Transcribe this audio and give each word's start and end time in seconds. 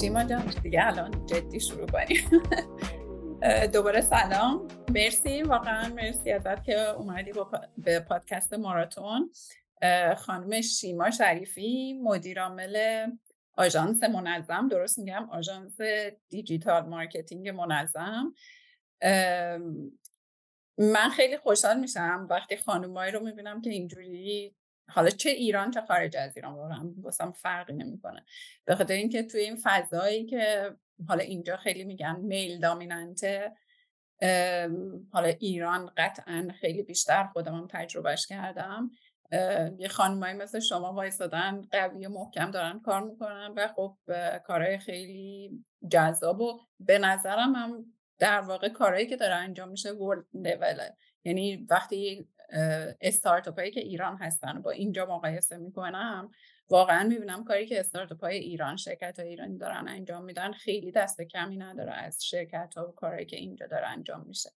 شیما 0.00 0.24
جان 0.24 0.52
دیگه 0.62 0.86
الان 0.86 1.26
جدی 1.26 1.60
شروع 1.60 1.86
کنیم. 1.86 2.42
دوباره 3.72 4.00
سلام. 4.00 4.68
مرسی 4.90 5.42
واقعا 5.42 5.88
مرسی 5.88 6.32
ازت 6.32 6.64
که 6.64 6.88
اومدی 6.88 7.32
به 7.78 8.00
پادکست 8.00 8.54
ماراتون. 8.54 9.30
خانم 10.16 10.60
شیما 10.60 11.10
شریفی 11.10 12.00
مدیرعامل 12.02 13.06
آژانس 13.56 14.02
منظم. 14.02 14.68
درست 14.68 14.98
میگم 14.98 15.28
آژانس 15.30 15.80
digital 16.28 16.86
marketing 16.86 17.48
منظم. 17.48 18.34
من 20.78 21.08
خیلی 21.16 21.38
خوشحال 21.38 21.80
میشم 21.80 22.26
وقتی 22.30 22.56
خانمایی 22.56 23.12
رو 23.12 23.20
می‌بینم 23.20 23.60
که 23.60 23.70
اینجوری 23.70 24.54
حالا 24.90 25.10
چه 25.10 25.30
ایران 25.30 25.70
چه 25.70 25.80
خارج 25.80 26.16
از 26.16 26.36
ایران 26.36 26.54
واقعا 26.54 26.92
واسم 27.02 27.32
فرقی 27.32 27.72
نمی‌کنه. 27.72 28.24
به 28.64 28.74
خاطر 28.74 28.94
اینکه 28.94 29.22
توی 29.22 29.40
این 29.40 29.58
فضایی 29.62 30.26
که 30.26 30.74
حالا 31.08 31.22
اینجا 31.22 31.56
خیلی 31.56 31.84
میگن 31.84 32.16
میل 32.20 32.60
دامیننته 32.60 33.52
حالا 35.12 35.28
ایران 35.38 35.90
قطعا 35.96 36.48
خیلی 36.60 36.82
بیشتر 36.82 37.24
خودم 37.24 37.54
هم 37.54 37.68
تجربهش 37.70 38.26
کردم. 38.26 38.90
یه 39.78 39.88
خانمایی 39.88 40.34
مثل 40.34 40.60
شما 40.60 40.92
وایستادن 40.92 41.62
قوی 41.70 42.06
و 42.06 42.08
محکم 42.08 42.50
دارن 42.50 42.80
کار 42.80 43.02
می‌کنن 43.02 43.54
و 43.56 43.68
خب 43.68 43.96
کارهای 44.44 44.78
خیلی 44.78 45.50
جذاب 45.90 46.40
و 46.40 46.60
به 46.80 46.98
نظرم 46.98 47.54
هم 47.54 47.84
در 48.18 48.40
واقع 48.40 48.68
کارهایی 48.68 49.06
که 49.06 49.16
داره 49.16 49.34
انجام 49.34 49.68
میشه 49.68 49.92
ورد 49.92 50.24
لوله 50.34 50.96
یعنی 51.24 51.66
وقتی 51.70 52.28
استارتاپ 53.00 53.58
هایی 53.58 53.70
که 53.70 53.80
ایران 53.80 54.16
هستن 54.16 54.62
با 54.62 54.70
اینجا 54.70 55.06
مقایسه 55.06 55.56
می‌کنم 55.56 56.30
واقعا 56.70 57.08
می‌بینم 57.08 57.44
کاری 57.44 57.66
که 57.66 57.80
استارتاپ 57.80 58.20
های 58.20 58.36
ایران 58.36 58.76
شرکت 58.76 59.20
های 59.20 59.28
ایرانی 59.28 59.58
دارن 59.58 59.88
انجام 59.88 60.24
میدن 60.24 60.52
خیلی 60.52 60.92
دست 60.92 61.22
کمی 61.22 61.56
نداره 61.56 61.92
از 61.92 62.24
شرکت 62.24 62.74
ها 62.76 62.88
و 62.88 62.92
کارهایی 62.92 63.26
که 63.26 63.36
اینجا 63.36 63.66
داره 63.66 63.86
انجام 63.86 64.24
میشه. 64.26 64.50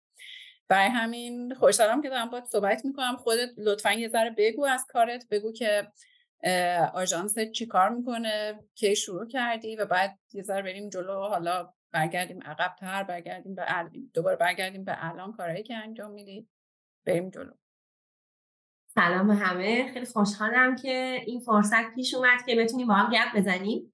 برای 0.68 0.90
همین 0.90 1.56
خوشحالم 1.56 2.02
که 2.02 2.10
دارم 2.10 2.30
باید 2.30 2.46
صحبت 2.46 2.86
می‌کنم. 2.86 3.18
خودت 3.18 3.50
لطفا 3.58 3.92
یه 3.94 4.10
ذره 4.10 4.36
بگو 4.38 4.66
از 4.66 4.86
کارت 4.90 5.28
بگو 5.32 5.52
که 5.52 5.88
آژانس 6.94 7.40
چی 7.40 7.66
کار 7.66 7.90
می‌کنه 7.90 8.60
کی 8.76 8.96
شروع 8.96 9.28
کردی 9.28 9.76
و 9.76 9.86
بعد 9.86 10.20
یه 10.34 10.44
ذره 10.44 10.62
بریم 10.62 10.90
جلو. 10.90 11.22
حالا 11.22 11.74
برگردیم 11.92 12.40
عقبتر 12.46 13.04
برگردیم 13.04 13.56
به 13.56 13.66
دوباره 14.14 14.36
برگردیم 14.36 14.84
به 14.84 15.06
الان 15.06 15.34
کارهایی 15.34 15.64
که 15.64 15.76
انجام 15.76 16.12
میدی. 16.12 16.48
بریم 17.06 17.30
جلو. 17.30 17.52
سلام 18.96 19.32
همه. 19.32 19.92
خیلی 19.94 20.06
خوشحالم 20.06 20.76
که 20.76 21.22
این 21.26 21.40
فرصت 21.40 21.94
پیش 21.96 22.14
اومد 22.14 22.46
که 22.46 22.56
بتونیم 22.56 22.88
با 22.88 22.94
هم 22.94 23.12
گپ 23.12 23.38
بزنیم. 23.40 23.94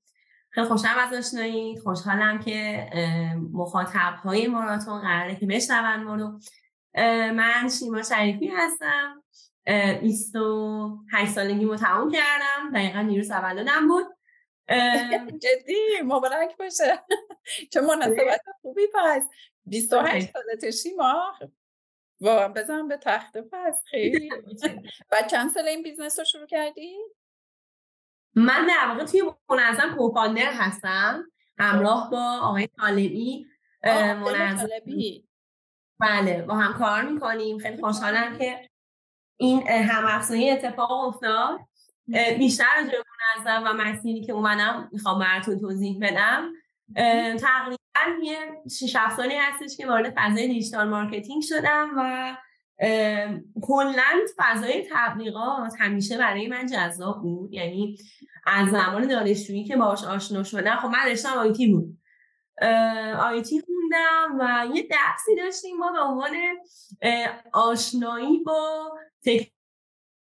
خیلی 0.49 0.67
خوشحالم 0.67 1.07
از 1.07 1.13
آشنایی 1.13 1.79
خوشحالم 1.79 2.39
که 2.39 2.89
مخاطب 3.53 4.15
های 4.23 4.47
ماراتون 4.47 5.01
قراره 5.01 5.35
که 5.35 5.45
بشنون 5.45 6.03
ما 6.03 6.15
رو. 6.15 6.39
من 7.33 7.69
شیما 7.79 8.01
شریفی 8.03 8.47
هستم. 8.47 9.23
28 10.01 11.31
سالگی 11.31 11.65
رو 11.65 11.75
تموم 11.75 12.11
کردم. 12.11 12.71
دقیقا 12.73 13.01
نیروز 13.01 13.27
تولدم 13.27 13.87
بود. 13.87 14.05
جدی 15.43 16.01
مبارک 16.03 16.57
باشه. 16.57 17.03
چه 17.71 17.81
مناسبت 17.81 18.41
خوبی 18.61 18.87
پس. 18.93 19.23
28 19.65 20.27
سالت 20.33 20.71
شیما. 20.75 21.33
واقعا 22.21 22.47
بزن 22.47 22.87
به 22.87 22.97
تخته 22.97 23.41
پس 23.41 23.83
خیلی 23.85 24.29
بعد 25.11 25.27
چند 25.27 25.51
سال 25.51 25.67
این 25.67 25.83
business 25.83 26.19
رو 26.19 26.25
شروع 26.25 26.45
کردی؟ 26.45 26.97
من 28.35 28.67
در 28.67 28.87
واقع 28.87 29.05
توی 29.05 29.21
منظم 29.49 29.95
co-founder 29.97 30.53
هستم. 30.53 31.23
همراه 31.57 32.09
با 32.11 32.39
آقای 32.41 32.67
طالبی 32.67 33.47
منظم. 33.83 34.67
بله 35.99 36.41
با 36.41 36.55
هم 36.55 36.73
کار 36.73 37.01
می‌کنیم. 37.01 37.57
خیلی 37.57 37.81
خوشحالم 37.81 38.37
که 38.37 38.69
این 39.37 39.67
هم 39.67 40.05
افزایی 40.05 40.49
اتفاق 40.51 40.91
افتاد. 40.91 41.59
بیشتر 42.37 42.65
از 42.77 42.85
منظم 42.85 43.63
و 43.65 43.73
مسیری 43.73 44.21
که 44.21 44.33
اومدم 44.33 44.89
می‌خوام 44.91 45.19
براتون 45.19 45.59
توضیح 45.59 45.99
بدم. 46.01 46.53
تقریبا 47.39 47.77
یه 48.23 48.37
6 48.69 48.97
سالی 49.17 49.35
هستش 49.35 49.77
که 49.77 49.87
وارد 49.87 50.13
فضای 50.17 50.47
digital 50.47 50.89
marketing 50.89 51.41
شدم 51.41 51.89
و 51.97 52.35
کلا 53.61 54.25
فضای 54.37 54.87
تبلیغات 54.91 55.73
همیشه 55.79 56.17
برای 56.17 56.47
من 56.47 56.65
جذاب 56.65 57.21
بود. 57.21 57.53
یعنی 57.53 57.97
از 58.45 58.69
زمان 58.69 59.07
دانشجویی 59.07 59.63
که 59.63 59.75
باش 59.77 60.03
آشنا 60.03 60.43
شدم 60.43 60.75
خب 60.75 60.87
من 60.87 61.05
رشتم 61.07 61.29
IT 61.29 61.67
بود 61.73 61.97
IT 63.19 63.61
خوندم 63.61 64.37
و 64.39 64.75
یه 64.75 64.87
درسی 64.87 65.35
داشتیم 65.37 65.77
ما 65.77 65.91
به 65.91 65.99
عنوان 65.99 66.31
آشنایی 67.53 68.39
با 68.39 68.91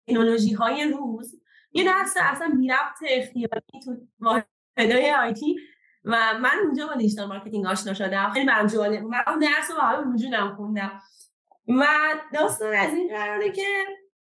تکنولوژی 0.06 0.52
های 0.52 0.84
روز. 0.84 1.40
یه 1.72 1.84
درس 1.84 2.14
اصلا 2.20 2.48
بی 2.60 2.68
ربط 2.68 2.98
اختیاری 3.08 3.80
تو 3.84 3.96
واحدهای 4.20 5.14
IT 5.14 5.56
و 6.04 6.38
من 6.40 6.58
اونجا 6.64 6.86
با 6.86 6.94
digital 6.94 7.28
marketing 7.28 7.66
آشنا 7.66 7.94
شدم. 7.94 8.30
خیلی 8.30 8.46
برام 8.46 8.66
جالب 8.66 9.02
من 9.02 9.22
اون 9.26 9.38
درس 9.38 9.70
رو 9.70 10.04
با 10.04 10.10
وجودم 10.10 10.54
خوندم. 10.56 11.00
و 11.68 11.86
داستان 12.34 12.74
از 12.74 12.94
این 12.94 13.08
قراره 13.08 13.50
که 13.50 13.66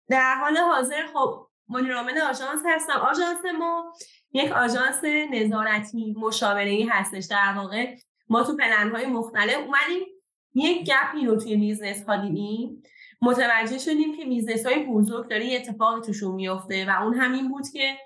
در 0.09 0.35
حال 0.35 0.57
حاضر 0.57 1.07
خب 1.15 1.47
مدیر 1.69 1.95
عامل 1.95 2.19
آژانس 2.19 2.63
هستم. 2.67 2.93
آژانس 2.93 3.45
ما 3.59 3.93
یک 4.33 4.53
آژانس 4.53 5.05
نظارتی 5.31 6.15
مشاوره 6.19 6.87
هستش 6.91 7.25
در 7.25 7.55
واقع. 7.57 7.97
ما 8.29 8.43
تو 8.43 8.57
پلن 8.57 8.91
های 8.91 9.07
مختلف 9.07 9.57
اومدیم. 9.57 10.07
یک 10.55 10.87
gap 10.87 11.17
ی 11.17 11.27
رو 11.27 11.37
توی 11.37 11.57
business 11.57 12.05
ها 12.05 12.17
دیدیم. 12.17 12.83
متوجه 13.23 13.79
شدیم 13.79 14.17
که 14.17 14.25
business 14.25 14.67
های 14.67 14.87
بزرگ 14.87 15.29
داره 15.29 15.47
یه 15.47 15.61
اتفاق 15.61 16.01
توشون 16.01 16.35
میفته 16.35 16.87
و 16.89 17.03
اون 17.03 17.15
همین 17.15 17.49
بود 17.49 17.69
که 17.73 17.99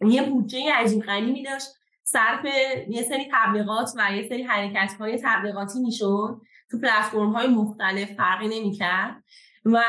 یه 0.00 0.22
بودجه 0.22 0.72
عجیب 0.72 1.02
غریبی 1.02 1.42
داشت. 1.42 1.68
صرف 2.12 2.44
یه 2.88 3.02
سری 3.02 3.28
تبلیغات 3.32 3.90
و 3.96 4.16
یه 4.16 4.28
سری 4.28 4.42
حرکت 4.42 4.94
های 5.00 5.20
تبلیغاتی 5.24 5.80
می‌شد. 5.80 6.40
تو 6.70 6.78
پلتفرم 6.78 7.32
های 7.32 7.46
مختلف 7.46 8.12
فرقی 8.12 8.48
نمی‌کرد. 8.48 9.22
و 9.64 9.82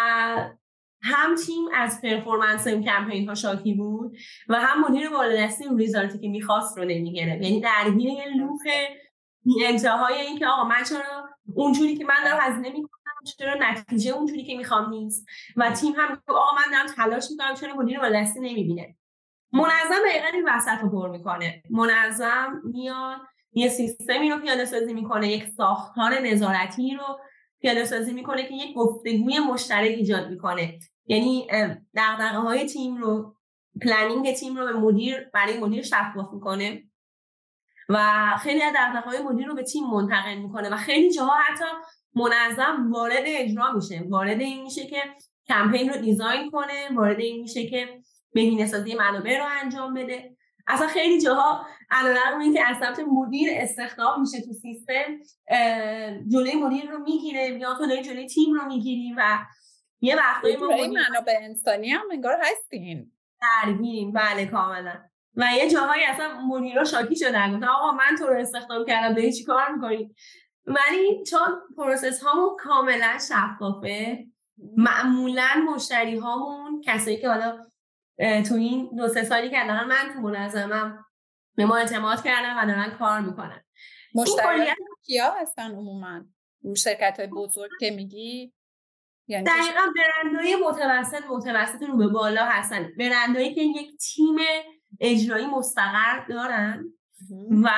هم 1.02 1.36
تیم 1.36 1.66
از 1.74 2.02
پرفورمنس 2.02 2.68
این 2.68 2.84
کمپین 2.84 3.30
ها 3.30 3.36
شاکی 3.36 3.74
بود 3.74 4.18
و 4.50 4.60
هم 4.60 4.82
مدیر 4.82 5.10
بالادستی 5.10 5.66
اون 5.66 5.78
ریزالتی 5.78 6.20
که 6.20 6.28
می‌خواست 6.28 6.78
رو 6.78 6.86
نمی‌گرفت. 6.86 7.42
یعنی 7.42 7.62
درگیر 7.62 8.10
یه 8.10 8.28
لوپ 8.38 8.62
انتهای 9.66 10.14
این 10.14 10.40
که 10.40 10.48
آقا 10.48 10.64
من 10.64 10.84
چرا 10.90 11.30
اونجوری 11.56 11.96
که 11.96 12.06
من 12.06 12.16
دارم 12.26 12.38
هزینه 12.42 12.70
می‌کنم 12.70 13.14
چرا 13.38 13.56
نتیجه 13.60 14.12
اونجوری 14.12 14.44
که 14.46 14.58
می‌خوام 14.58 14.90
نیست؟ 14.90 15.26
و 15.56 15.72
تیم 15.72 15.94
هم 15.98 16.22
آقا 16.28 16.56
من 16.56 16.72
دارم 16.72 16.88
تلاش 16.88 17.32
می‌کنم 17.32 17.54
چرا 17.54 17.74
مدیر 17.76 18.00
بالادستی 18.00 18.40
نمی‌بینه؟ 18.40 18.96
منظم 19.54 20.02
دقیقا 20.10 20.28
این 20.34 20.50
وسط 20.50 20.82
رو 20.82 20.90
پر 20.90 21.10
می‌کنه. 21.10 21.64
منظم 21.70 22.62
میاد 22.64 23.20
یه 23.54 23.70
سیستمی 23.70 24.30
رو 24.30 24.38
پیاده 24.38 24.66
سازی 24.66 24.94
می‌کنه 24.94 25.32
یک 25.32 25.48
ساختار 25.48 26.20
نظارتی 26.20 26.94
رو 26.96 27.20
پیاده 27.62 27.86
سازی 27.86 28.14
می‌کنه 28.14 28.44
که 28.44 28.54
یک 28.54 28.76
گفتگوی 28.76 29.40
مشترک 29.40 29.90
ایجاد 29.90 30.30
می‌کنه. 30.30 30.80
یعنی 31.06 31.48
دغدغه 31.96 32.38
های 32.38 32.66
تیم 32.66 32.98
رو 32.98 33.36
planning 33.82 34.34
تیم 34.34 34.56
رو 34.56 34.66
به 34.66 34.74
مدیر 34.74 35.30
برای 35.34 35.60
مدیر 35.60 35.84
شفاف 35.84 36.34
می‌کنه 36.34 36.84
و 37.90 38.30
خیلی 38.40 38.62
از 38.62 38.74
دغدغه 38.76 39.10
های 39.10 39.20
مدیر 39.20 39.48
رو 39.48 39.56
به 39.56 39.64
تیم 39.64 39.84
منتقل 39.84 40.38
می‌کنه 40.38 40.70
و 40.70 40.78
خیلی 40.78 41.12
جاها 41.12 41.34
حتی 41.38 41.66
منظم 42.16 42.92
وارد 42.92 43.24
اجرا 43.26 43.72
میشه. 43.72 44.04
وارد 44.10 44.42
این 44.42 44.64
میشه 44.64 44.86
که 44.86 44.98
کمپین 45.48 45.90
رو 45.90 46.02
دیزاین 46.02 46.52
کنه 46.52 46.90
وارد 46.96 47.20
این 47.20 47.42
میشه 47.42 47.68
که 47.68 48.02
بهینه 48.34 48.66
سازی 48.66 48.96
منابع 48.96 49.38
رو 49.38 49.46
انجام 49.62 49.94
بده. 49.94 50.38
اصلا 50.68 50.88
خیلی 50.88 51.22
جاها 51.22 51.66
علیرغم 51.92 52.40
اینکه 52.40 52.68
از 52.68 52.78
سمت 52.78 53.00
مدیر 53.00 53.50
استخدام 53.52 54.22
میشه 54.22 54.42
تو 54.42 54.54
سیستم 54.54 55.20
جلوی 56.32 56.56
مدیر 56.56 56.92
رو 56.92 57.00
می‌گیره 57.00 57.60
یا 57.60 57.74
تو 57.74 57.88
داری 57.88 58.02
جلوی 58.02 58.28
تیم 58.28 58.54
رو 58.54 58.66
می‌گیری 58.66 59.14
و 59.18 59.38
یه 60.02 60.16
وقتایی 60.16 60.56
ما 60.56 60.74
این 60.74 61.00
منابع 61.00 61.34
انسانی 61.42 61.90
هم 61.90 62.02
انگار 62.12 62.38
هستین. 62.42 63.12
درگیریم. 63.42 64.12
بله 64.12 64.46
کاملا. 64.46 64.94
و 65.36 65.46
یه 65.58 65.70
جاهایی 65.70 66.04
اصلا 66.04 66.42
مدیرا 66.48 66.84
شاکی 66.84 67.16
شدن 67.16 67.54
گفتن 67.54 67.68
آقا 67.68 67.92
من 67.92 68.16
تو 68.20 68.28
رو 68.28 68.40
استخدام 68.40 68.86
کردم 68.86 69.16
داری 69.16 69.34
چی 69.34 69.44
کار 69.44 69.72
می‌کنی؟ 69.72 70.16
ولی 70.66 71.24
چون 71.30 71.62
پروسس 71.78 72.24
هامون 72.24 72.50
کاملا 72.60 73.18
شفافه 73.30 74.26
معمولا 74.78 75.66
مشتری 75.74 76.18
هامون 76.18 76.82
کسایی 76.82 77.18
که 77.18 77.30
حالا 77.30 77.66
تو 78.18 78.56
این 78.56 78.96
دو 78.98 79.08
سه 79.08 79.24
سالی 79.24 79.50
که 79.50 79.62
الان 79.62 79.88
من 79.88 80.14
تو 80.14 80.20
منظمم 80.20 81.06
به 81.56 81.66
ما 81.66 81.78
اعتماد 81.78 82.24
کردن 82.24 82.64
و 82.64 82.68
دارن 82.68 82.90
کار 82.90 83.20
می‌کنن. 83.20 83.64
مشتریان 84.16 84.76
کیا 85.06 85.32
هستن 85.42 85.72
عموما؟ 85.72 86.22
شرکت 86.78 87.20
های 87.20 87.28
بزرگ 87.28 87.72
که 87.80 87.92
میگی؟ 87.92 88.54
یعنی 89.28 89.46
دقیقا 89.46 89.82
برندهای 89.96 90.56
متوسط 90.56 91.24
متوسط 91.30 91.84
رو 91.84 91.98
به 91.98 92.08
بالا 92.08 92.46
هستن. 92.46 92.92
برندهایی 93.00 93.56
که 93.56 93.62
یک 93.62 93.98
تیم 93.98 94.36
اجرایی 95.00 95.46
مستقر 95.46 96.26
دارن 96.30 96.94
و 97.64 97.70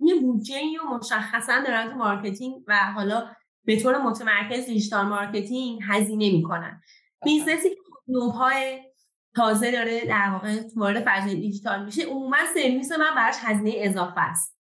یه 0.00 0.14
بودجه 0.20 0.60
و 0.84 0.94
مشخصا 0.94 1.62
دارن 1.66 1.90
تو 1.90 1.96
marketing 1.96 2.64
و 2.66 2.92
حالا 2.92 3.30
به 3.64 3.80
طور 3.80 3.98
متمرکز 3.98 4.66
digital 4.66 5.06
marketing 5.06 5.80
هزینه 5.88 6.32
می‌کنن. 6.32 6.82
business 7.24 7.65
ی 7.65 7.70
که 7.70 7.76
نوپاهه 8.08 8.87
تازه 9.36 9.72
داره 9.72 10.06
در 10.06 10.30
واقع 10.32 10.60
وارد 10.76 11.04
فضای 11.06 11.34
دیجیتال 11.34 11.84
میشه. 11.84 12.02
عموما 12.02 12.36
سرویس 12.54 12.92
من 12.92 13.14
براش 13.16 13.34
هزینه 13.40 13.72
اضافه 13.76 14.20
است. 14.20 14.58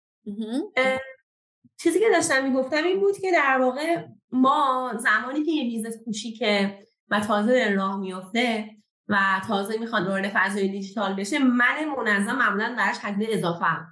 چیزی 1.79 1.99
که 1.99 2.05
داشتم 2.13 2.43
می‌گفتم 2.43 2.83
این 2.83 2.99
بود 2.99 3.17
که 3.17 3.31
در 3.31 3.57
واقع 3.61 4.05
ما 4.31 4.93
زمانی 4.97 5.43
که 5.43 5.51
یه 5.51 5.63
business 5.63 6.03
کوچیکه 6.05 6.87
و 7.09 7.19
تازه 7.19 7.73
راه 7.75 7.99
میفته 7.99 8.69
و 9.07 9.41
تازه 9.47 9.77
می‌خواد 9.77 10.07
وارد 10.07 10.31
فضای 10.33 10.67
دیجیتال 10.67 11.13
بشه 11.13 11.39
من 11.39 11.85
منظم 11.97 12.35
معمولا 12.35 12.75
براش 12.77 12.95
هزینه 13.01 13.27
اضافه 13.29 13.65
هم. 13.65 13.87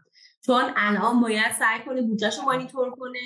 چون 0.45 0.63
الان 0.75 1.21
باید 1.21 1.51
سعی 1.51 1.79
کنه 1.85 2.01
بودجهش 2.01 2.37
رو 2.37 2.43
مانیتور 2.43 2.91
کنه 2.91 3.19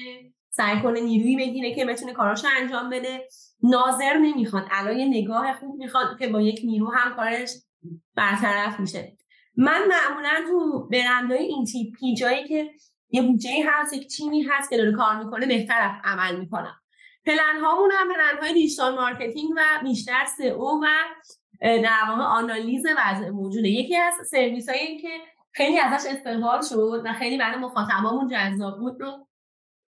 سعی 0.49 0.81
کنه 0.81 0.99
نیرویی 0.99 1.37
بگیره 1.37 1.75
که 1.75 1.85
بتونه 1.85 2.13
کاراشو 2.13 2.47
انجام 2.57 2.89
بده. 2.89 3.27
ناظر 3.63 4.17
نمی‌خواد 4.17 4.67
الان 4.71 4.97
یه 4.99 5.05
نگاه 5.05 5.53
خوب 5.53 5.79
می‌خواد 5.79 6.19
که 6.19 6.27
با 6.27 6.41
یک 6.41 6.61
نیرو 6.63 6.91
هم 6.91 7.15
کارش 7.15 7.51
برطرف 8.15 8.79
میشه. 8.79 9.17
من 9.55 9.81
معمولا 9.87 10.33
تو 10.47 10.87
برندهای 10.91 11.43
این 11.43 11.65
تیپی 11.65 12.15
جایی 12.15 12.47
که 12.47 12.71
یه 13.09 13.21
بودجه 13.21 13.65
هست 13.67 13.93
یک 13.93 14.07
تیمی 14.07 14.41
هست 14.41 14.69
که 14.69 14.77
داره 14.77 14.91
کار 14.91 15.23
می‌کنه 15.23 15.45
بهتر 15.45 16.01
عمل 16.03 16.39
می‌کنم. 16.39 16.75
پلن 17.25 17.59
هامون 17.63 17.91
هم 17.93 18.07
پلن 18.07 18.41
های 18.41 18.53
digital 18.53 18.95
marketing 18.95 19.49
و 19.55 19.61
بیشتر 19.83 20.25
او 20.55 20.83
و 20.83 20.87
در 21.61 21.99
واقع 22.09 22.23
آنالیز 22.23 22.85
وضع 22.97 23.29
موجوده. 23.29 23.69
یکی 23.69 23.95
از 23.95 24.13
سرویس 24.31 24.69
هایی 24.69 25.01
که 25.01 25.09
خیلی 25.51 25.79
ازش 25.79 26.09
استقبال 26.09 26.61
شد 26.61 27.01
و 27.05 27.13
خیلی 27.13 27.37
برای 27.37 27.59
مخاطبامون 27.59 28.27
جذاب 28.27 28.79
بود 28.79 29.01
رو 29.01 29.27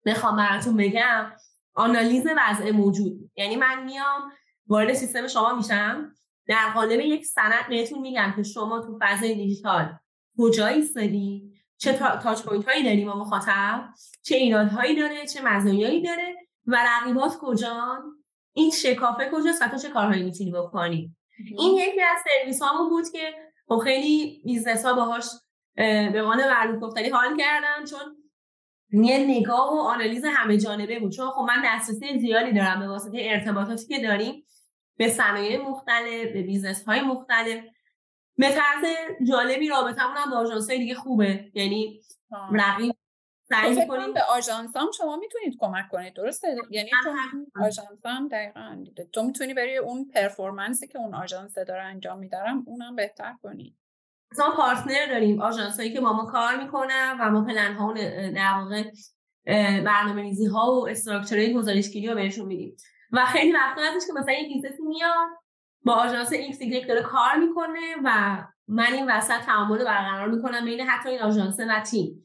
بخوام 0.06 0.36
براتون 0.36 0.78
بگم 0.78 1.32
آنالیز 1.78 2.28
وضع 2.38 2.72
موجود. 2.72 3.32
یعنی 3.36 3.56
من 3.56 3.84
میام 3.84 4.32
وارد 4.68 4.94
سیستم 4.94 5.28
شما 5.28 5.56
میشم. 5.56 6.16
در 6.48 6.72
قالب 6.74 7.00
یک 7.00 7.26
سند 7.26 7.70
بهتون 7.70 8.00
میگم 8.00 8.34
که 8.36 8.44
شما 8.44 8.80
تو 8.80 9.00
فضای 9.02 9.36
دیجیتال 9.36 9.96
کجا 10.38 10.68
ایستادی 10.68 11.54
چه 11.78 11.94
touch 11.94 12.42
point 12.42 12.66
هایی 12.66 12.84
داری 12.84 13.06
با 13.06 13.16
مخاطب؟ 13.16 13.90
چه 14.22 14.36
ایرادهایی 14.36 14.96
داره؟ 14.96 15.28
چه 15.28 15.42
مزایایی 15.42 16.02
داره؟ 16.02 16.36
و 16.66 16.86
رقیبات 16.88 17.38
کجا 17.42 18.04
این 18.54 18.72
شکافه 18.72 19.30
کجاست 19.34 19.62
و 19.62 19.68
تو 19.68 19.78
چه 19.78 19.90
کارهایی 19.90 20.24
می‌تونی 20.24 20.52
بکنی؟ 20.52 21.16
این 21.58 21.78
یکی 21.78 22.02
از 22.02 22.18
سرویس 22.24 22.62
هامون 22.62 22.90
بود 22.90 23.10
که 23.12 23.34
خب 23.68 23.78
خیلی 23.78 24.42
business 24.46 24.86
ها 24.86 24.94
باهاش 24.94 25.26
به 25.76 26.22
عنوان 26.22 26.80
گفتنی 26.80 27.10
حال 27.10 27.38
کردن 27.38 27.86
چون 27.86 28.17
یه 28.92 29.18
نگاه 29.18 29.74
و 29.74 29.78
آنالیز 29.78 30.26
همه 30.26 30.58
جانبه 30.58 31.00
بود. 31.00 31.12
چون 31.12 31.30
خب 31.30 31.42
من 31.42 31.62
دسترسی 31.66 32.20
زیادی 32.20 32.54
دارم 32.54 32.80
به 32.80 32.88
واسطه 32.88 33.18
ارتباطاتی 33.22 33.88
که 33.88 34.02
داریم 34.02 34.46
به 34.98 35.08
صنایع 35.08 35.62
مختلف 35.62 36.34
به 36.34 36.42
business 36.42 36.84
های 36.84 37.02
مختلف. 37.02 37.64
به 38.38 38.50
طرز 38.50 38.86
جالبی 39.28 39.70
رابطمون 39.70 40.18
هم 40.18 40.32
با 40.32 40.38
آژانس 40.38 40.72
دیگه 40.72 40.96
خوبه. 40.96 41.52
یعنی 41.54 42.02
رقیب 42.54 42.96
سعی 43.50 43.88
کنیم 43.88 44.14
به 44.14 44.22
آژانس 44.24 44.78
هم 44.78 44.88
شما 44.98 45.16
می‌تونید 45.16 45.58
کمک 45.60 45.90
کنید. 45.90 46.14
درسته؟ 46.14 46.56
یعنی 46.70 46.90
تو 47.04 47.16
آژانس 47.62 48.06
هم 48.06 48.28
دقیقا 48.28 48.84
تو 49.14 49.24
می‌تونی 49.24 49.54
برای 49.54 49.78
اون 49.78 50.12
performance 50.14 50.82
ی 50.82 50.88
که 50.88 51.00
اون 51.00 51.16
آژانس 51.16 51.58
داره 51.58 51.84
انجام 51.84 52.20
میدارم 52.20 52.64
اونم 52.68 52.96
بهتر 52.96 53.36
کنی. 53.44 53.76
ما 54.40 54.52
partner 54.58 55.06
داریم 55.10 55.42
آژانس 55.42 55.78
هایی 55.78 55.94
که 55.94 56.02
با 56.02 56.14
ما 56.14 56.26
کار 56.26 56.64
می‌کنن 56.64 57.18
و 57.20 57.32
ما 57.32 57.42
پلن 57.42 57.76
ها 57.76 57.94
در 58.36 58.54
واقع 58.54 58.84
برنامه 59.82 60.22
ریزی 60.22 60.46
ها 60.46 60.72
و 60.72 60.90
structure 60.90 61.42
های 61.42 61.54
گزارشگیری 61.54 62.08
رو 62.08 62.16
بهشون 62.16 62.46
میدیم. 62.46 62.76
و 63.12 63.26
خیلی 63.26 63.52
وقتا 63.52 63.82
هستش 63.82 64.08
که 64.08 64.14
مثلا 64.14 64.34
یک 64.34 64.54
business 64.54 64.81
ی 64.81 64.84
میاد 64.84 65.28
با 65.86 65.94
آژانس 65.94 66.34
X 66.34 66.88
داره 66.88 67.02
کار 67.02 67.36
می‌کنه 67.36 67.96
و 68.04 68.38
من 68.68 68.94
این 68.94 69.12
وسط 69.12 69.40
تعامل 69.46 69.78
برقرار 69.78 70.28
می‌کنم 70.28 70.66
بین 70.66 70.82
حتی 70.82 71.10
این 71.10 71.22
آژانس 71.22 71.60
و 71.60 71.80
تیم. 71.80 72.24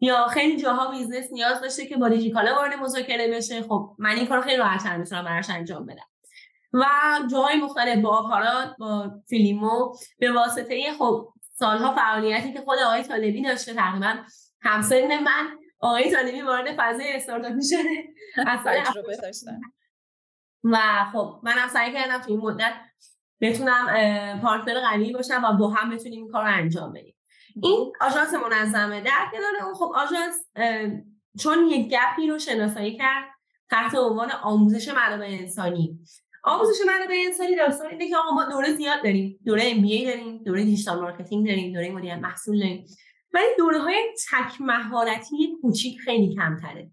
یا 0.00 0.26
خیلی 0.26 0.56
جاها 0.56 0.90
business 0.90 1.32
نیاز 1.32 1.60
داشته 1.60 1.86
که 1.86 1.96
با 1.96 2.08
دیجیکالا 2.08 2.54
وارد 2.54 2.74
مذاکره 2.74 3.28
بشه. 3.28 3.62
خب 3.62 3.96
من 3.98 4.10
این 4.10 4.26
کار 4.26 4.40
خیلی 4.40 4.56
راحت‌تر 4.56 4.96
می‌تونم 4.96 5.24
براش 5.24 5.50
انجام 5.50 5.86
بدم. 5.86 6.06
و 6.72 6.86
جاهای 7.30 7.56
مختلف 7.56 7.98
با 7.98 8.18
آپارات 8.18 8.76
با 8.78 9.10
فیلیمو 9.28 9.94
به 10.18 10.32
واسطه 10.32 10.92
خب 10.98 11.28
سالها 11.52 11.94
فعالیتی 11.94 12.52
که 12.52 12.60
خود 12.60 12.78
آقای 12.78 13.02
طالبی 13.02 13.42
داشته 13.42 13.74
تقریبا 13.74 14.16
همسن 14.60 15.22
من 15.22 15.58
آقای 15.80 16.10
طالبی 16.10 16.42
وارد 16.42 16.76
فضای 16.78 17.12
استارتاپی 17.12 17.62
شده 17.62 18.04
و 20.64 20.78
خب 21.12 21.40
منم 21.42 21.68
سعی 21.68 21.92
کردم 21.92 22.18
تو 22.18 22.30
این 22.30 22.40
مدت 22.40 22.72
بتونم 23.40 23.86
partner 24.42 24.80
قوی 24.80 25.12
باشم 25.12 25.44
و 25.44 25.52
با 25.52 25.68
هم 25.68 25.90
بتونیم 25.90 26.22
این 26.22 26.32
کار 26.32 26.44
رو 26.44 26.54
انجام 26.54 26.92
بدیم. 26.92 27.16
این 27.62 27.92
آژانس 28.00 28.34
منظمه. 28.34 29.00
در 29.00 29.26
کنار 29.32 29.64
اون 29.64 29.74
خب 29.74 29.92
آژانس 29.96 30.34
چون 31.40 31.66
یک 31.66 31.90
gap 31.90 32.17
ی 32.17 32.26
رو 32.26 32.38
شناسایی 32.38 32.98
کرد 32.98 33.24
تحت 33.70 33.94
عنوان 33.94 34.30
آموزش 34.30 34.88
منابع 34.88 35.26
انسانی. 35.26 35.98
آموزش 36.46 36.76
منابع 36.86 37.14
انسانی 37.26 37.56
داستان 37.56 37.90
اینه 37.90 38.08
که 38.08 38.16
آقا 38.16 38.30
ما 38.30 38.44
دوره 38.44 38.72
زیاد 38.72 39.02
داریم 39.04 39.40
دوره 39.46 39.62
MBA 39.64 40.04
داریم 40.04 40.42
دوره 40.44 40.64
digital 40.64 41.00
marketing 41.00 41.46
داریم 41.46 41.72
دوره 41.72 41.90
مدیریت 41.90 42.18
محصول 42.18 42.58
داریم. 42.58 42.86
ولی 43.34 43.46
دوره 43.58 43.78
های 43.78 44.14
تک 44.30 44.60
مهارتی 44.60 45.56
کوچیک 45.62 46.00
خیلی 46.00 46.34
کمتره. 46.34 46.90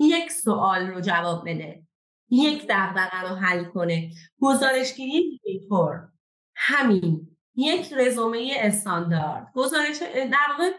یک 0.00 0.32
سوال 0.32 0.86
رو 0.86 1.00
جواب 1.00 1.48
بده. 1.48 1.82
یک 2.30 2.66
دغدغه 2.68 3.20
رو 3.20 3.36
حل 3.36 3.64
کنه. 3.64 4.10
گزارشگیری 4.40 5.40
دیتور 5.44 6.08
همین. 6.56 7.36
یک 7.56 7.92
رزومه 7.92 8.52
استاندارد. 8.56 9.46
گزارش 9.54 9.98
در 10.14 10.48
واقع 10.50 10.70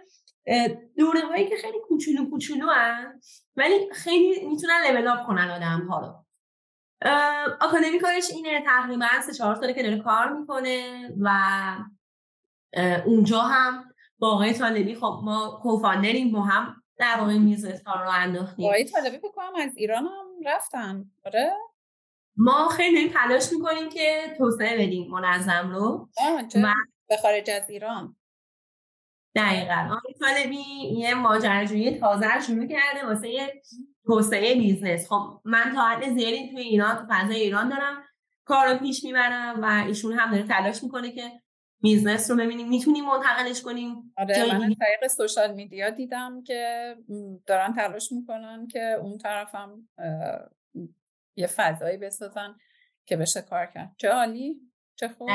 دوره 0.98 1.22
هایی 1.22 1.50
که 1.50 1.56
خیلی 1.56 1.78
کوچولو 1.88 2.30
کوچولو 2.30 2.68
هن 2.70 3.22
ولی 3.56 3.76
خیلی 3.94 4.46
می‌تونن 4.46 4.84
لول 4.88 5.08
اپ 5.08 5.28
کنن 5.28 5.50
آدم 5.50 5.88
ها 5.88 6.00
رو. 6.00 6.27
آکادمی 7.62 8.00
کارش 8.02 8.30
اینه 8.32 8.64
تقریبا 8.66 9.08
سه 9.26 9.34
چهار 9.34 9.56
ساله 9.56 9.74
که 9.74 9.84
داره 9.84 10.00
کار 10.00 10.34
می‌کنه 10.34 11.10
و 11.22 11.30
اونجا 13.06 13.42
هم 13.42 13.94
با 14.20 14.32
آقای 14.32 14.54
طالبی 14.54 14.96
خب 14.96 15.22
ما 15.24 15.60
کوفاندریم 15.64 16.32
با 16.32 16.42
هم 16.42 16.84
در 16.98 17.18
واقع 17.20 17.38
میز 17.38 17.66
رو 17.86 18.10
انداختیم. 18.12 18.66
آقای 18.66 18.86
طالبی 18.86 19.18
کنم 19.36 19.52
از 19.56 19.78
ایران 19.78 20.04
هم 20.04 20.26
رفتن 20.46 21.12
آره؟ 21.26 21.54
ما 22.38 22.68
خیلی 22.68 23.10
تلاش 23.10 23.54
می‌کنیم 23.54 23.90
که 23.90 24.36
توسعه 24.38 24.88
بدیم 24.88 25.12
منظم 25.12 25.72
رو. 25.72 26.10
و 26.64 26.74
به 27.10 27.18
خارج 27.18 27.50
از 27.50 27.70
ایران. 27.70 28.16
دقیقا. 29.36 29.90
آقای 29.92 30.14
طالبی 30.14 30.64
یه 30.98 31.14
ماجراجویی 31.14 32.00
تازه 32.00 32.42
شروع 32.48 32.68
کرده 32.68 33.06
واسه 33.06 33.62
توسعه 34.08 34.56
business. 34.56 35.08
خب 35.10 35.42
من 35.46 35.72
تا 35.76 35.82
حد 35.82 36.14
زیادی 36.14 36.50
توی 36.52 36.62
ایران 36.62 36.96
تو 36.96 37.06
فضای 37.10 37.42
ایران 37.42 37.70
دارم 37.70 38.04
کار 38.46 38.68
رو 38.68 38.78
پیش 38.78 39.04
می‌برم 39.04 39.62
و 39.62 39.84
ایشون 39.88 40.14
هم 40.14 40.32
داره 40.32 40.44
تلاش 40.44 40.84
می‌کنه 40.84 41.12
که 41.12 41.32
business 41.82 42.32
رو 42.32 42.38
ببینیم. 42.38 42.70
می‌تونیم 42.70 43.06
منتقلش 43.06 43.62
کنیم 43.62 44.14
آره 44.18 44.60
من 44.60 44.76
طریق 44.76 45.08
social 45.08 45.54
media 45.54 45.90
دیدم 45.90 46.44
که 46.44 46.96
دارن 47.46 47.74
تلاش 47.74 48.12
می‌کنن 48.12 48.68
که 48.68 48.98
اون 49.02 49.18
طرفم 49.18 49.90
یه 51.36 51.48
فضایی 51.48 51.98
بسازن 51.98 52.56
که 53.06 53.18
بشه 53.18 53.42
کار 53.42 53.66
کرد. 53.66 53.96
چه 53.98 54.10
عالی 54.10 54.56
چه 54.96 55.08
خوب. 55.08 55.30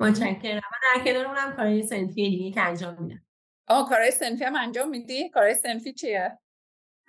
متشکرم. 0.00 0.58
و 0.58 0.76
در 0.82 1.04
کنار 1.04 1.26
اونم 1.26 1.56
کارهای 1.56 1.82
سنفی 1.82 2.30
دیگه 2.30 2.50
که 2.50 2.60
انجام 2.60 3.02
میدم. 3.02 3.22
آه 3.68 3.88
کارهای 3.88 4.10
سنفی 4.10 4.44
هم 4.44 4.56
انجام 4.56 4.88
میدی؟ 4.88 5.28
کارهای 5.28 5.54
سنفی 5.54 5.92
چیه؟ 5.92 6.38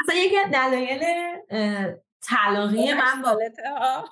اصلا 0.10 0.15
یکی 0.15 0.36
دلایل 0.53 1.03
طلاقی 2.22 2.93
من 2.93 3.24
ها 3.24 4.10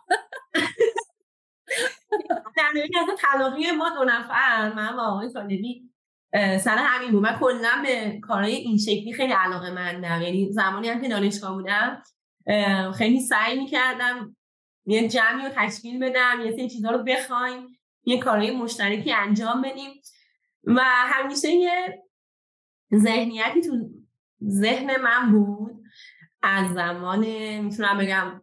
دلایل 2.58 2.98
از 2.98 3.10
طلاقی 3.18 3.72
ما 3.72 3.90
دو 3.90 4.04
نفر 4.04 4.74
من 4.74 4.96
و 4.96 5.00
آقای 5.00 5.34
طالبی 5.34 5.90
سر 6.34 6.78
همین 6.78 7.12
بود. 7.12 7.24
من 7.24 7.40
کلا 7.40 7.82
به 7.84 8.20
کارهای 8.24 8.56
این 8.56 8.78
شکلی 8.78 9.14
خیلی 9.14 9.34
علاقه 9.34 9.72
مندم. 9.72 10.22
یعنی 10.22 10.52
زمانی 10.52 10.90
هم 10.90 11.02
که 11.02 11.10
دانشگاه 11.10 11.54
بودم 11.54 12.04
خیلی 12.98 13.20
سعی 13.20 13.60
می‌کردم 13.60 14.36
یه 14.86 15.08
جمعی 15.08 15.46
رو 15.46 15.52
تشکیل 15.56 16.00
بدم 16.00 16.42
یه 16.46 16.52
سری 16.52 16.70
چیزها 16.70 16.92
رو 16.92 17.04
بخوایم 17.04 17.68
یه 18.04 18.20
کارهای 18.20 18.52
مشترکی 18.52 19.14
انجام 19.14 19.62
بدیم. 19.62 20.02
و 20.64 20.82
همیشه 20.86 21.52
یه 21.52 22.04
ذهنیتی 22.96 23.62
تو 23.62 23.90
ذهن 24.50 25.02
من 25.02 25.32
بود 25.32 25.81
از 26.44 26.74
زمان 26.74 27.20
می‌تونم 27.60 27.98
بگم 27.98 28.42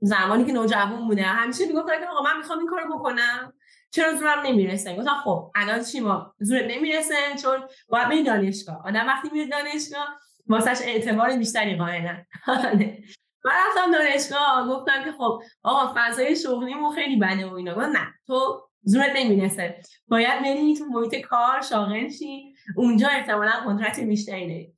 زمانی 0.00 0.44
که 0.44 0.52
نوجوان 0.52 1.08
بودم 1.08 1.22
همیشه 1.22 1.66
می‌گفتم 1.66 2.00
که 2.00 2.06
آقا 2.06 2.22
من 2.22 2.36
می‌خوام 2.36 2.58
این 2.58 2.68
کارو 2.68 2.98
بکنم. 2.98 3.52
چرا 3.90 4.14
زورم 4.14 4.40
نمی‌رسه؟ 4.46 4.96
گفتم 4.96 5.14
خب 5.24 5.52
الان 5.54 5.82
چی 5.82 6.00
ما؟ 6.00 6.34
زور 6.38 6.62
نمی‌رسه 6.62 7.14
چون 7.42 7.68
باید 7.88 8.08
بری 8.08 8.22
دانشگاه. 8.22 8.86
آدم 8.86 9.06
وقتی 9.06 9.28
میره 9.32 9.46
دانشگاه 9.46 10.08
واسش 10.46 10.78
اعتبار 10.82 11.36
بیشتری 11.36 11.76
قائلن. 11.76 12.26
من 13.44 13.52
رفتم 13.68 13.92
دانشگاه 13.92 14.68
گفتم 14.68 15.04
که 15.04 15.12
خب 15.12 15.42
آقا 15.62 15.92
فضای 15.96 16.36
شغلیمون 16.36 16.94
خیلی 16.94 17.16
بده 17.16 17.46
و 17.46 17.54
اینا. 17.54 17.86
نه 17.86 18.06
تو 18.26 18.68
زورت 18.82 19.12
نمی‌رسه. 19.16 19.80
باید 20.08 20.42
بری 20.42 20.76
تو 20.76 20.84
محیط 20.84 21.14
کار 21.20 21.60
شاغل 21.60 22.08
شی. 22.08 22.54
اونجا 22.76 23.08
احتمالا 23.08 23.52
قدرت 23.66 24.00
بیشتری 24.00 24.46
داری. 24.48 24.75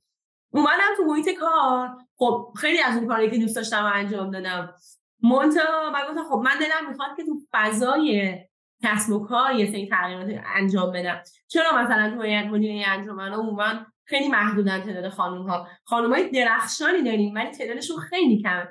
اومدم 0.51 0.95
تو 0.97 1.03
محیط 1.03 1.29
کار. 1.39 1.89
خب 2.15 2.53
خیلی 2.57 2.81
از 2.81 2.97
اون 2.97 3.07
کاری 3.07 3.31
که 3.31 3.37
دوست 3.37 3.55
داشتم 3.55 3.91
انجام 3.95 4.31
دادم. 4.31 4.73
مونتا 5.21 5.91
من 5.93 6.01
گفتم 6.09 6.23
خب 6.29 6.41
من 6.45 6.59
دلم 6.59 6.89
می‌خواد 6.89 7.09
که 7.17 7.25
تو 7.25 7.39
فضای 7.51 8.37
کسب 8.83 9.13
و 9.13 9.27
کار 9.27 9.51
یه 9.51 9.71
سری 9.71 9.89
تغییرات 9.89 10.43
انجام 10.55 10.91
بدم. 10.91 11.21
چرا 11.47 11.77
مثلا 11.77 12.15
تو 12.15 12.21
هیئت 12.21 12.45
مدیره 12.45 12.87
انجمن 12.87 13.33
عموما 13.33 13.85
خیلی 14.05 14.27
محدودن 14.27 14.81
تعداد 14.81 15.09
خانم 15.09 15.41
ها 15.41 15.67
خانم 15.83 16.13
های 16.13 16.29
درخشانی 16.29 17.03
داریم 17.03 17.35
ولی 17.35 17.51
تعدادشون 17.51 17.97
خیلی 17.97 18.41
کمه. 18.41 18.67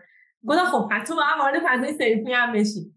گفتم 0.47 0.64
خب 0.64 0.88
پس 0.90 1.08
تو 1.08 1.14
باید 1.14 1.38
وارد 1.38 1.62
فضای 1.66 1.92
سنفی 1.92 2.32
هم 2.32 2.52
بشی. 2.52 2.94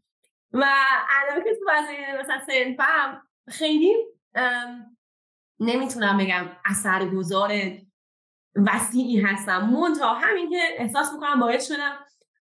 و 0.54 0.66
علاوه 1.10 1.44
که 1.44 1.50
تو 1.60 1.66
فضای 1.72 2.20
مثلا 2.20 2.40
سنفم 2.48 3.22
خیلی 3.50 3.96
نمی‌تونم 5.60 6.18
بگم 6.18 6.46
اثرگذار 6.66 7.52
وسیعی 8.56 9.22
هستم. 9.22 9.70
منتها 9.70 10.14
همین 10.14 10.50
که 10.50 10.60
احساس 10.78 11.14
می‌کنم 11.14 11.40
باعث 11.40 11.68
شدم 11.68 11.92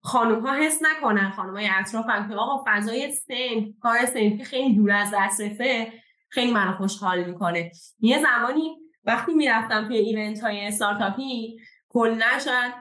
خانم 0.02 0.46
ها 0.48 0.54
حس 0.54 0.80
نکنن 0.82 1.32
خانم 1.32 1.54
های 1.54 1.70
اطرافم 1.80 2.30
که 2.30 2.36
آقا 2.36 2.64
فضای 2.68 3.12
سن 3.12 3.74
کار 3.82 3.98
که 4.38 4.44
خیلی 4.44 4.76
دور 4.76 4.92
از 4.92 5.14
دسترسه 5.14 5.94
خیلی 6.30 6.52
منو 6.52 6.78
خوشحال 6.78 7.24
می‌کنه. 7.24 7.72
یه 8.00 8.22
زمانی 8.22 8.76
وقتی 9.06 9.34
می‌رفتم 9.34 9.88
توی 9.88 9.98
ایونت 9.98 10.42
های 10.42 10.68
استارتاپی 10.68 11.58
کلا 11.90 12.40
شاید 12.46 12.74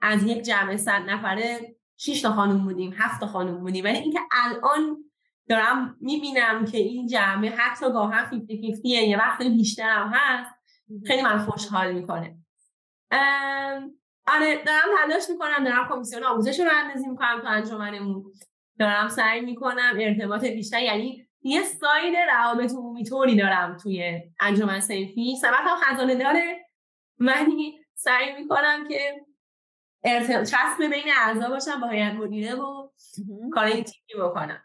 از 0.00 0.22
یک 0.22 0.42
جمع 0.42 0.76
صد 0.76 1.02
نفره 1.08 1.76
6 1.96 2.22
تا 2.22 2.32
خانم 2.32 2.64
بودیم 2.64 2.94
هفت 2.98 3.20
تا 3.20 3.26
خانم 3.26 3.60
بودیم. 3.60 3.84
ولی 3.84 3.98
اینکه 3.98 4.20
الان 4.32 4.96
دارم 5.48 5.96
می‌بینم 6.00 6.64
که 6.64 6.78
این 6.78 7.06
جمعه 7.06 7.50
حتی 7.56 7.92
گاه 7.92 8.14
هم 8.14 8.30
50 8.30 8.80
یه 8.84 9.18
وقت 9.18 9.42
بیشتر 9.42 9.90
هم 9.90 10.12
هست 10.14 10.54
خیلی 11.06 11.22
من 11.22 11.38
خوشحال 11.38 11.92
می‌کنه. 11.92 12.37
دارم 13.10 13.90
تلاش 15.06 15.30
می‌کنم 15.30 15.64
دارم 15.64 15.88
کمیسیون 15.88 16.24
آموزش 16.24 16.60
رو 16.60 16.70
اندازی 16.74 17.08
می‌کنم 17.08 17.40
تو 17.40 17.48
انجمنمون. 17.48 18.32
دارم 18.78 19.08
سعی 19.08 19.40
می‌کنم 19.40 19.96
ارتباط 20.00 20.44
بیشتر 20.44 20.82
یعنی 20.82 21.26
یه 21.42 21.62
ساید 21.62 22.16
روابط 22.16 22.70
عمومی 22.72 23.04
طوری 23.04 23.36
دارم 23.36 23.76
توی 23.76 24.22
انجمن 24.40 24.80
سیفی 24.80 25.36
سمت 25.36 25.54
هم 25.54 25.76
خزانه 25.76 26.14
داره. 26.14 26.66
ولی 27.18 27.78
سعی 27.94 28.32
می‌کنم 28.32 28.88
که 28.88 29.26
ارتباط 30.04 30.46
چسب 30.46 30.80
بین 30.90 31.12
اعضا 31.16 31.48
باشم 31.48 31.80
با 31.80 31.88
هیئت 31.88 32.12
مدیره 32.12 32.54
و 32.54 32.88
کار 33.54 33.64
این 33.64 33.84
تیمی 33.84 34.22
بکنم. 34.22 34.62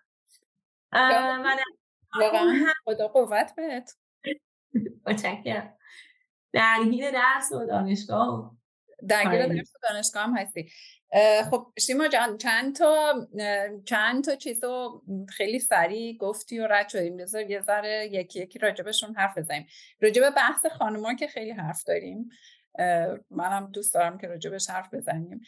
خدا 2.85 3.07
قوت 3.07 3.55
بهت. 3.55 3.91
متشکرم. 5.07 5.77
درگیر 6.53 7.11
درس 7.11 7.51
و 7.51 7.65
دانشگاه 7.65 8.55
درگیر. 9.07 9.45
درس 9.45 9.75
و 9.75 9.79
دانشگاه 9.89 10.23
هم 10.23 10.37
هستی. 10.37 10.69
خب 11.51 11.67
شیما 11.79 12.07
جان 12.07 12.37
چند 12.37 12.75
تا 12.75 13.27
چند 13.85 14.23
تا 14.23 14.35
چیز 14.35 14.63
رو 14.63 15.03
خیلی 15.29 15.59
سریع 15.59 16.17
گفتی 16.17 16.59
و 16.59 16.67
رد 16.67 16.89
شدیم. 16.89 17.17
بذار 17.17 17.51
یه 17.51 17.61
ذره 17.61 18.09
یکی 18.11 18.41
یکی 18.41 18.59
راجبشون 18.59 19.15
حرف 19.15 19.37
بزنیم. 19.37 19.67
راجب 20.01 20.29
بحث 20.29 20.65
خانوما 20.65 21.13
که 21.13 21.27
خیلی 21.27 21.51
حرف 21.51 21.83
داریم. 21.83 22.29
منم 23.29 23.69
دوست 23.73 23.93
دارم 23.93 24.17
که 24.17 24.27
راجبش 24.27 24.69
حرف 24.69 24.93
بزنیم. 24.93 25.41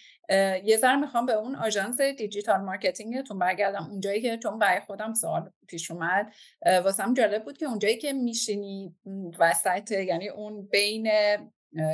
یه 0.64 0.78
ذره 0.78 0.96
می‌خوام 0.96 1.26
به 1.26 1.34
اون 1.34 1.56
آژانس 1.56 2.02
digital 2.02 2.62
marketing 2.62 3.20
تون 3.20 3.40
برگردم. 3.40 3.88
اونجایی 3.92 4.22
که 4.22 4.38
چون 4.38 4.60
برای 4.60 4.80
خودم 4.80 5.14
سوال 5.14 5.52
پیش 5.68 5.92
اومد 5.92 6.34
واسم 6.66 7.14
جالب 7.14 7.44
بود 7.44 7.58
که 7.58 7.66
اونجایی 7.66 7.98
که 7.98 8.14
میشینی 8.14 8.96
وسط 9.40 9.92
یعنی 9.92 10.30
اون 10.30 10.68
بین 10.68 11.12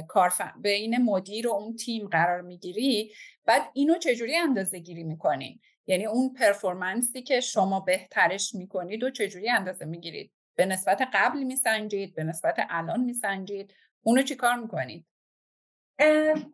کارف... 0.08 0.42
بین 0.62 0.98
مدیر 0.98 1.48
و 1.48 1.52
اون 1.52 1.76
تیم 1.76 2.08
قرار 2.08 2.42
می‌گیری 2.42 3.12
بعد 3.46 3.62
اینو 3.74 3.98
چجوری 3.98 4.38
اندازه 4.38 4.80
گیری 4.80 5.04
می‌کنین 5.04 5.60
یعنی 5.88 6.06
اون 6.06 6.34
پرفورمنسی 6.34 7.22
که 7.22 7.40
شما 7.40 7.80
بهترش 7.80 8.56
می‌کنید 8.56 9.04
و 9.04 9.10
چجوری 9.10 9.50
اندازه 9.50 9.86
می‌گیرید؟ 9.86 10.32
به 10.56 10.66
نسبت 10.66 11.02
قبل 11.14 11.44
میسنجید 11.44 12.16
به 12.16 12.24
نسبت 12.24 12.56
الان 12.70 13.04
میسنجید 13.04 13.74
اونو 14.04 14.22
چی 14.22 14.36
کار 14.36 14.56
می‌کنید؟ 14.56 15.06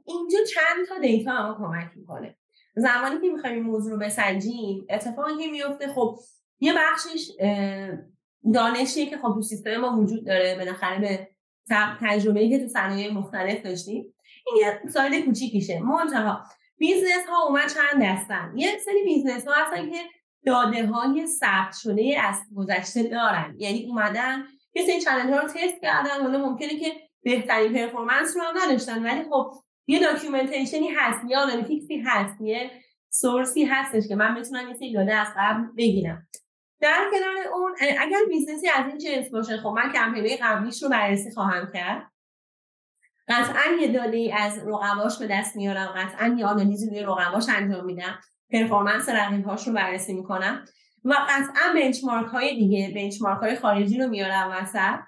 اینجا 0.06 0.39
چند 0.54 0.88
تا 0.89 1.00
دیتا 1.00 1.32
هم 1.32 1.56
کمک 1.58 1.92
می‌کنه. 1.96 2.38
زمانی 2.75 3.22
که 3.22 3.30
می‌خوایم 3.30 3.56
این 3.56 3.63
موضوع 3.63 3.92
رو 3.92 4.00
بسنجیم 4.00 4.86
اتفاقی 4.89 5.44
که 5.44 5.51
میفته 5.51 5.88
خب 5.88 6.20
یه 6.60 6.74
بخشش 6.74 7.32
دانشیه 8.54 9.06
که 9.06 9.18
خب 9.18 9.34
تو 9.34 9.42
سیستم 9.42 9.77
ما 9.77 9.98
وجود 9.98 10.25
داره 10.25 10.56
بالاخره 10.56 11.00
به 11.00 11.27
تجربه 12.01 12.50
که 12.50 12.60
تو 12.60 12.68
صنایع 12.68 13.13
مختلف 13.13 13.62
داشتیم. 13.62 14.13
این 14.46 14.58
یه 14.62 14.82
side 14.90 15.26
کوچیکیشه. 15.25 15.80
منتها 15.80 16.44
business 16.78 17.26
ها 17.30 17.48
اومد 17.48 17.68
چند 17.74 18.04
دستن؟ 18.04 18.54
یه 18.56 18.77
سری 18.86 19.04
business 19.04 19.48
ها 19.48 19.54
هستن 19.54 19.89
که 19.89 19.98
داده 20.46 20.86
های 20.86 21.27
ثبت 21.27 21.75
شده 21.84 22.16
از 22.22 22.36
گذشته 22.56 23.04
دارن. 23.04 23.56
یعنی 23.58 23.86
اومدن 23.86 24.44
یه 24.75 24.86
سری 24.86 25.01
چالش 25.01 25.30
ها 25.30 25.39
رو 25.39 25.48
تست 25.48 25.82
کردن. 25.82 26.22
حالا 26.22 26.38
ممکنه 26.38 26.80
که 26.80 26.92
بهترین 27.28 27.74
performance 27.74 28.38
رو 28.38 28.44
هم 28.44 28.54
نداشتن. 28.64 29.04
ولی 29.04 29.24
خب 29.30 29.54
یه 29.88 30.00
documentation 30.00 30.81
ی 30.81 30.88
هست 30.88 31.20
یا 31.30 31.40
analytics 31.40 31.92
ی 31.92 31.98
هست 32.06 32.42
یه 32.42 32.72
source 33.10 33.56
ی 33.56 33.64
هستش 33.66 34.08
که 34.08 34.16
من 34.16 34.36
بتونم 34.36 34.68
یه 34.68 34.74
سری 34.74 34.94
داده 34.94 35.16
از 35.16 35.28
قبل 35.38 35.64
بگیرم. 35.78 36.28
در 36.82 37.06
کنار 37.12 37.54
اون 37.54 37.76
اگر 38.00 38.18
business 38.30 38.65
ی 38.65 38.70
از 38.70 38.86
این 38.88 38.98
جنس 38.98 39.32
باشه 39.32 39.58
خب 39.58 39.70
من 39.70 39.92
کمپین 39.94 40.38
قبلیش 40.42 40.84
رو 40.84 40.90
بررسی 40.90 41.32
خواهم 41.32 41.72
کرد. 41.74 42.12
قطعا 43.28 43.76
یه 43.82 43.88
داده 43.88 44.36
از 44.38 44.68
رقباش 44.68 45.20
به 45.20 45.28
دست 45.28 45.56
میارم 45.56 45.88
قطعا 45.88 46.36
یه 46.40 46.46
آنالیزی 46.46 46.90
روی 46.90 47.00
رقباش 47.00 47.46
انجام 47.50 47.86
میدم. 47.86 48.20
performance 48.52 49.10
رقیبهاش 49.10 49.68
رو 49.68 49.74
بررسی 49.74 50.14
می‌کنم. 50.14 50.66
و 51.06 51.14
قطعا 51.30 51.74
benchmark 51.76 52.28
های 52.28 52.56
دیگه 52.56 52.92
benchmark 52.96 53.40
های 53.40 53.56
خارجی 53.56 53.98
رو 53.98 54.08
میارم 54.08 54.52
وسط. 54.52 55.00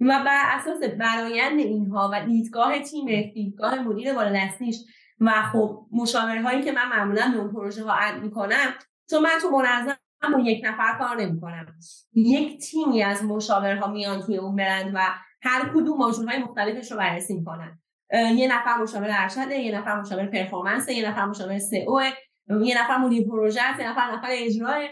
و 0.00 0.22
بر 0.26 0.42
اساس 0.46 0.82
برایند 0.98 1.60
اینها 1.60 2.10
و 2.12 2.26
دیدگاه 2.26 2.78
تیم 2.78 3.32
دیدگاه 3.34 3.78
مدیر 3.78 4.14
بالادستیش 4.14 4.76
و 5.20 5.30
خب 5.52 5.86
مشاورهایی 5.92 6.62
که 6.62 6.72
من 6.72 6.88
معمولا 6.88 7.30
به 7.34 7.38
اون 7.38 7.52
پروژه 7.52 7.84
ها 7.84 7.92
اد 7.92 8.22
می‌کنم 8.22 8.74
چون 9.10 9.22
من 9.22 9.38
تو 9.42 9.50
منظم 9.50 9.96
با 10.32 10.40
یک 10.40 10.64
نفر 10.64 10.98
کار 10.98 11.22
نمی‌کنم. 11.22 11.66
یک 12.14 12.60
تیمی 12.60 13.02
از 13.02 13.24
مشاورها 13.24 13.92
میان 13.92 14.20
توی 14.20 14.36
اون 14.36 14.56
برند 14.56 14.92
و 14.94 15.00
هر 15.42 15.68
کدوم 15.74 15.98
ماژول 15.98 16.28
های 16.28 16.38
مختلفش 16.38 16.92
رو 16.92 16.98
بررسی 16.98 17.34
می‌کنن. 17.34 17.78
یه 18.12 18.48
نفر 18.48 18.82
مشاور 18.82 19.08
ارشده 19.10 19.54
یه 19.54 19.78
نفر 19.78 20.00
مشاور 20.00 20.26
پرفورمنس 20.26 20.88
یه 20.88 21.08
نفر 21.08 21.24
مشاور 21.24 21.58
سئو 21.58 22.00
یه 22.64 22.82
نفر 22.82 22.96
مدیر 22.96 23.28
پروژه 23.28 23.60
یه 23.78 23.90
نفر 23.90 24.16
نفر 24.16 24.28
اجرا. 24.30 24.82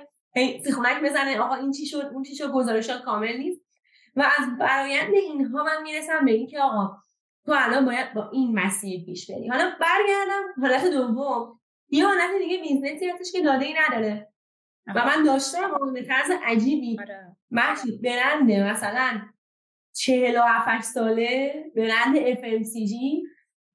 سیخونک 0.64 1.02
بزنه 1.04 1.38
آقا 1.38 1.54
این 1.54 1.72
چی 1.72 1.86
شد 1.86 2.10
اون 2.14 2.22
چی 2.22 2.36
شد 2.36 2.52
گزارشات 2.52 3.02
کامل 3.02 3.36
نیست. 3.36 3.60
و 4.16 4.20
از 4.38 4.58
برایند 4.58 5.14
اینها 5.14 5.64
من 5.64 5.82
می‌رسم 5.82 6.24
به 6.24 6.32
اینکه 6.32 6.60
آقا 6.60 6.96
تو 7.44 7.52
الان 7.56 7.84
باید 7.84 8.14
با 8.14 8.30
این 8.30 8.58
مسیر 8.58 9.04
پیش 9.04 9.30
بری. 9.30 9.48
حالا 9.48 9.64
برگردم 9.64 10.42
حالت 10.60 10.84
دوم. 10.86 11.60
یه 11.88 12.06
حالت 12.06 12.30
دیگه 12.38 12.62
business 12.62 13.03
ی 13.03 13.08
هستش 13.08 13.32
که 13.32 13.42
داده 13.42 13.64
ای 13.64 13.74
نداره. 13.74 14.28
و 14.86 15.04
من 15.04 15.22
داشتم 15.24 15.92
به 15.92 16.02
طرز 16.02 16.30
عجیبی. 16.44 16.98
آره. 17.00 17.36
برنده 18.02 18.70
مثلا 18.70 19.22
چهل 19.94 20.36
و 20.36 20.42
هفت 20.42 20.84
ساله 20.84 21.64
برند 21.76 22.16
FMCG 22.16 22.92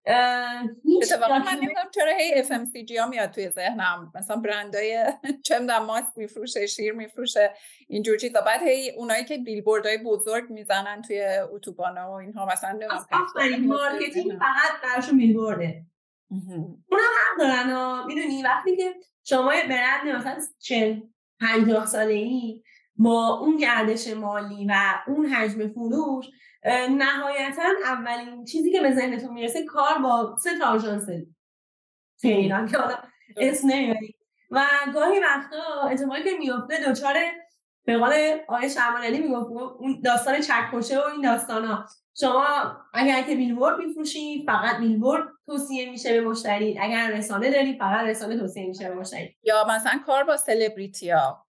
اتفاقا 0.08 1.40
من 1.40 1.56
نمی‌دونم 1.56 1.90
چرا 1.96 2.12
هی 2.20 2.44
FMCG 2.44 2.98
ها 3.00 3.08
میاد 3.08 3.32
توی 3.32 3.50
ذهنم. 3.50 4.12
مثلا 4.16 4.36
برندای 4.36 5.06
چه 5.46 5.60
می‌دونم 5.60 5.86
ماست 5.86 6.18
میفروشه 6.18 6.66
شیر 6.66 6.94
میفروشه 6.94 7.54
اینجور 7.88 8.18
چیزا. 8.18 8.42
بعد 8.42 8.62
هی 8.64 8.92
اونایی 8.92 9.26
که 9.26 9.38
بیلبوردهای 9.38 9.98
بزرگ 9.98 10.50
می‌زنن 10.50 11.02
توی 11.02 11.26
اتوبانا 11.52 12.12
و 12.12 12.14
اینها 12.14 12.46
مثلا 12.46 12.72
نمی‌دونم 12.72 13.66
marketing 13.66 14.32
فقط 14.32 14.82
براشون 14.84 15.18
بیلبورده. 15.18 15.86
اونا 16.90 17.04
هم 17.18 17.38
دارن 17.40 18.06
می‌دونی 18.08 18.44
وقتی 18.44 18.76
که 18.76 18.96
شما 19.24 19.56
یه 19.56 19.68
برند 19.68 20.08
مثلا 20.08 20.38
چل 20.60 21.00
پنجاه 21.40 21.86
ساله 21.86 22.14
ای 22.14 22.64
با 22.96 23.40
اون 23.42 23.58
گردش 23.58 24.08
مالی 24.08 24.66
و 24.70 24.74
اون 25.08 25.26
حجم 25.26 25.68
فروش 25.68 26.26
نهایتا 26.70 27.64
اولین 27.86 28.46
چیزی 28.46 28.72
که 28.72 28.82
به 28.82 28.96
ذهنتون 28.96 29.34
می‌رسه 29.34 29.66
کار 29.66 29.98
با 29.98 30.36
سه 30.44 30.60
تا 30.60 30.66
آژانس 30.66 31.06
توی 32.22 32.32
ایران 32.32 32.68
که 32.68 32.78
حالا 32.78 32.96
اسم 33.38 33.68
نمی‌بریم 33.68 34.14
و 34.52 34.68
گاهی 34.94 35.20
وقتا 35.20 35.90
اتفاقی 35.92 36.24
که 36.24 36.38
میفته 36.40 36.92
دچار 36.92 37.16
به 37.86 37.98
قول 37.98 38.38
آقای 38.48 38.70
شمالانی 38.70 39.20
می‌گفت 39.20 39.50
اون 39.80 40.02
داستان 40.06 40.42
چکشه 40.42 41.00
و 41.00 41.04
این 41.12 41.22
داستان 41.22 41.66
ها 41.66 41.86
شما 42.20 42.46
اگر 42.94 43.22
که 43.22 43.36
بیلبورد 43.36 43.80
میفروشید 43.80 44.46
فقط 44.46 44.78
بیلبورد 44.80 45.24
توصیه 45.46 45.92
میشه 45.92 46.22
به 46.22 46.28
مشتری. 46.28 46.80
اگر 46.80 47.12
رسانه 47.12 47.52
داری 47.52 47.78
فقط 47.78 48.06
رسانه 48.06 48.38
توصیه 48.38 48.68
میشه 48.68 48.90
به 48.90 48.96
مشتری. 48.96 49.38
یا 49.44 49.66
مثلا 49.70 50.00
کار 50.06 50.24
با 50.24 50.38
سلبریتی 50.38 51.10
ها 51.10 51.47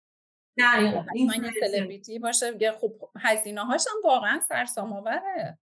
نه 0.59 1.05
این 1.15 1.31
سلبریتی 1.61 2.19
باشه 2.19 2.59
خب 2.81 2.93
هزینه 3.21 3.61
هاش 3.61 3.85
هم 3.89 4.11
واقعا 4.11 4.41
سرسام 4.49 4.93
آوره 4.93 5.59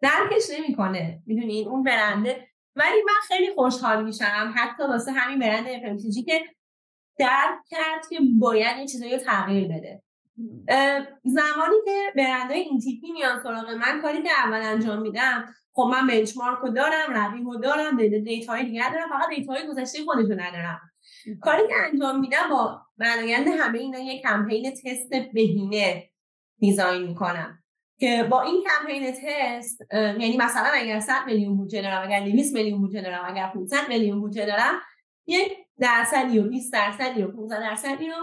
درکش 0.00 0.50
نمی‌کنه 0.58 1.22
می‌دونین 1.26 1.68
اون 1.68 1.82
برنده. 1.82 2.48
ولی 2.76 3.02
من 3.06 3.20
خیلی 3.28 3.54
خوشحال 3.54 4.04
میشم 4.04 4.54
حتی 4.56 4.82
واسه 4.82 5.12
همین 5.12 5.38
برند 5.38 5.66
FMCG 5.66 6.24
که 6.24 6.44
درک 7.18 7.58
کرد 7.70 8.08
که 8.10 8.18
باید 8.38 8.76
این 8.76 8.86
چیزایی 8.86 9.12
رو 9.12 9.18
تغییر 9.18 9.68
بده. 9.68 10.02
زمانی 11.24 11.76
که 11.84 12.12
برندهای 12.16 12.60
این 12.60 12.78
تیپی 12.78 13.12
میان 13.12 13.42
سراغ 13.42 13.70
من 13.70 14.02
کاری 14.02 14.22
که 14.22 14.30
اول 14.44 14.62
انجام 14.62 15.02
میدم 15.02 15.54
خب 15.72 15.88
من 15.92 16.06
بنچمارک 16.06 16.58
رو 16.58 16.68
دارم 16.68 17.10
رقیب 17.10 17.48
رو 17.48 17.56
دارم 17.56 17.98
های 18.48 18.64
دیگر 18.64 18.90
دارم 18.90 19.08
فقط 19.08 19.48
های 19.48 19.66
گذشته 19.68 20.04
خودش 20.04 20.30
رو 20.30 20.40
ندارم. 20.40 20.80
کاری 21.40 21.68
که 21.68 21.74
انجام 21.84 22.20
میدم 22.20 22.48
با 22.50 22.80
برآیند 22.98 23.48
همه 23.48 23.78
اینا 23.78 23.98
یک 23.98 24.22
کمپین 24.22 24.70
تست 24.70 25.10
بهینه 25.32 26.10
دیزاین 26.58 27.02
می‌کنم. 27.02 27.58
که 27.98 28.26
با 28.30 28.42
این 28.42 28.64
کمپین 28.64 29.12
تست 29.12 29.80
یعنی 29.92 30.36
مثلا 30.36 30.70
اگر 30.74 31.00
100 31.00 31.26
میلیون 31.26 31.56
بودجه 31.56 31.82
دارم 31.82 32.06
اگر 32.06 32.24
200 32.24 32.54
میلیون 32.54 32.80
بودجه 32.80 33.02
دارم 33.02 33.24
اگر 33.28 33.50
500 33.54 33.88
میلیون 33.88 34.20
بودجه 34.20 34.46
دارم 34.46 34.80
یک 35.26 35.52
درصدی 35.78 36.38
و 36.38 36.48
20 36.48 36.72
درصدی 36.72 37.22
و 37.22 37.32
15 37.32 37.60
درصدی 37.60 38.06
رو 38.06 38.14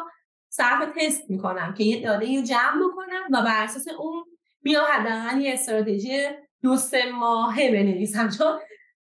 صرف 0.49 0.97
تست 0.97 1.29
می‌کنم 1.29 1.73
که 1.77 1.83
یه 1.83 2.01
داده 2.01 2.35
رو 2.35 2.41
جمع 2.41 2.83
بکنم 2.83 3.27
و 3.31 3.41
بر 3.45 3.63
اساس 3.63 3.87
اون 3.99 4.23
بیا 4.61 4.85
حداقل 4.85 5.41
یه 5.41 5.53
استراتژی 5.53 6.17
دو 6.63 6.77
سه 6.77 7.11
ماهه 7.11 7.71
بنویسم. 7.71 8.29
چون 8.29 8.59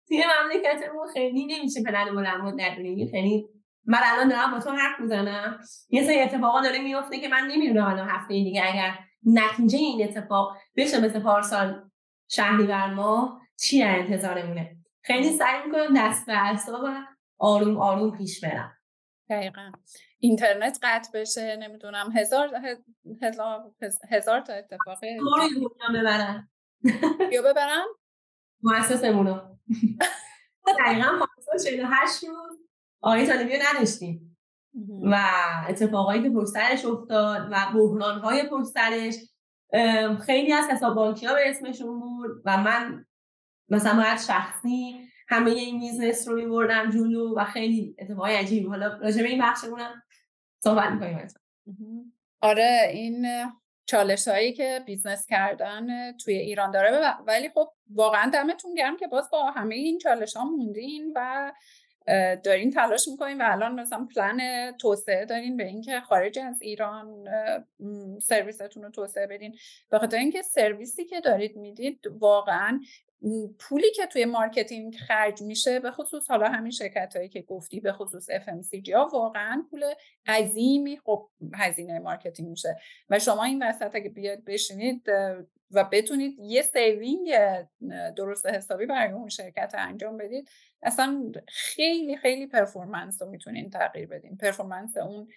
توی 0.08 0.24
مملکتمون 0.42 1.08
خیلی 1.12 1.46
نمیشه 1.46 1.82
پلن 1.82 2.14
بلند 2.14 2.40
مدت 2.40 2.74
خیلی 3.10 3.48
من 3.90 4.00
الان 4.02 4.28
دارم 4.28 4.50
با 4.50 4.60
تو 4.60 4.70
حرف 4.70 5.00
می‌زنم. 5.00 5.60
یه 5.88 6.04
سری 6.04 6.20
اتفاقا 6.20 6.60
داره 6.60 6.78
میفته 6.78 7.20
که 7.20 7.28
من 7.28 7.46
نمی‌دونم 7.46 7.86
الان 7.86 8.08
هفته 8.08 8.28
دیگه 8.28 8.62
اگر 8.66 8.98
نتیجه 9.26 9.78
این 9.78 10.08
اتفاق 10.08 10.56
بشه 10.76 11.00
مثل 11.00 11.20
پارسال 11.20 11.90
شهریور 12.28 12.94
ماه 12.94 13.40
چی 13.56 13.80
در 13.80 13.98
انتظارمونه؟ 13.98 14.76
خیلی 15.02 15.30
سعی 15.30 15.66
می‌کنم 15.66 15.94
دست 15.96 16.26
به 16.26 16.72
و 16.72 17.04
آروم 17.38 17.76
آروم 17.76 18.18
پیش 18.18 18.44
برم. 18.44 18.76
دقیقا. 19.30 19.72
اینترنت 20.18 20.78
قطع 20.82 21.20
بشه 21.20 21.56
نمی‌دونم 21.56 22.12
هزار 22.16 22.50
هزار, 23.22 23.72
هزار 24.10 24.40
تا 24.40 24.52
اتفاق. 24.52 24.98
ببرن 25.94 26.48
یا 27.32 27.42
ببرم؟ 27.42 27.86
مؤسسمونو. 28.62 29.40
دقیقا 30.78 31.26
48 31.64 32.24
روز. 32.24 32.69
آقای 33.00 33.26
طالبی 33.26 33.54
نداشتیم. 33.72 34.38
و 35.02 35.24
اتفاقایی 35.68 36.22
که 36.22 36.30
پشترش 36.30 36.84
افتاد 36.84 37.48
و 37.50 37.56
بحران 37.74 38.20
های 38.20 38.42
پشترش 38.50 39.14
خیلی 40.26 40.52
از 40.52 40.64
حساب 40.70 40.94
بانکی 40.94 41.26
ها 41.26 41.34
به 41.34 41.50
اسمشون 41.50 42.00
بود 42.00 42.30
و 42.44 42.56
من 42.56 43.04
مثلا 43.68 43.96
باید 43.96 44.18
شخصی 44.18 45.00
همه 45.28 45.50
این 45.50 45.80
business 45.80 46.28
رو 46.28 46.34
میبردم 46.34 46.90
جلو 46.90 47.38
و 47.38 47.44
خیلی 47.44 47.96
اتفاقی 47.98 48.34
عجیبی. 48.34 48.66
حالا 48.66 48.98
راجع 48.98 49.22
به 49.22 49.28
این 49.28 49.42
بخشمونم 49.42 50.02
صحبت 50.64 50.90
می‌کنیم 50.90 51.28
آره 52.40 52.90
این 52.92 53.26
چالش 53.86 54.28
هایی 54.28 54.52
که 54.52 54.80
business 54.86 55.26
کردن 55.26 56.12
توی 56.16 56.34
ایران 56.34 56.70
داره 56.70 57.16
ولی 57.26 57.48
خب 57.48 57.72
واقعا 57.94 58.30
دمتون 58.30 58.74
گرم 58.74 58.96
که 58.96 59.06
باز 59.06 59.30
با 59.32 59.50
همه 59.50 59.74
این 59.74 59.98
چالش 59.98 60.36
ها 60.36 60.44
موندین 60.44 61.12
و 61.16 61.52
دارین 62.44 62.70
تلاش 62.70 63.08
می‌کنین 63.08 63.40
و 63.40 63.44
الان 63.46 63.80
مثلا 63.80 64.08
پلن 64.14 64.70
توسعه 64.72 65.24
دارین 65.24 65.56
به 65.56 65.64
اینکه 65.64 66.00
خارج 66.00 66.38
از 66.38 66.62
ایران 66.62 67.24
سرویستون 68.22 68.82
رو 68.82 68.90
توسعه 68.90 69.26
بدین. 69.26 69.56
به 69.90 69.98
خاطر 69.98 70.16
اینکه 70.16 70.42
سرویسی 70.42 71.04
که 71.04 71.20
دارید 71.20 71.56
می‌دید 71.56 72.00
واقعا 72.18 72.80
پولی 73.58 73.90
که 73.90 74.06
توی 74.06 74.24
marketing 74.24 74.96
خرج 74.96 75.42
میشه 75.42 75.80
به 75.80 75.90
خصوص 75.90 76.30
حالا 76.30 76.48
همین 76.48 76.70
شرکت 76.70 77.16
هایی 77.16 77.28
که 77.28 77.42
گفتی 77.42 77.80
به 77.80 77.92
خصوص 77.92 78.30
FMCG 78.30 78.92
ها 78.94 79.08
واقعا 79.12 79.64
پول 79.70 79.84
عظیمی 80.26 80.98
خب 81.04 81.28
هزینه 81.54 81.98
marketing 81.98 82.48
میشه. 82.48 82.76
و 83.10 83.18
شما 83.18 83.44
این 83.44 83.62
وسط 83.62 83.94
اگه 83.94 84.08
بیاد 84.08 84.44
بشینید 84.44 85.08
و 85.70 85.84
بتونید 85.84 86.38
یه 86.38 86.62
saving 86.62 87.34
درست 88.16 88.46
حسابی 88.46 88.86
برای 88.86 89.12
اون 89.12 89.28
شرکت 89.28 89.74
انجام 89.78 90.16
بدید 90.16 90.48
اصلا 90.82 91.32
خیلی 91.48 92.16
خیلی 92.16 92.46
performance 92.46 93.22
رو 93.22 93.28
می‌تونین 93.28 93.70
تغییر 93.70 94.06
بدین. 94.06 94.36
performance 94.36 94.96
اون 94.96 95.28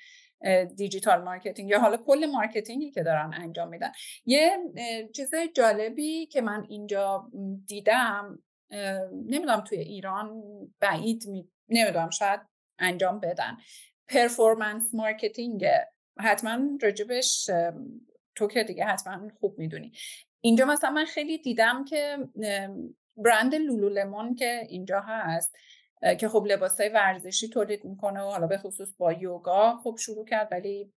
digital 0.76 1.22
marketing 1.22 1.70
یا 1.70 1.80
حالا 1.80 1.98
کل 1.98 2.26
marketing 2.26 2.85
ی 2.85 2.92
که 2.92 3.04
دارن 3.04 3.32
انجام 3.34 3.70
میدن. 3.70 3.92
یه 4.26 4.58
چیز 5.16 5.32
جالبی 5.56 6.26
که 6.26 6.42
من 6.42 6.66
اینجا 6.70 7.32
دیدم 7.68 8.44
نمی‌دونم 9.12 9.62
توی 9.62 9.80
ایران 9.80 10.44
بعید 10.80 11.28
می... 11.28 11.50
نمی‌دونم 11.70 12.10
شاید 12.10 12.40
انجام 12.80 13.20
بدن. 13.20 13.58
performance 14.08 14.94
marketing 14.94 15.66
حتما 16.20 16.60
راجبش 16.82 17.50
تو 18.36 18.48
که 18.48 18.64
دیگه 18.64 18.86
حتما 18.86 19.30
خوب 19.40 19.60
می‌دونی. 19.60 19.92
اینجا 20.42 20.66
مثلا 20.66 20.90
من 20.90 21.06
خیلی 21.06 21.38
دیدم 21.38 21.86
که 21.86 22.18
برند 23.18 23.56
لولو 23.56 24.34
که 24.34 24.64
اینجا 24.70 25.00
هست 25.00 25.56
که 26.20 26.30
خب 26.30 26.46
لباس 26.48 26.82
های 26.82 26.90
ورزشی 26.90 27.50
تولید 27.50 27.86
می‌کنه 27.86 28.22
و 28.22 28.30
حالا 28.30 28.48
به 28.48 28.58
خصوص 28.58 28.94
با 28.98 29.14
یوگا 29.14 29.78
خب 29.84 29.96
شروع 30.00 30.26
کرد 30.26 30.48
ولی 30.52 30.94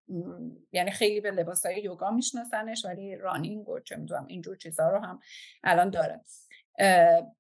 یعنی 0.72 0.90
خیلی 0.90 1.20
به 1.20 1.30
لباس 1.30 1.66
های 1.66 1.82
یوگا 1.82 2.10
میشناسنش 2.10 2.84
ولی 2.84 3.16
رانینگ 3.16 3.68
و 3.68 3.80
چه 3.80 3.96
می‌دونم 3.96 4.26
اینجور 4.26 4.56
چیزها 4.56 4.90
رو 4.90 4.98
هم 4.98 5.20
الان 5.64 5.90
داره. 5.90 6.20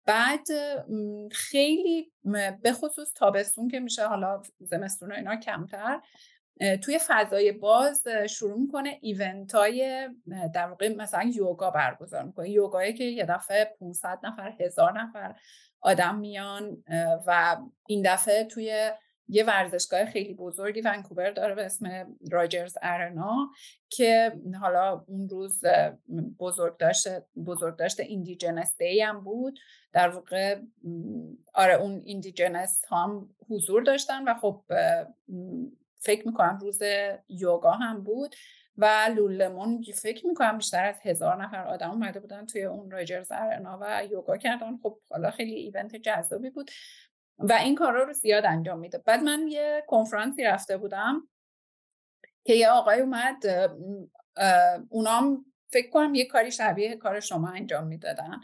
بعد 0.06 0.46
خیلی 1.32 2.12
به 2.62 2.72
خصوص 2.72 3.12
تابستون 3.14 3.68
که 3.68 3.80
میشه 3.80 4.06
حالا 4.06 4.42
زمستون 4.60 5.12
اینا 5.12 5.36
کمتر 5.36 6.00
توی 6.82 6.98
فضای 7.06 7.52
باز 7.52 8.04
شروع 8.28 8.60
می‌کنه 8.60 8.98
ایونت 9.00 9.54
های 9.54 10.08
در 10.54 10.66
واقع 10.66 10.94
مثلا 10.94 11.30
یوگا 11.34 11.70
برگزار 11.70 12.22
می‌کنه. 12.22 12.50
یوگایی 12.50 12.94
که 12.94 13.04
یه 13.04 13.24
دفعه 13.24 13.76
500 13.80 14.18
نفر 14.22 14.52
هزار 14.60 15.00
نفر 15.00 15.34
آدم 15.86 16.18
میان 16.18 16.82
و 17.26 17.56
این 17.86 18.02
دفعه 18.12 18.44
توی 18.44 18.90
یه 19.28 19.44
ورزشگاه 19.44 20.04
خیلی 20.04 20.34
بزرگی 20.34 20.80
ونکوور 20.80 21.30
داره 21.30 21.54
به 21.54 21.64
اسم 21.64 22.16
Rogers 22.32 22.76
Arena 22.82 23.50
که 23.90 24.32
حالا 24.60 25.04
اون 25.06 25.28
روز 25.28 25.60
بزرگداشت 26.38 27.26
بزرگداشت 27.46 28.02
Indigenous 28.02 28.76
Day 28.78 29.00
هم 29.00 29.20
بود. 29.20 29.58
در 29.92 30.08
واقع 30.08 30.60
آره 31.54 31.74
اون 31.74 32.02
Indigenous 32.04 32.82
هم 32.90 33.30
حضور 33.50 33.82
داشتن 33.82 34.28
و 34.28 34.34
خب 34.34 34.62
فکر 35.96 36.26
می‌کنم 36.26 36.58
روز 36.60 36.82
یوگا 37.28 37.72
هم 37.72 38.04
بود. 38.04 38.34
و 38.78 39.10
Lululemon 39.16 39.82
فکر 39.82 40.26
می‌کنم 40.26 40.58
بیشتر 40.58 40.84
از 40.84 41.00
هزار 41.02 41.44
نفر 41.44 41.64
آدم 41.64 41.90
اومده 41.90 42.20
بودن 42.20 42.46
توی 42.46 42.64
اون 42.64 42.90
Rogers 42.90 43.28
Arena 43.30 43.78
و 43.82 44.04
یوگا 44.10 44.36
کردن. 44.36 44.76
خب 44.82 44.98
حالا 45.10 45.30
خیلی 45.30 45.54
event 45.54 45.96
جذابی 45.96 46.50
بود 46.50 46.70
و 47.38 47.52
این 47.52 47.74
کارا 47.74 48.02
رو 48.04 48.12
زیاد 48.12 48.46
انجام 48.46 48.78
میده. 48.78 48.98
بعد 48.98 49.22
من 49.22 49.48
یه 49.48 49.84
کنفرانسی 49.86 50.44
رفته 50.44 50.76
بودم 50.76 51.28
که 52.44 52.54
یه 52.54 52.68
آقای 52.68 53.00
اومد 53.00 53.42
اونام 54.88 55.44
فکر 55.72 55.90
کنم 55.90 56.14
یه 56.14 56.26
کاری 56.26 56.50
شبیه 56.50 56.96
کار 56.96 57.20
شما 57.20 57.50
انجام 57.50 57.86
می‌دادن. 57.86 58.40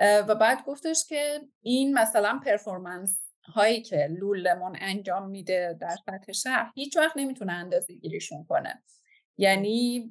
و 0.00 0.34
بعد 0.34 0.64
گفتش 0.64 1.06
که 1.08 1.40
این 1.62 1.98
مثلا 1.98 2.40
پرفورمنس 2.44 3.20
هایی 3.54 3.82
که 3.82 4.08
لولمون 4.20 4.76
انجام 4.80 5.30
میده 5.30 5.78
در 5.80 5.96
سطح 6.06 6.32
شهر 6.32 6.72
هیچ 6.74 6.96
وقت 6.96 7.16
نمی‌تونه 7.16 7.52
اندازه 7.52 7.94
گیریشون 7.94 8.44
کنه. 8.44 8.82
یعنی 9.38 10.10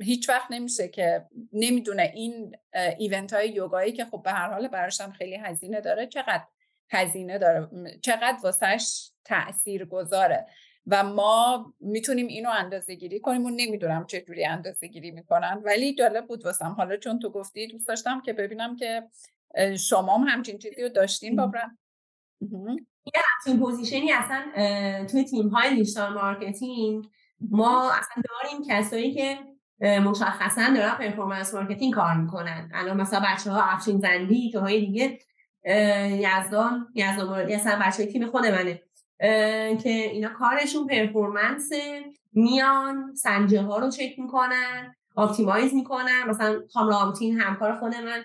هیچ 0.00 0.28
وقت 0.28 0.50
نمیشه 0.50 0.88
که 0.88 1.26
نمی‌دونه 1.52 2.12
این 2.14 2.56
event 2.98 3.32
های 3.32 3.48
یوگایی 3.48 3.92
که 3.92 4.04
خب 4.04 4.22
به 4.24 4.30
هر 4.30 4.52
حال 4.52 4.68
براشم 4.68 5.10
خیلی 5.10 5.34
هزینه 5.34 5.80
داره 5.80 6.06
چقدر 6.06 6.44
هزینه 6.90 7.38
داره؟ 7.38 7.68
چقدر 8.02 8.38
واسهش 8.42 9.10
تاثیر 9.24 9.84
گذاره 9.84 10.46
و 10.86 11.04
ما 11.04 11.74
می‌تونیم 11.80 12.26
اینو 12.26 12.50
اندازه 12.50 12.94
گیری 12.94 13.20
کنیم 13.20 13.44
و 13.44 13.50
نمی‌دونم 13.50 14.06
چه 14.06 14.20
جوری 14.20 14.44
اندازه 14.44 14.86
گیری 14.86 15.10
می‌کنن 15.10 15.62
ولی 15.64 15.94
جالب 15.94 16.26
بود 16.26 16.44
واسم. 16.44 16.74
حالا 16.78 16.96
چون 16.96 17.18
تو 17.18 17.30
گفتی 17.30 17.66
دوست 17.66 17.88
داشتم 17.88 18.20
که 18.20 18.32
ببینم 18.32 18.76
که 18.76 19.08
شما 19.78 20.18
هم 20.18 20.28
همچین 20.28 20.58
چیزی 20.58 20.82
رو 20.82 20.88
داشتین 20.88 21.36
با 21.36 21.52
یه 22.40 23.22
همچین 23.24 23.60
position 23.60 24.06
ی 24.06 24.12
اصلا 24.12 25.06
توی 25.06 25.24
تیم 25.24 25.48
های 25.48 25.74
digital 25.74 26.14
marketing 26.14 27.04
ما 27.40 27.90
اصلا 27.90 28.22
داریم 28.24 28.66
کسایی 28.68 29.14
که 29.14 29.38
مشخصا 29.80 30.74
دارن 30.76 30.94
performance 30.94 31.54
marketing 31.54 31.94
کار 31.94 32.14
می‌کنن. 32.14 32.70
الان 32.74 33.00
مثلا 33.00 33.22
بچه 33.26 33.50
ها 33.50 33.62
افشین 33.62 33.98
زندی 33.98 34.50
های 34.50 34.80
دیگه 34.80 35.18
یزدان 36.10 36.88
یزدان 36.94 37.52
اصلا 37.52 37.78
بچه 37.82 38.06
تیم 38.06 38.26
خود 38.26 38.46
منه. 38.46 38.82
که 39.82 39.90
اینا 39.90 40.28
کارشون 40.28 40.86
performance 40.86 41.70
میان 42.32 43.14
سنجه 43.14 43.62
ها 43.62 43.78
رو 43.78 43.90
چک 43.90 44.18
می‌کنن 44.18 44.94
optimize 45.14 45.74
می‌کنن. 45.74 46.24
مثلا 46.28 46.60
خانم 46.72 46.88
رامتین 46.88 47.40
همکار 47.40 47.76
خود 47.76 47.94
من 47.94 48.24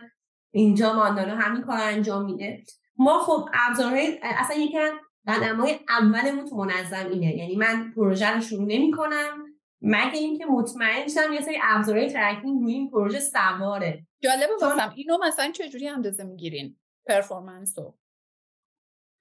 اینجا 0.52 0.94
ماندانا 0.94 1.36
همین 1.36 1.62
کار 1.62 1.78
انجام 1.82 2.26
میده. 2.26 2.64
ما 2.98 3.20
خب 3.20 3.50
ابزارهای 3.54 4.20
اصلا 4.24 4.56
یکی 4.58 4.83
از 4.83 4.90
قدمهای 5.28 5.80
اولمون 5.90 6.46
تو 6.46 6.56
منظم 6.56 7.10
اینه. 7.12 7.38
یعنی 7.38 7.56
من 7.56 7.92
پروژه 7.96 8.30
رو 8.30 8.42
شروع 8.42 8.66
نمی 8.68 8.92
کنم 8.92 9.46
مگه 9.82 10.18
اینکه 10.18 10.46
مطمئن 10.46 11.08
شم 11.08 11.34
یه 11.34 11.42
سری 11.42 11.60
ابزارهای 11.64 12.10
tracking 12.10 12.62
روی 12.62 12.74
این 12.74 12.92
پروژه 12.92 13.20
سواره. 13.20 14.08
جالبه 14.24 14.54
واسم. 14.62 14.94
اینو 14.96 15.18
مثلا 15.24 15.52
چجوری 15.52 15.88
اندازه 15.88 16.24
می‌گیرین؟ 16.24 16.78
performance 17.08 17.78
رو. 17.78 17.98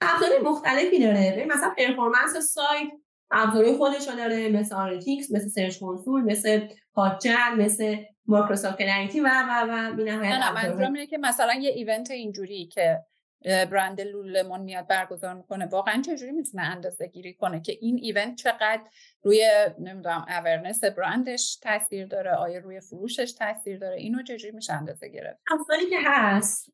ابزار 0.01 0.29
مختلفی 0.45 1.01
داره. 1.01 1.47
مثلا 1.51 1.75
performance 1.79 2.37
سایت 2.37 2.91
ابزارهای 3.31 3.77
خودش 3.77 4.09
رو 4.09 4.17
داره 4.17 4.49
مثل 4.49 4.75
Analytics 4.75 5.33
مثل 5.33 5.49
Search 5.49 5.79
Console 5.81 6.25
مثل 6.25 6.69
Hotjar 6.97 7.55
مثل 7.59 7.97
Microsoft 8.27 8.79
Clarity 8.79 9.21
و 9.21 9.29
و 9.29 9.65
و. 9.69 10.05
نه 10.05 10.53
منظورم 10.53 10.93
اینه 10.93 11.07
که 11.07 11.19
مثلا 11.19 11.55
یه 11.55 11.71
event 11.71 12.11
اینجوری 12.11 12.67
که 12.67 12.99
برند 13.45 14.01
Lululemon 14.01 14.61
میاد 14.61 14.87
برگزار 14.87 15.35
می‌کنه. 15.35 15.67
واقعا 15.67 16.03
چجوری 16.03 16.33
می‌تونه 16.33 16.63
اندازه 16.63 17.07
گیری 17.07 17.35
کنه 17.35 17.61
که 17.61 17.77
این 17.81 17.99
event 18.03 18.35
چقدر 18.35 18.83
روی 19.23 19.45
نمی‌دونم 19.79 20.27
awareness 20.29 20.85
برندش 20.85 21.57
تاثیر 21.57 22.07
داره؟ 22.07 22.31
آیا 22.31 22.59
روی 22.59 22.81
فروشش 22.81 23.33
تاثیر 23.33 23.79
داره؟ 23.79 23.97
اینو 23.97 24.23
چجوری 24.23 24.55
میشه 24.55 24.73
اندازه 24.73 25.09
گرفت؟ 25.09 25.41
افضالی 25.53 25.91
که 25.91 25.99
هست 26.05 26.73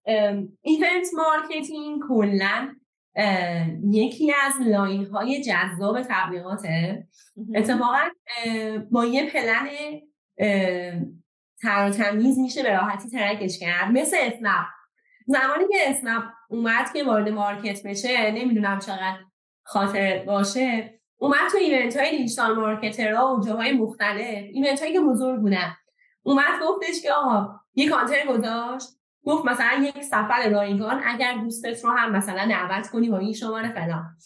event 0.62 1.06
marketing 1.14 2.02
کلا 2.08 2.76
یکی 3.90 4.32
از 4.44 4.52
line 4.66 5.06
های 5.06 5.42
جذاب 5.42 6.02
تبلیغاته. 6.02 7.06
اتفاقا 7.54 8.08
با 8.90 9.04
یه 9.04 9.30
پلن 9.30 9.68
تر 11.62 11.90
تمیز 11.90 12.38
میشه 12.38 12.62
به 12.62 12.72
راحتی 12.72 13.08
track 13.10 13.45
ش 13.45 13.58
کرد. 13.58 13.90
مثل 13.92 14.16
اسنپ 14.20 14.66
زمانی 15.26 15.64
که 15.68 15.78
اسنپ 15.86 16.24
اومد 16.48 16.92
که 16.92 17.04
وارد 17.04 17.28
market 17.28 17.86
بشه 17.86 18.30
نمی‌دونم 18.30 18.78
چقدر 18.78 19.18
خاطر 19.62 20.24
باشه 20.26 21.00
اومد 21.18 21.50
تو 21.52 21.58
event 21.58 21.96
های 21.96 22.18
digital 22.18 22.56
marketer 22.56 23.26
ها 23.26 23.34
و 23.34 23.44
جاهای 23.46 23.72
مختلف 23.72 24.44
event 24.52 24.80
هایی 24.80 24.92
که 24.92 25.00
بزرگ 25.00 25.40
بودن 25.40 25.76
اومد 26.22 26.60
گفتش 26.62 27.02
که 27.02 27.12
آقا 27.12 27.60
یه 27.74 27.88
کانتر 27.88 28.26
گذاشت 28.26 28.88
گفت 29.24 29.44
مثلا 29.44 29.82
یک 29.82 30.02
سفر 30.02 30.48
رایگان 30.48 31.02
اگر 31.04 31.34
دوستت 31.34 31.84
رو 31.84 31.90
هم 31.90 32.12
مثلا 32.12 32.46
دعوت 32.48 32.90
کنی 32.90 33.10
با 33.10 33.18
این 33.18 33.32
شماره 33.32 33.72
فلان. 33.72 34.16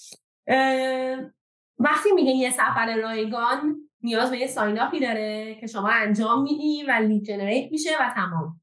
وقتی 1.78 2.12
میگه 2.12 2.30
یه 2.30 2.50
سفر 2.50 2.96
رایگان 2.96 3.76
نیاز 4.02 4.30
به 4.30 4.38
یه 4.38 4.46
sign 4.46 4.80
up 4.80 4.94
ی 4.94 5.00
داره 5.00 5.56
که 5.60 5.66
شما 5.66 5.88
انجام 5.88 6.42
میدی 6.42 6.84
و 6.88 6.90
lead 6.90 7.24
generate 7.24 7.72
میشه 7.72 7.90
و 8.00 8.10
تمام. 8.14 8.60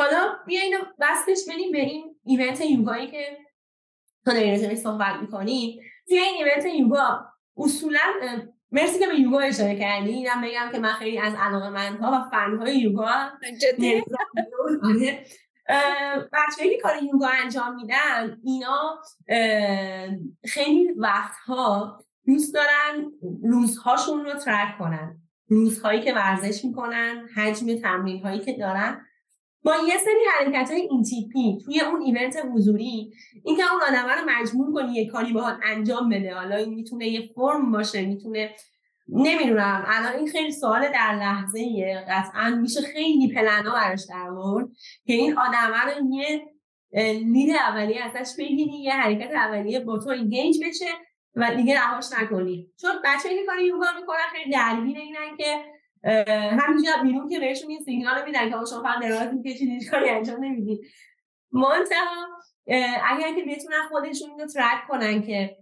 حالا 0.00 0.36
بیا 0.46 0.60
اینو 0.60 0.78
بستش 1.00 1.38
بدیم 1.48 1.72
به 1.72 1.78
این 1.78 2.16
event 2.24 2.60
یوگایی 2.60 3.10
که 3.10 3.38
تو 4.24 4.32
داری 4.32 4.76
صحبت 4.76 5.14
می‌کنی. 5.20 5.80
توی 6.08 6.18
این 6.18 6.44
ایونت 6.44 6.66
یوگا. 6.66 7.24
اصولا 7.56 8.00
مرسی 8.72 8.98
که 8.98 9.06
به 9.06 9.20
یوگا 9.20 9.38
اشاره 9.38 9.78
کردی. 9.78 10.10
اینم 10.10 10.40
بگم 10.40 10.68
که 10.72 10.78
من 10.78 10.92
خیلی 10.92 11.18
از 11.18 11.34
علاقه 11.38 11.68
مندها 11.68 12.10
و 12.12 12.30
فنهای 12.30 12.78
یوگا 12.78 13.30
جدی؟ 13.60 14.02
بچه‌ای 16.32 16.70
که 16.70 16.82
کار 16.82 17.02
یوگا 17.02 17.28
انجام 17.42 17.74
میدن 17.74 18.40
اینا 18.44 18.98
خیلی 20.44 20.92
وقتها 20.96 21.98
دوست 22.26 22.54
دارن 22.54 23.12
روزهاشون 23.42 24.24
رو 24.24 24.32
ترک 24.32 24.78
کنن. 24.78 25.16
روزهایی 25.48 26.00
که 26.00 26.14
ورزش 26.14 26.64
می‌کنن 26.64 27.28
حجم 27.36 27.76
تمرین 27.82 28.22
هایی 28.22 28.40
که 28.40 28.52
دارن. 28.52 29.06
با 29.62 29.74
یه 29.88 29.98
سری 29.98 30.24
حرکت 30.38 30.70
های 30.70 30.80
این 30.80 31.02
تیپی 31.02 31.58
توی 31.64 31.80
اون 31.80 32.02
ایونت 32.02 32.36
حضوری 32.54 33.12
اینکه 33.44 33.62
اون 33.72 33.82
آدم 33.82 34.08
رو 34.08 34.30
مجبور 34.30 34.74
کنی 34.74 34.92
یه 34.92 35.10
کاری 35.10 35.32
باهات 35.32 35.56
انجام 35.64 36.08
بده. 36.08 36.34
حالا 36.34 36.56
این 36.56 36.74
می‌تونه 36.74 37.08
یه 37.08 37.30
فرم 37.34 37.72
باشه 37.72 38.06
می‌تونه 38.06 38.54
نمی‌دونم. 39.08 39.84
الان 39.86 40.12
این 40.16 40.28
خیلی 40.28 40.52
سوال 40.52 40.80
در 40.80 41.14
لحظه 41.14 41.58
ایه 41.58 42.04
قطعا 42.08 42.50
میشه 42.50 42.80
خیلی 42.80 43.34
پلنا 43.34 43.72
براش 43.72 44.00
در 44.08 44.28
که 45.06 45.12
این 45.12 45.38
آدم 45.38 45.72
رو 45.86 46.14
یه 46.14 46.46
لید 47.12 47.50
اولیه 47.50 48.04
ازش 48.04 48.34
بگیری 48.38 48.82
یه 48.82 48.92
حرکت 48.92 49.30
اولیه 49.34 49.80
با 49.80 49.98
تو 49.98 50.10
اینگیج 50.10 50.56
بشه 50.64 50.90
و 51.34 51.54
دیگه 51.56 51.80
رهاش 51.80 52.04
نکنی. 52.20 52.66
چون 52.80 52.90
بچه 53.04 53.28
که 53.28 53.46
کاری 53.46 53.66
یوگا 53.66 53.86
می‌کنن 54.00 54.28
خیلی 54.32 54.50
درگیر 54.50 54.98
اینن 54.98 55.36
که 55.38 55.64
همینجا 56.04 56.90
بیرون 57.02 57.28
که 57.28 57.40
بهشون 57.40 57.70
این 57.70 57.80
سیگنال 57.80 58.24
میدن 58.24 58.50
که 58.50 58.56
شما 58.70 58.82
فقط 58.82 59.02
دراز 59.02 59.34
می‌کشید 59.34 59.90
کاری 59.90 60.10
انجام 60.10 60.44
نمی‌دید. 60.44 60.80
منتها 61.52 62.26
اگر 63.08 63.34
که 63.34 63.44
بتونن 63.48 63.88
خودشون 63.88 64.38
رو 64.40 64.46
track 64.46 64.88
کنن 64.88 65.22
که 65.22 65.56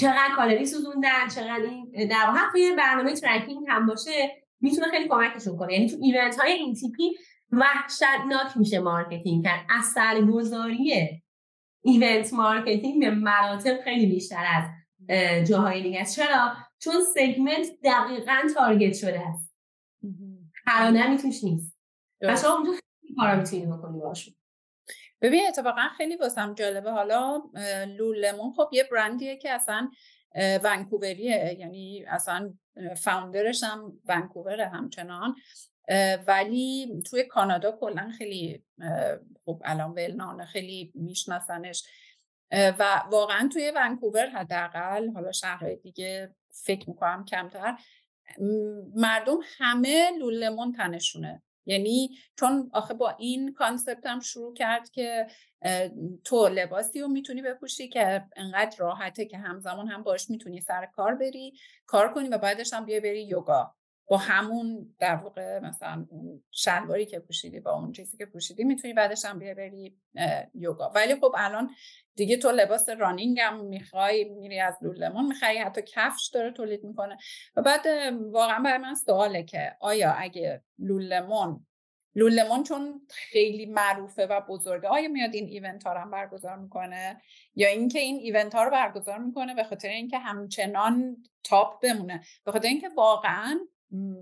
چقدر 0.00 0.34
کالری 0.36 0.66
سوزوندن 0.66 1.28
چقدر 1.34 1.62
این 1.62 2.08
در 2.08 2.26
واقع 2.26 2.40
توی 2.52 2.74
برنامه 2.78 3.14
tracking 3.14 3.66
هم 3.68 3.86
باشه 3.86 4.44
می‌تونه 4.60 4.86
خیلی 4.88 5.08
کمکشون 5.08 5.56
کنه. 5.56 5.72
یعنی 5.72 5.88
تو 5.88 5.96
event 6.02 6.40
های 6.40 6.52
این 6.52 6.74
تیپی 6.74 7.16
وحشتناک 7.52 8.56
میشه 8.56 8.80
marketing 8.80 9.44
کرد. 9.44 9.66
اثرگذاری 9.68 11.22
event 11.84 12.32
marketing 12.32 13.00
به 13.00 13.10
مراتب 13.10 13.80
خیلی 13.84 14.06
بیشتر 14.06 14.44
از 14.54 14.64
جاهای 15.48 15.82
دیگه 15.82 16.04
چرا؟ 16.04 16.52
چون 16.78 16.94
سگمنت 17.14 17.66
دقیقا 17.84 18.42
تارگت 18.54 18.94
شده 18.94 19.20
است. 19.20 19.54
پرانه 20.66 21.18
توش 21.18 21.44
نیست. 21.44 21.76
و 22.20 22.36
شما 22.36 22.52
اونجا 22.52 22.72
خیلی 22.72 23.14
کارا 23.16 23.36
می‌تونی 23.36 23.66
بکنی 23.66 24.00
باشون. 24.00 24.34
ببین 25.20 25.42
اتفاقا 25.48 25.88
خیلی 25.96 26.16
واسم 26.16 26.54
جالبه. 26.54 26.90
حالا 26.90 27.42
لولمون 27.88 28.52
خب 28.52 28.68
یه 28.72 28.88
برندیه 28.92 29.36
که 29.36 29.50
اصلا 29.50 29.90
ونکووریه. 30.64 31.56
یعنی 31.58 32.04
اصلا 32.08 32.54
فاوندرش 32.96 33.62
هم 33.62 34.00
ونکووره 34.08 34.68
همچنان. 34.68 35.36
ولی 36.26 37.02
توی 37.06 37.24
کانادا 37.24 37.72
کلا 37.72 38.10
خیلی 38.18 38.64
خب 39.44 39.62
الان 39.64 39.90
ولنانه 39.90 40.44
خیلی 40.44 40.92
میشناسنش. 40.94 41.84
و 42.52 43.02
واقعا 43.10 43.48
توی 43.52 43.72
ونکوور 43.76 44.26
حداقل 44.26 45.10
حالا 45.10 45.32
شهرهای 45.32 45.76
دیگه 45.76 46.34
فکر 46.54 46.90
می‌کنم 46.90 47.24
کمتر. 47.24 47.76
مردم 48.94 49.38
همه 49.58 50.10
لولمون 50.18 50.72
تنشونه. 50.72 51.42
یعنی 51.66 52.10
چون 52.36 52.70
آخه 52.72 52.94
با 52.94 53.10
این 53.10 53.52
کانسپت 53.52 54.06
هم 54.06 54.20
شروع 54.20 54.54
کرد 54.54 54.90
که 54.90 55.26
تو 56.24 56.48
لباسی 56.48 57.00
رو 57.00 57.08
می‌تونی 57.08 57.42
بپوشی 57.42 57.88
که 57.88 58.24
انقدر 58.36 58.76
راحته 58.78 59.24
که 59.24 59.38
همزمان 59.38 59.88
هم 59.88 60.02
باش 60.02 60.30
می‌تونی 60.30 60.60
سر 60.60 60.86
کار 60.86 61.14
بری 61.14 61.52
کار 61.86 62.12
کنی 62.14 62.28
و 62.28 62.38
بعدش 62.38 62.72
هم 62.72 62.84
بیا 62.84 63.00
بری 63.00 63.24
یوگا. 63.26 63.74
با 64.06 64.16
همون 64.16 64.94
در 64.98 65.16
واقع 65.16 65.58
مثلا 65.58 66.06
اون 66.10 66.44
شلواری 66.50 67.06
که 67.06 67.18
پوشیدی 67.18 67.60
با 67.60 67.72
اون 67.72 67.92
چیزی 67.92 68.16
که 68.16 68.26
پوشیدی 68.26 68.64
می‌تونی 68.64 68.94
بعدش 68.94 69.24
هم 69.24 69.38
بیا 69.38 69.54
بری 69.54 69.96
یوگا. 70.54 70.90
ولی 70.94 71.14
خب 71.14 71.34
الان 71.38 71.70
دیگه 72.14 72.36
تو 72.36 72.50
لباس 72.50 72.88
running 72.88 73.40
هم 73.40 73.64
می‌خوای 73.64 74.24
میری 74.24 74.60
از 74.60 74.78
Lululemon 74.82 75.26
می‌خوای 75.26 75.58
حتی 75.58 75.82
کفش 75.82 76.30
داره 76.32 76.50
تولید 76.50 76.84
می‌کنه. 76.84 77.18
و 77.56 77.62
بعد 77.62 77.86
واقعا 78.30 78.62
برای 78.62 78.78
من 78.78 78.94
سواله 78.94 79.42
که 79.42 79.76
آیا 79.80 80.12
اگه 80.12 80.62
Lululemon 80.78 81.66
Lululemon 82.16 82.62
چون 82.62 83.00
خیلی 83.10 83.66
معروفه 83.66 84.26
و 84.26 84.40
بزرگه 84.40 84.88
آیا 84.88 85.08
میاد 85.08 85.34
این 85.34 85.46
event 85.48 85.84
ها 85.84 85.92
رو 85.92 86.00
هم 86.00 86.10
برگزار 86.10 86.56
می‌کنه؟ 86.56 87.22
یا 87.54 87.68
اینکه 87.68 87.98
این 87.98 88.16
event 88.16 88.54
ها 88.54 88.64
رو 88.64 88.70
برگزار 88.70 89.18
می‌کنه 89.18 89.54
به 89.54 89.64
خاطر 89.64 89.88
اینکه 89.88 90.18
همچنان 90.18 91.16
top 91.44 91.82
بمونه؟ 91.82 92.22
به 92.44 92.52
خاطر 92.52 92.68
اینکه 92.68 92.88
واقعا 92.96 93.60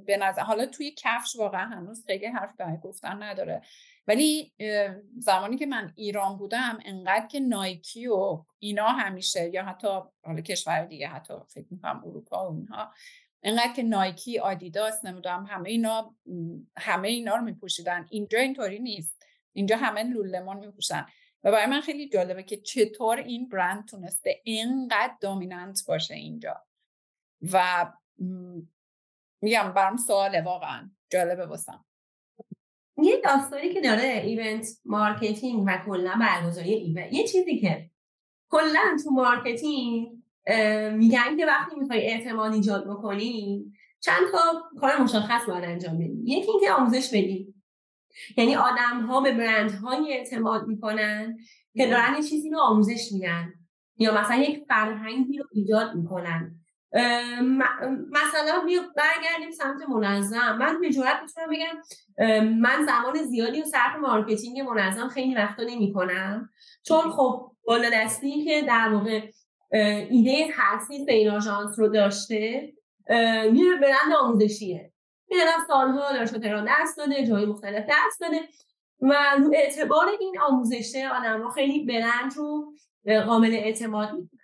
به 0.06 0.16
نظر 0.16 0.42
حالا 0.42 0.66
توی 0.66 0.94
کفش 0.98 1.36
واقعا 1.36 1.66
هنوز 1.66 2.04
خیلی 2.06 2.26
حرف 2.26 2.56
برای 2.56 2.78
گفتن 2.82 3.22
نداره. 3.22 3.62
ولی 4.06 4.52
زمانی 5.18 5.56
که 5.56 5.66
من 5.66 5.92
ایران 5.96 6.36
بودم 6.38 6.78
انقدر 6.84 7.26
که 7.26 7.40
نایکی 7.40 8.06
و 8.06 8.44
اینا 8.58 8.88
همیشه 8.88 9.50
یا 9.54 9.64
حتی 9.64 9.88
حالا 10.24 10.40
کشور 10.40 10.84
دیگه 10.84 11.08
حتی 11.08 11.34
فکر 11.48 11.66
می‌کنم 11.70 12.02
اروپا 12.06 12.50
و 12.50 12.56
اینها 12.56 12.92
انقدر 13.42 13.72
که 13.72 13.82
نایکی 13.82 14.38
آدیداس 14.38 15.04
نمی‌دونم 15.04 15.46
همه 15.46 15.70
اینا 15.70 16.16
همه 16.78 17.08
اینا 17.08 17.36
رو 17.36 17.42
میپوشیدن. 17.42 18.06
اینجا 18.10 18.38
اینطوری 18.38 18.78
نیست. 18.78 19.22
اینجا 19.52 19.76
همه 19.76 20.02
لولمون 20.02 20.56
میپوشن. 20.56 21.06
و 21.44 21.52
برای 21.52 21.66
من 21.66 21.80
خیلی 21.80 22.08
جالبه 22.08 22.42
که 22.42 22.56
چطور 22.56 23.16
این 23.16 23.48
برند 23.48 23.88
تونسته 23.88 24.40
اینقدر 24.44 25.14
دامیننت 25.20 25.82
باشه 25.88 26.14
اینجا. 26.14 26.62
و 27.52 27.86
میگم 29.42 29.72
برام 29.76 29.96
سواله 29.96 30.42
واقعا 30.42 30.90
جالبه 31.12 31.46
واسم. 31.46 31.84
یه 33.02 33.20
داستانی 33.24 33.74
که 33.74 33.80
داره 33.80 34.22
event 34.24 34.66
marketing 34.84 35.64
و 35.66 35.82
کلا 35.86 36.14
برگزاری 36.20 36.72
event 36.72 37.12
یه 37.12 37.26
چیزی 37.26 37.58
که 37.58 37.90
کلا 38.50 38.96
تو 39.04 39.10
marketing 39.10 40.08
میگن 40.92 41.36
که 41.36 41.46
وقتی 41.46 41.76
می‌خوای 41.76 42.06
اعتماد 42.06 42.52
ایجاد 42.52 42.90
بکنی 42.90 43.64
چند 44.00 44.22
تا 44.32 44.38
کار 44.80 45.02
مشخص 45.02 45.48
باید 45.48 45.64
انجام 45.64 45.98
بدی. 45.98 46.22
یکی 46.24 46.50
اینکه 46.50 46.72
آموزش 46.72 47.08
بدی. 47.08 47.54
یعنی 48.36 48.56
آدم 48.56 49.06
ها 49.06 49.20
به 49.20 49.32
برند 49.32 49.70
های 49.70 50.12
اعتماد 50.12 50.66
می‌کنن 50.66 51.38
که 51.76 51.86
دارن 51.86 52.14
یه 52.16 52.22
چیزی 52.22 52.50
رو 52.50 52.58
آموزش 52.60 53.12
میدن. 53.12 53.52
یا 53.96 54.20
مثلا 54.20 54.36
یک 54.36 54.64
فرهنگی 54.68 55.38
رو 55.38 55.44
ایجاد 55.52 55.94
می‌کنن. 55.94 56.61
مثلا 58.10 58.62
برگردیم 58.96 59.50
سمت 59.50 59.88
منظم. 59.88 60.56
من 60.58 60.80
به 60.80 60.90
جورت 60.90 61.16
می‌تونم 61.22 61.48
بگم 61.50 61.82
من 62.60 62.86
زمان 62.86 63.22
زیادی 63.22 63.62
و 63.62 63.64
صرف 63.64 63.96
مارکتینگ 63.96 64.60
منظم 64.60 65.08
خیلی 65.08 65.34
وقتا 65.34 65.62
نمی 65.62 65.92
کنم 65.92 66.50
چون 66.86 67.10
خب 67.10 67.52
بالا 67.66 67.90
دستی 67.92 68.44
که 68.44 68.62
در 68.62 68.88
واقع 68.92 69.30
ایده 70.10 70.52
تاسیس 70.56 71.08
این 71.08 71.30
آژانس 71.30 71.78
رو 71.78 71.88
داشته 71.88 72.72
یه 73.52 73.76
برند 73.82 74.12
آموزشیه. 74.20 74.92
می‌دونم 75.28 75.66
سالها 75.66 76.12
در 76.12 76.26
شتران 76.26 76.68
دست 76.68 76.98
داده 76.98 77.26
جای 77.26 77.46
مختلف 77.46 77.84
دست 77.88 78.20
داده 78.20 78.40
و 79.00 79.14
رو 79.38 79.50
اعتبار 79.54 80.06
این 80.20 80.40
آموزشه 80.40 81.08
آدم 81.08 81.50
خیلی 81.50 81.84
برند 81.84 82.36
رو 82.36 82.72
قابل 83.26 83.54
اعتماد 83.54 84.08
می‌کنن. 84.12 84.40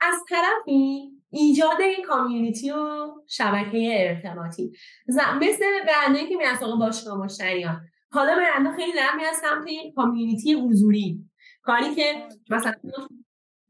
از 0.00 0.14
طرفی 0.28 1.17
ایجاد 1.30 1.80
این 1.80 2.04
کامیونیتی 2.06 2.70
و 2.70 3.08
شبکه 3.26 4.08
ارتباطی 4.08 4.72
مثل 5.40 5.64
برندهایی 5.86 6.28
که 6.28 6.36
میرن 6.36 6.56
سراغ 6.56 6.78
باشگاه 6.78 7.18
مشتریان. 7.18 7.80
حالا 8.10 8.36
برندها 8.36 8.76
خیلی 8.76 8.92
دارن 8.92 9.16
میرن 9.16 9.32
سمت 9.32 9.66
این 9.66 9.92
کامیونیتی 9.96 10.52
حضوری. 10.52 11.24
کاری 11.62 11.94
که 11.94 12.28
مثلا 12.50 12.72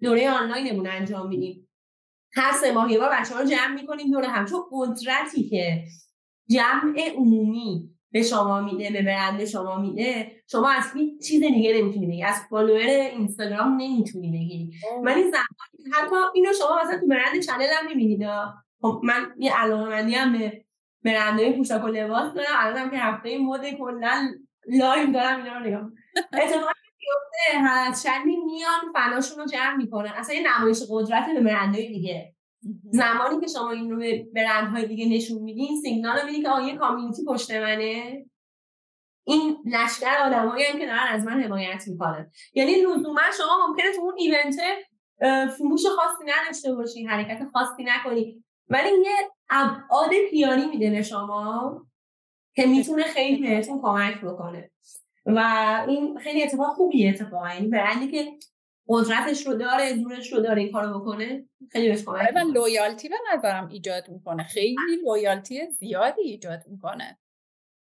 دوره 0.02 0.30
آنلاینمون 0.30 0.86
انجام 0.86 1.28
میدیم. 1.28 1.68
هر 2.34 2.52
سه 2.52 2.72
ماه 2.72 2.98
بار 2.98 3.10
بچه 3.12 3.34
ها 3.34 3.40
رو 3.40 3.46
جمع 3.46 3.74
می‌کنیم 3.74 4.10
دوره 4.10 4.28
هم 4.28 4.46
چون 4.46 4.60
قدرتی 4.72 5.48
که 5.48 5.84
جمع 6.50 7.10
عمومی 7.16 7.97
به 8.12 8.22
شما 8.22 8.60
میده 8.60 8.90
به 8.90 9.02
برند 9.02 9.44
شما 9.44 9.78
میده. 9.78 10.32
شما 10.50 10.70
از 10.70 10.84
هیچ 10.94 11.26
چیز 11.28 11.40
دیگه 11.40 11.74
نمی‌تونی 11.74 12.06
بگی. 12.06 12.22
از 12.22 12.36
فالوور 12.50 12.88
اینستاگرام 12.88 13.76
نمی‌تونی 13.76 14.28
بگی. 14.28 14.70
ولی 15.02 15.22
زمانی 15.22 15.94
حتی 15.94 16.16
اینو 16.34 16.52
شما 16.58 16.80
مثلا 16.82 17.00
تو 17.00 17.06
برند 17.06 17.40
چنل 17.40 17.66
هم 17.78 17.86
می‌بینید. 17.86 18.28
خب 18.80 19.00
من 19.04 19.34
یه 19.38 19.56
علاقه 19.56 19.84
مندی 19.84 20.14
هم 20.14 20.38
به 20.38 20.64
برندهای 21.04 21.52
پوشاک 21.52 21.84
و 21.84 21.86
لباس 21.86 22.34
دارم. 22.34 22.48
الانم 22.56 22.90
که 22.90 22.96
هفته 22.98 23.38
مد 23.38 23.70
کلا 23.70 24.28
live 24.68 25.12
دارم 25.12 25.44
اینا 25.44 25.58
رو 25.58 25.66
نگاه 25.66 25.90
اتفاقی 26.32 26.88
میفته 26.98 27.58
هر 27.58 27.92
چندی 27.92 28.36
میان 28.36 28.92
فناشون 28.94 29.38
رو 29.38 29.46
جمع 29.46 29.76
می‌کنن. 29.76 30.12
اصلا 30.16 30.34
یه 30.34 30.58
نمایش 30.58 30.82
قدرت 30.90 31.26
به 31.34 31.40
برندهای 31.40 31.88
دیگه. 31.88 32.34
زمانی 32.90 33.40
که 33.40 33.46
شما 33.46 33.70
این 33.70 33.90
رو 33.90 33.98
به 33.98 34.26
برندهای 34.34 34.86
دیگه 34.86 35.08
نشون 35.08 35.42
میدین 35.42 35.80
سیگنال 35.80 36.18
رو 36.18 36.42
که 36.42 36.48
آقا 36.48 36.76
یه 36.76 36.85
community 36.85 37.24
پشت 37.24 37.50
منه. 37.50 38.24
این 39.24 39.56
لشکر 39.64 40.16
آدمایی 40.26 40.64
که 40.64 40.86
دارن 40.86 41.06
از 41.08 41.24
من 41.24 41.42
حمایت 41.42 41.82
می‌کنن. 41.88 42.30
یعنی 42.54 42.74
لزوما 42.74 43.20
شما 43.38 43.66
ممکنه 43.68 43.92
تو 43.96 44.00
اون 44.00 44.14
event 44.18 44.56
فروش 45.58 45.82
خاصی 45.86 46.24
نداشته 46.26 46.74
باشی 46.74 47.04
حرکت 47.04 47.44
خاصی 47.52 47.84
نکنی. 47.84 48.44
ولی 48.68 48.88
یه 48.88 49.30
ابعاد 49.50 50.10
پیانی 50.30 50.66
میده 50.66 50.90
به 50.90 51.02
شما 51.02 51.86
که 52.54 52.66
می‌تونه 52.66 53.02
خیلی 53.02 53.48
بهتون 53.48 53.80
کمک 53.82 54.20
بکنه. 54.20 54.70
و 55.26 55.38
این 55.88 56.18
خیلی 56.18 56.42
اتفاق 56.42 56.74
خوبیه 56.74 57.10
اتفاقا. 57.10 57.54
یعنی 57.54 57.68
برندی 57.68 58.08
که 58.08 58.32
قدرتش 58.88 59.46
رو 59.46 59.54
داره 59.54 59.96
زورش 59.96 60.32
رو 60.32 60.40
داره 60.40 60.62
این 60.62 60.72
کارو 60.72 61.00
بکنه. 61.00 61.44
خیلی 61.72 61.88
بهش 61.88 62.04
کمک 62.04 62.16
آره، 62.16 62.44
لویالتی 62.44 63.08
به 63.08 63.16
نظرم 63.34 63.68
ایجاد 63.68 64.08
می‌کنه. 64.08 64.42
خیلی 64.42 64.76
لویالتی 65.06 65.66
زیادی 65.70 66.22
ایجاد 66.22 66.60
می‌کنه. 66.66 67.18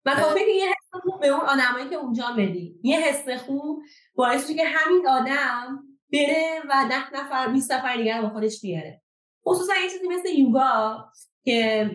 و 0.07 0.15
خب. 0.15 0.37
یه 0.37 0.69
حس 0.69 1.03
خوب 1.03 1.21
به 1.21 1.29
اون 1.29 1.41
آدمایی 1.41 1.89
که 1.89 1.95
اونجا 1.95 2.35
بدی 2.39 2.81
یه 2.83 3.01
حس 3.01 3.29
خوب 3.29 3.83
باعث 4.15 4.51
که 4.51 4.65
همین 4.65 5.09
آدم 5.09 5.83
بره 6.13 6.63
و 6.69 6.89
ده 6.91 7.15
نفر 7.15 7.49
20 7.49 7.73
نفر 7.73 7.97
دیگر 7.97 8.23
با 8.23 8.29
خودش 8.29 8.61
بیاره. 8.61 9.03
خصوصا 9.47 9.73
یه 9.85 9.91
چیزی 9.91 10.09
مثل 10.09 10.29
یوگا 10.29 11.05
که 11.45 11.91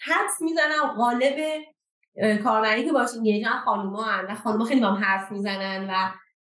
حدس 0.00 0.40
می‌زنم 0.40 0.94
غالب 0.96 1.36
کاربری 2.44 2.84
که 2.84 2.92
باشین 2.92 3.24
یه 3.24 3.42
جان 3.42 3.60
خانوما 3.64 4.06
و 4.28 4.34
خانوما 4.34 4.64
خیلی 4.64 4.80
با 4.80 4.86
هم 4.86 5.04
حرف 5.04 5.32
می‌زنن 5.32 5.90
و 5.90 5.94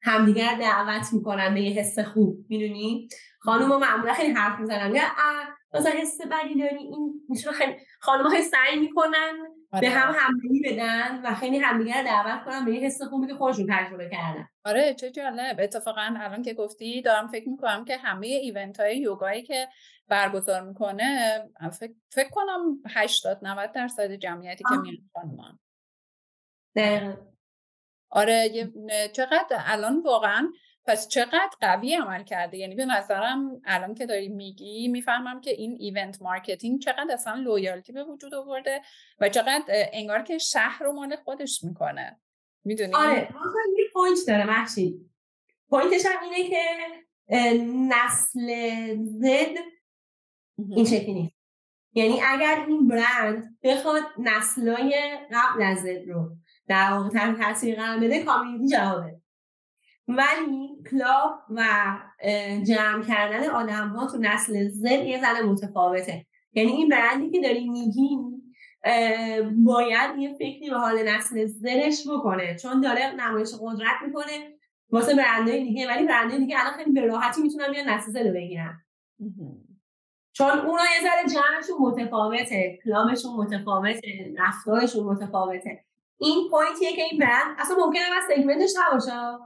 همدیگر 0.03 0.57
دعوت 0.59 1.13
می‌کنن 1.13 1.53
به 1.53 1.61
یه 1.61 1.79
حس 1.79 1.99
خوب 1.99 2.45
می‌دونی؟ 2.49 3.07
خانوما 3.39 3.79
معمولا 3.79 4.13
خیلی 4.13 4.33
حرف 4.33 4.59
می‌زنن 4.59 4.95
یا 4.95 5.01
مثلا 5.73 5.91
حس 5.91 6.17
بدی 6.21 6.59
داری؟ 6.59 6.77
این 6.77 7.25
می‌تونه 7.29 7.57
خیلی 7.57 7.75
خانوما 7.99 8.29
خیلی 8.29 8.43
سعی 8.43 8.79
می‌کنن 8.79 9.37
به 9.71 9.77
آره. 9.77 9.89
هم 9.89 10.15
همدلی 10.17 10.61
بدن 10.65 11.21
و 11.25 11.35
خیلی 11.35 11.57
همدیگر 11.57 12.03
دعوت 12.03 12.45
کنن 12.45 12.65
به 12.65 12.73
یه 12.73 12.79
حس 12.79 13.01
خوبی 13.01 13.27
که 13.27 13.33
خودشون 13.33 13.67
تجربه 13.69 14.09
کردن. 14.09 14.47
آره 14.65 14.93
چه 14.93 15.11
جالب. 15.11 15.55
اتفاقا 15.59 16.01
الان 16.01 16.41
که 16.41 16.53
گفتی 16.53 17.01
دارم 17.01 17.27
فکر 17.27 17.49
می‌کنم 17.49 17.85
که 17.85 17.97
همه 17.97 18.27
event 18.27 18.79
های 18.79 18.97
یوگایی 18.97 19.43
که 19.43 19.67
برگزار 20.07 20.61
می‌کنه 20.61 21.39
فکر, 21.79 21.93
فکر 22.09 22.29
کنم 22.29 22.81
80 22.89 23.39
90 23.41 23.71
درصد 23.71 24.11
جمعیتی 24.11 24.63
که 24.69 24.75
میان 24.81 24.97
خانمان 25.13 25.59
آره 28.15 28.71
چقدر 29.13 29.61
الان 29.65 30.01
واقعا 30.01 30.51
پس 30.85 31.07
چقدر 31.07 31.49
قوی 31.61 31.95
عمل 31.95 32.23
کرده؟ 32.23 32.57
یعنی 32.57 32.75
به 32.75 32.85
نظرم 32.85 33.61
الان 33.65 33.93
که 33.93 34.05
داری 34.05 34.29
میگی 34.29 34.87
می‌فهمم 34.87 35.41
که 35.41 35.51
این 35.51 35.77
event 35.79 36.21
marketing 36.21 36.81
چقدر 36.81 37.07
اصلا 37.13 37.33
loyalty 37.33 37.93
به 37.93 38.03
وجود 38.03 38.33
آورده 38.33 38.81
و 39.19 39.29
چقدر 39.29 39.63
انگار 39.67 40.21
که 40.21 40.37
شهر 40.37 40.83
رو 40.83 40.93
مال 40.93 41.15
خودش 41.15 41.63
می‌کنه. 41.63 42.19
می‌دونی؟ 42.63 42.93
آره 42.93 43.29
یه 43.77 43.85
point 43.93 44.17
داره 44.27 44.45
مهشید 44.45 45.09
point 45.69 45.95
ش 45.95 46.05
هم 46.05 46.23
اینه 46.23 46.49
که 46.49 46.63
نسل 47.89 48.47
Z 49.05 49.57
این 50.69 50.85
شکلی 50.85 51.13
نیست. 51.13 51.35
یعنی 51.93 52.21
اگر 52.27 52.65
این 52.67 52.87
برند 52.87 53.59
بخواد 53.63 54.03
نسلای 54.17 55.17
قبل 55.31 55.63
از 55.63 55.77
Z 55.77 56.09
رو 56.09 56.35
در 56.67 56.91
واقع 56.93 57.09
تحت 57.09 57.37
تاثیر 57.37 57.75
قرار 57.75 57.99
بده 57.99 58.23
community 58.23 58.75
جوابه. 58.75 59.15
ولی 60.07 60.69
club 60.91 61.39
و 61.49 61.63
جمع 62.67 63.03
کردن 63.03 63.49
آدم 63.49 63.87
ها 63.87 64.07
تو 64.07 64.17
نسل 64.17 64.69
Z 64.69 64.91
یه 64.91 65.21
ذره 65.21 65.45
متفاوته. 65.45 66.25
یعنی 66.53 66.71
این 66.71 66.89
برندی 66.89 67.29
که 67.29 67.41
داری 67.41 67.69
میگیم 67.69 68.41
باید 69.63 70.17
یه 70.17 70.33
فکری 70.33 70.69
به 70.69 70.77
حال 70.77 71.03
نسل 71.03 71.45
زرش 71.45 72.07
بکنه. 72.07 72.55
چون 72.55 72.81
داره 72.81 73.11
نمایش 73.15 73.49
قدرت 73.61 74.01
می‌کنه 74.05 74.53
واسه 74.89 75.15
برندهای 75.15 75.63
دیگه 75.63 75.87
ولی 75.87 76.07
برندهای 76.07 76.39
دیگه 76.39 76.59
الان 76.59 76.73
خیلی 76.73 76.91
به 76.91 77.01
راحتی 77.01 77.41
می‌تونن 77.41 77.71
بیان 77.71 77.89
نسل 77.89 78.11
زد 78.11 78.27
رو 78.27 78.33
بگیرن. 78.33 78.81
چون 80.33 80.49
اونا 80.49 80.83
یه 80.83 81.01
ذره 81.01 81.29
جمعشون 81.33 81.77
متفاوته 81.79 82.79
کلابشون 82.83 83.35
متفاوته 83.35 84.33
رفتارشون 84.37 85.05
متفاوته. 85.05 85.85
این 86.23 86.49
پوینتیه 86.49 86.95
که 86.95 87.03
این 87.03 87.19
برند 87.19 87.55
اصلا 87.59 87.75
ممکنه 87.75 88.01
از 88.01 88.23
سگمنتش 88.35 88.73
نباشه 88.79 89.39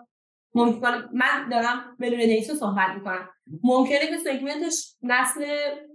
ممکنه 0.55 1.09
من 1.13 1.49
دارم 1.49 1.97
بدون 1.99 2.19
دیتا 2.19 2.55
صحبت 2.55 2.89
می‌کنم. 2.95 3.29
ممکنه 3.63 4.07
که 4.07 4.17
segment 4.17 4.78
ش 4.78 4.95
نسل 5.01 5.45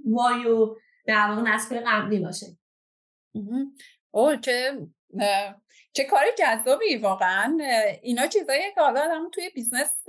Y 0.05 0.46
و 0.47 0.77
در 1.07 1.29
واقع 1.29 1.42
نسل 1.42 1.81
قبلی 1.87 2.21
باشه. 2.21 2.47
او 4.11 4.37
چه 4.37 4.87
چه 5.92 6.05
کار 6.05 6.23
جذابی 6.38 6.97
واقعا. 6.97 7.59
اینا 8.03 8.27
چیزایی 8.27 8.62
که 8.75 8.81
حالا 8.81 9.29
توی 9.33 9.51
business 9.51 10.05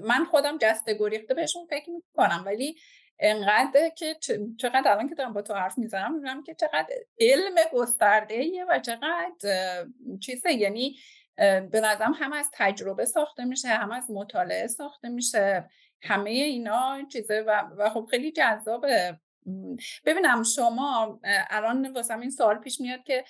من 0.00 0.24
خودم 0.24 0.58
جسته 0.58 0.94
گریخته 0.94 1.34
بهشون 1.34 1.66
فکر 1.70 1.90
می‌کنم 1.90 2.42
ولی 2.46 2.76
انقدر 3.18 3.88
که 3.88 4.16
چقدر 4.58 4.90
الان 4.92 5.08
که 5.08 5.14
دارم 5.14 5.32
با 5.32 5.42
تو 5.42 5.54
حرف 5.54 5.78
می‌زنم 5.78 6.14
می‌بینم 6.14 6.42
که 6.42 6.54
چقدر 6.54 6.88
علم 7.20 7.54
گسترده 7.72 8.64
و 8.68 8.78
چقدر 8.78 9.86
چیزه. 10.20 10.52
یعنی 10.52 10.96
به 11.36 11.80
نظرم 11.80 12.12
هم 12.12 12.32
از 12.32 12.50
تجربه 12.52 13.04
ساخته 13.04 13.44
میشه 13.44 13.68
هم 13.68 13.90
از 13.90 14.10
مطالعه 14.10 14.66
ساخته 14.66 15.08
میشه 15.08 15.70
همه 16.02 16.30
اینا 16.30 17.02
چیزه 17.12 17.44
و, 17.46 17.60
و 17.76 17.90
خب 17.90 18.06
خیلی 18.10 18.32
جذابه. 18.32 19.20
ببینم 20.06 20.42
شما 20.42 21.20
الان 21.50 21.92
واسه 21.92 22.18
این 22.18 22.30
سوال 22.30 22.58
پیش 22.58 22.80
میاد 22.80 23.02
که 23.02 23.24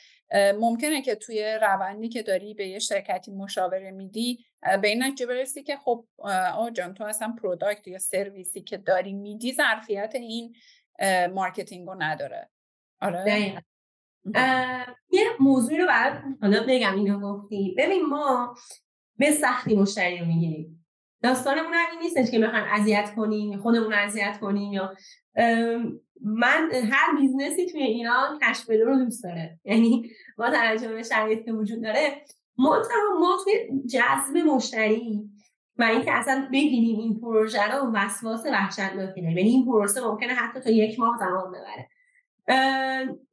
ممکنه 0.61 1.03
که 1.03 1.15
توی 1.15 1.59
روندی 1.63 2.09
که 2.09 2.23
داری 2.23 2.55
به 2.55 2.69
یه 2.69 2.79
شرکتی 2.79 3.33
مشاوره 3.33 3.91
میدی 3.91 4.45
به 4.83 4.89
این 4.89 5.03
نتیجه 5.03 5.27
برسی 5.27 5.63
که 5.63 5.77
خب 5.77 6.07
آقا 6.55 6.71
جان 6.71 6.95
تو 6.95 7.05
اصلا 7.05 7.35
product 7.43 7.89
یا 7.89 7.99
سرویسی 7.99 8.61
که 8.61 8.77
داری 8.77 9.13
میدی 9.13 9.53
ظرفیت 9.53 10.13
این 10.15 10.55
marketing 11.35 11.89
رو 11.89 11.95
نداره. 11.99 12.51
آره؟ 13.01 13.63
یه 15.11 15.25
موضوعی 15.41 15.79
رو 15.79 15.87
بعد 15.87 16.23
حالا 16.41 16.65
بگم 16.69 16.95
اینو 16.95 17.21
گفتی. 17.21 17.75
ببین 17.79 18.07
ما 18.07 18.55
به 19.19 19.31
سختی 19.31 19.77
مشتری 19.77 20.19
رو 20.19 20.27
می‌گیریم. 20.27 20.87
داستانمون 21.23 21.75
این 21.75 22.01
نیستش 22.03 22.31
که 22.31 22.39
بخوایم 22.39 22.65
اذیت 22.69 23.15
کنیم 23.17 23.59
خودمون 23.59 23.93
اذیت 23.93 24.39
کنیم 24.41 24.73
یا 24.73 24.95
من 26.21 26.71
هر 26.91 27.17
business 27.21 27.62
ی 27.62 27.67
توی 27.67 27.83
ایران 27.83 28.39
cash 28.43 28.57
flow 28.57 28.71
رو 28.71 29.05
دوست 29.05 29.25
داره. 29.25 29.59
یعنی 29.65 30.11
با 30.39 30.51
توجه 30.51 30.89
به 30.89 31.03
شرایطی 31.03 31.45
که 31.45 31.53
وجود 31.53 31.83
داره 31.83 32.23
ما 32.59 32.83
ما 33.21 33.37
توی 33.45 33.83
جذب 33.87 34.37
مشتری 34.37 35.31
و 35.79 35.83
اینکه 35.83 36.13
اصلا 36.13 36.49
بگیریم 36.53 36.99
این 36.99 37.21
پروژه 37.21 37.73
رو 37.73 37.93
وسواس 37.95 38.47
وحشتناکی 38.47 39.21
داریم 39.21 39.39
یعنی 39.39 39.51
این 39.51 39.65
پروسه 39.65 40.01
ممکنه 40.01 40.33
حتی 40.35 40.61
تا 40.61 40.71
یک 40.71 41.01
ماه 41.01 41.19
زمان 41.19 41.53
ببره. 41.53 41.89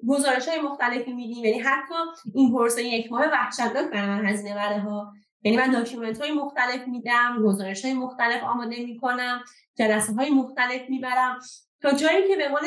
گزارش 0.07 0.47
های 0.47 0.61
مختلفی 0.61 1.13
میدیم 1.13 1.45
یعنی 1.45 1.59
حتی 1.59 1.93
این 2.33 2.51
پروسه 2.51 2.83
یک 2.83 3.11
ماه 3.11 3.25
وحشتناک 3.31 3.91
برای 3.91 4.07
من 4.07 4.25
هزینه 4.25 4.55
بره 4.55 4.79
ها 4.79 5.13
یعنی 5.43 5.57
من 5.57 5.71
document 5.71 6.21
های 6.21 6.31
مختلف 6.31 6.87
میدم 6.87 7.43
گزارش 7.43 7.85
های 7.85 7.93
مختلف 7.93 8.43
آماده 8.43 8.85
می‌کنم 8.85 9.43
جلسه 9.77 10.13
های 10.13 10.29
مختلف 10.29 10.89
می‌برم. 10.89 11.39
تا 11.81 11.91
جایی 11.91 12.27
که 12.27 12.35
به 12.35 12.49
من 12.49 12.61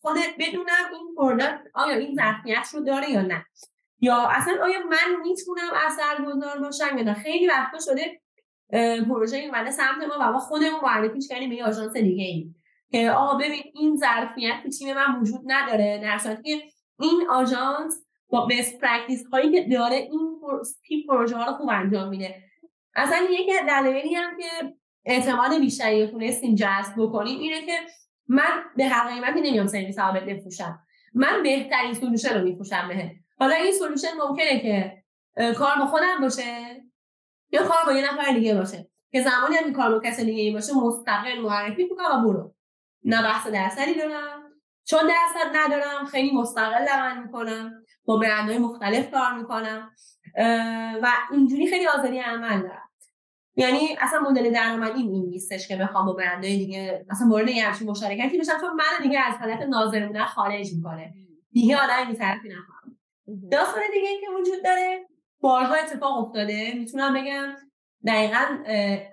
خودت 0.00 0.34
بدونم 0.38 0.84
این 0.92 1.14
product 1.16 1.60
آیا 1.74 1.96
این 1.96 2.14
ظرفیت 2.14 2.68
رو 2.74 2.80
داره 2.80 3.10
یا 3.10 3.22
نه. 3.22 3.44
یا 4.00 4.28
اصلا 4.28 4.54
آیا 4.62 4.78
من 4.78 5.20
می‌تونم 5.22 5.70
اثرگذار 5.86 6.58
باشم 6.58 6.98
یا 6.98 7.04
نه. 7.04 7.14
خیلی 7.14 7.46
وقتا 7.46 7.78
شده 7.78 8.20
پروژه 9.08 9.36
اومده 9.36 9.70
سمت 9.70 10.08
ما 10.08 10.14
و 10.20 10.32
ما 10.32 10.38
خودمون 10.38 10.80
معرفیش 10.82 11.28
کردیم 11.28 11.50
به 11.50 11.64
آژانس 11.64 11.92
دیگه 11.92 12.24
ای 12.24 12.54
که 12.90 13.10
آقا 13.10 13.34
ببین 13.34 13.62
این 13.74 13.96
ظرفیت 13.96 14.54
تو 14.62 14.68
تیم 14.68 14.94
من 14.94 15.20
وجود 15.20 15.40
نداره. 15.46 16.00
در 16.02 16.18
صورتی 16.18 16.42
که 16.42 16.64
این 16.98 17.26
آژانس 17.30 18.04
با 18.28 18.46
best 18.46 18.78
practice 18.80 19.26
هایی 19.32 19.52
که 19.52 19.76
داره 19.76 19.96
این 19.96 20.40
تیپ 20.88 21.06
پروژه 21.08 21.36
ها 21.36 21.44
رو 21.44 21.52
خوب 21.52 21.68
انجام 21.72 22.08
میده. 22.08 22.42
اصلا 22.94 23.18
یکی 23.30 23.52
از 23.52 23.66
دلایلی 23.66 24.14
هم 24.14 24.36
که 24.36 24.74
اعتماد 25.04 25.58
بیشتری 25.60 26.06
تونستیم 26.06 26.54
جذب 26.54 26.94
بکنیم 26.98 27.40
اینه 27.40 27.66
که 27.66 27.72
من 28.28 28.64
به 28.76 28.88
هر 28.88 29.14
قیمتی 29.14 29.40
نمیام 29.40 29.66
سرویس 29.66 29.98
ها 29.98 30.12
بفروشم. 30.12 30.78
من 31.14 31.42
بهترین 31.42 31.94
solution 31.94 32.38
رو 32.38 32.44
میفروشم 32.44 32.88
بهت 32.88 33.12
حالا 33.38 33.54
این 33.54 33.72
solution 33.72 34.08
ممکنه 34.18 34.60
که 34.60 35.02
کار 35.54 35.78
با 35.78 35.86
خودم 35.86 36.20
باشه 36.20 36.82
یا 37.52 37.62
کار 37.62 37.84
با 37.86 37.92
یه 37.92 38.12
نفر 38.12 38.32
دیگه 38.32 38.54
باشه. 38.54 38.88
که 39.12 39.22
زمانی 39.22 39.56
هم 39.56 39.72
کار 39.72 39.90
با 39.90 40.00
کسی 40.00 40.24
دیگه 40.24 40.52
باشه 40.52 40.72
مستقل 40.76 41.40
معرفی 41.40 41.84
می‌کنم 41.84 42.24
و 42.24 42.28
برو. 42.28 42.54
نه 43.04 43.22
بحث 43.22 43.46
درصدی 43.46 43.94
دارم. 43.94 44.42
چون 44.84 45.00
درصد 45.00 45.56
ندارم 45.56 46.04
خیلی 46.04 46.32
مستقل 46.32 46.88
عمل 46.88 47.22
می‌کنم. 47.22 47.72
با 48.04 48.16
برندهای 48.16 48.58
مختلف 48.58 49.10
کار 49.10 49.32
می‌کنم. 49.32 49.90
و 51.02 51.08
اینجوری 51.32 51.66
خیلی 51.66 51.86
آزادی 51.86 52.18
عمل 52.18 52.62
دارم. 52.62 52.88
یعنی 53.56 53.96
اصلا 54.00 54.20
مدل 54.20 54.52
درآمدی 54.52 55.00
این 55.00 55.26
نیستش 55.26 55.68
که 55.68 55.76
بخوام 55.76 56.06
با 56.06 56.12
برندهای 56.12 56.56
دیگه 56.56 57.06
اصلا 57.10 57.26
مورد 57.26 57.48
یه 57.48 57.64
همچین 57.64 57.90
مشارکتی 57.90 58.38
بشم 58.38 58.60
چون 58.60 58.76
من 58.76 59.02
دیگه 59.02 59.20
از 59.20 59.34
حالت 59.34 59.62
ناظر 59.62 60.06
بودن 60.06 60.24
خارج 60.24 60.72
می‌کنه. 60.72 61.14
دیگه 61.52 61.76
آدم 61.76 62.06
این 62.06 62.16
طرفی 62.16 62.48
نخواهم. 62.48 62.98
داستان 63.50 63.82
دیگه 63.94 64.08
که 64.20 64.26
وجود 64.40 64.64
داره 64.64 65.06
بارها 65.40 65.74
اتفاق 65.74 66.18
افتاده. 66.18 66.74
می‌تونم 66.74 67.14
بگم 67.14 67.54
دقیقا 68.06 68.44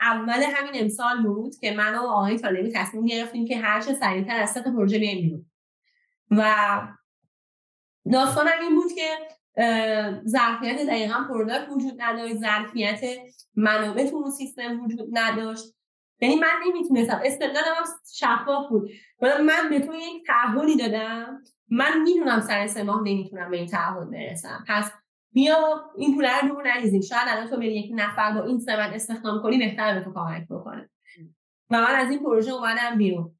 اول 0.02 0.44
همین 0.44 0.72
امسال 0.74 1.24
بود 1.24 1.56
که 1.56 1.72
من 1.72 1.96
و 1.96 2.02
آقای 2.02 2.38
طالبی 2.38 2.72
تصمیم 2.72 3.06
گرفتیم 3.06 3.46
که 3.46 3.58
هر 3.58 3.82
چه 3.82 3.94
سریعتر 3.94 4.40
از 4.40 4.52
سطح 4.52 4.72
پروژه 4.72 5.00
بیایم 5.00 5.22
بیرون. 5.22 5.46
و 6.32 6.56
داستانم 8.14 8.62
این 8.62 8.76
بود 8.76 8.92
که 8.92 9.10
ظرفیت 10.28 10.86
دقیقا 10.88 11.26
پروداکت 11.30 11.70
وجود 11.70 11.94
نداشت 11.98 12.36
ظرفیت 12.36 13.02
منابع 13.56 14.10
تو 14.10 14.16
اون 14.16 14.32
سیستم 14.32 14.82
وجود 14.84 15.10
نداشت. 15.12 15.76
یعنی 16.22 16.36
من 16.36 16.54
نمی‌تونستم. 16.68 17.22
استدلالم 17.26 17.74
هم 17.78 17.84
شفاف 18.14 18.70
بود. 18.70 18.90
من 19.22 19.70
به 19.70 19.80
تو 19.80 19.94
یک 19.94 20.28
تعهدی 20.28 20.78
دادم. 20.78 21.44
من 21.70 22.02
می‌دونم 22.02 22.40
سر 22.40 22.68
سه 22.68 22.84
ماه 22.84 23.00
نمی‌تونم 23.00 23.52
به 23.52 23.58
این 23.58 23.68
تعهد 23.68 24.12
برسم. 24.12 24.66
پس 24.68 24.92
بیا 25.34 25.92
این 25.98 26.16
پول 26.16 26.26
رو 26.26 26.48
دور 26.48 26.68
نریزیم. 26.68 27.02
شاید 27.02 27.28
الان 27.28 27.50
تو 27.50 27.58
بری 27.58 27.80
یک 27.80 27.92
نفر 27.96 28.32
با 28.32 28.44
این 28.44 28.60
ثمن 28.60 28.94
استخدام 28.94 29.42
کنی 29.42 29.58
بهتر 29.58 30.00
به 30.00 30.06
تو 30.06 30.14
کمک 30.14 30.48
بکنه. 30.50 30.90
و 31.70 31.82
من 31.82 31.96
از 31.96 32.10
این 32.10 32.20
پروژه 32.20 32.52
اومدم 32.52 32.98
بیرون. 32.98 33.36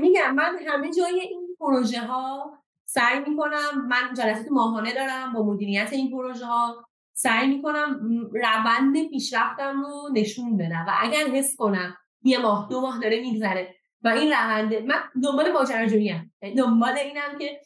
میگم 0.00 0.34
من 0.34 0.58
همه 0.66 0.90
جای 0.92 1.20
این 1.20 1.56
پروژه 1.60 2.00
ها 2.00 2.58
سعی 2.94 3.18
می‌کنم 3.28 3.86
من 3.88 4.14
جلسات 4.16 4.46
ماهانه 4.50 4.94
دارم 4.94 5.32
با 5.32 5.42
مدیریت 5.42 5.92
این 5.92 6.10
پروژه 6.10 6.46
ها 6.46 6.88
سعی 7.12 7.48
می‌کنم 7.48 8.00
روند 8.32 9.08
پیشرفتم 9.08 9.82
رو 9.82 10.08
نشون 10.12 10.56
بدم 10.56 10.84
و 10.88 10.92
اگر 11.00 11.26
حس 11.26 11.56
کنم 11.56 11.96
یه 12.22 12.38
ماه 12.38 12.68
دو 12.70 12.80
ماه 12.80 13.00
داره 13.00 13.20
میگذره 13.20 13.74
و 14.02 14.08
این 14.08 14.32
روند 14.32 14.74
من 14.74 14.96
دنبال 15.24 15.52
ماجراجویی 15.52 16.10
ام. 16.10 16.30
دنبال 16.56 16.98
اینم 16.98 17.38
که 17.38 17.60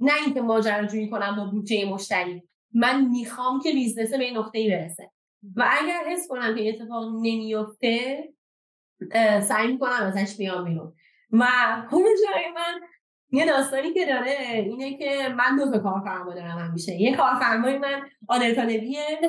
نه 0.00 0.12
اینکه 0.24 0.40
ماجراجویی 0.40 1.10
کنم 1.10 1.36
با 1.36 1.44
بودجه 1.44 1.84
مشتری 1.84 2.42
من 2.74 3.04
می‌خوام 3.04 3.60
که 3.60 3.72
business 3.72 4.14
به 4.14 4.24
این 4.24 4.36
نقطه 4.36 4.58
ای 4.58 4.70
برسه. 4.70 5.10
و 5.56 5.70
اگر 5.80 6.04
حس 6.06 6.28
کنم 6.28 6.54
که 6.54 6.68
اتفاق 6.68 7.04
نمیفته 7.14 8.24
سعی 9.42 9.72
می‌کنم 9.72 10.02
ازش 10.02 10.36
بیام 10.36 10.64
بیرون. 10.64 10.92
و 11.32 11.46
جای 11.92 12.52
من 12.54 12.80
یه 13.36 13.46
داستانی 13.46 13.92
که 13.92 14.06
داره 14.06 14.36
اینه 14.66 14.98
که 14.98 15.28
من 15.28 15.56
دو 15.56 15.70
تا 15.70 15.78
کارفرما 15.78 16.34
دارم 16.34 16.58
همیشه. 16.58 16.92
یه 16.92 17.16
کارفرمای 17.16 17.78
من 17.78 18.02
آدرتانویه 18.28 19.04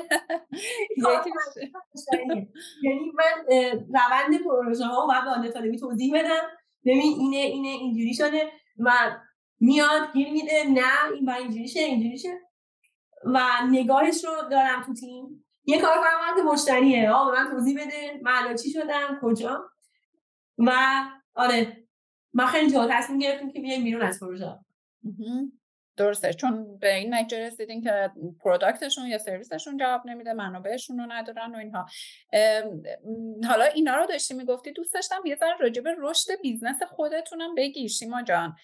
یعنی 2.84 3.12
من 3.14 3.52
روند 3.88 4.42
پروژه 4.44 4.84
ها 4.84 5.06
و 5.10 5.24
به 5.24 5.30
آدرتانوی 5.30 5.78
توضیح 5.78 6.14
بدم. 6.14 6.48
ببین 6.84 7.14
اینه 7.18 7.36
اینه 7.36 7.68
اینجوری 7.68 8.14
شده 8.14 8.52
و 8.78 8.90
میاد 9.60 10.12
گیر 10.12 10.32
میده. 10.32 10.64
نه 10.68 11.12
این 11.14 11.24
با 11.24 11.32
اینجوری 11.32 11.68
شه 11.68 11.80
اینجوری 11.80 12.18
شه. 12.18 12.40
و 13.24 13.40
نگاهش 13.70 14.24
رو 14.24 14.30
دارم 14.50 14.82
تو 14.82 14.94
تیم. 14.94 15.44
یه 15.64 15.80
کار 15.80 15.96
کنم 15.96 16.36
که 16.36 16.42
مشتریه. 16.42 17.10
آه 17.10 17.32
من 17.32 17.50
توضیح 17.50 17.80
بده. 17.80 18.20
من 18.22 18.56
چی 18.56 18.70
شدم؟ 18.70 19.18
کجا؟ 19.22 19.64
و 20.58 20.72
آره. 21.34 21.87
ما 22.34 22.46
خیلی 22.46 22.72
جا 22.72 22.88
تصمیم 22.90 23.18
گرفتیم 23.18 23.52
که 23.52 23.60
بیایم 23.60 23.84
بیرون 23.84 24.02
از 24.02 24.20
پروژه. 24.20 24.58
درسته. 25.96 26.32
چون 26.32 26.78
به 26.78 26.94
این 26.94 27.14
نتیجه 27.14 27.46
رسیدین 27.46 27.82
که 27.82 28.10
پروداکتشون 28.40 29.06
یا 29.06 29.18
سرویسشون 29.18 29.76
جواب 29.76 30.06
نمیده 30.06 30.32
منابعشون 30.32 30.98
رو 30.98 31.12
ندارن 31.12 31.54
و 31.54 31.58
اینها. 31.58 31.86
حالا 33.48 33.64
اینا 33.64 33.96
رو 33.96 34.06
داشتی 34.06 34.34
می‌گفتی 34.34 34.72
دوست 34.72 34.94
داشتم 34.94 35.22
یه 35.26 35.36
ذره 35.36 35.56
راجع 35.60 35.82
به 35.82 35.94
رشد 35.98 36.30
business 36.42 36.82
خودتونم 36.82 37.54
بگی 37.54 37.88
شیما 37.88 38.22
جان. 38.22 38.56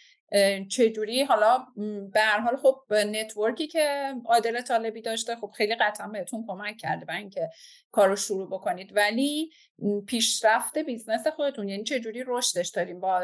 چجوری؟ 0.68 1.23
حالا 1.23 1.66
به 2.12 2.20
هر 2.20 2.40
حال 2.40 2.57
خب 2.57 2.81
network 2.90 3.57
ی 3.57 3.66
که 3.66 4.14
عادل 4.25 4.61
طالبی 4.61 5.03
داشته 5.03 5.37
خب 5.37 5.51
خیلی 5.57 5.75
قطعا 5.75 6.09
بهتون 6.09 6.44
کمک 6.47 6.77
کرده 6.77 7.05
برای 7.05 7.20
اینکه 7.20 7.51
کار 7.92 8.09
رو 8.09 8.16
شروع 8.16 8.47
بکنید. 8.47 8.97
ولی 8.97 9.51
پیشرفت 10.07 10.79
business 10.79 11.27
خودتون 11.27 11.68
یعنی 11.68 11.85
چجوری 11.85 12.25
رشدش 12.27 12.68
دادین؟ 12.68 13.01
با 13.01 13.23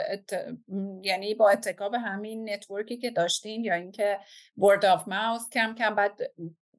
یعنی 1.02 1.34
با 1.34 1.50
اتکا 1.50 1.88
به 1.88 1.98
همین 1.98 2.50
network 2.50 2.90
ی 2.90 2.96
که 2.96 3.10
داشتین 3.10 3.64
یا 3.64 3.74
اینکه 3.74 4.18
word 4.58 4.84
of 4.84 5.08
mouth 5.08 5.48
کم 5.52 5.74
کم 5.74 5.94
بعد 5.94 6.20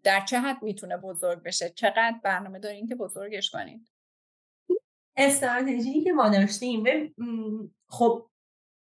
در 0.04 0.26
چه 0.26 0.40
حد 0.40 0.64
می‌تونه 0.64 0.98
بزرگ 0.98 1.44
بشه؟ 1.44 1.70
چقدر 1.70 2.16
برنامه 2.24 2.60
دارین 2.60 2.88
که 2.88 2.96
بزرگش 2.96 3.50
کنین؟ 3.50 3.88
استراتژی 5.18 6.04
که 6.04 6.12
ما 6.12 6.30
داشتیم 6.30 6.84
خب 7.88 8.31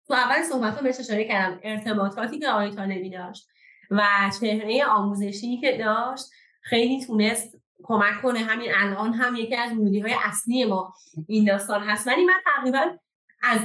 تو 0.06 0.14
اول 0.14 0.42
صحبت 0.42 0.80
بهش 0.80 1.00
اشاره 1.00 1.24
کردم 1.24 1.60
ارتباطاتی 1.62 2.38
که 2.38 2.48
آقای 2.48 2.70
طالبی 2.70 3.10
داشت 3.10 3.48
و 3.90 4.02
چهره 4.40 4.84
آموزشی 4.84 5.60
که 5.60 5.78
داشت 5.78 6.24
خیلی 6.60 7.04
تونست 7.04 7.58
کمک 7.82 8.22
کنه. 8.22 8.38
همین 8.38 8.70
الان 8.74 9.12
هم 9.12 9.36
یکی 9.36 9.56
از 9.56 9.72
ورودی 9.72 10.00
های 10.00 10.14
اصلی 10.24 10.64
ما 10.64 10.94
این 11.28 11.44
داستان 11.44 11.82
هست. 11.82 12.06
ولی 12.06 12.24
من 12.24 12.40
تقریبا 12.44 12.98
از 13.42 13.60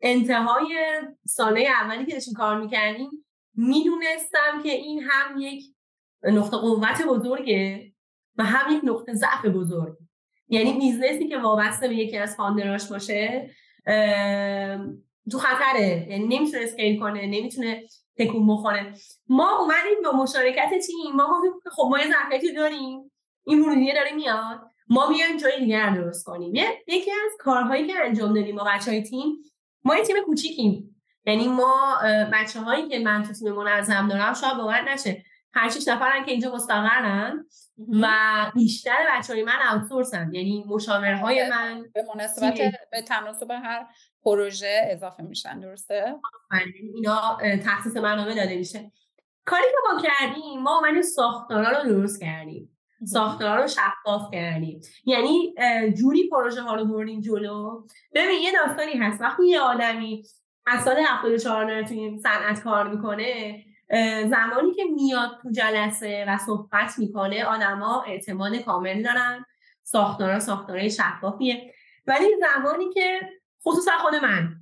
انتهای 0.00 1.00
ساله 1.26 1.68
اولی 1.82 2.06
که 2.06 2.12
داشتیم 2.12 2.34
کار 2.34 2.60
می‌کردیم 2.60 3.10
می‌دونستم 3.54 4.62
که 4.62 4.70
این 4.70 5.02
هم 5.10 5.40
یک 5.40 5.64
نقطه 6.22 6.56
قوت 6.56 7.02
بزرگه 7.02 7.92
و 8.36 8.44
هم 8.44 8.76
یک 8.76 8.80
نقطه 8.84 9.14
ضعف 9.14 9.44
بزرگ 9.44 9.96
یعنی 10.48 10.72
business 10.72 11.22
ی 11.22 11.28
که 11.28 11.38
وابسته 11.38 11.88
به 11.88 11.94
یکی 11.94 12.18
از 12.18 12.36
founder 12.36 12.76
اش 12.76 12.88
باشه 12.88 13.50
تو 15.30 15.38
خطره. 15.38 16.06
یعنی 16.10 16.38
نمی‌تونه 16.38 16.62
scale 16.64 17.00
کنه 17.00 17.26
نمی‌تونه 17.26 17.82
تکون 18.18 18.46
بخوره. 18.46 18.94
ما 19.28 19.58
اومدیم 19.58 20.02
با 20.04 20.12
مشارکت 20.12 20.70
تیم. 20.86 21.14
ما 21.14 21.26
گفتیم 21.26 21.52
که 21.64 21.70
خب 21.70 21.86
ما 21.90 21.98
یه 21.98 22.06
ظرفیتی 22.06 22.52
داریم. 22.52 23.12
این 23.46 23.60
ورودیه 23.60 23.94
داره 23.94 24.12
میاد. 24.12 24.60
ما 24.88 25.08
بیایم 25.08 25.36
جای 25.36 25.60
دیگر 25.60 25.90
درست 25.90 26.24
کنیم. 26.24 26.54
یکی 26.86 27.10
از 27.10 27.32
کارهایی 27.38 27.86
که 27.86 27.92
انجام 28.04 28.34
دادیم 28.34 28.56
با 28.56 28.64
بچه 28.64 28.90
های 28.90 29.02
تیم 29.02 29.36
ما 29.84 29.96
یه 29.96 30.02
تیم 30.02 30.16
کوچیکیم. 30.26 31.02
یعنی 31.26 31.48
ما 31.48 31.96
بچه 32.32 32.60
هایی 32.60 32.88
که 32.88 32.98
من 32.98 33.22
تو 33.22 33.32
تیم 33.32 33.52
منظم 33.52 34.08
دارم 34.08 34.34
شاید 34.34 34.56
باور 34.56 34.92
نشه. 34.92 35.24
هر 35.54 35.70
شش 35.70 35.88
نفرن 35.88 36.24
که 36.24 36.30
اینجا 36.30 36.54
مستقرن 36.54 37.46
و 38.02 38.06
بیشتر 38.54 38.96
بچه 39.12 39.32
های 39.32 39.42
من 39.42 39.58
اوتسورسن 39.72 40.30
یعنی 40.32 40.64
مشاورهای 40.68 41.50
من 41.50 41.84
به 41.94 42.04
مناسبت 42.14 42.54
به 42.92 43.02
تناسب 43.02 43.50
هر 43.50 43.86
پروژه 44.26 44.88
اضافه 44.90 45.22
میشن 45.22 45.60
درسته؟ 45.60 46.14
اینا 46.94 47.38
تخصیص 47.64 47.96
منابع 47.96 48.34
داده 48.34 48.56
میشه. 48.56 48.92
کاری 49.44 49.62
که 49.62 49.76
ما 49.92 50.02
کردیم 50.02 50.62
ما 50.62 50.78
اومدیم 50.78 51.02
ساختارا 51.02 51.82
رو 51.82 51.88
درست 51.88 52.20
کردیم. 52.20 52.78
ساختارا 53.04 53.62
رو 53.62 53.68
شفاف 53.68 54.30
کردیم. 54.32 54.80
یعنی 55.04 55.54
جوری 55.98 56.28
پروژه 56.28 56.62
ها 56.62 56.74
رو 56.74 56.84
بردیم 56.84 57.20
جلو. 57.20 57.86
ببین 58.14 58.42
یه 58.42 58.52
داستانی 58.52 58.92
هست. 58.92 59.20
وقتی 59.20 59.48
یه 59.48 59.60
آدمی 59.60 60.24
از 60.66 60.84
سال 60.84 60.96
74 61.08 61.82
توی 61.82 61.98
این 61.98 62.18
صنعت 62.18 62.62
کار 62.62 62.88
می‌کنه 62.88 63.64
زمانی 64.30 64.74
که 64.74 64.84
میاد 64.84 65.30
تو 65.42 65.50
جلسه 65.50 66.24
و 66.28 66.38
صحبت 66.38 66.98
می‌کنه 66.98 67.44
آدما 67.44 68.02
اعتماد 68.06 68.56
کامل 68.56 69.02
دارن. 69.02 69.44
ساختارا 69.82 70.40
ساختارای 70.40 70.90
شفافیه. 70.90 71.72
ولی 72.06 72.26
زمانی 72.40 72.92
که 72.94 73.20
خصوصا 73.68 73.92
خود 73.98 74.14
من. 74.14 74.54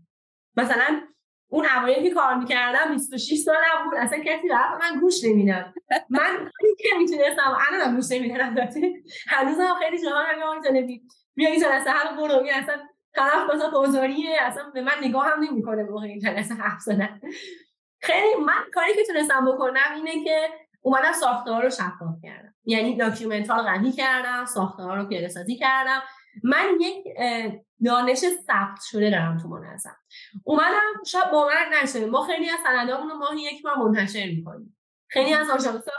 مثلا 0.57 1.01
اون 1.49 1.67
اوایل 1.77 2.03
که 2.03 2.15
کار 2.15 2.35
می‌کردم 2.35 2.93
26 2.93 3.39
سالم 3.39 3.85
بود 3.85 3.95
اصلا 3.99 4.19
کسی 4.19 4.49
رفت 4.49 4.85
من 4.85 5.01
گوش 5.01 5.25
نمیدم 5.25 5.75
من 6.11 6.51
که 6.79 6.89
می‌تونستم 6.99 7.57
الانم 7.69 7.97
گوش 7.97 8.11
نمیدم. 8.11 8.45
البته 8.45 8.93
هنوزم 9.29 9.75
خیلی 9.79 10.03
جاها 10.03 10.25
میگم 10.35 10.63
طالبی 10.65 11.03
بیا 11.35 11.51
این 11.51 11.61
جلسه 11.61 11.91
هر 11.91 12.17
برو. 12.17 12.47
اصلا 12.55 12.77
طرف 13.15 13.55
مثلا 13.55 13.71
بازاریه 13.71 14.37
اصلا 14.41 14.71
به 14.75 14.83
من 14.83 14.93
نگاه 15.03 15.27
هم 15.27 15.43
نمی‌کنه 15.43 15.83
موقع 15.83 16.07
این 16.07 16.21
جلسه 16.21 16.55
حرف 16.55 16.81
زدن. 16.81 17.21
خیلی 18.03 18.35
من 18.35 18.65
کاری 18.75 18.95
که 18.95 19.05
تونستم 19.13 19.53
بکنم 19.53 19.95
اینه 19.95 20.25
که 20.25 20.49
اومدم 20.81 21.13
ساختار 21.13 21.63
رو 21.63 21.71
شفاف 21.71 22.15
کردم. 22.23 22.55
یعنی 22.65 22.97
document 22.97 23.51
ها 23.51 23.57
رو 23.57 23.63
غنی 23.63 23.93
کردم 23.93 24.45
ساختار 24.45 24.99
رو 24.99 25.09
پیاده 25.09 25.29
سازی 25.29 25.57
کردم. 25.57 26.03
من 26.43 26.65
یک 26.81 27.05
دانش 27.85 28.19
ثبت 28.19 28.81
شده 28.91 29.11
دارم 29.11 29.39
تو 29.39 29.49
منظم. 29.49 29.97
اومدم 30.45 31.03
شاید 31.07 31.31
باور 31.33 31.83
نشه 31.83 32.07
ما 32.07 32.23
خیلی 32.23 32.51
از 32.51 32.59
سندامون 32.65 33.11
رو 33.11 33.17
ماهی 33.17 33.43
یک 33.43 33.63
بار 33.63 33.77
منتشر 33.77 34.27
می‌کنیم. 34.27 34.77
خیلی 35.09 35.35
از 35.35 35.51
آژانس‌ها 35.51 35.93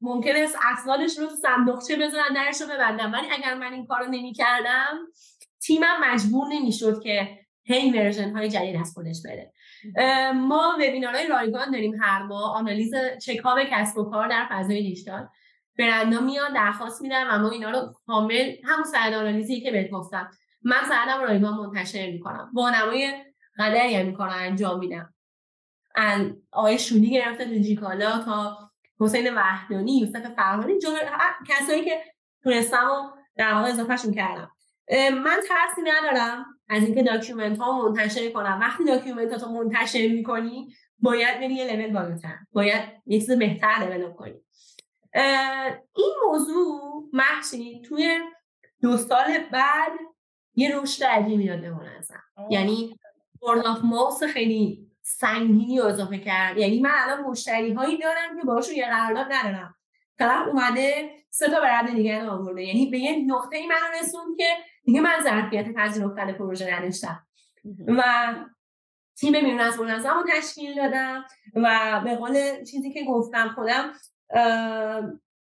ممکنه 0.00 0.38
است 0.38 0.56
اسنادش 0.72 1.18
رو 1.18 1.26
تو 1.26 1.34
صندوقچه 1.34 1.96
بذارن 1.96 2.34
درش 2.34 2.60
رو 2.60 2.66
ببندم 2.66 3.12
ولی 3.12 3.26
اگر 3.32 3.54
من 3.54 3.72
این 3.72 3.86
کارو 3.86 4.06
نمی‌کردم 4.06 4.98
تیمم 5.62 5.96
مجبور 6.02 6.48
نمی‌شد 6.48 7.02
که 7.02 7.38
هی 7.64 7.92
version 7.92 8.36
های 8.36 8.48
جدید 8.48 8.76
از 8.76 8.92
خودش 8.94 9.22
بده 9.24 9.52
ما 10.34 10.76
وبینارهای 10.78 11.26
رایگان 11.26 11.70
داریم 11.70 11.94
هر 12.02 12.22
ماه. 12.22 12.56
آنالیز 12.56 12.94
چکاپ 13.22 13.58
کسب 13.70 13.98
و 13.98 14.10
کار 14.10 14.28
در 14.28 14.48
فضای 14.50 14.82
دیجیتال. 14.82 15.28
برندا 15.78 16.20
میان 16.20 16.52
درخواست 16.52 17.02
میدن 17.02 17.30
و 17.30 17.38
ما 17.38 17.50
اینا 17.50 17.70
رو 17.70 17.94
کامل 18.06 18.52
همون 18.64 18.84
سند 18.84 19.14
آنالیزی 19.14 19.60
که 19.60 19.70
بهت 19.70 19.90
گفتم. 19.90 20.30
من 20.66 20.84
سندم 20.88 21.20
رایگان 21.20 21.54
منتشر 21.54 22.10
می‌کنم. 22.10 22.50
با 22.54 22.70
نمای 22.70 23.24
قدری 23.58 23.94
هم 23.94 24.06
می‌کنم 24.06 24.36
انجام 24.36 24.78
میدم. 24.78 25.14
آقای 26.52 26.78
شونی 26.78 27.10
گرفته 27.10 27.44
تا 27.44 27.54
دیجیکالا 27.54 28.18
تا 28.18 28.58
حسین 29.00 29.34
وحدانی 29.34 29.98
یوسف 29.98 30.34
فرهانی 30.34 30.74
کسایی 31.48 31.84
که 31.84 32.04
تونستم 32.42 32.90
و 32.90 33.10
در 33.36 33.54
واقع 33.54 33.68
اضافهشون 33.68 34.14
کردم. 34.14 34.50
من 35.24 35.40
ترسی 35.48 35.82
ندارم 35.84 36.46
از 36.68 36.82
اینکه 36.82 37.02
document 37.02 37.58
ها 37.58 37.82
منتشر 37.82 38.30
کنم. 38.30 38.58
وقتی 38.62 38.84
document 38.84 39.42
ها 39.42 39.52
منتشر 39.52 40.08
می‌کنی 40.08 40.74
باید 40.98 41.38
بری 41.40 41.54
یه 41.54 41.72
لول 41.72 41.92
بالاتر. 41.92 42.36
باید 42.52 42.82
یه 43.06 43.18
چیز 43.20 43.30
بهتر 43.30 43.78
develop 43.78 44.16
کنی. 44.16 44.40
این 45.94 46.14
موضوع 46.26 47.02
محشی 47.12 47.82
توی 47.82 48.20
دو 48.82 48.96
سال 48.96 49.38
بعد 49.52 49.92
یه 50.56 50.76
رشد 50.76 51.04
عجیبی 51.04 51.48
داده 51.48 51.70
منظم 51.70 52.22
یعنی 52.50 52.98
بورد 53.40 53.66
آف 53.66 53.78
ماوس 53.84 54.22
خیلی 54.22 54.86
سنگینی 55.02 55.80
اضافه 55.80 56.18
کرد. 56.18 56.58
یعنی 56.58 56.80
من 56.80 56.90
الان 56.94 57.20
مشتری 57.20 57.72
هایی 57.72 57.98
دارم 57.98 58.38
که 58.40 58.46
باشون 58.46 58.74
یه 58.74 58.86
قرارداد 58.86 59.26
ندارم. 59.32 59.74
طرف 60.18 60.48
اومده 60.48 61.10
سه 61.30 61.50
تا 61.50 61.60
برنده 61.60 61.92
دیگه 61.92 62.22
آورده. 62.22 62.62
یعنی 62.62 62.86
به 62.86 62.98
یه 62.98 63.16
نقطه 63.26 63.56
ای 63.56 63.66
منو 63.66 64.00
رسون 64.00 64.36
که 64.36 64.48
دیگه 64.84 65.00
من 65.00 65.20
ظرفیت 65.24 65.74
پذیرفتن 65.74 66.32
پروژه 66.32 66.78
نداشتم. 66.78 67.26
و 67.86 68.02
تیم 69.18 69.32
میمون 69.32 69.60
از 69.60 69.80
منظم 69.80 70.14
رو 70.14 70.24
تشکیل 70.32 70.76
دادم 70.76 71.24
و 71.54 72.00
به 72.04 72.16
قول 72.16 72.64
چیزی 72.64 72.92
که 72.92 73.04
گفتم 73.04 73.48
خودم 73.48 73.92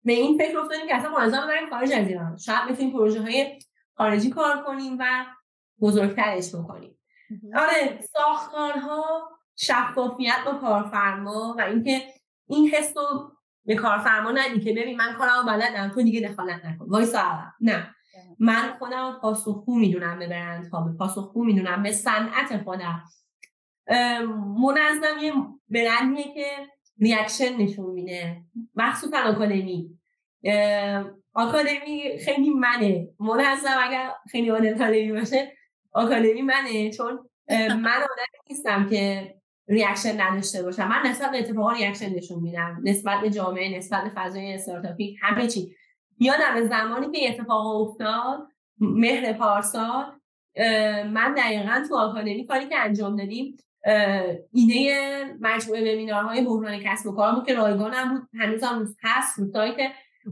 به 0.03 0.13
این 0.13 0.37
فکر 0.37 0.59
افتادیم 0.59 0.87
که 0.87 0.95
اصلا 0.95 1.11
منظم 1.11 1.47
بریم 1.47 1.69
خارج 1.69 1.91
از 1.91 2.07
ایران. 2.07 2.37
شاید 2.37 2.69
می‌تونیم 2.69 2.91
پروژه 2.91 3.21
های 3.21 3.59
خارجی 3.99 4.29
کار 4.29 4.63
کنیم 4.63 4.97
و 4.99 5.25
بزرگترش 5.81 6.55
بکنیم. 6.55 6.99
آره 7.55 8.01
ساختارها 8.01 9.29
شفافیت 9.55 10.37
با 10.45 10.53
کارفرما 10.53 11.55
و 11.57 11.61
اینکه 11.61 12.01
این 12.47 12.69
حس 12.69 12.97
رو 12.97 13.31
به 13.65 13.75
کارفرما 13.75 14.31
ندی 14.31 14.59
که 14.59 14.71
ببین 14.71 14.97
من 14.97 15.13
کارمو 15.13 15.43
بلدم 15.47 15.89
تو 15.89 16.01
دیگه 16.01 16.29
دخالت 16.29 16.65
نکن. 16.65 16.85
وایسا. 16.85 17.39
نه. 17.61 17.95
من 18.39 18.75
خودم 18.79 19.19
پاسخگو 19.21 19.79
می‌دونم 19.79 20.19
به 20.19 20.27
برندها 20.27 20.81
به 20.81 20.97
پاسخگو 20.97 21.45
می‌دونم 21.45 21.83
به 21.83 21.91
صنعت 21.91 22.63
خودم. 22.63 23.03
منظم 24.61 25.17
یه 25.21 25.33
برندیه 25.69 26.33
که 26.33 26.67
reaction 26.99 27.57
نشون 27.57 27.91
میده. 27.91 28.43
مخصوصا 28.75 29.17
آکادمی 29.17 29.99
آکادمی 31.39 32.17
خیلی 32.25 32.49
منه. 32.49 33.07
منظم 33.19 33.77
اگر 33.81 34.11
خیلی 34.31 34.51
آدم 34.51 35.13
باشه 35.13 35.51
آکادمی 35.93 36.41
منه. 36.41 36.91
چون 36.91 37.29
من 37.49 37.95
آدم 37.95 38.25
نیستم 38.49 38.89
که 38.89 39.33
reaction 39.67 40.21
نداشته 40.21 40.63
باشم. 40.63 40.87
من 40.87 41.09
نسبت 41.09 41.31
به 41.31 41.39
اتفاقا 41.39 41.71
reaction 41.71 42.09
نشون 42.09 42.39
میدم. 42.39 42.81
نسبت 42.83 43.21
به 43.21 43.29
جامعه 43.29 43.77
نسبت 43.77 44.03
به 44.03 44.11
فضای 44.15 44.53
استارتاپی 44.53 45.17
همه 45.21 45.47
چی. 45.47 45.75
یادم 46.19 46.67
زمانی 46.67 47.19
که 47.19 47.29
اتفاق 47.29 47.81
افتاد 47.81 48.39
مهر 48.79 49.33
پارسال 49.33 50.05
من 51.11 51.33
دقیقا 51.37 51.85
تو 51.89 51.95
آکادمی 51.95 52.47
کاری 52.47 52.69
که 52.69 52.79
انجام 52.79 53.15
دادیم 53.15 53.57
ایده 54.53 55.25
مجموعه 55.39 55.81
وبینارهای 55.81 56.41
بحران 56.41 56.79
کسب 56.79 57.07
و 57.07 57.15
کار 57.15 57.35
بود 57.35 57.45
که 57.45 57.55
رایگان 57.55 57.93
هم 57.93 58.13
بود. 58.13 58.29
هنوز 58.39 58.63
هم 58.63 58.87
هست 59.03 59.39
رو 59.39 59.45
سایت 59.53 59.75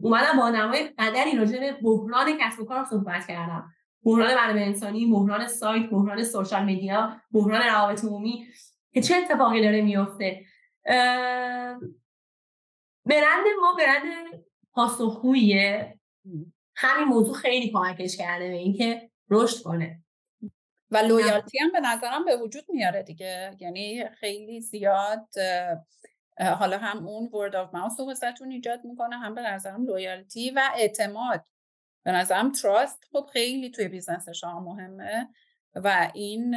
اومدم 0.02 0.38
با 0.38 0.50
نمای 0.50 0.88
قدری 0.98 1.38
راجع 1.38 1.60
به 1.60 1.72
بحران 1.72 2.38
کسب 2.42 2.60
و 2.60 2.66
کار 2.66 2.86
صحبت 2.86 3.28
کردم. 3.28 3.74
بحران 4.04 4.36
منابع 4.36 4.62
انسانی 4.62 5.06
بحران 5.06 5.48
سایت 5.48 5.90
بحران 5.90 6.24
سوشال 6.24 6.66
میدیا 6.66 7.22
بحران 7.32 7.62
روابط 7.62 8.06
عمومی 8.06 8.48
که 8.94 9.02
چه 9.02 9.16
اتفاقی 9.16 9.62
داره 9.62 9.82
میفته. 9.82 10.46
برند 13.06 13.46
ما 13.62 13.76
برند 13.78 14.44
پاسخگوییه. 14.74 16.00
همین 16.76 17.08
موضوع 17.08 17.36
خیلی 17.36 17.72
کمکش 17.72 18.18
کرده 18.18 18.48
به 18.48 18.56
اینکه 18.56 19.10
رشد 19.30 19.64
کنه. 19.64 20.04
و 20.92 20.98
loyalty 20.98 21.60
هم 21.60 21.72
به 21.72 21.80
نظرم 21.80 22.26
به 22.26 22.38
وجود 22.38 22.64
میاره 22.70 23.04
دیگه. 23.04 23.58
یعنی 23.60 24.10
خیلی 24.10 24.62
زیاد 24.62 25.28
حالا 26.40 26.78
هم 26.78 27.08
اون 27.08 27.30
word 27.34 27.56
of 27.56 27.74
mouth 27.74 28.00
رو 28.00 28.48
ایجاد 28.50 28.86
می‌کنه 28.86 29.18
هم 29.18 29.36
به 29.36 29.42
نظرم 29.42 29.86
loyalty 29.86 30.52
و 30.52 30.62
اعتماد. 30.76 31.46
به 32.04 32.12
نظرم 32.12 32.52
trust 32.52 33.04
خب 33.12 33.30
خیلی 33.34 33.72
توی 33.72 33.88
business 33.88 34.30
شما 34.30 34.60
مهمه 34.60 35.30
و 35.76 36.12
این 36.14 36.56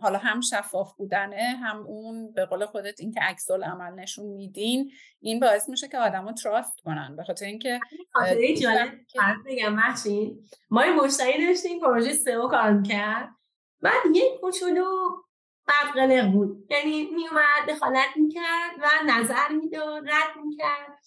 حالا 0.00 0.18
هم 0.18 0.40
شفاف 0.40 0.94
بودنه 0.94 1.56
هم 1.62 1.86
اون 1.86 2.32
به 2.32 2.44
قول 2.44 2.66
خودت 2.66 3.00
این 3.00 3.12
که 3.12 3.20
عکس‌العمل 3.20 3.92
نشون 3.94 4.26
میدین 4.26 4.92
این 5.20 5.40
باعث 5.40 5.68
میشه 5.68 5.88
که 5.88 5.98
آدمو 5.98 6.32
تراست 6.32 6.80
کنن. 6.80 7.16
به 7.16 7.24
خاطر 7.24 7.46
اینکه 7.46 7.80
خاطره 8.12 8.56
جالب 8.56 8.90
بگم 9.46 9.76
ما 10.70 10.82
این 10.82 10.94
مشتری 10.94 11.46
داشتیم 11.46 11.80
پروژه 11.80 12.12
سئو 12.12 12.48
کار 12.48 12.72
می‌کرد. 12.72 13.28
بعد 13.80 14.02
یک 14.14 14.40
کوچولو 14.40 14.84
قلق 15.94 16.32
بود. 16.32 16.66
یعنی 16.70 17.10
میومد 17.14 17.68
دخالت 17.68 18.16
می‌کرد 18.16 18.72
و 18.82 18.88
نظر 19.06 19.48
می‌داد 19.48 20.08
رد 20.08 20.44
می‌کرد. 20.44 20.98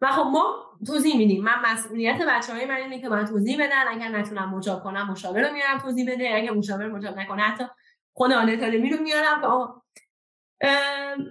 و 0.00 0.12
خب 0.12 0.26
ما 0.26 0.70
توضیح 0.86 1.16
میدیم. 1.16 1.44
من 1.44 1.72
مسئولیت 1.72 2.22
بچه 2.28 2.52
های 2.52 2.64
من 2.64 2.74
اینه 2.74 3.00
که 3.00 3.08
من 3.08 3.24
توضیح 3.24 3.64
بدن. 3.64 3.88
اگر 3.88 4.08
نتونم 4.08 4.54
مجاب 4.54 4.84
کنم 4.84 5.10
مشاور 5.10 5.48
رو 5.48 5.52
میارم 5.52 5.78
توضیح 5.78 6.12
بده. 6.12 6.34
اگر 6.34 6.50
مشاور 6.50 6.88
مجاب 6.88 7.18
نکنه 7.18 7.42
حتی 7.42 7.64
خود 8.12 8.32
آنتالمی 8.32 8.90
رو 8.90 9.02
میارم. 9.02 9.40
که 9.40 9.46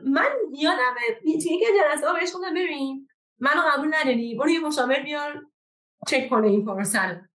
من 0.05 0.29
یادمه. 0.51 1.19
توی 1.23 1.37
که 1.39 1.65
جلسه 1.81 2.07
ها 2.07 2.13
بهش 2.13 2.29
گفتم 2.35 2.53
ببین 2.53 3.07
منو 3.39 3.61
قبول 3.61 3.95
نداری. 3.95 4.35
برو 4.35 4.49
یه 4.49 4.59
مشاور 4.59 4.99
بیار 4.99 5.45
چک 6.07 6.29
کنه 6.29 6.47
این 6.47 6.65
پروسه 6.65 7.29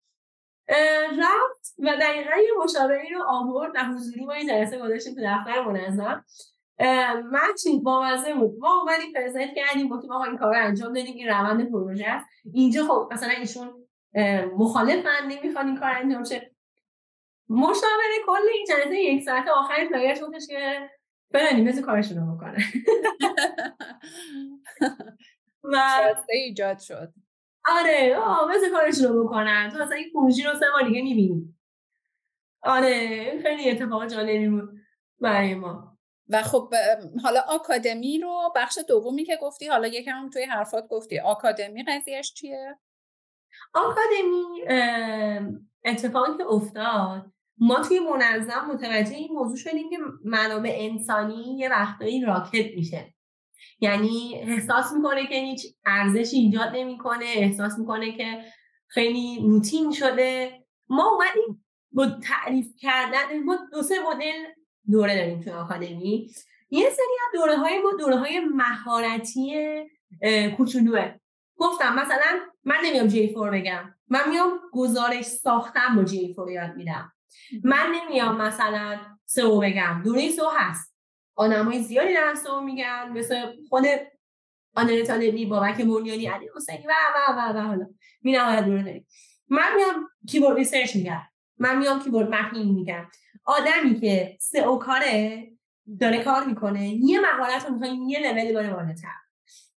رفت 1.18 1.74
و 1.78 1.96
دقیقا 2.00 2.36
یه 2.36 2.50
مشاوره 2.64 3.08
رو 3.14 3.22
آورد. 3.28 3.72
و 3.74 3.78
حضوری 3.78 4.24
ما 4.24 4.32
این 4.32 4.48
جلسه 4.48 4.78
گذاشتیم 4.78 5.14
تو 5.14 5.20
دفتر 5.24 5.62
منظم. 5.64 6.24
من 7.32 7.54
چی؟ 7.62 7.80
بامزه 7.80 8.34
بود. 8.34 8.58
ما 8.58 8.80
اومدیم 8.80 9.12
پرزنت 9.12 9.54
کردیم 9.56 9.88
گفتیم 9.88 10.12
آقا 10.12 10.24
این 10.24 10.36
کار 10.36 10.54
رو 10.54 10.66
انجام 10.66 10.92
دادیم 10.92 11.14
این 11.16 11.28
روند 11.28 11.70
پروژه 11.70 12.06
است. 12.06 12.26
اینجا 12.54 12.84
خب 12.84 13.08
مثلا 13.12 13.30
ایشون 13.30 13.88
مخالفن 14.56 15.26
نمی‌خوان 15.28 15.66
این 15.66 15.76
کار 15.76 15.90
انجام 15.90 16.24
شه. 16.24 16.54
مشاوره 17.48 18.14
کل 18.26 18.48
این 18.54 18.66
جلسه 18.68 18.98
یک 18.98 19.22
ساعت 19.22 19.48
آخرش 19.48 19.88
برگشت 19.92 20.22
گفتش 20.22 20.46
که 20.46 20.90
فلانی 21.32 21.62
مثل 21.62 21.82
کارشون 21.82 22.18
رو 22.18 22.36
بکنه. 22.36 22.58
و 25.72 25.76
ایجاد 26.28 26.78
شد. 26.78 27.12
آره 27.68 28.16
آه 28.16 28.50
مثل 28.50 28.70
کارشون 28.70 29.04
رو 29.06 29.24
بکنن. 29.24 29.70
تو 29.72 29.82
اصلا 29.82 29.96
این 29.96 30.10
پروژی 30.14 30.42
رو 30.42 30.54
سه 30.54 30.66
بار 30.72 30.88
دیگه 30.88 31.02
می‌بینی. 31.02 31.54
آره 32.62 33.40
خیلی 33.42 33.70
اتفاق 33.70 34.06
جالبی 34.06 34.48
بود 34.48 34.68
برای 35.20 35.54
ما. 35.54 35.98
و 36.28 36.42
خب 36.42 36.74
حالا 37.22 37.40
آکادمی 37.48 38.18
رو 38.18 38.52
بخش 38.56 38.78
دومی 38.88 39.24
که 39.24 39.38
گفتی 39.42 39.66
حالا 39.66 39.88
یکم 39.88 40.30
توی 40.30 40.44
حرفات 40.44 40.88
گفتی 40.88 41.18
آکادمی 41.18 41.84
قضیهش 41.84 42.32
چیه؟ 42.32 42.78
آکادمی 43.74 44.62
اتفاقی 45.84 46.36
که 46.36 46.46
افتاد 46.46 47.32
ما 47.58 47.82
توی 47.82 47.98
منظم 47.98 48.70
متوجه 48.72 49.14
این 49.14 49.32
موضوع 49.32 49.56
شدیم 49.56 49.90
که 49.90 49.96
منابع 50.24 50.76
انسانی 50.78 51.58
یه 51.58 51.68
وقتایی 51.68 52.20
راکت 52.20 52.74
میشه. 52.76 53.14
یعنی 53.80 54.40
احساس 54.42 54.92
می‌کنه 54.92 55.26
که 55.26 55.34
هیچ 55.34 55.66
ارزشی 55.86 56.36
ایجاد 56.36 56.68
نمی‌کنه 56.74 57.24
احساس 57.24 57.78
می‌کنه 57.78 58.16
که 58.16 58.44
خیلی 58.86 59.38
روتین 59.42 59.92
شده. 59.92 60.64
ما 60.88 61.10
اومدیم 61.10 61.64
با 61.92 62.06
تعریف 62.06 62.66
کردن 62.78 63.42
ما 63.44 63.58
دو 63.72 63.82
سه 63.82 63.94
مدل 64.10 64.44
دوره 64.90 65.16
داریم 65.16 65.40
توی 65.40 65.52
آکادمی. 65.52 66.30
یه 66.70 66.90
سری 66.90 67.16
از 67.26 67.40
دوره 67.40 67.56
های 67.56 67.78
ما 67.78 67.92
دوره 67.98 68.16
های 68.16 68.40
مهارتی 68.40 69.54
کوچولوه. 70.56 71.14
گفتم 71.56 71.94
مثلا 71.94 72.40
من 72.64 72.76
نمیام 72.84 73.06
جی 73.06 73.34
فور 73.34 73.50
بگم. 73.50 73.94
من 74.08 74.30
میام 74.30 74.60
گزارش 74.72 75.24
ساختم 75.24 75.96
با 75.96 76.04
جی 76.04 76.34
فور 76.34 76.50
یاد 76.50 76.76
میدم. 76.76 77.12
من 77.64 77.92
نمیام 77.94 78.36
مثلا 78.36 78.98
SEO 79.24 79.60
بگم. 79.60 80.02
دوره 80.04 80.30
SEO 80.30 80.48
هست. 80.56 80.97
آدمای 81.38 81.82
زیادی 81.82 82.14
دارن 82.14 82.34
میگن 82.64 83.08
مثل 83.12 83.46
خود 83.68 83.84
عادل 84.74 85.02
طالبی 85.02 85.46
بابک 85.46 85.76
بنیانی 85.76 86.26
علی 86.26 86.50
حسینی 86.56 86.86
و 86.86 86.92
و 87.14 87.32
و 87.32 87.58
و 87.58 87.60
حالا. 87.60 87.86
مینی 88.22 88.32
دوره 88.32 88.82
داریم. 88.82 89.06
من 89.48 89.74
میام 89.76 90.08
keyword 90.28 90.56
research 90.56 90.96
میگم. 90.96 91.22
من 91.58 91.78
میام 91.78 92.00
keyword 92.00 92.34
mapping 92.34 92.74
میگم. 92.74 93.06
آدمی 93.44 94.00
که 94.00 94.36
SEO 94.40 94.78
کاره 94.78 95.48
داره 96.00 96.24
کار 96.24 96.44
می‌کنه 96.44 96.88
یه 96.88 97.20
مهارت 97.20 97.66
رو 97.66 97.74
می‌خوای 97.74 97.98
یه 98.08 98.18
level 98.18 98.52
ببره 98.52 98.74
بالاتر. 98.74 99.08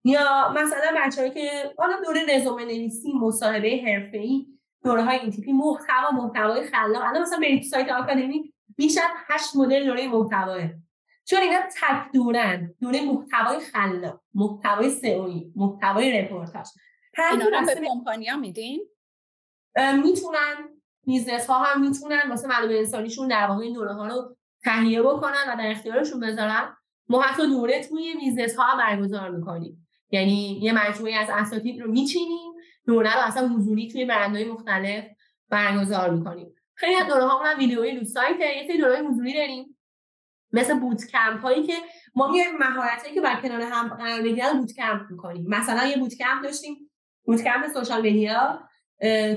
یا 0.04 0.54
مثلا 0.56 0.94
بچه‌ای 0.96 1.30
که 1.30 1.74
حالا 1.78 2.00
دوره 2.04 2.36
رزومه 2.36 2.64
نویسی 2.64 3.12
مصاحبه 3.12 3.82
حرفه‌ای 3.86 4.46
دوره 4.84 5.02
های 5.02 5.18
این 5.18 5.30
تیپی 5.30 5.52
محتوا 5.52 6.10
محتوای 6.10 6.66
خلاق. 6.66 7.02
الان 7.02 7.22
مثلا 7.22 7.38
برید 7.38 7.62
سایت 7.62 7.88
آکادمی 7.88 8.54
بیش 8.76 8.98
از 8.98 9.10
8 9.28 9.56
مدل 9.56 9.84
دوره 9.84 10.08
محتواه. 10.08 10.70
چون 11.30 11.40
اینا 11.40 11.60
تک 11.60 12.12
دورن. 12.14 12.74
دوره 12.80 13.00
محتوای 13.00 13.60
خلاق 13.60 14.20
محتوای 14.34 14.90
SEO 14.90 15.27
یی 15.27 15.52
محتوای 15.56 16.22
رپورتاج 16.22 16.66
هر 17.14 17.32
اینا 17.32 17.44
رو 17.44 17.66
به 17.66 17.88
کمپانیا 17.88 18.36
میدین؟ 18.36 18.88
می‌تونن. 19.76 20.68
business 21.06 21.46
ها 21.46 21.64
هم 21.64 21.80
می‌تونن. 21.80 22.22
واسه 22.28 22.48
منابع 22.48 22.78
انسانیشون 22.78 23.28
در 23.28 23.46
واقع 23.46 23.62
این 23.62 23.72
دوره 23.72 23.92
ها 23.92 24.06
رو 24.06 24.36
تهیه 24.64 25.02
بکنن 25.02 25.44
و 25.48 25.56
در 25.56 25.70
اختیارشون 25.70 26.20
بذارن. 26.20 26.76
ما 27.08 27.22
حتی 27.22 27.46
دوره 27.46 27.84
توی 27.84 28.14
business 28.14 28.56
ها 28.56 28.62
هم 28.62 28.78
برگزار 28.78 29.30
می‌کنیم. 29.30 29.88
یعنی 30.10 30.60
یه 30.62 30.72
مجموعه 30.72 31.14
از 31.14 31.28
اساتید 31.30 31.80
رو 31.80 31.90
میچینیم. 31.90 32.52
دوره 32.86 33.14
رو 33.14 33.20
اصلا 33.22 33.48
حضوری 33.48 33.88
توی 33.88 34.04
برندهای 34.04 34.44
مختلف 34.44 35.04
برگزار 35.48 36.10
می‌کنیم. 36.10 36.54
خیلی 36.74 36.94
از 36.94 37.06
دوره 37.06 37.24
ها 37.24 37.54
ویدیوی 37.58 37.96
رو 37.96 38.04
سایت 38.04 38.40
یه 38.40 38.64
سری 38.66 38.78
دوره 38.78 39.02
حضوری 39.02 39.34
داریم. 39.34 39.76
مثل 40.52 40.78
bootcamp 40.78 41.42
هایی 41.42 41.66
که 41.66 41.74
ما 42.14 42.30
میایم 42.30 42.56
مهارت 42.58 43.02
هایی 43.02 43.14
که 43.14 43.20
باید 43.20 43.40
کنار 43.40 43.60
هم 43.60 43.88
قرار 43.88 44.22
بگیرن 44.22 44.58
bootcamp 44.60 45.10
می‌کنیم. 45.10 45.44
مثلا 45.48 45.86
یه 45.86 45.96
bootcamp 45.98 46.42
داشتیم 46.42 46.90
bootcamp 47.24 47.66
social 47.74 47.98
media 47.98 48.60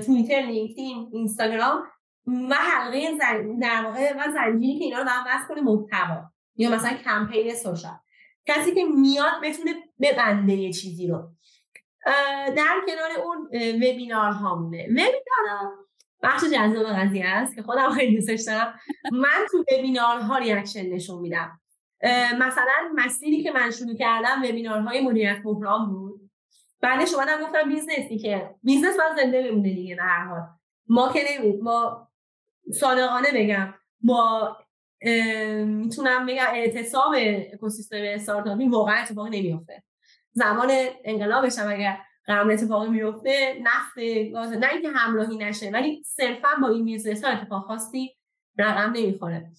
توییتر 0.06 0.40
لینکدین 0.40 1.10
اینستاگرام 1.12 1.82
و 2.26 2.54
حلقه 2.54 3.18
زن... 3.18 3.58
در 3.58 3.84
واقع 3.84 4.12
و 4.12 4.32
زنجیری 4.32 4.78
که 4.78 4.84
اینا 4.84 5.02
رو 5.02 5.08
هم 5.08 5.46
کنه 5.48 5.60
محتوا 5.60 6.22
یا 6.56 6.70
مثلا 6.70 6.96
کمپین 7.04 7.54
social 7.54 7.98
کسی 8.46 8.74
که 8.74 8.84
میاد 8.84 9.32
بتونه 9.42 9.74
ببنده 10.00 10.52
یه 10.52 10.72
چیزی 10.72 11.06
رو. 11.08 11.30
در 12.56 12.80
کنار 12.86 13.10
اون 13.24 13.46
وبینار 13.76 14.32
هامونه 14.32 14.86
وبینار 14.90 15.83
بخش 16.24 16.44
جذاب 16.44 16.86
قضیه 16.86 17.26
است 17.26 17.54
که 17.54 17.62
خودم 17.62 17.90
خیلی 17.90 18.16
دوستش 18.16 18.40
دارم. 18.46 18.74
من 19.12 19.46
تو 19.50 19.64
وبینارها 19.72 20.38
reaction 20.38 20.86
نشون 20.86 21.20
میدم. 21.20 21.60
مثلا 22.38 22.92
مسیری 22.94 23.42
که 23.42 23.52
من 23.52 23.70
شروع 23.70 23.94
کردم 23.94 24.42
وبینارهای 24.42 25.00
مدیریت 25.00 25.42
بحران 25.44 25.86
بود. 25.86 26.30
بعدش 26.80 27.14
اومدم 27.14 27.42
گفتم 27.42 27.68
business 27.68 28.12
ی 28.12 28.18
که 28.18 28.50
business 28.62 28.96
باید 28.96 29.16
زنده 29.16 29.42
بمونه 29.42 29.74
دیگه 29.74 29.94
در 29.94 30.02
هر 30.02 30.24
حال. 30.24 30.42
ما 30.88 31.12
که 31.12 31.20
نمید 31.30 31.62
ما 31.62 32.08
صادقانه 32.80 33.28
بگم 33.34 33.74
با 34.00 34.56
می‌تونم 35.64 36.26
بگم 36.26 36.46
اعتصاب 36.52 37.14
اکوسیستم 37.52 37.96
استارتاپی 38.00 38.68
واقعا 38.68 38.94
اتفاقی 38.94 39.40
نمیفته 39.40 39.82
زمان 40.32 40.70
انقلابش 41.04 41.58
هم 41.58 41.72
اگر 41.72 41.98
قرار 42.26 42.52
اتفاقی 42.52 42.88
میفته 42.88 43.58
نفت 43.62 43.98
گاز 44.32 44.52
نه 44.52 44.72
اینکه 44.72 44.88
همراهی 44.88 45.38
نشه 45.38 45.70
ولی 45.70 46.02
صرفا 46.06 46.48
با 46.62 46.68
این 46.68 46.84
business 46.84 47.24
ها 47.24 47.30
اتفاق 47.30 47.64
خاصی 47.64 48.16
رقم 48.58 48.92
نمی‌خوره. 48.92 49.50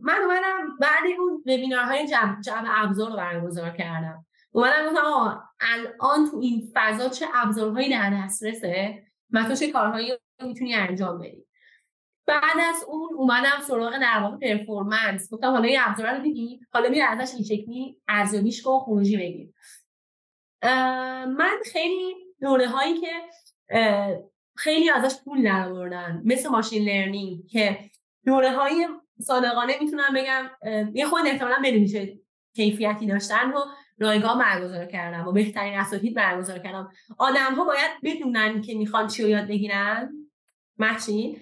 من 0.00 0.18
اومدم 0.24 0.76
بعد 0.80 1.02
اون 1.18 1.42
وبینارهای 1.46 2.06
جمع, 2.08 2.40
جمع 2.40 2.84
ابزار 2.84 3.10
رو 3.10 3.16
برگزار 3.16 3.70
کردم. 3.70 4.26
اومدم 4.52 4.86
گفتم 4.86 5.04
آقا 5.04 5.42
الان 5.60 6.30
تو 6.30 6.38
این 6.38 6.72
فضا 6.74 7.08
چه 7.08 7.26
ابزارهایی 7.34 7.90
در 7.90 8.22
دسترسه؟ 8.24 9.02
و 9.30 9.44
تو 9.44 9.54
چه 9.54 9.72
کارهایی 9.72 10.12
می‌تونی 10.42 10.74
انجام 10.74 11.18
بدی. 11.18 11.46
بعد 12.26 12.58
از 12.68 12.84
اون 12.88 13.08
اومدم 13.14 13.60
سراغ 13.62 13.98
در 14.00 14.20
واقع 14.22 14.36
پرفورمنس. 14.36 15.32
گفتم 15.32 15.50
حالا 15.50 15.64
این 15.64 15.78
ابزار 15.80 16.16
رو 16.16 16.22
دیدی 16.22 16.60
حالا 16.72 16.88
بیا 16.88 17.06
ازش 17.08 17.34
این 17.34 17.44
شکلی 17.44 17.96
ارزیابیش 18.08 18.62
کن 18.62 18.78
خروجی 18.78 19.16
بگیر. 19.16 19.52
من 21.26 21.56
خیلی 21.72 22.14
دوره 22.40 22.68
هایی 22.68 23.00
که 23.00 23.12
خیلی 24.56 24.90
ازش 24.90 25.16
پول 25.24 25.42
در 25.42 26.12
مثل 26.24 26.48
ماشین 26.48 26.88
لرنینگ 26.88 27.46
که 27.46 27.78
دوره 28.26 28.50
های 28.50 28.88
صادقانه 29.20 29.72
می‌تونم 29.80 30.14
بگم 30.14 30.50
یه 30.94 31.06
خود 31.06 31.26
احتمالا 31.26 31.62
بدونی 31.64 31.88
چه 31.88 32.18
کیفیتی 32.56 33.06
داشتن 33.06 33.52
رو 33.52 33.64
رایگاه 33.98 34.38
برگزار 34.38 34.86
کردم 34.86 35.28
و 35.28 35.32
بهترین 35.32 35.74
اساتید 35.74 36.14
برگزار 36.14 36.58
کردم. 36.58 36.90
آدم 37.18 37.54
ها 37.54 37.64
باید 37.64 37.90
بدونن 38.04 38.62
که 38.62 38.74
می‌خوان 38.74 39.08
چی 39.08 39.22
رو 39.22 39.28
یاد 39.28 39.48
بگیرن. 39.48 40.12
محشین 40.78 41.36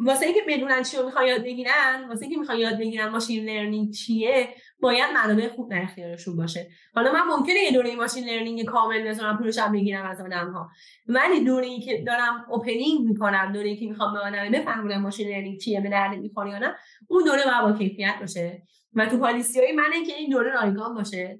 واسه 0.00 0.26
اینکه 0.26 0.40
بدونن 0.48 0.82
چی 0.82 0.96
رو 0.96 1.04
می‌خوان 1.04 1.26
یاد 1.26 1.42
بگیرن 1.42 2.08
واسه 2.08 2.22
اینکه 2.22 2.38
می‌خوان 2.38 2.58
یاد 2.58 2.78
بگیرن 2.78 3.08
machine 3.08 3.44
learning 3.44 3.90
چیه 3.90 4.54
باید 4.82 5.10
منابع 5.14 5.48
خوب 5.48 5.70
در 5.70 5.82
اختیارشون 5.82 6.36
باشه. 6.36 6.70
حالا 6.94 7.12
من 7.12 7.36
ممکنه 7.36 7.54
یه 7.54 7.72
دوره 7.72 7.96
machine 7.96 8.24
learning 8.24 8.64
کامل 8.64 9.08
بذارم 9.08 9.38
پولشم 9.38 9.72
بگیرم 9.72 10.06
از 10.06 10.20
آدم 10.20 10.50
ها 10.50 10.70
ولی 11.06 11.44
دوره 11.44 11.66
ای 11.66 11.80
که 11.80 12.04
دارم 12.06 12.46
opening 12.50 13.00
می‌کنم 13.08 13.52
دوره 13.52 13.68
ای 13.68 13.76
که 13.76 13.86
می‌خوام 13.86 14.14
به 14.14 14.18
آدم 14.20 14.50
بفهمونم 14.50 15.00
machine 15.00 15.28
learning 15.28 15.58
چیه 15.58 15.80
به 15.80 15.90
درد 15.90 16.18
می‌خوره 16.18 16.50
یا 16.50 16.58
نه 16.58 16.74
اون 17.08 17.24
دوره 17.24 17.42
باید 17.44 17.62
با 17.62 17.78
کیفیت 17.78 18.14
باشه. 18.20 18.62
و 18.94 19.06
تو 19.06 19.18
policy 19.18 19.60
های 19.60 19.72
منه 19.72 20.04
که 20.06 20.14
این 20.14 20.30
دوره 20.30 20.52
رایگان 20.52 20.94
باشه. 20.94 21.38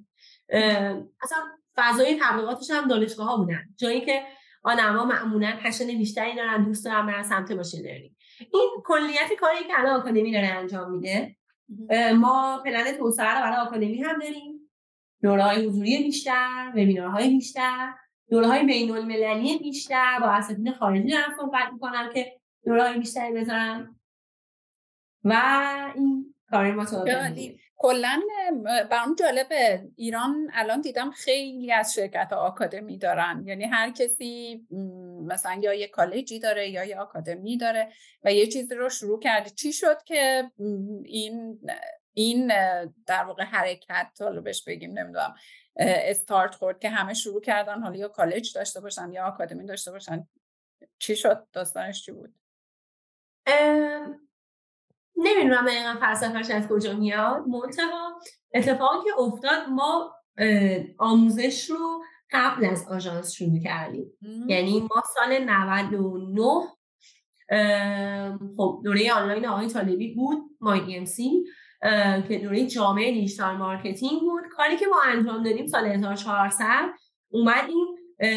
اصلا 1.23 1.39
فضای 1.77 2.21
تبلیغاتش 2.23 2.71
هم 2.71 2.89
دانشگاه 2.89 3.27
ها 3.27 3.37
بودن. 3.37 3.63
جایی 3.79 4.01
که 4.01 4.23
آدما 4.65 5.05
معمولا 5.05 5.53
پشن 5.65 5.87
بیشتری 5.87 6.37
دارن 6.37 6.65
دوست 6.65 6.85
دارن 6.85 7.07
برن 7.07 7.23
سمت 7.23 7.51
ماشین 7.51 7.81
لرنینگ 7.81 8.13
این 8.53 8.71
کلیت 8.85 9.33
کاری 9.41 9.65
که 9.67 9.79
الان 9.79 10.01
آکادمی 10.01 10.33
داره 10.33 10.47
انجام 10.47 10.91
میده 10.91 11.37
ما 12.17 12.63
پلن 12.65 12.93
توسعه 12.93 13.35
رو 13.35 13.41
برای 13.41 13.57
آکادمی 13.57 14.03
هم 14.03 14.19
داریم. 14.19 14.71
دوره 15.23 15.43
های 15.43 15.67
حضوری 15.67 15.99
بیشتر 15.99 16.71
وبینارهای 16.75 17.29
بیشتر 17.29 17.95
دوره 18.31 18.47
های 18.47 18.67
بین 18.67 18.91
المللی 18.91 19.59
بیشتر 19.59 20.19
با 20.21 20.27
اساتید 20.27 20.73
خارجی 20.73 21.11
دارم 21.11 21.35
صحبت 21.37 21.73
می‌کنم 21.73 22.11
که 22.15 22.41
دوره 22.65 22.83
های 22.83 22.99
بیشتری 22.99 23.33
بذارم 23.33 24.01
و 25.25 25.33
این 25.95 26.35
کاری 26.51 26.73
ما 26.73 26.85
کلا 27.77 28.21
برام 28.91 29.15
جالبه. 29.15 29.89
ایران 29.97 30.51
الان 30.53 30.81
دیدم 30.81 31.11
خیلی 31.11 31.73
از 31.73 31.95
شرکت 31.95 32.33
آکادمی 32.33 32.99
دارن. 32.99 33.43
یعنی 33.47 33.65
هر 33.65 33.91
کسی 33.91 34.67
مثلا 35.27 35.61
یا 35.63 35.75
یه 35.75 35.89
کالجی 35.89 36.39
داره 36.39 36.71
یا 36.71 36.85
یه 36.85 36.99
آکادمی 36.99 37.57
داره 37.57 37.93
و 38.25 38.33
یه 38.33 38.47
چیزی 38.47 38.75
رو 38.75 38.89
شروع 38.89 39.21
کرده. 39.21 39.51
چی 39.51 39.73
شد 39.73 40.03
که 40.03 40.51
این 41.05 41.61
این 42.15 42.53
در 43.07 43.25
واقع 43.25 43.45
حرکت 43.45 44.19
حالا 44.21 44.41
بهش 44.41 44.65
بگیم 44.65 44.99
نمی‌دونم 44.99 45.35
استارت 45.77 46.55
خورد 46.55 46.79
که 46.79 46.91
همه 46.91 47.15
شروع 47.15 47.41
کردن 47.41 47.83
حالا 47.83 47.97
یا 47.97 48.09
کالج 48.09 48.55
داشته 48.55 48.81
باشن 48.81 49.13
یا 49.13 49.27
آکادمی 49.27 49.67
داشته 49.67 49.91
باشن. 49.91 50.29
چی 50.99 51.17
شد؟ 51.17 51.47
داستانش 51.53 52.05
چی 52.05 52.13
بود؟ 52.13 52.35
نمی‌دونم 55.17 55.67
دقیقا 55.67 55.97
فلسفهش 56.01 56.51
از 56.51 56.69
کجا 56.69 56.93
میاد. 56.93 57.47
منتها 57.47 58.21
اتفاقی 58.55 59.05
که 59.05 59.21
افتاد 59.21 59.69
ما 59.69 60.17
آموزش 60.99 61.71
رو 61.71 62.05
قبل 62.33 62.65
از 62.65 62.89
آژانس 62.89 63.33
شروع 63.33 63.59
کردیم. 63.65 64.07
یعنی 64.49 64.81
ما 64.81 65.03
سال 65.15 65.45
99 65.45 66.43
خب 68.57 68.81
دوره 68.85 69.13
آنلاین 69.13 69.47
آقای 69.47 69.69
طالبی 69.69 70.15
بود 70.15 70.39
مای 70.61 70.97
ام 70.97 71.05
سی 71.05 71.45
که 72.29 72.41
دوره 72.43 72.67
جامعه 72.67 73.13
digital 73.13 73.57
marketing 73.57 74.21
بود. 74.21 74.43
کاری 74.51 74.77
که 74.77 74.87
ما 74.87 74.97
انجام 75.07 75.43
دادیم 75.43 75.67
سال 75.67 75.87
1400 75.87 76.89
اومدیم 77.29 77.87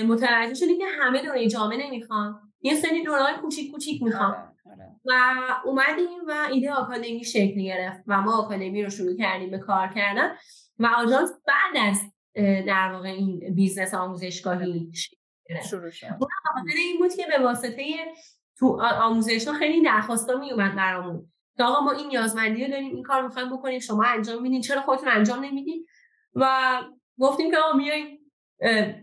متوجه 0.07 0.53
شدیم 0.53 0.77
که 0.77 0.85
همه 0.99 1.21
دوره 1.21 1.47
جامعه 1.47 1.87
نمی‌خوان. 1.87 2.41
یه 2.61 2.75
سری 2.75 3.03
دوره 3.03 3.37
کوچیک 3.41 3.71
کوچیک 3.71 4.03
می‌خوان. 4.03 4.31
آره. 4.31 4.91
و 5.05 5.11
اومدیم 5.65 6.19
و 6.27 6.47
ایده 6.51 6.73
آکادمی 6.73 7.23
شکل 7.23 7.61
گرفت 7.61 8.03
و 8.07 8.21
ما 8.21 8.37
آکادمی 8.37 8.83
رو 8.83 8.89
شروع 8.89 9.17
کردیم 9.17 9.51
به 9.51 9.57
کار 9.57 9.87
کردن. 9.95 10.35
و 10.79 10.89
آژانس 10.97 11.29
بعد 11.47 11.87
از 11.89 12.01
در 12.67 12.91
واقع 12.93 13.09
این 13.09 13.53
business 13.55 13.93
آموزشگاهی 13.93 14.91
شروع 15.69 15.89
شد. 15.89 16.07
این 16.77 16.97
بود 16.97 17.13
که 17.13 17.23
به 17.37 17.43
واسطه 17.43 17.83
تو 18.57 18.81
آموزش 18.81 19.47
ها 19.47 19.53
خیلی 19.53 19.81
درخواستا 19.81 20.39
می 20.39 20.51
اومد 20.51 20.75
برامون. 20.75 21.31
که 21.57 21.63
آقا 21.63 21.81
ما 21.81 21.91
این 21.91 22.07
نیازمندی 22.07 22.65
رو 22.65 22.71
داریم 22.71 22.95
این 22.95 23.03
کار 23.03 23.21
می‌خوایم 23.21 23.57
بکنیم 23.57 23.79
شما 23.79 24.03
انجام 24.03 24.41
میدین. 24.41 24.61
چرا 24.61 24.81
خودتون 24.81 25.09
انجام 25.09 25.45
نمیدین؟ 25.45 25.85
و 26.35 26.81
گفتیم 27.19 27.51
که 27.51 27.57
آقا 27.57 27.77
میاییم 27.77 28.19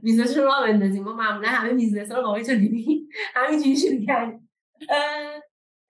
business 0.03 0.37
رو 0.39 0.45
راه 0.45 0.67
بندازیم. 0.67 1.05
ما 1.05 1.13
معمولا 1.13 1.49
همه 1.49 1.75
business 1.75 2.13
رو 2.13 2.23
واقعا 2.23 2.43
دیدیم 2.43 3.09
همینجوری 3.35 3.77
شروع 3.77 4.07
کردیم. 4.07 4.51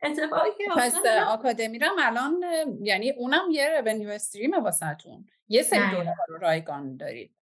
اتفاقی 0.03 0.51
که 0.59 0.65
پس 0.77 0.95
آکادمی 1.29 1.79
رو 1.79 1.89
الان 1.99 2.45
یعنی 2.83 3.11
اونم 3.11 3.43
یه 3.51 3.83
revenue 3.87 4.09
stream 4.09 4.65
واسهتون. 4.65 5.27
یه 5.49 5.63
سری 5.63 5.91
دوره 5.91 6.15
ها 6.15 6.25
رو 6.29 6.39
رایگان 6.39 6.97
دارید. 6.97 7.35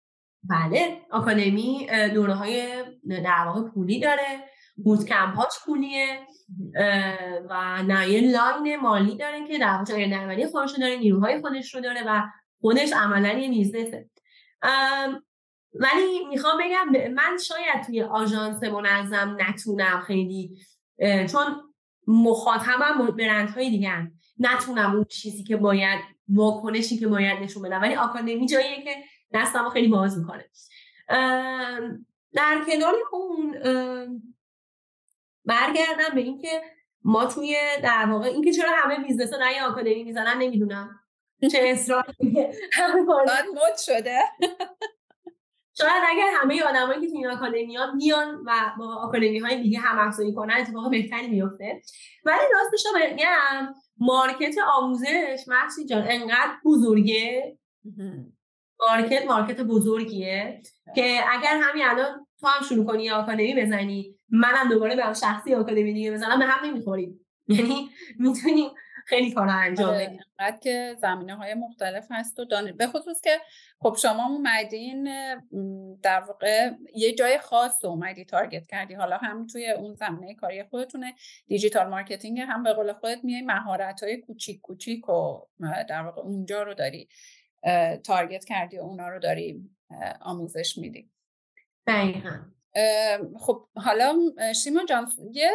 بله. 0.43 1.01
آکادمی 1.11 1.87
دوره 2.13 2.33
های 2.33 2.83
در 3.09 3.43
واقع 3.45 3.69
پولی 3.69 3.99
داره. 3.99 4.43
bootcamp 4.83 5.05
اش 5.05 5.53
پولیه. 5.65 6.19
و 7.49 7.83
یه 7.83 8.31
line 8.31 8.75
مالی 8.75 9.17
داره 9.17 9.47
که 9.47 9.57
در 9.57 9.77
واقع 9.77 10.07
نرولی 10.07 10.47
خودش 10.47 10.71
داره 10.71 10.95
نیروهای 10.95 11.41
خودش 11.41 11.75
رو 11.75 11.81
داره 11.81 12.03
و 12.07 12.23
خودش 12.61 12.93
عملا 12.93 13.39
یه 13.39 13.49
business 13.49 13.97
ه. 13.97 14.09
ولی 15.73 16.25
می‌خوام 16.29 16.57
بگم 16.57 17.11
من 17.13 17.37
شاید 17.37 17.83
توی 17.85 18.01
آژانس 18.01 18.63
منظم 18.63 19.37
نتونم 19.39 20.01
خیلی 20.01 20.57
چون 21.31 21.68
مخاطبم 22.09 23.15
برندهای 23.17 23.69
دیگه 23.69 23.89
هم. 23.89 24.11
نتونم 24.39 24.95
اون 24.95 25.03
چیزی 25.03 25.43
که 25.43 25.57
باید 25.57 25.99
واکنشی 26.29 26.97
که 26.97 27.07
باید 27.07 27.39
نشون 27.39 27.63
بدم. 27.63 27.81
ولی 27.81 27.95
آکادمی 27.95 28.47
جاییه 28.47 28.83
که 28.83 28.95
دستم 29.33 29.69
خیلی 29.69 29.87
باز 29.87 30.17
می‌کنه. 30.17 30.45
در 32.33 32.61
کنار 32.67 32.93
اون 33.11 33.51
برگردم 35.45 36.15
به 36.15 36.21
اینکه 36.21 36.61
ما 37.03 37.25
توی 37.25 37.55
در 37.83 38.05
واقع 38.09 38.27
اینکه 38.27 38.51
چرا 38.51 38.69
همه 38.73 38.99
business 38.99 39.33
ها 39.33 39.39
نه 39.39 39.63
آکادمی 39.63 40.03
می‌زنن 40.03 40.37
نمی‌دونم. 40.37 40.99
چه 41.51 41.59
اصراری 41.63 42.13
همه 42.71 43.05
شده. 43.85 44.19
شاید 45.81 46.03
اگر 46.09 46.27
همه 46.33 46.63
آدمایی 46.63 47.01
که 47.01 47.07
تو 47.07 47.15
این 47.15 47.27
آکادمی 47.27 47.75
ها 47.75 47.91
میان 47.91 48.43
و 48.45 48.51
با 48.79 48.95
آکادمی 48.95 49.39
های 49.39 49.61
دیگه 49.61 49.79
هم 49.79 50.07
افزایی 50.07 50.33
کنن 50.33 50.53
اتفاق 50.53 50.91
بهتری 50.91 51.27
میفته 51.27 51.81
ولی 52.25 52.39
راستش 52.53 52.85
رو 52.85 52.99
بگم 52.99 53.73
مارکت 53.97 54.55
آموزش 54.77 55.43
محسی 55.47 55.85
جان 55.85 56.05
انقدر 56.09 56.51
بزرگه؟ 56.65 57.57
مارکت 58.79 59.25
مارکت 59.25 59.61
بزرگیه 59.61 60.61
که 60.95 61.19
اگر 61.31 61.59
همین 61.63 61.85
الان 61.85 62.25
تو 62.39 62.47
هم 62.47 62.63
شروع 62.63 62.85
کنی 62.85 63.09
آکادمی 63.09 63.55
بزنی 63.55 64.15
منم 64.29 64.69
دوباره 64.69 64.95
به 64.95 65.13
شخصی 65.13 65.55
آکادمی 65.55 65.93
دیگه 65.93 66.11
بزنم 66.11 66.39
به 66.39 66.45
هم 66.45 66.65
نمی‌خوریم. 66.65 67.25
یعنی 67.47 67.89
می‌تونیم 68.19 68.69
خیلی 69.09 69.31
کارا 69.31 69.51
انجام 69.51 69.89
آره، 69.89 70.07
بدیم 70.39 70.59
که 70.63 70.95
زمینه 71.01 71.35
های 71.35 71.53
مختلف 71.53 72.07
هست 72.11 72.39
و 72.39 72.45
دانش 72.45 72.73
به 72.73 72.87
خصوص 72.87 73.21
که 73.21 73.39
خب 73.79 73.95
شما 74.01 74.27
اومدین 74.27 75.03
در 76.01 76.19
واقع 76.19 76.71
یه 76.95 77.15
جای 77.15 77.37
خاص 77.37 77.85
اومدی 77.85 78.25
target 78.25 78.67
کردی. 78.67 78.93
حالا 78.93 79.17
هم 79.17 79.47
توی 79.47 79.71
اون 79.71 79.93
زمینه 79.93 80.35
کاری 80.35 80.63
خودتونه. 80.63 81.13
digital 81.47 81.87
marketing 81.87 82.39
هم 82.39 82.63
به 82.63 82.73
قول 82.73 82.93
خودت 82.93 83.23
میای 83.23 83.41
مهارت 83.41 84.03
های 84.03 84.17
کوچیک 84.17 84.61
کوچیک 84.61 85.09
و 85.09 85.41
در 85.89 86.01
واقع 86.01 86.21
اونجا 86.21 86.63
رو 86.63 86.73
داری 86.73 87.09
target 88.03 88.45
کردی 88.45 88.77
و 88.77 88.81
اونا 88.81 89.09
رو 89.09 89.19
داری 89.19 89.69
آموزش 90.21 90.77
میدی. 90.77 91.09
دقیقا. 91.87 92.39
خب 93.39 93.67
حالا 93.75 94.19
شیما 94.63 94.85
جان 94.85 95.11
یه 95.31 95.51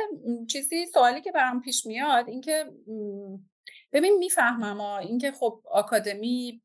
چیزی 0.51 0.87
سوالی 0.87 1.21
که 1.21 1.33
برام 1.33 1.61
پیش 1.61 1.87
میاد 1.87 2.29
اینکه 2.29 2.65
ببین 3.93 4.19
می‌فهمم 4.19 4.81
اینکه 4.81 5.33
خب 5.33 5.62
آکادمی 5.71 6.62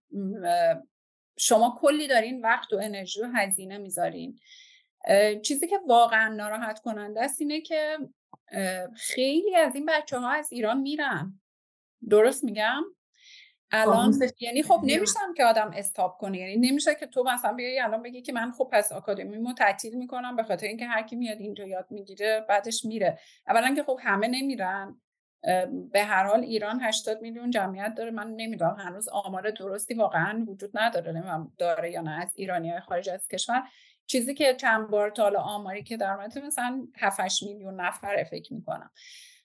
شما 1.38 1.78
کلی 1.82 2.08
دارین 2.08 2.42
وقت 2.42 2.74
و 2.74 2.76
انرژی 2.76 3.22
و 3.22 3.32
هزینه 3.36 3.78
می‌ذارین. 3.78 4.40
چیزی 5.44 5.68
که 5.68 5.80
واقعا 5.88 6.34
ناراحت 6.34 6.80
کننده 6.80 7.22
است 7.22 7.42
اینه 7.42 7.62
که 7.62 7.98
خیلی 8.96 9.56
از 9.56 9.76
این 9.76 9.86
بچه 9.86 10.20
ها 10.20 10.30
از 10.30 10.52
ایران 10.52 10.82
میرن. 10.82 11.40
درست 12.10 12.44
میگم؟ 12.44 12.84
الان 13.72 14.14
یعنی 14.40 14.64
خب 14.64 14.80
نمیشم 14.84 15.34
که 15.38 15.46
آدم 15.46 15.72
استاپ 15.76 16.18
کنه 16.18 16.38
یعنی 16.38 16.70
نمیشه 16.70 16.96
که 16.96 17.06
تو 17.06 17.24
مثلا 17.24 17.54
بیای 17.54 17.80
الان 17.80 18.02
بگی 18.02 18.22
که 18.22 18.34
من 18.34 18.52
خب 18.52 18.70
پس 18.72 18.92
مو 19.42 19.54
تعطیل 19.54 19.98
می‌کنم 19.98 20.36
به 20.36 20.44
خاطر 20.44 20.68
اینکه 20.68 20.86
هر 20.86 21.04
کی 21.04 21.16
میاد 21.16 21.40
اینجا 21.40 21.66
یاد 21.66 21.88
می‌گیره 21.90 22.46
بعدش 22.50 22.86
میره. 22.86 23.20
اولا 23.48 23.74
که 23.76 23.84
خب 23.84 24.00
همه 24.02 24.28
نمیرن. 24.28 25.02
به 25.92 26.04
هر 26.04 26.24
حال 26.24 26.40
ایران 26.40 26.80
80 26.82 27.22
میلیون 27.22 27.50
جمعیت 27.50 27.94
داره. 27.98 28.12
من 28.12 28.28
نمی‌دونم 28.28 28.76
هنوز 28.80 29.08
آمار 29.08 29.52
درستی 29.52 29.94
واقعا 29.94 30.46
وجود 30.48 30.72
نداره. 30.74 31.12
نمی‌دونم 31.12 31.54
داره 31.58 31.92
یا 31.92 32.02
نه. 32.02 32.22
از 32.22 32.32
ایرانی 32.36 32.70
های 32.70 32.80
خارج 32.80 33.10
از 33.10 33.28
کشور. 33.28 33.64
چیزی 34.06 34.34
که 34.34 34.54
چند 34.54 34.88
بار 34.88 35.10
تا 35.10 35.32
آماری 35.40 35.84
که 35.84 35.98
در 35.98 36.16
مثلا 36.46 36.88
7 37.00 37.44
میلیون 37.44 37.82
نفر 37.82 38.24
فکر 38.24 38.54
می‌کنم. 38.54 38.92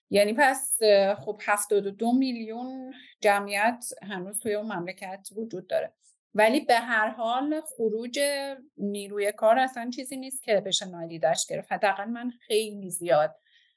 یعنی 0.09 0.33
پس 0.37 0.79
خب 1.25 1.41
72 1.45 2.11
میلیون 2.11 2.93
جمعیت 3.21 3.85
هنوز 4.01 4.39
توی 4.39 4.53
اون 4.53 4.73
مملکت 4.73 5.29
وجود 5.35 5.67
داره. 5.67 5.93
ولی 6.33 6.59
به 6.59 6.75
هر 6.75 7.09
حال 7.09 7.61
خروج 7.61 8.19
نیروی 8.77 9.31
کار 9.31 9.59
اصلا 9.59 9.89
چیزی 9.89 10.17
نیست 10.17 10.43
که 10.43 10.61
بشه 10.61 10.85
نادیدش 10.85 11.45
گرفت. 11.49 11.71
حداقل 11.71 12.05
من 12.05 12.29
خیلی 12.29 12.89
زیاد 12.89 13.35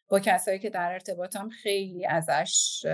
با 0.09 0.21
کسایی 0.21 0.59
که 0.59 0.71
در 0.71 0.93
ارتباطم 0.93 1.49
خیلی 1.49 2.07
ازش 2.07 2.87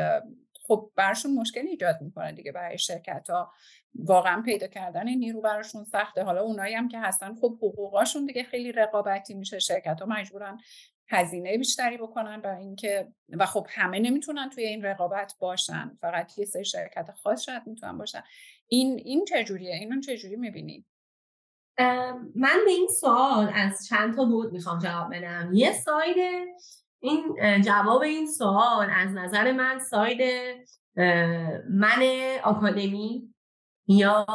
خب 0.67 0.91
براشون 0.97 1.35
مشکل 1.35 1.67
ایجاد 1.67 1.97
می‌کنه 2.01 2.33
دیگه 2.33 2.53
برای 2.53 2.79
شرکت 2.79 3.31
ها 3.31 3.53
واقعا 3.95 4.43
پیدا 4.43 4.67
کردن 4.67 5.09
نیرو 5.09 5.41
براشون 5.41 5.85
سخته. 5.85 6.23
حالا 6.23 6.43
اونایی 6.43 6.75
هم 6.75 6.89
که 6.89 6.99
هستن 6.99 7.35
خب 7.35 7.57
حقوقاشون 7.57 8.27
دیگه 8.27 8.43
خیلی 8.43 8.73
رقابتی 8.73 9.35
میشه. 9.35 9.59
شرکت 9.59 10.01
ها 10.01 10.07
مجبورن 10.07 10.59
هزینه 11.09 11.59
بیشتری 11.59 11.97
بکنن 11.97 12.41
برای 12.41 12.63
اینکه 12.63 13.13
و 13.29 13.47
خب 13.47 13.67
همه 13.71 13.99
نمی‌تونن 13.99 14.51
توی 14.51 14.65
این 14.65 14.85
رقابت 14.85 15.35
باشن 15.39 15.99
فقط 16.01 16.39
یه 16.39 16.45
سری 16.45 16.65
شرکت 16.65 17.11
خاص 17.23 17.43
شاید 17.43 17.63
می‌تونن 17.67 17.99
باشن. 17.99 18.23
این 18.69 19.01
این 19.05 19.25
چجوریه 19.25 19.75
اینو 19.75 20.01
چجوری 20.01 20.37
می‌بینید 20.37 20.87
من 22.35 22.59
به 22.65 22.71
این 22.71 22.89
سوال 23.01 23.51
از 23.55 23.87
چند 23.87 24.17
تا 24.17 24.25
بود 24.25 24.53
می‌خوام 24.53 24.79
جواب 24.79 25.15
بدم. 25.15 25.51
یه 25.53 25.73
ساید 25.73 26.17
این 27.01 27.37
جواب 27.63 28.03
این 28.03 28.27
سوال 28.27 28.91
از 28.91 29.11
نظر 29.11 29.53
من 29.53 29.79
ساید 29.79 30.21
من 31.71 32.03
آکادمی 32.45 33.35
یا 33.87 34.27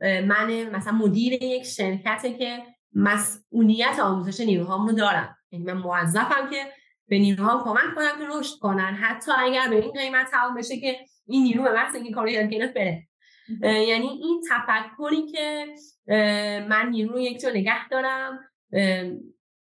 من 0.00 0.62
مثلا 0.62 0.92
مدیر 0.92 1.32
یک 1.42 1.64
شرکته 1.64 2.34
که 2.38 2.62
مسئولیت 2.92 3.98
آموزش 3.98 4.40
نیروهام 4.40 4.86
رو 4.86 4.92
دارم. 4.92 5.35
یعنی 5.56 5.72
من 5.72 5.82
موظفم 5.82 6.50
که 6.50 6.72
به 7.08 7.18
نیروها 7.18 7.64
کمک 7.64 7.94
کنم 7.94 8.18
که 8.18 8.38
رشد 8.38 8.58
کنن. 8.58 8.94
حتی 8.94 9.32
اگر 9.38 9.68
به 9.68 9.76
این 9.76 9.92
قیمت 9.92 10.30
تمام 10.30 10.54
بشه 10.54 10.80
که 10.80 10.98
این 11.26 11.42
نیرو 11.42 11.62
به 11.62 11.72
محض 11.72 11.94
اینکه 11.94 12.12
کارو 12.12 12.28
یاد 12.28 12.50
گرفت 12.50 12.74
بره. 12.74 13.08
یعنی 13.62 14.06
این 14.06 14.42
تفکری 14.50 15.26
که 15.26 15.66
من 16.68 16.88
نیرو 16.90 17.20
یک 17.20 17.40
جا 17.40 17.50
نگه 17.50 17.88
دارم 17.88 18.40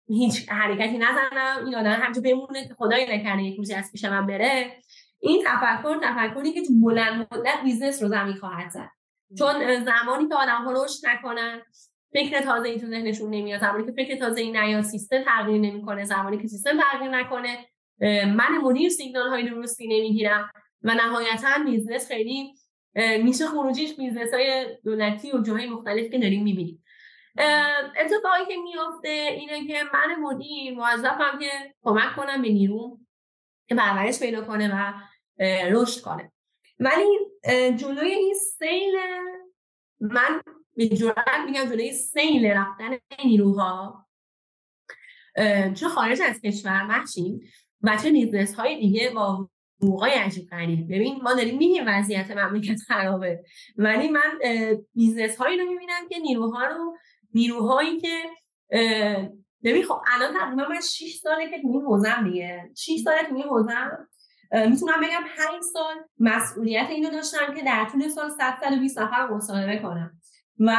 هیچ 0.07 0.49
حرکتی 0.49 0.97
نزنم 0.97 1.65
این 1.65 1.75
آدم 1.75 1.91
همجا 1.91 2.21
بمونه 2.21 2.67
که 2.67 2.73
خدای 2.73 3.17
نکنه 3.17 3.45
یک 3.45 3.57
روزی 3.57 3.73
از 3.73 3.91
پیش 3.91 4.05
من 4.05 4.27
بره. 4.27 4.77
این 5.19 5.43
تفکر 5.45 5.99
تفکری 6.03 6.53
که 6.53 6.61
تو 6.61 6.73
بلند 6.81 7.27
مدت 7.31 7.59
business 7.63 8.03
رو 8.03 8.09
زمین 8.09 8.33
خواهد 8.33 8.69
زد. 8.69 8.89
چون 9.39 9.85
زمانی 9.85 10.27
که 10.27 10.35
آدم 10.35 10.65
ها 10.65 10.83
رشد 10.83 11.07
نکنن 11.07 11.61
فکر 12.13 12.41
تازه 12.41 12.69
ای 12.69 12.79
تو 12.79 12.87
ذهنشون 12.87 13.29
نمیاد. 13.29 13.61
زمانی 13.61 13.85
که 13.85 13.91
فکر 13.91 14.15
تازه 14.15 14.41
ای 14.41 14.51
نیاد 14.51 14.81
سیستم 14.81 15.23
تغییر 15.23 15.61
نمی‌کنه. 15.61 16.03
زمانی 16.03 16.37
که 16.37 16.47
سیستم 16.47 16.79
تغییر 16.79 17.11
نکنه 17.11 17.65
من 18.25 18.57
مدیر 18.61 18.89
سیگنال 18.89 19.29
های 19.29 19.49
درستی 19.49 19.87
نمی‌گیرم 19.87 20.51
و 20.83 20.93
نهایتا 20.93 21.63
business 21.65 22.07
خیلی 22.07 22.53
میشه 23.23 23.47
خروجیش 23.47 23.93
business 23.93 24.33
های 24.33 24.77
دولتی 24.83 25.31
و 25.31 25.41
جاهای 25.41 25.69
مختلف 25.69 26.11
که 26.11 26.19
داریم 26.19 26.43
می‌بینیم. 26.43 26.83
اتفاقی 27.99 28.45
که 28.47 28.55
میافته 28.63 29.09
اینه 29.09 29.67
که 29.67 29.83
من 29.93 30.15
مدیر 30.21 30.73
موظفم 30.73 31.39
که 31.39 31.73
کمک 31.83 32.15
کنم 32.15 32.41
به 32.41 32.49
نیرو 32.49 32.99
که 33.67 33.75
پرورش 33.75 34.19
پیدا 34.19 34.41
کنه 34.41 34.71
و 34.73 34.93
رشد 35.71 36.01
کنه. 36.01 36.31
ولی 36.79 37.19
جلوی 37.75 38.11
این 38.11 38.33
سیل 38.33 38.95
من 39.99 40.41
به 40.75 40.87
جرات 40.87 41.15
میگم 41.45 41.65
جلوی 41.65 41.91
سیل 41.91 42.45
رفتن 42.45 42.97
نیروها. 43.25 44.05
چه 45.73 45.87
خارج 45.87 46.21
از 46.21 46.41
کشور 46.41 46.83
محشیم 46.83 47.39
و 47.81 47.97
چه 48.03 48.11
business 48.11 48.55
های 48.55 48.79
دیگه 48.79 49.09
با 49.09 49.49
حقوقای 49.81 50.11
عجیب 50.11 50.49
غریب. 50.49 50.85
ببین 50.85 51.21
ما 51.21 51.33
داریم 51.33 51.57
میگیم 51.57 51.83
وضعیت 51.87 52.31
مملکت 52.31 52.79
خرابه 52.87 53.43
ولی 53.77 54.09
من 54.09 54.39
business 54.95 55.37
هایی 55.37 55.57
رو 55.57 55.65
می‌بینم 55.65 56.07
که 56.09 56.19
نیروها 56.19 56.65
رو 56.65 56.97
نیروهایی 57.33 57.99
که 57.99 58.23
ببین 59.63 59.83
خب 59.83 60.01
الان 60.07 60.33
تقریبا 60.33 60.69
من 60.69 60.81
6 60.81 61.19
ساله 61.23 61.49
که 61.49 61.61
تو 61.61 61.81
حوزم 61.81 62.29
دیگه. 62.31 62.71
6 62.77 62.99
ساله 63.03 63.23
تو 63.29 63.35
این 63.35 63.43
حوزم 63.43 64.07
می‌تونم 64.51 65.01
بگم 65.01 65.23
5 65.37 65.63
سال 65.73 65.95
مسئولیت 66.19 66.87
اینو 66.89 67.09
داشتم 67.09 67.53
که 67.55 67.63
در 67.63 67.87
طول 67.91 68.07
سال 68.07 68.29
100 68.29 68.57
120 68.63 68.99
نفر 68.99 69.27
مصاحبه 69.27 69.77
کنم. 69.77 70.21
و 70.59 70.75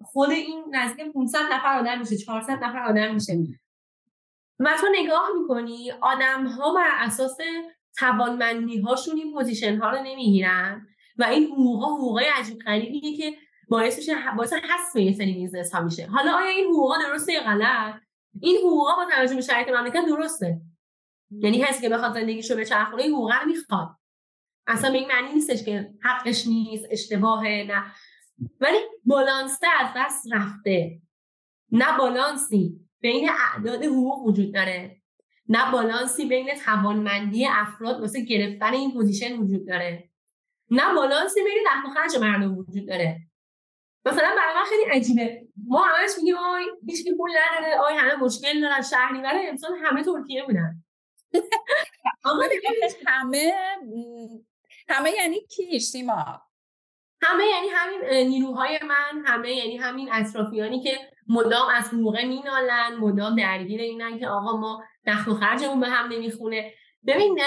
خود 0.00 0.30
این 0.30 0.64
نزدیک 0.70 1.12
500 1.12 1.38
نفر 1.52 1.78
آدم 1.78 1.98
میشه 1.98 2.16
400 2.16 2.64
نفر 2.64 2.78
آدم 2.78 3.14
میشه. 3.14 3.32
و 4.60 4.76
تو 4.80 4.86
نگاه 5.02 5.28
می‌کنی 5.40 5.92
آدم 6.00 6.46
ها 6.46 6.74
بر 6.74 6.90
اساس 6.98 7.36
توانمندی 7.98 8.80
هاشون 8.80 9.16
این 9.16 9.32
پوزیشن 9.32 9.76
ها 9.76 9.90
رو 9.90 10.02
نمی‌گیرن 10.02 10.86
و 11.18 11.24
این 11.24 11.46
حقوق 11.46 11.84
حقوقای 11.84 12.24
عجیب 12.34 12.58
غریبیه 12.58 13.16
که 13.16 13.36
باعث 13.68 13.98
میشه 13.98 14.14
باعث 14.36 14.52
حذف 14.52 14.96
یه 14.96 15.12
سری 15.12 15.34
business 15.34 15.74
ها 15.74 15.80
میشه. 15.80 16.06
حالا 16.06 16.32
آیا 16.32 16.48
این 16.48 16.64
حقوقا 16.64 16.94
درسته 16.98 17.32
یا 17.32 17.40
غلط؟ 17.40 17.94
این 18.40 18.56
حقوقا 18.56 18.96
با 18.96 19.04
توجه 19.10 19.34
به 19.34 19.40
شرایط 19.40 19.68
مملکت 19.68 20.06
درسته. 20.06 20.60
یعنی 21.30 21.58
کسی 21.58 21.82
که 21.82 21.88
بخواد 21.88 22.14
زندگیشو 22.14 22.56
این 22.98 23.12
حقوقا 23.14 23.34
رو 23.34 23.48
می‌خواد. 23.48 23.88
اصلا 24.66 24.90
به 24.90 24.98
این 24.98 25.08
معنی 25.08 25.32
نیستش 25.34 25.64
که 25.64 25.90
حقش 26.02 26.46
نیست 26.46 26.84
اشتباهه 26.90 27.66
نه. 27.68 27.84
ولی 28.60 28.78
بالانسه 29.04 29.66
از 29.80 29.90
دست 29.96 30.32
رفته. 30.32 31.00
نه 31.72 31.98
بالانسی 31.98 32.80
بین 33.00 33.30
اعداد 33.30 33.84
حقوق 33.84 34.26
وجود 34.26 34.54
داره. 34.54 35.02
نه 35.48 35.72
بالانسی 35.72 36.26
بین 36.26 36.48
توانمندی 36.64 37.46
افراد 37.46 38.00
واسه 38.00 38.24
گرفتن 38.24 38.72
این 38.72 38.92
position 38.92 39.36
وجود 39.36 39.66
داره. 39.66 40.10
نه 40.70 40.94
بالانسی 40.94 41.40
بین 41.44 41.64
دخل 41.66 41.94
خرج 41.94 42.16
مردم 42.22 42.58
وجود 42.58 42.88
داره. 42.88 43.20
مثلا 44.06 44.34
برای 44.36 44.54
من 44.54 44.64
خیلی 44.68 44.90
عجیبه. 44.90 45.46
ما 45.66 45.82
همش 45.82 46.10
میگیم 46.18 46.36
آی 46.36 46.64
هیچ 46.86 47.06
پول 47.16 47.30
نداره 47.30 47.78
آی 47.78 47.94
همه 47.94 48.16
مشکل 48.16 48.60
دارن 48.60 48.82
شهری 48.82 49.22
برای 49.22 49.46
امسال 49.46 49.70
همه 49.82 50.04
ترکیه 50.04 50.44
بودن. 50.44 50.84
همه 53.06 53.54
همه 54.88 55.10
یعنی 55.10 55.40
کی؟ 55.40 55.80
سیما. 55.80 56.42
همه 57.22 57.44
یعنی 57.44 57.68
همین 57.68 58.28
نیروهای 58.28 58.80
من 58.88 59.22
همه 59.24 59.50
یعنی 59.50 59.76
همین 59.76 60.08
اطرافیانی 60.12 60.82
که 60.82 60.98
مدام 61.28 61.68
از 61.74 61.94
موقع 61.94 62.24
مینالن 62.24 62.96
مدام 63.00 63.36
درگیر 63.36 63.80
اینن 63.80 64.18
که 64.18 64.28
آقا 64.28 64.56
ما 64.56 64.84
دخل 65.06 65.30
و 65.30 65.34
خرجمون 65.34 65.80
به 65.80 65.88
هم 65.88 66.12
نمی‌خونه. 66.12 66.72
ببین 67.06 67.38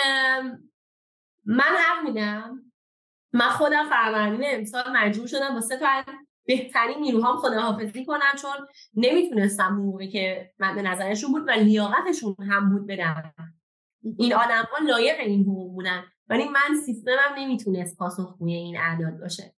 من 1.46 1.64
حق 1.64 2.04
میدم. 2.04 2.72
من 3.34 3.50
خودم 3.50 3.90
فروردین 3.90 4.42
امسال 4.44 4.84
مجبور 4.94 5.28
شدم 5.28 5.54
با 5.54 5.62
سه 5.62 5.78
تا 5.78 6.04
بهترین 6.46 7.00
نیروهام 7.00 7.38
خداحافظی 7.38 8.06
کنم 8.06 8.36
چون 8.42 8.68
نمی‌تونستم 8.96 9.68
موقعی 9.68 10.12
که 10.12 10.52
مد 10.60 10.80
نظرشون 10.80 11.32
بود 11.32 11.48
و 11.48 11.52
لیاقتشون 11.52 12.36
هم 12.50 12.70
بود 12.70 12.88
بدم. 12.88 13.34
این 14.18 14.34
آدم 14.34 14.64
ها 14.72 14.86
لایق 14.86 15.20
این 15.20 15.44
حقوق 15.44 15.74
بودن. 15.74 16.04
ولی 16.28 16.48
من 16.48 16.76
سیستمم 16.86 17.36
نمی‌تونست 17.38 17.98
پاسخگوی 17.98 18.54
این 18.54 18.78
اعداد 18.78 19.20
باشه. 19.22 19.56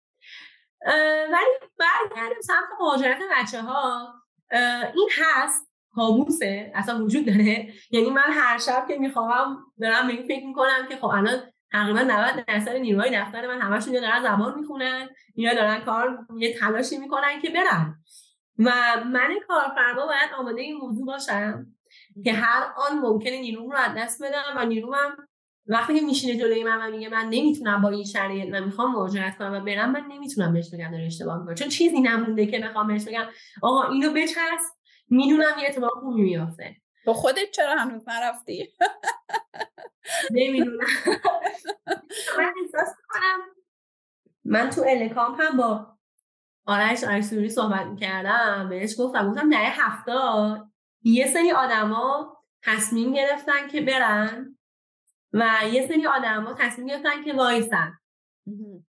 ولی 1.32 1.70
برگردیم 1.78 2.42
سمت 2.42 2.70
مهاجرت 2.80 3.20
بچه 3.32 3.62
ها 3.62 4.14
این 4.96 5.10
هست 5.22 5.72
کابوسه 5.96 6.72
اصلا 6.76 7.04
وجود 7.04 7.26
داره. 7.26 7.74
یعنی 7.92 8.10
من 8.10 8.32
هر 8.32 8.58
شب 8.58 8.86
که 8.88 8.98
می‌خوام 8.98 9.66
دارم 9.82 10.08
به 10.08 10.14
این 10.14 10.28
فکر 10.28 10.46
می‌کنم 10.46 10.88
که 10.90 10.96
خب 10.96 11.06
الان 11.06 11.40
تقریبا 11.72 12.00
90 12.00 12.46
درصد 12.48 12.76
نیروهای 12.76 13.18
دفتر 13.18 13.48
من 13.48 13.62
همشون 13.62 13.94
یا 13.94 14.02
دارن 14.02 14.24
زبان 14.24 14.60
می‌خونن 14.60 15.10
یا 15.36 15.54
دارن 15.54 15.82
کار 15.82 16.28
یه 16.38 16.60
تلاشی 16.60 16.98
می‌کنن 16.98 17.42
که 17.42 17.50
برن. 17.50 17.96
و 18.60 18.72
من 19.06 19.40
کارفرما 19.48 20.06
باید 20.06 20.32
آماده 20.38 20.62
این 20.62 20.78
موضوع 20.78 21.06
باشم 21.06 21.66
که 22.24 22.34
هر 22.34 22.74
آن 22.78 23.00
ممکنه 23.00 23.42
نیروم 23.42 23.72
رو 23.72 23.78
از 23.78 23.92
دست 23.98 24.24
بدم 24.24 24.54
و 24.56 24.66
نیرومم 24.66 25.28
وقتی 25.72 26.00
که 26.00 26.06
میشینه 26.06 26.40
جلوی 26.40 26.64
من 26.64 26.88
و 26.88 26.92
میگه 26.92 27.10
من 27.10 27.26
نمی‌تونم 27.30 27.82
با 27.82 27.90
این 27.90 28.04
شرایط 28.04 28.50
من 28.50 28.64
می‌خوام 28.64 28.92
مهاجرت 28.92 29.38
کنم 29.38 29.54
و 29.54 29.60
برم 29.60 29.92
من 29.92 30.06
نمی‌تونم 30.10 30.54
بهش 30.54 30.70
بگم 30.74 30.92
داره 30.92 31.06
اشتباه 31.06 31.40
می‌کنه. 31.40 31.56
چون 31.56 31.70
چیزی 31.70 32.00
نمونده 32.00 32.46
که 32.46 32.60
بخوام 32.60 32.88
بهش 32.88 33.04
بگم. 33.08 33.26
آقا 33.62 33.84
اینو 33.84 34.14
بچسب. 34.14 34.74
می‌دونم 35.10 35.60
یه 35.62 35.68
اتفاق 35.68 35.92
خوبی 36.00 36.22
میافته. 36.22 36.76
تو 37.06 37.14
خودت 37.14 37.52
چرا 37.52 37.76
هنوز 37.76 38.10
نرفتی؟ 38.10 38.70
نمی‌دونم. 40.32 40.88
من 42.38 42.54
احساس 42.64 42.96
کنم 43.10 43.40
من 44.46 44.70
تو 44.70 44.84
الکام 44.88 45.38
هم 45.40 45.58
با 45.58 45.88
آرش 46.66 47.04
آرش 47.04 47.24
صحبت 47.24 47.86
می‌کردم. 47.86 48.70
بهش 48.70 48.96
گفتم 49.00 49.30
گفتم 49.32 49.50
در 49.50 49.72
هفتاد 49.72 50.68
یه 51.04 51.28
سری 51.28 51.52
آدما 51.52 52.38
تصمیم 52.64 53.14
گرفتن 53.14 53.68
که 53.68 53.82
برن. 53.82 54.58
و 55.34 55.60
یه 55.74 55.88
سری 55.88 56.06
آدم 56.06 56.44
ها 56.44 56.54
تصمیم 56.54 56.88
گرفتن 56.88 57.24
که 57.24 57.34
وایسن. 57.34 57.94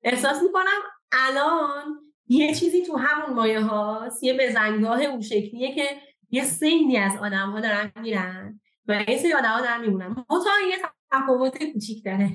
احساس 0.02 0.42
می‌کنم 0.42 0.80
الان 1.12 2.12
یه 2.26 2.54
چیزی 2.54 2.82
تو 2.82 2.96
همون 2.96 3.36
مایه 3.36 3.60
هاست 3.60 4.24
یه 4.24 4.38
بزنگاه 4.40 5.02
اون 5.02 5.20
شکلیه 5.20 5.74
که 5.74 5.84
یه 6.30 6.44
سیلی 6.44 6.96
از 6.96 7.16
آدم 7.16 7.50
ها 7.50 7.60
دارن 7.60 7.92
میرن 7.96 8.60
و 8.88 9.04
یه 9.08 9.18
سری 9.18 9.32
آدم 9.32 9.48
ها 9.48 9.60
دارن 9.60 9.80
میمونن 9.80 10.08
متا 10.08 10.50
یه 10.70 10.76
تفاوت 11.12 11.64
کوچیک 11.72 12.04
داره 12.04 12.30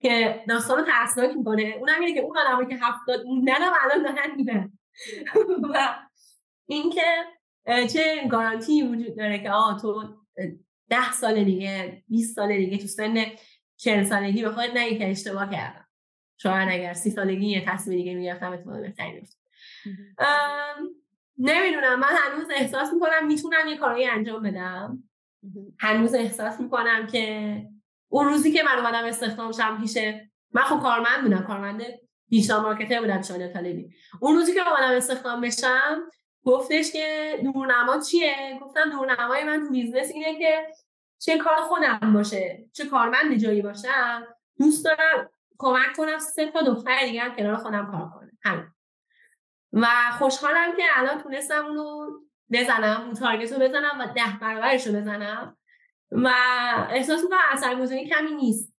که 0.00 0.44
داستان 0.48 0.78
رو 0.78 0.84
ترسناک 0.84 1.36
می‌کنه. 1.36 1.76
اونم 1.80 2.00
اینه 2.00 2.14
که 2.14 2.20
اون 2.20 2.38
آدم 2.38 2.68
که 2.68 2.76
هفتاد 2.76 3.26
موندن 3.26 3.54
هم 3.54 3.72
الان 3.84 4.02
دارن 4.02 4.34
میرن. 4.36 4.78
و 5.74 5.94
اینکه 6.66 7.24
چه 7.92 8.28
گارانتی 8.30 8.82
وجود 8.82 9.16
داره 9.16 9.38
که 9.38 9.50
آه 9.50 9.80
تو 9.82 10.04
ده 10.88 11.12
سال 11.12 11.44
دیگه 11.44 12.02
20 12.08 12.36
سال 12.36 12.56
دیگه 12.56 12.78
تو 12.78 12.86
سن 12.86 13.24
40 13.76 14.04
سالگی 14.04 14.42
به 14.42 14.50
خودت 14.50 14.76
نگی 14.76 14.98
که 14.98 15.10
اشتباه 15.10 15.50
کردم. 15.50 15.88
شاید 16.36 16.68
اگر 16.70 16.92
سی 16.92 17.10
سالگی 17.10 17.46
یه 17.46 17.64
تصمیم 17.66 17.98
دیگه 17.98 18.14
می‌گرفتم 18.14 18.52
اتفاق 18.52 18.80
بهتری 18.80 19.22
نمی‌دونم. 21.38 22.00
من 22.00 22.08
هنوز 22.08 22.50
احساس 22.56 22.92
می‌کنم 22.92 23.26
می‌تونم 23.26 23.68
یه 23.68 23.76
کارایی 23.76 24.06
انجام 24.06 24.42
بدم. 24.42 25.02
هنوز 25.78 26.14
احساس 26.14 26.60
می‌کنم 26.60 27.06
که 27.06 27.56
اون 28.08 28.28
روزی 28.28 28.52
که 28.52 28.62
من 28.62 28.78
اومدم 28.78 29.04
استخدام 29.04 29.52
شم 29.52 29.78
پیشه 29.80 30.30
من 30.52 30.62
خب 30.62 30.80
کارمند 30.80 31.22
بودم 31.22 31.46
کارمند 31.46 31.82
digital 32.28 32.62
marketer 32.62 33.00
بودم 33.00 33.22
پیش 33.22 33.39
عادل 33.39 33.52
طالبی. 33.52 33.94
اون 34.20 34.36
روزی 34.36 34.54
که 34.54 34.68
اومدم 34.68 34.96
استخدام 34.96 35.40
بشم 35.40 36.02
گفتش 36.44 36.92
که 36.92 37.38
دورنما 37.44 38.00
چیه؟ 38.00 38.58
گفتم 38.62 38.90
دورنمای 38.90 39.44
من 39.44 39.66
تو 39.66 39.72
business 39.72 40.10
اینه 40.10 40.38
که 40.38 40.66
چه 41.18 41.38
کار 41.38 41.56
خودم 41.56 42.12
باشه 42.14 42.64
چه 42.72 42.86
کارمند 42.86 43.34
جایی 43.34 43.62
باشم 43.62 44.26
دوست 44.58 44.84
دارم 44.84 45.30
کمک 45.58 45.96
کنم 45.96 46.18
سه 46.18 46.50
تا 46.50 46.62
دختر 46.62 47.06
دیگه 47.06 47.20
هم 47.20 47.36
کنار 47.36 47.56
خودم 47.56 47.90
کار 47.90 48.10
کنه 48.14 48.32
همین. 48.42 48.66
و 49.72 49.86
خوشحالم 50.18 50.76
که 50.76 50.82
الان 50.94 51.22
تونستم 51.22 51.66
اونو 51.66 52.10
بزنم 52.52 53.00
اون 53.00 53.14
تارگت 53.14 53.52
رو 53.52 53.58
بزنم 53.58 53.98
و 54.00 54.06
ده 54.14 54.38
برابرش 54.40 54.86
رو 54.86 54.92
بزنم. 54.92 55.56
و 56.10 56.32
احساس 56.90 57.22
می‌کنم 57.22 57.38
اثرگذاری 57.50 58.08
کمی 58.08 58.30
نیست. 58.30 58.74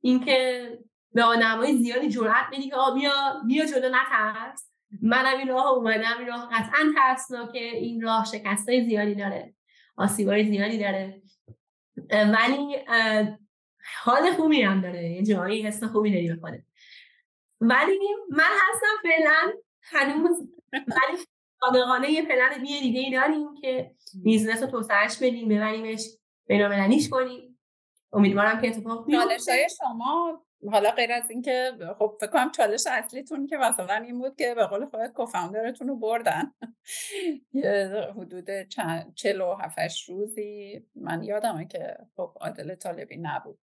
اینکه 0.00 0.78
به 1.12 1.22
آدمای 1.22 1.76
زیادی 1.76 2.08
جرأت 2.08 2.46
بدی 2.52 2.70
که 2.70 2.76
بیا 2.94 3.42
بیا 3.46 3.66
جلو 3.66 3.88
نترس. 3.88 4.67
منم 5.02 5.38
این 5.38 5.48
راه 5.48 5.66
اومدم 5.66 6.18
این 6.18 6.28
راه 6.28 6.48
قطعا 6.52 6.92
ترسناکه. 6.96 7.58
این 7.58 8.00
راه 8.00 8.24
شکستای 8.24 8.84
زیادی 8.84 9.14
داره 9.14 9.54
آسیبای 9.96 10.44
زیادی 10.44 10.78
داره. 10.78 11.22
ولی 12.10 12.76
حال 14.02 14.32
خوبی 14.32 14.62
هم 14.62 14.80
داره. 14.80 15.10
یه 15.10 15.22
جایی 15.22 15.62
حس 15.62 15.84
خوبی 15.84 16.12
داری 16.12 16.40
به 16.40 16.64
ولی 17.60 17.98
من 18.30 18.44
هستم 18.68 19.02
فعلا 19.02 19.52
هنوز 19.82 20.48
ولی 20.72 21.18
صادقانه 21.60 22.10
یه 22.10 22.22
پلن 22.22 22.64
یه 22.64 22.80
دیگه 22.80 23.00
ای 23.00 23.10
داریم 23.10 23.54
که 23.60 23.90
business 24.24 24.62
رو 24.62 24.68
توسعهش 24.68 25.16
بدیم 25.16 25.48
ببریمش 25.48 26.04
بینالمللیش 26.46 27.08
کنیم. 27.08 27.58
امیدوارم 28.12 28.60
که 28.60 28.68
اتفاق 28.68 29.06
بیفته. 29.06 29.66
شما 29.78 30.44
حالا 30.66 30.90
غیر 30.90 31.12
از 31.12 31.30
اینکه 31.30 31.72
خب 31.98 32.16
فکر 32.20 32.30
کنم 32.30 32.50
چالش 32.50 32.86
اصلیتون 32.86 33.46
که 33.46 33.56
مثلا 33.56 33.94
این 33.94 34.18
بود 34.18 34.36
که 34.36 34.54
به 34.54 34.66
قول 34.66 34.86
خودت 34.86 35.12
co-founder 35.12 35.71
تون 35.71 35.88
رو 35.88 35.96
بردن. 35.96 36.52
حدود 38.16 38.50
چهل 39.14 39.44
و 39.44 39.54
هفت 39.54 39.77
هشت 39.77 40.08
روزی. 40.08 40.86
من 40.94 41.22
یادمه 41.22 41.66
که 41.66 41.96
خب 42.16 42.32
عادل 42.40 42.74
طالبی 42.74 43.16
نبود. 43.16 43.58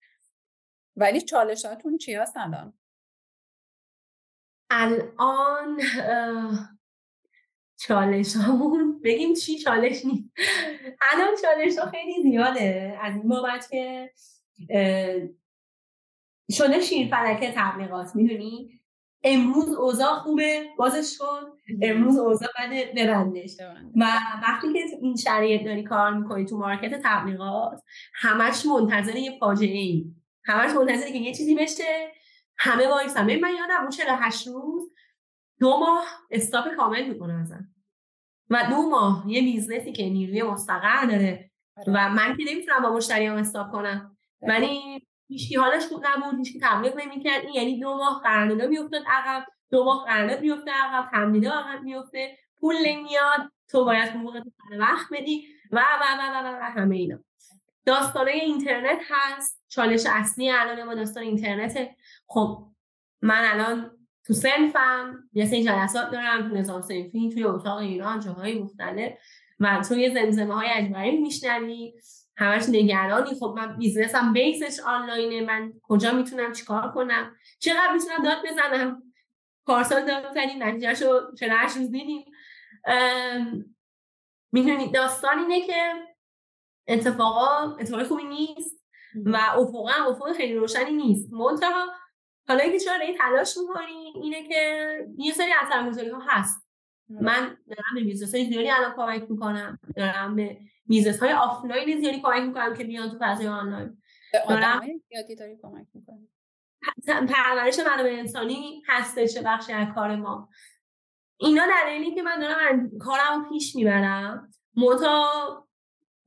ولی 0.96 1.20
چالشاتون 1.20 1.98
چی 1.98 2.14
هست 2.14 2.36
الان؟ 2.36 2.72
الان 4.70 5.80
چالش 7.76 8.36
همون 8.36 9.00
بگیم 9.00 9.34
چی 9.34 9.58
چالش 9.58 10.04
نیست 10.04 10.30
الان 11.12 11.34
چالش 11.42 11.78
ها 11.78 11.90
خیلی 11.90 12.22
زیاده. 12.22 12.98
از 13.02 13.14
این 13.14 13.28
بابت 13.28 13.70
که 13.70 14.10
شده 16.50 16.80
شیر 16.80 17.08
فلکه 17.08 17.52
تبلیغات 17.56 18.16
می‌دونی؟ 18.16 18.80
امروز 19.22 19.68
اوضاع 19.68 20.18
خوبه 20.18 20.66
بازش 20.78 21.18
کن. 21.18 21.40
امروز 21.82 22.18
اوضاع 22.18 22.48
بده 22.60 22.92
ببندش. 22.96 23.56
و 23.96 24.04
وقتی 24.42 24.72
که 24.72 24.78
این 25.02 25.16
شرایط 25.16 25.64
داری 25.64 25.82
کار 25.82 26.14
می‌کنی 26.14 26.44
تو 26.44 26.58
مارکت 26.58 27.00
تبلیغات 27.04 27.80
همش 28.14 28.66
منتظر 28.66 29.16
یه 29.16 29.38
فاجعه 29.40 29.78
ای 29.78 30.04
همش 30.44 30.70
منتظر 30.70 31.06
که 31.10 31.18
یه 31.18 31.34
چیزی 31.34 31.54
بشه. 31.54 32.12
همه 32.56 32.88
وایس 32.88 33.16
همه 33.16 33.40
من 33.40 33.50
یادم 33.58 33.80
اون 33.80 33.90
48 33.90 34.46
روز 34.46 34.92
دو 35.60 35.76
ماه 35.76 36.04
stop 36.30 36.74
کامل 36.76 37.08
می‌کنه 37.08 37.34
ازن 37.34 37.68
و 38.50 38.66
دو 38.70 38.90
ماه 38.90 39.24
یه 39.26 39.40
business 39.40 39.86
ی 39.86 39.92
که 39.92 40.02
نیروی 40.02 40.42
مستقر 40.42 41.06
داره. 41.06 41.50
آره. 41.76 41.92
و 41.92 42.08
من 42.08 42.36
که 42.36 42.44
نمی‌تونم 42.52 42.82
با 42.82 42.90
مشتریام 42.90 43.36
stop 43.36 43.72
کنم. 43.72 44.16
ولی 44.42 45.06
هیچکی 45.28 45.56
حالش 45.56 45.86
خوب 45.86 46.06
نبود 46.06 46.38
هیچکی 46.38 46.60
تبلیغ 46.62 46.96
نمی‌کرد. 46.96 47.44
این 47.44 47.54
یعنی 47.54 47.80
دو 47.80 47.96
ماه 47.96 48.20
قرارداد 48.24 48.68
میافتاد 48.68 49.02
عقب 49.06 49.46
دو 49.70 49.84
ماه 49.84 50.04
قرارداد 50.04 50.40
میفته 50.40 50.70
عقب 50.70 51.10
تمدیدا 51.10 51.50
عقب 51.50 51.82
میفته 51.82 52.38
پول 52.56 52.74
نمیاد 52.86 53.52
تو 53.68 53.84
باید 53.84 54.08
حقوق 54.08 54.42
وقت 54.78 55.06
بدی. 55.12 55.46
و 55.72 55.78
و 55.78 56.04
و 56.18 56.44
و, 56.44 56.58
و, 56.60 56.62
همه 56.62 56.96
اینا. 56.96 57.18
داستانه 57.86 58.30
اینترنت 58.30 58.98
هست. 59.10 59.62
چالش 59.68 60.06
اصلی 60.06 60.50
الان 60.50 60.82
ما 60.82 60.94
داستان 60.94 61.22
اینترنته. 61.22 61.96
خب 62.26 62.66
من 63.22 63.44
الان 63.44 63.90
تو 64.26 64.32
سنفم 64.32 65.28
یه 65.32 65.46
سری 65.46 65.64
جلسات 65.64 66.10
دارم 66.10 66.48
تو 66.48 66.54
نظام 66.54 66.82
سنفی 66.82 67.30
توی 67.34 67.44
اتاق 67.44 67.78
ایران 67.78 68.20
جاهای 68.20 68.58
مختلف. 68.58 69.12
و 69.60 69.82
توی 69.88 70.14
زمزمه 70.14 70.54
های 70.54 70.68
اجباری 70.68 71.16
میشنوی. 71.16 71.94
همش 72.36 72.64
نگرانی. 72.68 73.34
خب 73.34 73.54
من 73.56 73.76
بیزنسم 73.76 74.32
بیسش 74.32 74.80
آنلاینه. 74.80 75.40
من 75.40 75.72
کجا 75.82 76.12
می‌تونم 76.12 76.52
چیکار 76.52 76.92
کنم؟ 76.92 77.36
چقدر 77.58 77.92
می‌تونم 77.92 78.22
داد 78.22 78.38
بزنم؟ 78.46 79.02
پارسال 79.66 80.06
داد 80.06 80.34
زدیم. 80.34 80.62
نتیجهش 80.62 81.02
رو 81.02 81.20
چرا 81.38 81.62
روز 81.62 81.90
دیدیم. 81.90 82.24
می‌دونید 84.52 84.94
داستان 84.94 85.38
اینه 85.38 85.66
که 85.66 85.92
اتفاقا 86.88 87.76
اتفاقی 87.76 88.04
خوبی 88.04 88.24
نیست 88.24 88.84
و 89.16 89.36
افقا 89.36 90.10
افق 90.10 90.32
خیلی 90.32 90.54
روشنی 90.54 90.92
نیست. 90.92 91.32
منتها 91.32 91.86
حالا 92.48 92.62
اینکه 92.62 92.78
چرا 92.78 92.94
این 92.94 93.18
تلاش 93.18 93.56
می‌کنی 93.56 94.12
اینه 94.22 94.48
که 94.48 94.98
یه 95.18 95.32
سری 95.32 95.52
اثرگذاری 95.62 96.10
ها 96.10 96.20
هست. 96.26 96.68
من 97.08 97.56
دارم 97.66 97.94
به 97.94 98.00
business 98.00 98.34
های 98.34 98.44
زیادی 98.44 98.70
الان 98.70 98.94
کمک 98.96 99.30
می‌کنم. 99.30 99.78
دارم 99.96 100.36
به 100.36 100.58
business 100.86 101.20
های 101.20 101.32
آفلاین 101.32 102.00
زیادی 102.00 102.20
کمک 102.20 102.42
می‌کنم 102.42 102.74
که 102.74 102.84
بیان 102.84 103.10
تو 103.10 103.18
فضای 103.20 103.46
آنلاین. 103.46 104.02
دارم 104.48 104.80
زیادی 105.08 105.34
داری 105.34 105.56
کمک 105.62 105.86
می‌کنم 105.94 106.28
پرورش 107.26 107.78
منابع 107.78 108.16
انسانی 108.18 108.82
هستش 108.86 109.38
بخشی 109.44 109.72
از 109.72 109.88
کار 109.94 110.16
ما. 110.16 110.48
اینا 111.36 111.62
دلیلی 111.66 112.14
که 112.14 112.22
من 112.22 112.40
دارم 112.40 112.90
کارم 112.98 113.48
پیش 113.48 113.76
می‌برم. 113.76 114.50
موتا 114.74 115.24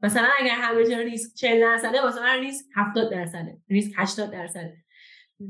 مثلا 0.02 0.28
اگر 0.40 0.56
همه 0.56 0.90
جا 0.90 0.98
ریسک 0.98 1.36
40 1.36 1.62
درصده 1.62 2.02
واسه 2.02 2.22
من 2.22 2.40
ریسک 2.40 2.66
70 2.76 3.12
درصده. 3.12 3.58
ریسک 3.70 3.94
80 3.98 4.32
درصده. 4.32 4.78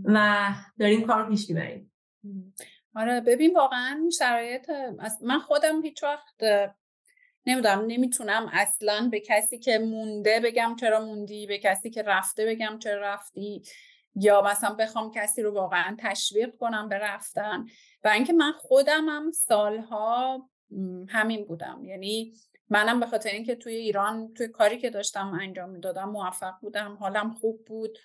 و 0.04 0.48
داریم 0.80 1.08
کار 1.08 1.30
پیش 1.30 1.50
می‌بریم. 1.50 1.94
آره 2.96 3.22
ببین 3.22 3.56
واقعا 3.56 4.10
شرایط 4.18 4.70
من 5.22 5.40
خودم 5.40 5.82
هیچ 5.82 6.04
وقت 6.04 6.44
نمی‌دونم 7.48 7.86
نمی‌تونم 7.88 8.50
اصلا 8.54 9.10
به 9.12 9.20
کسی 9.20 9.60
که 9.60 9.78
مونده 9.78 10.40
بگم 10.40 10.76
چرا 10.80 11.06
موندی 11.06 11.48
به 11.48 11.58
کسی 11.58 11.90
که 11.90 12.02
رفته 12.02 12.46
بگم 12.46 12.80
چرا 12.80 13.02
رفتی 13.02 13.62
یا 14.16 14.42
مثلا 14.42 14.74
بخوام 14.74 15.12
کسی 15.12 15.42
رو 15.42 15.54
واقعا 15.54 15.98
تشویق 16.00 16.58
کنم 16.58 16.90
به 16.90 16.98
رفتن. 16.98 17.66
و 18.04 18.08
اینکه 18.08 18.34
من 18.34 18.52
خودم 18.52 19.10
هم 19.10 19.32
سالها 19.32 20.50
همین 21.10 21.46
بودم. 21.46 21.84
یعنی 21.86 22.34
منم 22.70 23.00
به 23.00 23.06
خاطر 23.06 23.30
اینکه 23.30 23.56
توی 23.56 23.76
ایران 23.76 24.34
توی 24.34 24.48
کاری 24.48 24.78
که 24.78 24.90
داشتم 24.90 25.40
انجام 25.42 25.70
می‌دادم 25.70 26.10
موفق 26.10 26.54
بودم 26.62 26.98
حالم 27.00 27.34
خوب 27.34 27.66
بود. 27.66 27.98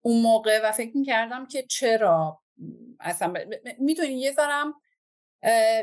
اون 0.00 0.22
موقع 0.22 0.60
و 0.64 0.72
فکر 0.72 0.96
می‌کردم 0.96 1.46
که 1.46 1.62
چرا؟ 1.62 2.40
اصلا 3.00 3.34
می‌دونی 3.78 4.20
یه 4.20 4.32
ذرم 4.32 4.74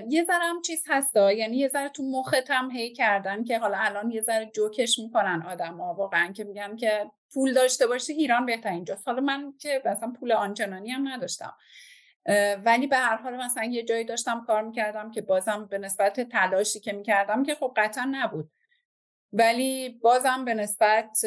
یه 0.09 0.23
ذرم 0.27 0.61
چیز 0.61 0.83
هستا 0.87 1.31
یعنی 1.31 1.57
یه 1.57 1.67
ذره 1.67 1.89
تو 1.89 2.03
مختم 2.03 2.71
هی 2.71 2.93
کردن 2.93 3.43
که 3.43 3.59
حالا 3.59 3.77
الان 3.77 4.11
یه 4.11 4.21
ذره 4.21 4.45
جوکش 4.45 4.99
می‌کنن 4.99 5.43
آدم 5.47 5.77
ها 5.77 5.93
واقعا 5.93 6.31
که 6.31 6.43
میگن 6.43 6.75
که 6.75 7.11
پول 7.33 7.53
داشته 7.53 7.87
باشه 7.87 8.13
ایران 8.13 8.45
بهترین 8.45 8.83
جاست 8.83 9.07
حالا 9.07 9.21
من 9.21 9.53
که 9.59 9.81
مثلا 9.85 10.13
پول 10.19 10.31
آنچنانی 10.31 10.89
هم 10.89 11.07
نداشتم. 11.07 11.53
ولی 12.65 12.87
به 12.87 12.97
هر 12.97 13.17
حال 13.17 13.37
مثلا 13.37 13.63
یه 13.63 13.83
جایی 13.83 14.03
داشتم 14.03 14.43
کار 14.47 14.61
می‌کردم 14.61 15.11
که 15.11 15.21
بازم 15.21 15.67
به 15.71 15.77
نسبت 15.77 16.21
تلاشی 16.21 16.79
که 16.79 16.93
می‌کردم 16.93 17.43
که 17.43 17.55
خب 17.55 17.73
قطعا 17.75 18.09
نبود. 18.11 18.51
ولی 19.33 19.89
بازم 19.89 20.45
به 20.45 20.53
نسبت 20.53 21.25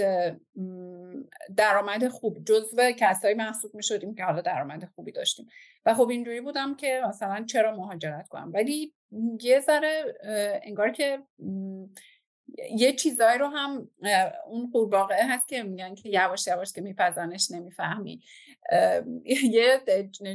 درآمد 1.56 2.08
خوب 2.08 2.44
جزو 2.44 2.92
کسایی 2.98 3.34
محسوب 3.34 3.74
می 3.74 3.82
شدیم 3.82 4.14
که 4.14 4.24
حالا 4.24 4.40
درآمد 4.40 4.84
خوبی 4.94 5.12
داشتیم. 5.12 5.46
و 5.86 5.94
خب 5.94 6.08
اینجوری 6.08 6.40
بودم 6.40 6.76
که 6.76 7.02
مثلا 7.08 7.44
چرا 7.44 7.76
مهاجرت 7.76 8.28
کنم؟ 8.28 8.50
ولی 8.54 8.94
یه 9.40 9.60
ذره 9.60 10.14
انگار 10.62 10.90
که 10.90 11.18
یه 12.76 12.92
چیزایی 12.92 13.38
رو 13.38 13.46
هم 13.46 13.88
اون 14.46 14.70
قورباغه 14.72 15.16
هست 15.28 15.48
که 15.48 15.62
میگن 15.62 15.94
که 15.94 16.08
یواش 16.08 16.46
یواش 16.46 16.72
که 16.72 16.80
میپزنش 16.80 17.50
نمی‌فهمی. 17.50 18.20
یه 19.24 19.80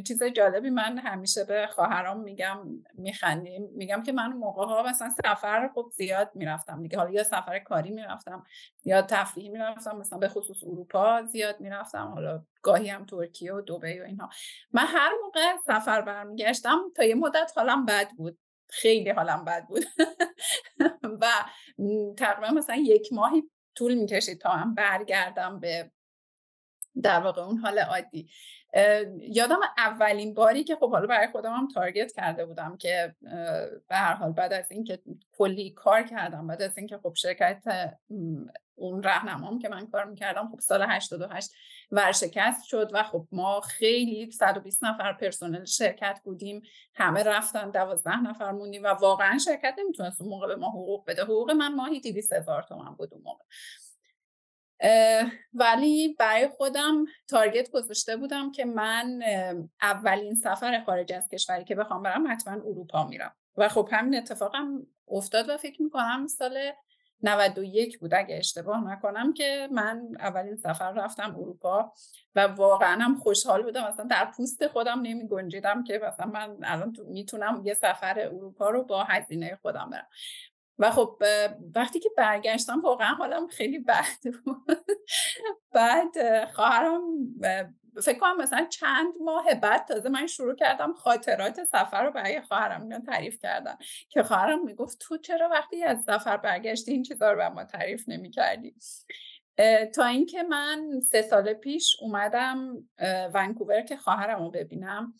چیز 0.07 0.23
جالبی 0.23 0.69
من 0.69 0.97
همیشه 0.97 1.43
به 1.43 1.67
خواهرام 1.71 2.19
میگم 2.19 2.57
میخندیم. 2.93 3.69
میگم 3.75 4.03
که 4.03 4.11
من 4.11 4.27
موقع 4.33 4.65
ها 4.65 4.83
مثلا 4.83 5.09
سفر 5.09 5.69
خب 5.75 5.91
زیاد 5.95 6.31
می‌رفتم 6.35 6.81
دیگه. 6.83 6.97
حالا 6.97 7.09
یا 7.09 7.23
سفر 7.23 7.59
کاری 7.59 7.91
می‌رفتم 7.91 8.43
یا 8.85 9.01
تفریحی 9.01 9.49
می‌رفتم 9.49 9.97
مثلا 9.97 10.19
به 10.19 10.27
خصوص 10.29 10.63
اروپا 10.63 11.23
زیاد 11.23 11.59
می‌رفتم. 11.59 12.07
حالا 12.13 12.43
گاهی 12.61 12.89
هم 12.89 13.05
ترکیه 13.05 13.53
و 13.53 13.61
دبی 13.61 13.99
و 13.99 14.03
اینها. 14.03 14.29
من 14.73 14.85
هر 14.87 15.11
موقع 15.23 15.41
سفر 15.67 16.01
برمیگشتم 16.01 16.79
تا 16.95 17.03
یه 17.03 17.15
مدت 17.15 17.51
حالم 17.55 17.85
بد 17.85 18.07
بود. 18.17 18.37
خیلی 18.69 19.09
حالم 19.09 19.45
بد 19.45 19.67
بود. 19.67 19.85
و 21.21 21.27
تقریبا 22.17 22.51
مثلا 22.51 22.75
یک 22.75 23.13
ماهی 23.13 23.43
طول 23.75 23.93
می‌کشید 23.95 24.41
تا 24.41 24.49
هم 24.49 24.75
برگردم 24.75 25.59
به 25.59 25.91
در 27.03 27.19
واقع 27.19 27.41
اون 27.41 27.57
حال 27.57 27.79
عادی. 27.79 28.29
یادم 29.19 29.59
اولین 29.77 30.33
باری 30.33 30.63
که 30.63 30.75
خب 30.75 30.91
حالا 30.91 31.07
برای 31.07 31.27
خودم 31.27 31.53
هم 31.53 31.67
تارگت 31.67 32.11
کرده 32.11 32.45
بودم 32.45 32.77
که 32.77 33.15
به 33.87 33.95
هر 33.95 34.13
حال 34.13 34.31
بعد 34.31 34.53
از 34.53 34.71
اینکه 34.71 34.99
کلی 35.31 35.71
کار 35.71 36.03
کردم 36.03 36.47
بعد 36.47 36.61
از 36.61 36.77
اینکه 36.77 36.97
خب 36.97 37.13
شرکت 37.15 37.63
اون 38.77 39.03
راهنمام 39.03 39.59
که 39.59 39.69
من 39.69 39.87
کار 39.87 40.05
می‌کردم 40.05 40.49
خب 40.51 40.59
سال 40.59 40.81
88 40.81 41.51
ورشکست 41.91 42.63
شد 42.63 42.89
و 42.93 43.03
خب 43.03 43.27
ما 43.31 43.61
خیلی 43.61 44.31
120 44.31 44.83
نفر 44.83 45.13
پرسنل 45.13 45.65
شرکت 45.65 46.21
بودیم. 46.23 46.61
همه 46.95 47.23
رفتن 47.23 47.71
12 47.71 48.21
نفر 48.21 48.51
موندیم 48.51 48.83
و 48.83 48.87
واقعا 48.87 49.37
شرکت 49.37 49.75
نمی‌تونست 49.79 50.21
اون 50.21 50.29
موقع 50.29 50.47
به 50.47 50.55
ما 50.55 50.69
حقوق 50.69 51.05
بده. 51.05 51.23
حقوق 51.23 51.51
من 51.51 51.75
ماهی 51.75 51.99
200 51.99 52.33
هزار 52.33 52.63
تومن 52.63 52.95
بود 52.95 53.13
اون 53.13 53.23
موقع. 53.23 53.43
ولی 55.53 56.15
برای 56.19 56.47
خودم 56.47 57.05
تارگت 57.27 57.71
گذاشته 57.71 58.17
بودم 58.17 58.51
که 58.51 58.65
من 58.65 59.21
اولین 59.81 60.35
سفر 60.35 60.83
خارج 60.85 61.13
از 61.13 61.29
کشوری 61.29 61.63
که 61.63 61.75
بخوام 61.75 62.03
برم 62.03 62.31
حتما 62.31 62.53
اروپا 62.53 63.07
میرم. 63.07 63.35
و 63.57 63.69
خب 63.69 63.89
همین 63.91 64.15
اتفاقم 64.15 64.87
افتاد 65.07 65.49
و 65.49 65.57
فکر 65.57 65.81
می‌کنم 65.81 66.27
سال 66.27 66.71
91 67.23 67.99
بود 67.99 68.13
اگه 68.13 68.37
اشتباه 68.37 68.91
نکنم 68.91 69.33
که 69.33 69.69
من 69.71 70.07
اولین 70.19 70.55
سفر 70.55 70.91
رفتم 70.91 71.35
اروپا 71.39 71.93
و 72.35 72.47
واقعا 72.47 73.01
هم 73.01 73.15
خوشحال 73.15 73.63
بودم. 73.63 73.83
اصلا 73.83 74.05
در 74.05 74.25
پوست 74.25 74.67
خودم 74.67 75.01
نمی 75.01 75.27
گنجیدم 75.27 75.83
که 75.83 76.01
مثلا 76.07 76.25
من 76.25 76.57
الان 76.63 76.95
می‌تونم 77.07 77.61
یه 77.65 77.73
سفر 77.73 78.19
اروپا 78.19 78.69
رو 78.69 78.83
با 78.83 79.03
هزینه 79.03 79.59
خودم 79.61 79.89
برم. 79.89 80.07
و 80.79 80.91
خب 80.91 81.23
وقتی 81.75 81.99
که 81.99 82.09
برگشتم 82.17 82.81
واقعا 82.81 83.13
حالم 83.13 83.47
خیلی 83.47 83.79
بد 83.79 84.23
بود. 84.45 84.77
بعد 85.73 86.45
خواهرم 86.51 87.01
فکر 88.03 88.19
کنم 88.19 88.37
مثلا 88.37 88.65
چند 88.65 89.13
ماه 89.21 89.55
بعد 89.55 89.87
تازه 89.87 90.09
من 90.09 90.27
شروع 90.27 90.55
کردم 90.55 90.93
خاطرات 90.93 91.63
سفر 91.63 92.05
رو 92.05 92.11
برای 92.11 92.41
خواهرم 92.41 92.81
اینا 92.81 92.99
تعریف 92.99 93.39
کردم 93.39 93.77
که 94.09 94.23
خواهرم 94.23 94.65
می‌گفت 94.65 94.99
تو 94.99 95.17
چرا 95.17 95.49
وقتی 95.49 95.83
از 95.83 96.03
سفر 96.03 96.37
برگشتی 96.37 96.91
این 96.91 97.03
چیزا 97.03 97.31
رو 97.31 97.37
به 97.37 97.49
ما 97.49 97.63
تعریف 97.63 98.09
نمی‌کردی؟ 98.09 98.75
تا 99.95 100.05
اینکه 100.05 100.43
من 100.43 100.99
سه 101.11 101.21
سال 101.21 101.53
پیش 101.53 101.97
اومدم 102.01 102.87
ونکوور 103.33 103.81
که 103.81 103.97
خواهرم 103.97 104.43
رو 104.43 104.51
ببینم 104.51 105.13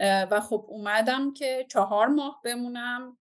و 0.00 0.40
خب 0.40 0.66
اومدم 0.68 1.32
که 1.32 1.66
چهار 1.70 2.06
ماه 2.06 2.40
بمونم. 2.44 3.16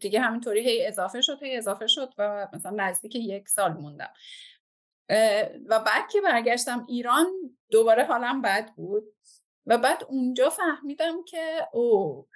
دیگه 0.00 0.20
همینطوری 0.20 0.60
هی 0.60 0.86
اضافه 0.86 1.20
شد 1.20 1.42
هی 1.42 1.56
اضافه 1.56 1.86
شد 1.86 2.14
و 2.18 2.48
مثلا 2.52 2.72
نزدیک 2.76 3.14
یک 3.14 3.48
سال 3.48 3.72
موندم. 3.72 4.12
و 5.66 5.80
بعد 5.80 6.10
که 6.12 6.20
برگشتم 6.20 6.86
ایران 6.88 7.26
دوباره 7.70 8.04
حالم 8.04 8.42
بد 8.42 8.70
بود. 8.76 9.04
و 9.66 9.78
بعد 9.78 10.04
اونجا 10.08 10.50
فهمیدم 10.50 11.24
که 11.24 11.68
او 11.72 12.26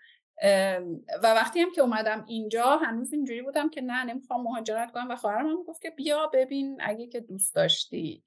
و 1.22 1.34
وقتی 1.34 1.60
هم 1.60 1.72
که 1.72 1.80
اومدم 1.80 2.24
اینجا 2.28 2.76
هنوز 2.76 3.12
اینجوری 3.12 3.42
بودم 3.42 3.70
که 3.70 3.80
نه 3.80 4.04
نمی‌خوام 4.04 4.42
مهاجرت 4.42 4.92
کنم. 4.92 5.10
و 5.10 5.16
خواهرم 5.16 5.46
هم 5.46 5.62
گفت 5.62 5.82
که 5.82 5.90
بیا 5.90 6.30
ببین 6.32 6.78
اگه 6.80 7.06
که 7.06 7.20
دوست 7.20 7.54
داشتی. 7.54 8.24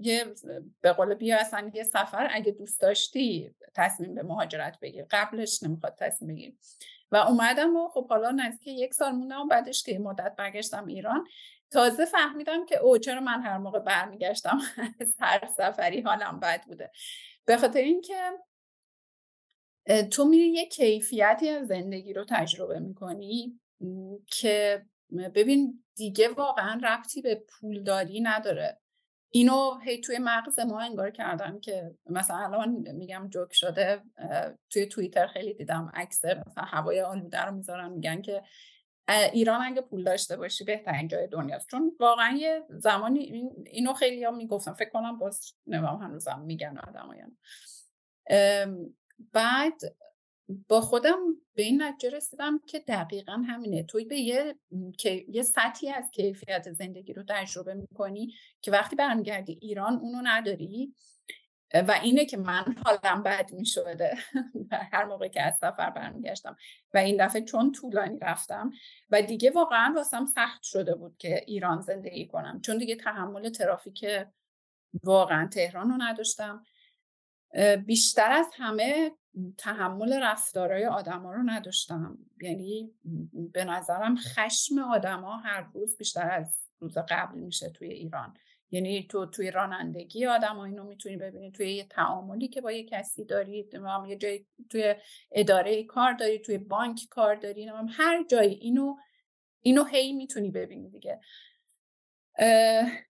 یه 0.00 0.24
به 0.80 0.92
قول 0.92 1.14
بیا 1.14 1.38
اصلا 1.38 1.70
یه 1.74 1.82
سفر 1.82 2.28
اگه 2.30 2.52
دوست 2.52 2.80
داشتی 2.80 3.54
تصمیم 3.74 4.14
به 4.14 4.22
مهاجرت 4.22 4.80
بگیر. 4.80 5.06
قبلش 5.10 5.62
نمی‌خواد 5.62 5.94
تصمیم 5.98 6.34
بگیر. 6.34 6.54
و 7.12 7.16
اومدم 7.16 7.76
و 7.76 7.88
خب 7.88 8.08
حالا 8.08 8.30
نزدیک 8.30 8.68
یک 8.68 8.94
سال 8.94 9.12
موندم 9.12 9.48
بعدش 9.48 9.82
که 9.82 9.98
مدت 9.98 10.34
برگشتم 10.38 10.86
ایران 10.86 11.26
تازه 11.72 12.04
فهمیدم 12.04 12.66
که 12.66 12.76
او 12.76 12.98
چرا 12.98 13.20
من 13.20 13.42
هر 13.42 13.58
موقع 13.58 13.78
برمیگشتم 13.78 14.58
از 15.00 15.14
هر 15.20 15.48
سفری 15.56 16.00
حالم 16.00 16.40
بد 16.40 16.64
بوده. 16.64 16.90
به 17.44 17.56
خاطر 17.56 17.80
اینکه 17.80 18.30
تو 20.10 20.24
میری 20.24 20.48
یه 20.48 20.68
کیفیتی 20.68 21.48
از 21.48 21.66
زندگی 21.66 22.12
رو 22.12 22.24
تجربه 22.28 22.78
می‌کنی 22.78 23.60
که 24.26 24.86
ببین 25.34 25.84
دیگه 25.94 26.28
واقعا 26.28 26.80
ربطی 26.84 27.22
به 27.22 27.34
پولداری 27.34 28.20
نداره. 28.20 28.78
اینو 29.34 29.78
هی 29.78 30.00
توی 30.00 30.18
مغز 30.18 30.58
ما 30.58 30.80
انگار 30.80 31.10
کردن 31.10 31.60
که 31.60 31.94
مثلا 32.06 32.36
الان 32.36 32.70
میگم 32.92 33.28
جوک 33.28 33.52
شده 33.52 34.02
توی 34.70 34.86
توییتر 34.86 35.26
خیلی 35.26 35.54
دیدم 35.54 35.92
عکس 35.94 36.24
مثلا 36.24 36.64
هوای 36.64 37.00
آلوده 37.00 37.40
رو 37.40 37.54
می‌ذارن 37.54 37.92
میگن 37.92 38.22
که 38.22 38.42
ایران 39.08 39.60
اگه 39.64 39.80
پول 39.80 40.04
داشته 40.04 40.36
باشی 40.36 40.64
بهترین 40.64 41.08
جای 41.08 41.26
دنیاست. 41.26 41.68
چون 41.68 41.96
واقعا 42.00 42.36
یه 42.36 42.64
زمانی 42.68 43.50
اینو 43.66 43.92
خیلی 43.92 44.24
هم 44.24 44.36
می‌گفتم 44.36 44.72
فکر 44.72 44.90
کنم 44.90 45.18
باز 45.18 45.54
نمیم 45.66 45.84
هنوزم 45.84 46.40
میگن 46.46 46.78
آدمایان 46.78 47.36
بعد 49.32 49.80
با 50.68 50.80
خودم 50.80 51.18
به 51.54 51.62
این 51.62 51.82
نتیجه 51.82 52.16
رسیدم 52.16 52.60
که 52.66 52.78
دقیقا 52.78 53.32
همینه. 53.32 53.82
توی 53.82 54.04
به 54.04 54.16
یه, 54.16 54.54
یه 55.28 55.42
سطحی 55.42 55.90
از 55.90 56.10
کیفیت 56.10 56.72
زندگی 56.72 57.12
رو 57.12 57.22
تجربه 57.28 57.74
می‌کنی 57.74 58.34
که 58.62 58.70
وقتی 58.70 58.96
برمیگردی 58.96 59.58
ایران 59.62 59.94
اونو 59.94 60.20
نداری. 60.24 60.94
و 61.74 61.98
اینه 62.02 62.24
که 62.24 62.36
من 62.36 62.76
حالم 62.86 63.22
بد 63.22 63.52
می 63.52 63.66
شده 63.66 64.16
هر 64.92 65.04
موقع 65.04 65.28
که 65.28 65.42
از 65.42 65.58
سفر 65.58 65.90
برمیگشتم. 65.90 66.56
و 66.94 66.98
این 66.98 67.26
دفعه 67.26 67.42
چون 67.42 67.72
طولانی 67.72 68.18
رفتم 68.18 68.72
و 69.10 69.22
دیگه 69.22 69.50
واقعا 69.50 69.92
واسم 69.96 70.26
سخت 70.26 70.62
شده 70.62 70.94
بود 70.94 71.16
که 71.18 71.44
ایران 71.46 71.80
زندگی 71.80 72.26
کنم. 72.26 72.60
چون 72.60 72.78
دیگه 72.78 72.96
تحمل 72.96 73.48
ترافیک 73.48 74.06
واقعا 75.04 75.46
تهران 75.46 75.90
رو 75.90 75.96
نداشتم. 75.98 76.64
بیشتر 77.86 78.32
از 78.32 78.46
همه 78.52 79.10
تحمل 79.58 80.22
رفتارهای 80.22 80.86
آدما 80.86 81.32
رو 81.32 81.42
نداشتم. 81.42 82.18
یعنی 82.40 82.90
به 83.52 83.64
نظرم 83.64 84.16
خشم 84.16 84.78
آدما 84.78 85.36
هر 85.36 85.66
روز 85.74 85.96
بیشتر 85.96 86.30
از 86.30 86.54
روز 86.80 86.98
قبل 86.98 87.38
میشه 87.38 87.70
توی 87.70 87.88
ایران. 87.88 88.34
یعنی 88.72 89.06
تو 89.10 89.26
توی 89.26 89.50
رانندگی 89.50 90.26
آدم 90.26 90.56
ها 90.56 90.64
اینو 90.64 90.84
می‌تونی 90.84 91.16
ببینی. 91.16 91.52
توی 91.52 91.72
یه 91.72 91.84
تعاملی 91.84 92.48
که 92.48 92.60
با 92.60 92.72
یه 92.72 92.84
کسی 92.84 93.24
داری 93.24 93.68
یه 94.08 94.16
جای 94.16 94.46
توی 94.70 94.94
اداره 95.32 95.84
کار 95.84 96.12
داری 96.12 96.38
توی 96.38 96.58
بانک 96.58 97.00
کار 97.10 97.34
داری 97.34 97.70
هر 97.88 98.24
جایی 98.30 98.54
اینو 98.54 98.96
اینو 99.60 99.84
هی 99.84 100.12
می‌تونی 100.12 100.50
ببینی 100.50 100.90
دیگه. 100.90 101.20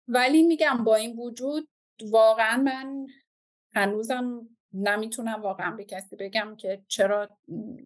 ولی 0.08 0.44
میگم 0.44 0.84
با 0.84 0.96
این 0.96 1.18
وجود 1.20 1.70
واقعا 2.02 2.58
من 2.58 3.08
هنوزم 3.76 4.50
نمی‌تونم 4.74 5.42
واقعا 5.42 5.72
به 5.72 5.86
کسی 5.86 6.16
بگم 6.16 6.56
که 6.56 6.84
چرا 6.88 7.30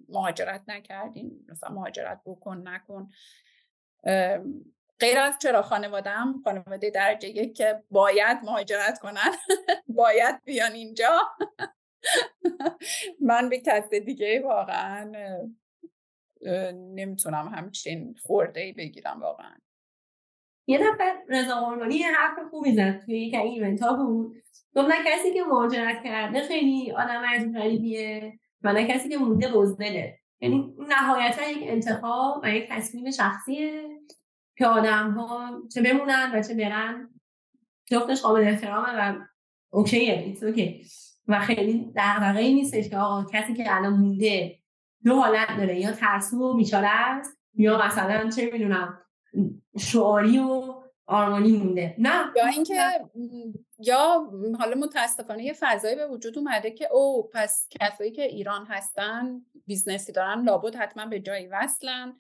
مهاجرت 0.10 0.64
نکردین 0.68 1.46
مثلا 1.50 1.70
مهاجرت 1.70 2.22
بکن 2.26 2.68
نکن. 2.68 3.10
غیر 5.02 5.20
از 5.20 5.38
چرا 5.42 5.62
خانوادم 5.62 6.42
خانواده 6.44 6.90
درجه 6.90 7.30
یک 7.30 7.58
که 7.58 7.84
باید 7.92 8.38
مهاجرت 8.44 9.00
کنن 9.00 9.32
باید 10.00 10.44
بیان 10.44 10.72
اینجا. 10.72 11.18
من 13.30 13.50
به 13.50 13.60
کس 13.60 13.90
دیگه 13.90 14.42
واقعا 14.46 15.12
نمی‌تونم 16.74 17.48
همچین 17.48 18.16
خورده 18.22 18.62
ای 18.62 18.74
بگیرم 18.74 19.22
واقعا. 19.22 19.56
یه 20.68 20.78
دفعه 20.78 21.14
رضا 21.30 21.56
قربانی 21.56 21.96
یه 21.96 22.08
حرف 22.08 22.50
خوبی 22.50 22.76
زد 22.76 23.02
توی 23.06 23.22
یک 23.22 23.36
ایونت 23.36 23.82
ها 23.82 23.94
بود. 23.94 24.36
گفت 24.76 24.90
کسی 25.08 25.34
که 25.34 25.44
مهاجرت 25.44 26.04
کرده 26.04 26.42
خیلی 26.42 26.92
آدم 26.92 27.24
عجیب 27.26 27.54
غریبیه 27.54 28.40
و 28.62 28.74
نه 28.74 28.88
کسی 28.88 29.10
که 29.10 29.18
مونده 29.18 29.48
بزدله 29.48 30.20
یعنی 30.42 30.76
نهایتا 30.80 31.50
یک 31.50 31.58
انتخاب 31.62 32.42
و 32.44 32.52
یک 32.52 32.70
تصمیم 32.70 33.12
شخصیه. 33.12 34.01
که 34.62 34.68
آدم 34.68 35.12
ها 35.12 35.62
چه 35.74 35.82
بمونن 35.82 36.32
و 36.34 36.44
چه 36.44 36.54
برن 36.54 37.10
جفتش 37.86 38.22
قابل 38.22 38.42
احترامه 38.42 38.88
و 38.98 39.16
اوکیه 39.70 40.38
اوکی 40.42 40.86
و 41.28 41.40
خیلی 41.40 41.94
دغدغه 41.96 42.42
نیستش 42.42 42.90
که 42.90 42.98
آقا 42.98 43.26
کسی 43.34 43.54
که 43.54 43.76
الان 43.76 43.94
مونده 43.94 44.60
دو 45.06 45.16
حالت 45.16 45.58
داره 45.58 45.80
یا 45.80 45.92
ترسو 45.92 46.38
و 46.38 46.58
بیچاره 46.58 46.88
است 46.88 47.38
یا 47.56 47.86
مثلا 47.86 48.30
چه 48.30 48.50
می‌دونم 48.54 49.00
شعاری 49.78 50.40
و 50.40 50.74
آرمانی 51.06 51.58
مونده. 51.58 51.96
نه. 51.98 52.26
یا 52.36 52.46
اینکه 52.46 52.74
یا 53.80 54.32
حالا 54.60 54.76
متاسفانه 54.76 55.44
یه 55.44 55.54
فضایی 55.60 55.96
به 55.96 56.08
وجود 56.08 56.38
اومده 56.38 56.72
که 56.72 56.88
او 56.92 57.30
پس 57.34 57.68
کسایی 57.70 58.12
که 58.12 58.24
ایران 58.24 58.66
هستن 58.66 59.42
business 59.68 60.07
ی 60.07 60.12
دارن 60.12 60.44
لابد 60.44 60.76
حتما 60.76 61.06
به 61.06 61.20
جایی 61.20 61.48
وصلن. 61.48 62.14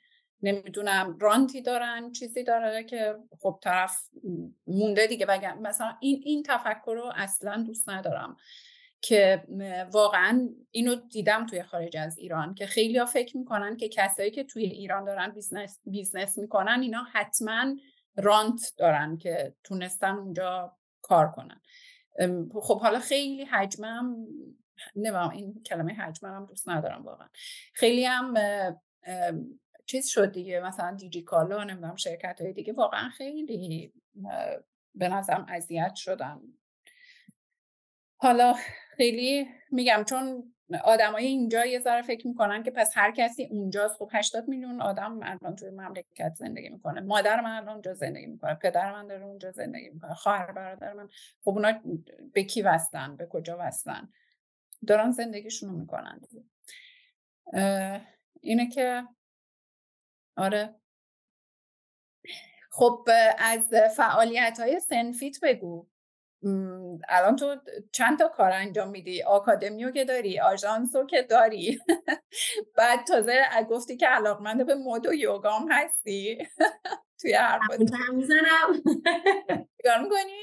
نمی‌دونم 0.44 1.18
رانتی 1.20 1.62
دارن 1.62 2.12
چیزی 2.12 2.44
داره 2.44 2.84
که 2.84 3.16
خب 3.40 3.60
طرف 3.64 3.98
مونده 4.68 5.08
دیگه. 5.08 5.26
بگم 5.26 5.62
مثلا 5.62 5.98
این 6.00 6.22
این 6.26 6.44
تفکر 6.44 6.94
رو 6.96 7.12
اصلا 7.16 7.64
دوست 7.68 7.90
ندارم 7.90 8.36
که 9.02 9.44
واقعا 9.92 10.50
اینو 10.72 10.96
دیدم 10.96 11.46
توی 11.46 11.64
خارج 11.64 11.98
از 11.98 12.18
ایران 12.18 12.54
که 12.54 12.66
خیلی 12.66 12.98
ها 12.98 13.06
فکر 13.06 13.38
می‌کنن 13.38 13.78
که 13.78 13.90
کسایی 13.90 14.32
که 14.32 14.44
توی 14.44 14.64
ایران 14.64 15.06
دارن 15.06 15.32
business, 15.32 15.80
business 15.86 16.38
می‌کنن 16.38 16.80
اینا 16.82 17.04
حتما 17.12 17.76
رانت 18.16 18.74
دارن 18.78 19.18
که 19.18 19.56
تونستن 19.64 20.16
اونجا 20.16 20.78
کار 21.02 21.32
کنن. 21.32 21.62
خب 22.62 22.82
حالا 22.82 23.00
خیلی 23.00 23.46
حجمم 23.46 24.16
نمیم 24.96 25.30
این 25.30 25.64
کلمه 25.64 25.94
حجمم 25.94 26.36
هم 26.36 26.46
دوست 26.46 26.70
ندارم 26.70 27.04
واقعا. 27.04 27.28
خیلی 27.74 28.06
هم 28.06 28.34
چیز 29.92 30.08
شد 30.08 30.32
دیگه 30.32 30.60
مثلا 30.60 30.96
دیجی 30.96 31.22
کالا 31.22 31.64
نمی‌دونم 31.64 31.96
شرکت 31.96 32.42
های 32.42 32.54
دیگه 32.54 32.74
واقعا 32.74 33.10
خیلی 33.10 33.94
به 34.96 35.10
نظرم 35.10 35.46
اذیت 35.50 35.96
شدن. 35.96 36.42
حالا 38.18 38.54
خیلی 38.98 39.48
میگم 39.72 40.04
چون 40.10 40.54
آدمای 40.84 41.26
اینجا 41.26 41.66
یه 41.66 41.80
ذره 41.80 42.02
فکر 42.02 42.28
می‌کنن 42.28 42.64
که 42.64 42.72
پس 42.72 42.92
هر 42.94 43.12
کسی 43.12 43.46
اونجاست 43.46 43.96
خب 43.98 44.10
80 44.14 44.48
میلیون 44.48 44.82
آدم 44.82 45.20
الان 45.24 45.56
توی 45.56 45.70
مملکت 45.70 46.34
زندگی 46.36 46.70
می‌کنه. 46.70 47.02
مادر 47.02 47.42
من 47.42 47.56
الان 47.56 47.70
اونجا 47.70 47.94
زندگی 47.94 48.26
می‌کنه 48.26 48.56
پدر 48.56 48.92
من 48.92 49.08
داره 49.08 49.26
اونجا 49.26 49.52
زندگی 49.52 49.90
می‌کنه 49.90 50.14
خواهر 50.14 50.52
برادر 50.52 50.94
من. 50.94 51.10
خب 51.42 51.50
اونا 51.50 51.82
به 52.34 52.44
کی 52.44 52.62
وستن 52.62 53.16
به 53.16 53.26
کجا 53.26 53.58
وستن 53.60 54.10
دارن 54.88 55.12
زندگیشون 55.12 55.70
رو 55.70 55.78
می‌کنن 55.78 56.22
اینه 58.42 58.70
که 58.70 59.04
آره. 60.38 60.76
خب 62.72 63.10
از 63.38 63.70
فعالیت 63.98 64.60
های 64.60 64.80
سنفیت 64.80 65.38
بگو. 65.44 65.88
الان 67.10 67.36
تو 67.36 67.56
چند 67.92 68.20
تا 68.20 68.28
کار 68.28 68.52
انجام 68.52 68.90
میدی؟ 68.90 69.24
آکادمیو 69.24 69.92
که 69.92 70.06
داری 70.06 70.40
آژانسو 70.40 71.06
که 71.06 71.22
داری؟ 71.22 71.80
بعد 72.78 73.04
تازه 73.08 73.44
گفتی 73.70 73.98
که 73.98 74.08
علاقمند 74.08 74.66
به 74.66 74.76
مد 74.76 75.08
و 75.08 75.14
یوگام 75.14 75.72
هستی. 75.72 76.48
توی 77.22 77.34
حرفات 77.34 77.80
می‌زنم. 78.14 78.74
چیکار 79.78 80.00
می‌کنی؟ 80.04 80.42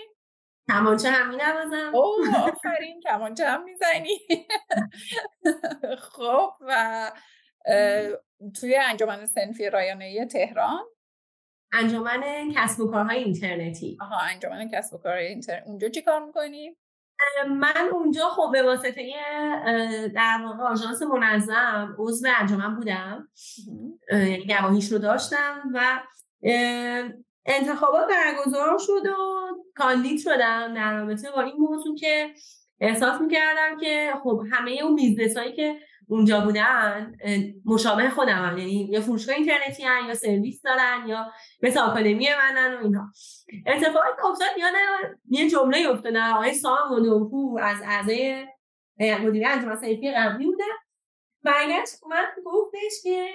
کمانچه 0.68 1.10
هم 1.10 1.28
مینوازم 1.30 1.94
اوه 1.94 2.36
آفرین 2.36 3.00
کمانچه 3.00 3.46
هم 3.46 3.64
می‌زنی. 3.64 4.18
خب 5.98 6.50
و 6.60 7.12
توی 8.60 8.76
انجمن 8.76 9.26
سنفی 9.26 9.70
رایانه 9.70 10.26
تهران؟ 10.26 10.84
انجمن 11.72 12.22
کسب 12.54 12.80
و 12.80 12.90
کارهای 12.90 13.24
اینترنتی. 13.24 13.98
آها 14.00 14.20
انجمن 14.20 14.70
کسب 14.72 14.94
و 14.94 14.98
کارهای 14.98 15.26
اینترنت 15.26 15.66
اونجا 15.66 15.88
چی 15.88 16.02
کار 16.02 16.24
می‌کنی؟ 16.24 16.76
من 17.48 17.88
اونجا 17.92 18.28
خب 18.28 18.50
به 18.52 18.62
واسطه 18.62 19.12
در 20.14 20.38
واقع 20.44 20.64
آژانس 20.64 21.02
منظم 21.02 21.96
عضو 21.98 22.28
انجمن 22.40 22.76
بودم. 22.76 23.28
یعنی 24.12 24.46
گواهیش 24.46 24.92
رو 24.92 24.98
داشتم 24.98 25.62
و 25.74 26.00
انتخابات 27.46 28.08
برگزار 28.08 28.78
شد 28.78 29.06
و 29.06 29.16
کاندید 29.74 30.20
شدم 30.20 30.74
در 30.74 31.00
رابطه 31.00 31.30
با 31.30 31.42
این 31.42 31.56
موضوع 31.58 31.96
که 31.96 32.34
احساس 32.80 33.20
می‌کردم 33.20 33.76
که 33.80 34.12
خب 34.22 34.42
همه 34.52 34.78
اون 34.82 34.96
business 34.96 35.36
هایی 35.36 35.52
که 35.52 35.76
اونجا 36.08 36.40
بودن 36.40 37.16
مشابه 37.64 38.10
خودم. 38.10 38.54
یعنی 38.58 38.88
یا 38.92 39.00
فروشگاه 39.00 39.36
اینترنتی 39.36 39.82
هن 39.82 40.08
یا 40.08 40.14
سرویس 40.14 40.62
دارن 40.62 41.04
یا 41.06 41.32
مثل 41.62 41.80
آکادمی 41.80 42.28
منن 42.38 42.74
و 42.74 42.84
اینها. 42.84 43.12
اتفاقی 43.66 44.08
که 44.16 44.26
افتاد 44.26 44.48
یادم 44.58 45.18
یه 45.30 45.50
جمله 45.50 45.90
افتاد 45.90 46.16
آقای 46.16 46.54
سام 46.54 46.92
ونوپو 46.92 47.58
از 47.62 47.76
اعضای 47.84 48.46
مدیره 49.00 49.48
انجمن 49.48 49.76
صنفی 49.76 50.12
قبلی 50.12 50.44
بوده. 50.44 50.64
برگشت 51.42 51.94
من 52.10 52.24
گفتش 52.44 53.02
که 53.02 53.28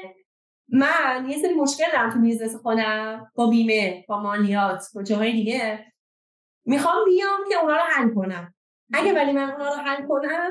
من 0.70 1.26
یه 1.30 1.38
سری 1.38 1.54
مشکل 1.54 1.92
دارم 1.94 2.10
تو 2.10 2.20
business 2.20 2.56
خودم 2.56 3.32
با 3.36 3.50
بیمه 3.50 4.06
با 4.08 4.22
مالیات 4.22 4.84
با 4.96 5.04
جاهای 5.04 5.32
دیگه. 5.32 5.86
می‌خوام 6.66 7.06
بیام 7.06 7.40
که 7.50 7.56
اونا 7.62 7.76
رو 7.76 7.82
حل 7.82 8.14
کنم. 8.16 8.54
اگه 8.94 9.14
ولی 9.14 9.32
من 9.32 9.52
اونا 9.52 9.70
رو 9.70 9.82
حل 9.82 10.08
کنم 10.08 10.50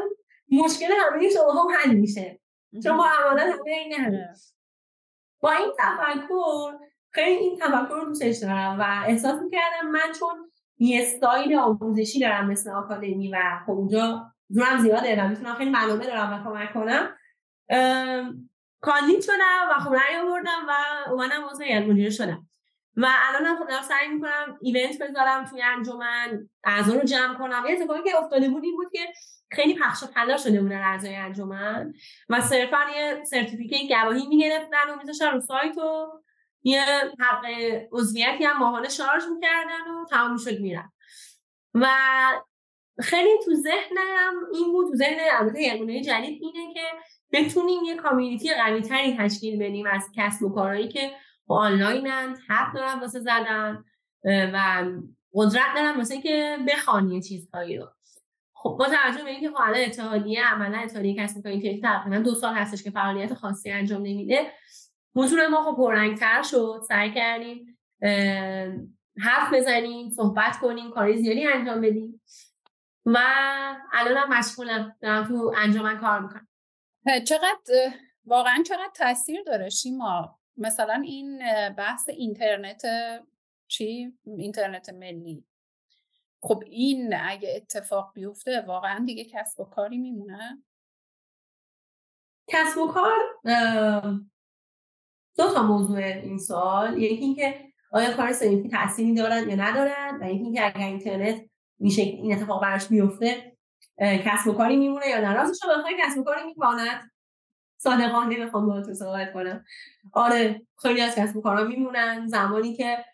مشکل 0.53 0.87
همه 1.01 1.31
شما 1.31 1.53
هم 1.53 1.69
حل 1.77 1.95
میشه. 1.95 2.41
چون 2.83 2.93
ما 2.93 3.07
امانت 3.21 3.43
همه 3.43 3.71
اینه 3.71 4.35
با 5.41 5.51
این 5.51 5.73
تفکر 5.79 6.79
خیلی 7.11 7.37
این 7.37 7.59
تفکر 7.59 7.95
رو 7.95 8.05
دوستش 8.05 8.37
دارم 8.37 8.81
و 8.81 9.05
احساس 9.07 9.43
می‌کردم 9.43 9.89
من 9.89 10.13
چون 10.19 10.51
یه 10.79 11.03
استایل 11.03 11.57
آموزشی 11.57 12.21
دارم 12.21 12.51
مثل 12.51 12.71
آکادمی 12.71 13.31
و 13.33 13.39
خب 13.67 13.73
اونجا 13.73 14.33
زورم 14.49 14.79
زیاده 14.79 15.23
و 15.23 15.29
می‌تونم 15.29 15.55
خیلی 15.55 15.71
منابع 15.71 16.07
دارم 16.07 16.33
و 16.33 16.45
کمک 16.45 16.73
کنم 16.75 17.17
کاندید 18.81 19.23
شدم 19.23 19.69
و 19.71 19.81
خب 19.81 19.95
رأی 19.95 20.17
آوردم 20.17 20.67
و 20.69 20.73
اومدم 21.11 21.45
واسه 21.45 21.65
هیئت 21.65 21.83
مدیره 21.83 22.11
شدم. 22.11 22.47
و 22.97 23.07
الان 23.29 23.47
هم 23.47 23.57
خب 23.57 23.83
سعی 23.83 24.09
می‌کنم 24.09 24.59
event 24.61 24.99
بذارم 25.03 25.45
توی 25.45 25.63
انجمن 25.63 26.49
اعضا 26.65 26.95
رو 26.95 27.05
جمع 27.05 27.39
کنم. 27.39 27.65
یه 27.69 27.73
اتفاقی 27.73 28.11
که 28.11 28.17
افتاده 28.17 28.49
بود 28.49 28.65
این 28.65 28.77
بود 28.77 28.93
که 28.93 28.99
خیلی 29.53 29.75
پخش 29.75 30.03
و 30.03 30.07
پلا 30.07 30.37
شده 30.37 30.63
بودن 30.63 30.83
اعضای 30.83 31.17
انجمن 31.17 31.95
و 32.29 32.41
صرفا 32.41 32.79
یه 32.97 33.25
certificate 33.25 33.89
گواهی 33.89 34.27
می‌گرفتن 34.27 34.91
و 34.91 34.97
میذاشتن 34.99 35.31
رو 35.31 35.41
سایت 35.41 35.79
و 35.79 36.07
یه 36.63 36.85
حق 37.21 37.45
عضویتی 37.93 38.45
هم 38.45 38.59
ماهانه 38.59 38.89
شارژ 38.89 39.23
می‌کردن 39.35 39.91
و 39.91 40.05
تمام 40.11 40.37
شد 40.37 40.61
میرن 40.61 40.93
و 41.75 41.89
خیلی 43.01 43.31
تو 43.45 43.55
ذهنم 43.55 44.35
این 44.55 44.73
بود 44.73 44.89
تو 44.89 44.95
ذهن 44.95 45.19
البته 45.41 46.03
جدید 46.03 46.43
اینه 46.43 46.75
که 46.75 46.85
بتونیم 47.33 47.85
یه 47.85 47.97
کامیونیتی 47.97 48.55
قوی 48.55 48.81
تری 48.81 49.17
تشکیل 49.17 49.59
بدیم 49.59 49.87
از 49.87 50.11
کسب 50.17 50.43
و 50.43 50.55
کارهایی 50.55 50.89
که 50.89 51.13
آنلاینن 51.49 52.37
حق 52.49 52.75
دارن 52.75 53.01
واسه 53.01 53.21
زدن 53.21 53.85
و 54.25 54.85
قدرت 55.35 55.75
دارن 55.75 55.97
واسه 55.97 56.21
که 56.21 56.59
بخوان 56.69 57.11
یه 57.11 57.21
چیزهایی 57.21 57.77
رو. 57.77 57.87
خب 58.63 58.77
با 58.79 58.87
توجه 58.87 59.25
به 59.25 59.31
اینکه 59.31 59.61
الان 59.61 59.81
اتحادیه 59.81 60.47
عملا 60.47 60.79
اتحادیه 60.79 61.17
کسب 61.17 61.37
و 61.39 61.43
کارهای 61.43 61.81
تقریبا 61.81 62.19
دو 62.19 62.35
سال 62.35 62.55
هستش 62.55 62.83
که 62.83 62.91
فعالیت 62.91 63.35
خاصی 63.35 63.71
انجام 63.71 64.03
نمیده 64.03 64.53
حضور 65.17 65.47
ما 65.47 65.63
خب 65.63 65.77
پررنگتر 65.77 66.43
شد. 66.43 66.83
سعی 66.89 67.15
کردیم 67.15 67.79
حرف 69.19 69.53
بزنیم 69.55 70.11
صحبت 70.11 70.57
کنیم 70.57 70.91
کاری 70.91 71.23
زیادی 71.23 71.47
انجام 71.47 71.81
بدیم 71.81 72.21
و 73.07 73.19
الان 73.93 74.17
هم 74.17 74.39
مشغولم 74.39 74.97
دارم 75.01 75.25
تو 75.25 75.53
انجامن 75.57 75.99
کار 75.99 76.21
می‌کنم. 76.21 76.49
چقدر 77.25 77.93
واقعا 78.25 78.63
چقدر 78.67 78.91
تاثیر 78.95 79.43
داره 79.47 79.69
شیما؟ 79.69 80.39
مثلا 80.57 81.03
این 81.05 81.43
بحث 81.79 82.09
اینترنت 82.09 82.83
چی؟ 83.69 84.13
اینترنت 84.25 84.89
ملی. 84.89 85.45
خب 86.43 86.63
این 86.67 87.15
اگه 87.21 87.53
اتفاق 87.57 88.13
بیفته 88.15 88.65
واقعا 88.67 89.05
دیگه 89.05 89.25
کسب 89.25 89.61
و 89.61 89.65
کاری 89.65 89.99
میمونه؟ 89.99 90.63
کسب 92.49 92.79
و 92.79 92.93
کار 92.93 93.19
دو 95.37 95.55
تا 95.55 95.63
موضوع 95.63 95.99
این 95.99 96.39
سوال. 96.39 96.99
یکی 96.99 97.25
اینکه 97.25 97.73
آیا 97.93 98.17
کار 98.17 98.33
سنفی 98.33 98.69
تأثیری 98.69 99.15
دارن 99.15 99.49
یا 99.49 99.57
ندارن؟ 99.57 100.19
و 100.21 100.31
یکی 100.31 100.45
اینکه 100.45 100.67
اگر 100.67 100.87
اینترنت 100.87 101.51
میشه 101.79 102.03
این 102.03 102.33
اتفاق 102.33 102.63
براش 102.63 102.89
بیفته 102.89 103.57
کسب 103.99 104.47
و 104.47 104.53
کاری 104.53 104.77
میمونه 104.77 105.07
یا 105.07 105.21
نه؟ 105.21 105.33
راستش 105.33 105.69
بخوای 105.69 105.95
کسب 106.01 106.19
و 106.19 106.25
کاری 106.25 106.45
میماند 106.45 107.11
صادقانه 107.77 108.47
بخوام 108.47 108.83
تو 108.83 108.95
صحبت 108.95 109.33
کنم. 109.33 109.65
آره 110.13 110.67
خیلی 110.83 111.01
از 111.01 111.15
کسب 111.15 111.37
و 111.37 111.43
کارا 111.43 111.65
میمونن. 111.65 112.27
زمانی 112.27 112.77
که 112.77 113.05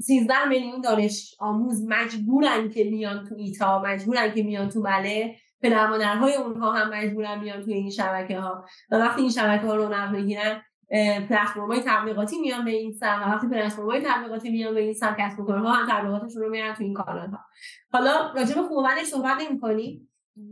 13 0.00 0.48
میلیون 0.48 0.80
دانش 0.80 1.36
آموز 1.38 1.86
مجبورن 1.88 2.68
که 2.68 2.84
میان 2.84 3.24
تو 3.28 3.34
ایتا 3.34 3.82
مجبورن 3.82 4.34
که 4.34 4.42
میان 4.42 4.68
تو 4.68 4.82
بله 4.82 5.36
پدر 5.62 5.86
مادرهای 5.86 6.34
اونها 6.34 6.72
هم 6.72 6.88
مجبورن 6.88 7.40
میان 7.40 7.62
توی 7.62 7.74
این 7.74 7.90
شبکه 7.90 8.38
ها 8.38 8.64
و 8.90 8.96
وقتی 8.96 9.20
این 9.20 9.30
شبکه 9.30 9.66
ها 9.66 9.76
رو 9.76 9.88
نقل 9.88 10.22
بگیرن 10.22 10.62
پلتفرم 11.28 11.66
های 11.66 11.82
تبلیغاتی 11.86 12.40
میان 12.40 12.64
به 12.64 12.70
این 12.70 12.92
سر 12.92 13.18
و 13.18 13.30
وقتی 13.30 13.48
پلتفرم 13.48 13.90
های 13.90 14.00
تبلیغاتی 14.00 14.50
میان 14.50 14.74
به 14.74 14.80
این 14.80 14.94
سر 14.94 15.16
کسب 15.18 15.40
و 15.40 15.44
کارها 15.44 15.72
هم 15.72 15.88
تبلیغاتشون 15.90 16.42
رو 16.42 16.50
میارن 16.50 16.74
تو 16.74 16.82
این 16.82 16.94
کانال 16.94 17.28
ها 17.28 17.38
حالا 17.92 18.32
راجع 18.36 18.54
به 18.54 18.62
خوب 18.62 18.86
صحبت 19.04 19.40
نمی 19.40 20.08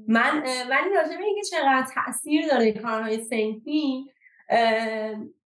من 0.09 0.43
ولی 0.70 0.94
راجع 0.94 1.16
به 1.16 1.24
اینکه 1.24 1.43
چقدر 1.51 1.86
تاثیر 1.94 2.48
داره 2.51 2.73
کارهای 2.73 3.24
سنفی 3.24 4.10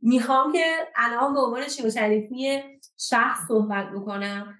می‌خوام 0.02 0.52
که 0.52 0.64
الان 0.96 1.34
به 1.34 1.40
عنوان 1.40 1.68
شیما 1.68 1.90
شریفی 1.90 2.62
شخص 2.98 3.48
صحبت 3.48 3.90
بکنم. 3.90 4.58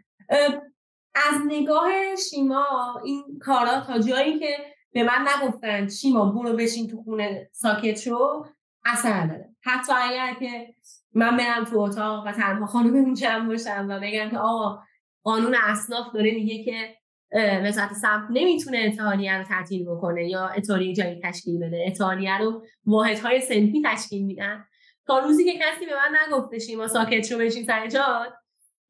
از 1.14 1.40
نگاه 1.46 1.90
شیما 2.30 2.66
این 3.04 3.38
کارا 3.40 3.80
تا 3.80 3.98
جایی 3.98 4.38
که 4.38 4.56
به 4.92 5.02
من 5.02 5.28
نگفتن 5.28 5.88
شیما 5.88 6.24
برو 6.32 6.56
بشین 6.56 6.88
تو 6.88 7.02
خونه 7.02 7.50
ساکت 7.52 7.98
شو 7.98 8.44
اثر 8.84 9.26
داره. 9.26 9.54
حتی 9.62 9.92
اگر 9.92 10.34
که 10.34 10.74
من 11.14 11.36
برم 11.36 11.64
تو 11.64 11.78
اتاق 11.78 12.26
و 12.26 12.32
تنها 12.32 12.66
خانم 12.66 13.14
جمع 13.14 13.48
باشم 13.48 13.86
و 13.90 14.00
بگم 14.00 14.30
که 14.30 14.38
آقا 14.38 14.82
قانون 15.22 15.56
اصناف 15.62 16.12
داره 16.14 16.30
میگه 16.30 16.64
که 16.64 16.96
وزارت 17.64 17.92
سمت 17.92 18.28
نمی‌تونه 18.30 18.78
اتحادیه 18.78 19.38
رو 19.38 19.44
تعطیل 19.44 19.84
بکنه 19.84 20.28
یا 20.28 20.48
اتحادیه 20.48 20.94
جایی 20.94 21.20
تشکیل 21.24 21.66
بده. 21.66 21.84
اتحادیه 21.86 22.38
رو 22.38 22.66
واحدهای 22.86 23.40
سنفی 23.40 23.82
تشکیل 23.84 24.26
میدن. 24.26 24.64
تا 25.06 25.18
روزی 25.18 25.44
که 25.44 25.58
کسی 25.58 25.86
به 25.86 25.92
من 25.94 26.18
نگفته 26.26 26.58
شیما 26.58 26.88
ساکت 26.88 27.26
شو 27.26 27.38
بشین 27.38 27.66
سر 27.66 27.88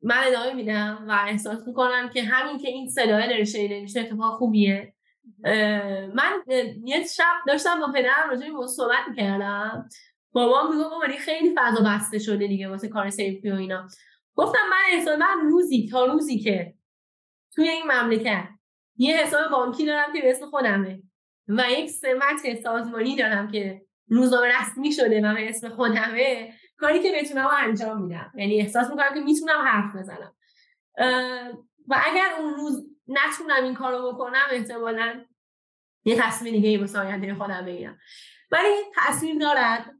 من 0.03 0.17
ادامه 0.27 0.53
میدم 0.53 1.05
و 1.09 1.19
احساس 1.27 1.67
می‌کنم 1.67 2.11
که 2.15 2.23
همین 2.23 2.59
که 2.59 2.69
این 2.69 2.89
صدای 2.89 3.29
داره 3.29 3.45
شنیده 3.45 3.81
میشه 3.81 4.01
اتفاق 4.01 4.39
خوبیه. 4.39 4.95
من 6.15 6.43
یه 6.85 7.05
شب 7.17 7.35
داشتم 7.47 7.81
با 7.81 7.93
پدرم 7.93 8.31
راجع 8.31 8.51
به 8.51 8.67
صحبت 8.67 9.09
می‌کردم. 9.09 9.89
بابا 10.33 10.71
میگه 10.71 10.85
بابا 10.85 11.07
خیلی 11.19 11.55
فضا 11.57 11.85
بسته 11.87 12.19
شده 12.19 12.47
دیگه 12.47 12.69
واسه 12.69 12.89
کار 12.89 13.11
سیفی 13.11 13.51
و 13.51 13.55
اینا. 13.55 13.89
گفتم 14.35 14.59
من 14.71 14.99
احساس 14.99 15.19
من 15.19 15.41
روزی 15.41 15.89
تا 15.89 16.05
روزی 16.05 16.39
که 16.39 16.75
توی 17.55 17.69
این 17.69 17.93
مملکت 17.93 18.49
یه 18.97 19.17
حساب 19.17 19.51
بانکی 19.51 19.87
دارم 19.87 20.13
که 20.13 20.23
به 20.23 20.31
اسم 20.31 20.47
خودمه 20.47 21.03
و 21.49 21.65
یک 21.71 21.91
سمت 21.91 22.61
سازمانی 22.63 23.17
دارم 23.17 23.51
که 23.51 23.86
روزنامه 24.09 24.47
رسمی 24.61 24.93
شده 24.93 25.21
و 25.21 25.35
به 25.35 25.49
اسم 25.49 25.69
خودمه. 25.69 26.53
کاری 26.77 27.03
که 27.03 27.13
بتونم 27.21 27.49
انجام 27.53 28.03
میدم. 28.03 28.33
یعنی 28.37 28.61
احساس 28.61 28.91
می‌کنم 28.91 29.15
که 29.15 29.21
می‌تونم 29.21 29.61
حرف 29.61 29.97
بزنم. 29.97 30.33
و 31.89 32.03
اگر 32.05 32.29
اون 32.39 32.55
روز 32.55 32.87
نتونم 33.09 33.65
این 33.65 33.75
کارو 33.75 34.13
بکنم 34.13 34.47
احتمالا 34.51 35.25
یه 36.05 36.17
تصمیم 36.17 36.53
دیگه 36.53 36.79
واسه 36.79 36.99
آینده 36.99 37.35
خودم 37.35 37.65
بگیرم. 37.67 37.99
ولی 38.51 38.75
تاثیر 38.95 39.39
دارد. 39.39 39.93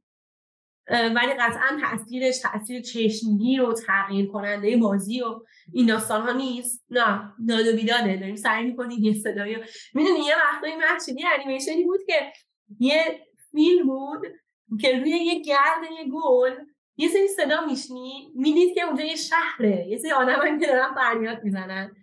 ولی 0.91 1.35
قطعا 1.35 1.81
تاثیرش 1.81 2.39
تاثیر 2.39 2.83
چشمگیر 2.83 3.63
و 3.63 3.73
تغییر 3.73 4.27
کننده 4.27 4.77
بازی 4.77 5.23
و 5.23 5.41
این 5.73 5.87
داستان 5.87 6.23
ها 6.23 6.33
نیست. 6.33 6.85
نه 6.91 7.33
داد 7.49 7.67
و 7.67 7.77
بیداده. 7.77 8.17
داریم 8.17 8.37
سعی 8.37 8.65
می‌کنیم 8.65 9.05
یه 9.05 9.15
صدایی 9.15 9.57
می‌دونی 9.95 10.19
یه 10.19 10.35
وقتایی 10.37 10.77
من 10.77 10.99
انیمیشنی 11.39 11.85
بود 11.85 12.01
که 12.07 12.33
یه 12.81 13.27
فیلم 13.51 13.87
بود 13.87 14.27
که 14.81 14.99
روی 14.99 15.11
یه 15.11 15.41
گرد 15.41 15.83
یه 15.99 16.05
گل 16.13 16.55
یه 16.97 17.09
سری 17.09 17.29
صدا 17.29 17.67
میشنی 17.67 18.33
می‌دید 18.35 18.75
که 18.75 18.83
اونجا 18.83 19.05
یه 19.05 19.17
شهره 19.17 19.87
یه 19.89 19.99
سری 19.99 20.11
آدم 20.11 20.41
هم 20.47 20.59
که 20.59 20.67
دارن 20.67 20.95
فریاد 20.95 21.45
می‌زنن. 21.45 21.97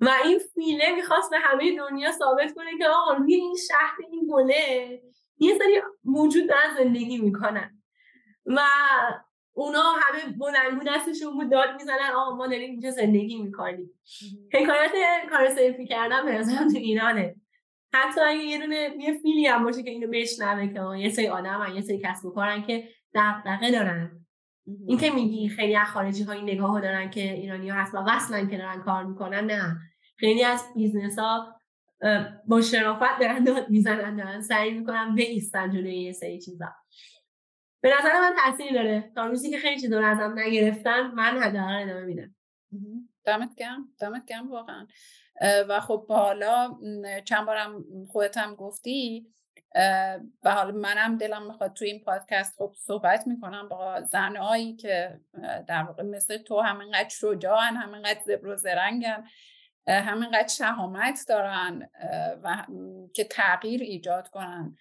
و 0.00 0.10
این 0.24 0.38
فیله 0.38 0.94
می‌خواست 0.94 1.30
به 1.30 1.38
همه 1.38 1.76
دنیا 1.76 2.12
ثابت 2.12 2.54
کنه 2.54 2.78
که 2.78 2.88
آقا 2.88 3.12
روی 3.12 3.34
این 3.34 3.56
شهر 3.68 3.96
این 4.10 4.28
گله 4.30 5.02
یه 5.38 5.58
سری 5.58 5.82
موجود 6.04 6.48
دارن 6.48 6.74
زندگی 6.78 7.18
می‌کنن. 7.18 7.82
و 8.46 8.60
اونا 9.52 9.82
همه 9.82 10.36
بلنگو 10.38 10.84
دستشون 10.86 11.34
بود 11.34 11.50
داد 11.50 11.68
می‌زنن 11.78 12.10
آقا 12.16 12.36
ما 12.36 12.46
داریم 12.46 12.70
اینجا 12.70 12.90
زندگی 12.90 13.42
می‌کنیم. 13.42 13.90
حکایت 14.52 14.92
کار 15.30 15.48
سیفی 15.48 15.86
کردن 15.86 16.24
به 16.24 16.44
تو 16.44 16.78
ایرانه. 16.78 17.34
حتی 17.92 18.20
اگه 18.20 18.42
یه 18.42 18.58
دونه 18.58 18.90
یه 18.98 19.18
فیلی 19.22 19.46
هم 19.46 19.64
باشه 19.64 19.82
که 19.82 19.90
اینو 19.90 20.10
بشنوه 20.10 20.66
که 20.72 20.98
یه 20.98 21.10
سری 21.10 21.28
آدم 21.28 21.72
یه 21.74 21.80
سری 21.80 22.00
کسب 22.04 22.26
و 22.26 22.30
کارن 22.30 22.62
که 22.62 22.88
دغدغه 23.14 23.70
دارن. 23.70 24.26
این 24.86 24.98
که 24.98 25.10
میگی 25.10 25.48
خیلی 25.48 25.76
از 25.76 25.86
خارجی 25.86 26.22
ها 26.22 26.32
این 26.32 26.44
نگاه 26.44 26.80
دارن 26.80 27.10
که 27.10 27.32
ایرانی 27.32 27.68
ها 27.68 27.80
هست 27.80 27.94
و 27.94 27.98
وصلن 27.98 28.50
که 28.50 28.56
دارن 28.56 28.82
کار 28.82 29.04
می‌کنن 29.04 29.44
نه. 29.44 29.76
خیلی 30.16 30.44
از 30.44 30.64
business 30.74 31.18
ها 31.18 31.60
با 32.46 32.60
شرافت 32.60 33.20
دارن 33.20 33.44
داد 33.44 33.70
می‌زنن 33.70 34.16
دارن 34.16 34.40
سعی 34.40 34.70
می‌کنن 34.70 35.14
ایستن 35.18 35.70
جلوی 35.70 36.02
یه 36.02 36.12
سری 36.12 36.40
چیزا. 36.40 36.66
به 37.80 37.94
نظر 37.98 38.20
من 38.20 38.34
تاثیر 38.44 38.72
داره. 38.72 39.12
تا 39.14 39.26
روزی 39.26 39.50
که 39.50 39.58
خیلی 39.58 39.80
چیزا 39.80 40.06
ازم 40.06 40.34
نگرفتن 40.38 41.10
من 41.10 41.42
حداقل 41.42 41.82
ادامه 41.82 42.04
میدم. 42.04 42.34
دمت 43.24 43.54
گرم. 43.54 43.88
دمت 44.00 44.24
گرم 44.24 44.50
واقعا. 44.50 44.86
و 45.40 45.80
خب 45.80 46.08
حالا 46.08 46.76
چند 47.24 47.46
بارم 47.46 47.84
خودت 48.08 48.36
هم 48.36 48.54
گفتی 48.54 49.26
و 50.44 50.54
حالا 50.54 50.72
منم 50.72 51.18
دلم 51.18 51.46
می‌خواد 51.46 51.72
توی 51.72 51.90
این 51.90 52.04
پادکست 52.04 52.58
خب 52.58 52.74
صحبت 52.76 53.26
می‌کنم 53.26 53.68
با 53.68 54.00
زنهایی 54.00 54.76
که 54.76 55.20
در 55.66 55.82
واقع 55.82 56.02
مثل 56.02 56.38
تو 56.38 56.60
همینقدر 56.60 57.08
شجاعن 57.08 57.76
همینقدر 57.76 58.20
زبر 58.26 58.46
و 58.46 58.56
زرنگن 58.56 59.24
همینقدر 59.86 60.48
شهامت 60.48 61.24
دارن 61.28 61.90
و 62.42 62.66
که 63.14 63.24
تغییر 63.24 63.80
ایجاد 63.80 64.28
کنن. 64.28 64.76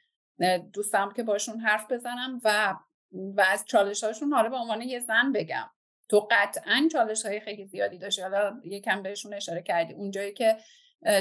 دوستم 0.74 1.14
که 1.16 1.24
باشون 1.24 1.60
حرف 1.60 1.92
بزنم 1.92 2.42
و 2.44 2.76
و 3.12 3.42
از 3.42 3.66
چالش 3.66 4.04
هاشون 4.04 4.34
حالا 4.34 4.50
به 4.50 4.56
عنوان 4.56 4.82
یه 4.82 5.00
زن 5.00 5.32
بگم. 5.32 5.70
تو 6.10 6.28
قطعا 6.32 6.90
چالش 6.92 7.26
های 7.26 7.40
خیلی 7.40 7.66
زیادی 7.66 7.98
داشتی. 7.98 8.22
حالا 8.22 8.62
یکم 8.64 9.04
بهشون 9.04 9.34
اشاره 9.34 9.62
کردی. 9.62 9.94
اونجایی 9.94 10.34
که 10.34 10.58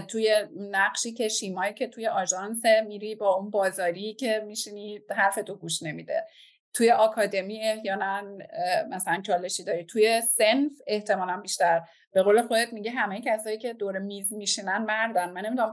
توی 0.08 0.34
نقشی 0.56 1.12
که 1.12 1.28
شیمایی 1.28 1.74
که 1.74 1.86
توی 1.86 2.06
آژانس 2.06 2.62
میری 2.86 3.14
با 3.14 3.34
اون 3.34 3.50
بازاری 3.50 4.14
که 4.14 4.42
میشینی 4.46 5.00
حرف 5.10 5.34
تو 5.34 5.56
گوش 5.56 5.82
نمیده. 5.82 6.26
توی 6.72 6.90
آکادمی 6.90 7.62
احیانا 7.64 8.22
مثلا 8.90 9.22
چالشی 9.26 9.64
داری. 9.64 9.84
توی 9.84 10.20
سنف 10.20 10.72
احتمالا 10.86 11.36
بیشتر. 11.36 11.82
به 12.12 12.22
قول 12.22 12.42
خودت 12.42 12.72
میگه 12.72 12.90
همه 12.90 13.20
کسایی 13.20 13.58
که 13.58 13.72
دور 13.72 13.98
میز 13.98 14.32
میشینن 14.32 14.78
مردن. 14.78 15.30
من 15.30 15.46
نمی‌دونم 15.46 15.72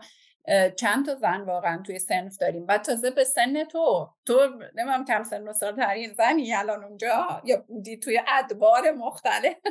چند 0.79 1.05
تا 1.05 1.15
زن 1.15 1.41
واقعا 1.41 1.83
توی 1.85 1.99
سنف 1.99 2.37
داریم؟ 2.37 2.65
و 2.69 2.77
تازه 2.77 3.11
به 3.11 3.23
سن 3.23 3.63
تو. 3.63 4.09
تو 4.25 4.49
نمیم 4.75 5.05
کم 5.05 5.23
سن 5.23 5.47
و 5.47 5.53
ترین 5.53 6.13
زنی 6.13 6.53
الان 6.53 6.83
اونجا 6.83 7.41
یا 7.45 7.57
بودی 7.67 7.97
توی 7.97 8.21
ادوار 8.27 8.91
مختلف؟ 8.91 9.55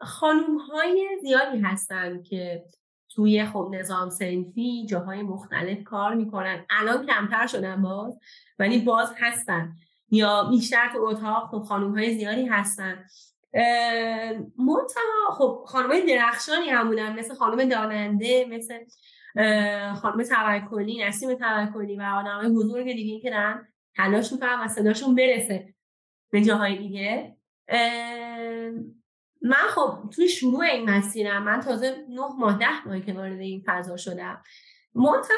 خانوم 0.00 0.56
های 0.56 1.18
زیادی 1.22 1.58
هستن 1.58 2.22
که 2.22 2.64
توی 3.14 3.44
خب 3.44 3.70
نظام 3.72 4.10
سنفی 4.10 4.86
جاهای 4.86 5.22
مختلف 5.22 5.84
کار 5.84 6.14
می‌کنن. 6.14 6.66
الان 6.70 7.06
کمتر 7.06 7.46
شدن 7.46 7.82
باز 7.82 8.18
ولی 8.58 8.78
باز 8.78 9.14
هستن. 9.18 9.76
یا 10.10 10.44
بیشتر 10.44 10.88
تو 10.92 11.02
اتاق 11.02 11.50
خب 11.50 11.62
خانوم 11.62 11.98
های 11.98 12.18
زیادی 12.18 12.46
هستن. 12.46 13.04
منتها 14.58 15.30
خب 15.32 15.64
خانم 15.66 16.06
درخشانی 16.06 16.68
هم 16.68 16.88
بودن 16.88 17.18
مثل 17.18 17.34
خانم 17.34 17.68
داننده 17.68 18.46
مثل 18.50 18.78
خانم 19.94 20.22
توکلی 20.22 21.04
نسیم 21.04 21.34
توکلی 21.34 21.96
و 21.96 22.02
آدم 22.02 22.36
های 22.36 22.48
بزرگ 22.48 22.84
دیگه 22.92 23.20
که 23.20 23.30
دارن 23.30 23.68
تلاش 23.96 24.32
می‌کنن 24.32 24.60
و 24.64 24.68
صداشون 24.68 25.14
برسه 25.14 25.74
به 26.30 26.42
جاهای 26.42 26.78
دیگه. 26.78 27.36
من 29.42 29.66
خب 29.68 30.10
توی 30.14 30.28
شروع 30.28 30.64
این 30.64 30.90
مسیرم 30.90 31.42
من 31.42 31.60
تازه 31.60 32.06
نه 32.08 32.28
ماه 32.38 32.58
ده 32.58 32.86
ماهی 32.86 33.00
که 33.02 33.12
وارد 33.12 33.38
این 33.38 33.64
فضا 33.66 33.96
شدم. 33.96 34.42
منتها 34.94 35.36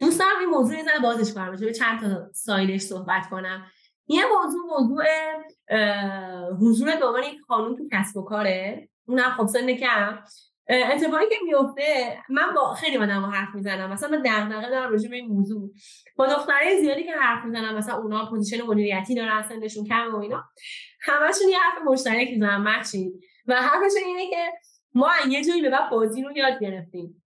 دوست 0.00 0.20
دارم 0.20 0.38
این 0.40 0.48
موضوع 0.48 0.76
زن 0.82 1.02
بازش 1.02 1.34
کنم 1.34 1.56
به 1.56 1.72
چند 1.72 2.00
تا 2.00 2.32
سایلش 2.32 2.80
صحبت 2.80 3.28
کنم. 3.30 3.66
یه 4.06 4.22
موضوع 4.26 4.62
موضوع 4.66 5.04
حضور 6.60 6.96
به 6.96 7.06
عنوان 7.06 7.22
یک 7.22 7.40
خانوم 7.48 7.76
تو 7.76 7.88
کسب 7.92 8.16
و 8.16 8.22
کاره. 8.22 8.88
اونم 9.06 9.30
خب 9.30 9.46
سن 9.46 9.72
کم. 9.72 10.18
اتفاقی 10.68 11.24
که 11.28 11.36
میفته 11.44 12.18
من 12.28 12.54
با 12.54 12.74
خیلی 12.74 12.96
آدم 12.96 13.24
حرف 13.24 13.54
می‌زنم. 13.54 13.92
مثلا 13.92 14.08
من 14.08 14.22
دغدغه 14.22 14.70
دارم 14.70 14.90
راجع 14.90 15.10
به 15.10 15.16
این 15.16 15.26
موضوع. 15.26 15.70
با 16.16 16.26
دخترای 16.26 16.80
زیادی 16.80 17.04
که 17.04 17.12
حرف 17.12 17.44
می‌زنم 17.44 17.74
مثلا 17.74 17.96
اونا 17.96 18.26
position 18.30 18.64
مدیریتی 18.66 19.14
دارن 19.14 19.42
سنشون 19.42 19.84
کم 19.84 20.14
و 20.14 20.18
اینا. 20.18 20.44
همشون 21.00 21.48
یه 21.48 21.58
حرف 21.58 21.82
مشترک 21.86 22.28
می‌زنن 22.28 22.56
ببخشید 22.56 23.12
و 23.46 23.54
حرفشون 23.54 24.02
اینه 24.06 24.30
که 24.30 24.52
ما 24.94 25.10
یه 25.28 25.44
جایی 25.44 25.62
به 25.62 25.70
بعد 25.70 25.90
بازی 25.90 26.22
رو 26.22 26.36
یاد 26.36 26.60
گرفتیم. 26.60 27.22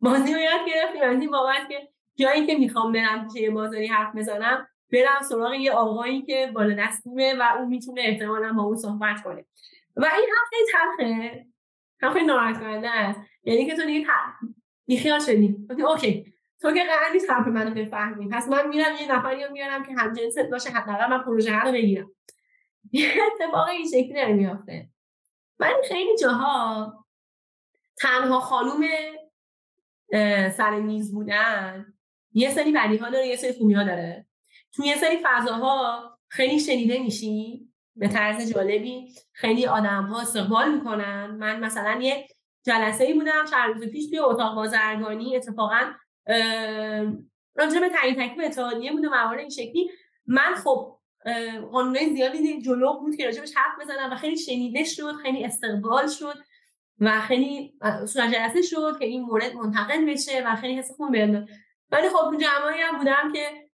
بازی 0.00 0.34
رو 0.34 0.40
یاد 0.40 0.60
گرفتیم 0.66 1.02
از 1.02 1.20
این 1.20 1.30
بابت 1.30 1.68
که 1.68 1.88
جایی 2.18 2.46
که 2.46 2.54
می‌خوام 2.54 2.92
برم 2.92 3.28
جای 3.34 3.50
بازاری 3.50 3.86
حرف 3.86 4.16
بزنم 4.16 4.68
برم 4.92 5.22
سراغ 5.28 5.54
یه 5.54 5.72
آقایی 5.72 6.22
که 6.22 6.50
بالا 6.54 6.74
دستیمه 6.74 7.34
و 7.34 7.42
اون 7.58 7.68
می‌تونه 7.68 8.02
احتمالا 8.04 8.52
با 8.52 8.62
اون 8.62 8.76
صحبت 8.76 9.22
کنه. 9.22 9.44
و 9.96 10.04
این 10.04 10.28
حرف 10.38 10.48
خیلی 10.50 10.66
تلخه. 10.72 11.46
هم 12.02 12.12
خیلی 12.12 12.26
ناراحت 12.26 12.60
کننده 12.60 12.90
است. 12.90 13.20
یعنی 13.44 13.66
که 13.66 13.76
تو 13.76 13.86
دیگه 13.86 14.06
بیخیال 14.86 15.20
شدی. 15.20 15.56
اوکی. 15.86 16.32
تو 16.60 16.72
که 16.72 16.84
قرار 16.84 17.12
نیست 17.12 17.30
حرف 17.30 17.46
منو 17.46 17.74
بفهمی. 17.74 18.28
پس 18.28 18.48
من 18.48 18.68
میرم 18.68 18.96
یه 19.00 19.12
نفری 19.12 19.44
رو 19.44 19.52
میارم 19.52 19.82
که 19.82 19.92
همجنست 19.92 20.50
باشه 20.50 20.70
حداقل 20.70 21.10
من 21.10 21.22
پروژه 21.22 21.60
رو 21.60 21.72
بگیرم. 21.72 22.10
یه 22.92 23.12
اتفاق 23.26 23.68
این 23.68 23.86
شکلی 23.86 24.14
داره 24.14 24.32
میافته. 24.32 24.88
من 25.58 25.72
خیلی 25.88 26.16
جاها 26.18 27.06
تنها 27.96 28.40
خانوم 28.40 28.82
سر 30.56 30.80
میز 30.80 31.14
بودن 31.14 31.94
یه 32.32 32.50
سری 32.50 32.72
بدی 32.72 32.96
ها 32.96 33.10
داره 33.10 33.26
یه 33.26 33.36
سری 33.36 33.52
خوبی 33.52 33.74
ها 33.74 33.84
داره. 33.84 34.26
تو 34.74 34.84
یه 34.84 34.96
سری 34.96 35.18
فضاها 35.24 36.18
خیلی 36.28 36.60
شنیده 36.60 36.98
میشی 36.98 37.68
به 37.96 38.08
طرز 38.08 38.52
جالبی. 38.52 39.14
خیلی 39.32 39.66
آدم 39.66 40.02
ها 40.02 40.20
استقبال 40.20 40.74
می‌کنن. 40.74 41.26
من 41.26 41.60
مثلا 41.60 42.00
یه 42.00 42.26
جلسه 42.66 43.04
ای 43.04 43.14
بودم 43.14 43.44
چند 43.50 43.74
روز 43.74 43.88
پیش 43.88 44.10
توی 44.10 44.18
اتاق 44.18 44.54
بازرگانی. 44.54 45.36
اتفاقا 45.36 45.92
راجع 47.54 47.80
به 47.80 47.88
تعیین 47.88 48.14
تکلیف 48.14 48.46
اتحادیه 48.46 48.92
بود 48.92 49.04
و 49.04 49.34
این 49.38 49.50
شکلی. 49.50 49.90
من 50.26 50.54
خب 50.64 50.98
قانونای 51.72 52.14
زیادی 52.14 52.62
جلو 52.62 53.00
بود 53.00 53.16
که 53.16 53.24
راجبش 53.24 53.52
حرف 53.56 53.80
بزنم 53.80 54.12
و 54.12 54.16
خیلی 54.16 54.36
شنیده 54.36 54.84
شد 54.84 55.12
خیلی 55.12 55.44
استقبال 55.44 56.06
شد 56.06 56.34
و 57.00 57.20
خیلی 57.20 57.74
صورت 58.08 58.34
جلسه 58.34 58.62
شد 58.62 58.98
که 58.98 59.04
این 59.04 59.22
مورد 59.22 59.54
منتقل 59.54 60.04
بشه 60.04 60.42
و 60.46 60.56
خیلی 60.56 60.78
حس 60.78 60.90
خوب 60.96 61.12
بیاد 61.12 61.48
ولی 61.90 62.08
خب 62.08 62.30
تو 62.30 62.36
جمعایی 62.36 62.80
هم 62.82 62.98
بودم 62.98 63.32
که 63.32 63.71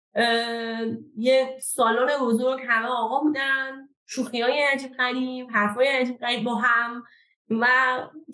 یه 1.17 1.57
سالن 1.61 2.19
بزرگ 2.21 2.61
همه 2.67 2.87
آقا 2.87 3.19
بودن 3.19 3.89
شوخی 4.05 4.41
های 4.41 4.63
عجیب 4.63 4.91
غریب 4.91 5.47
حرفای 5.51 5.87
عجیب 5.87 6.17
غریب 6.17 6.43
با 6.43 6.55
هم 6.55 7.03
و 7.49 7.67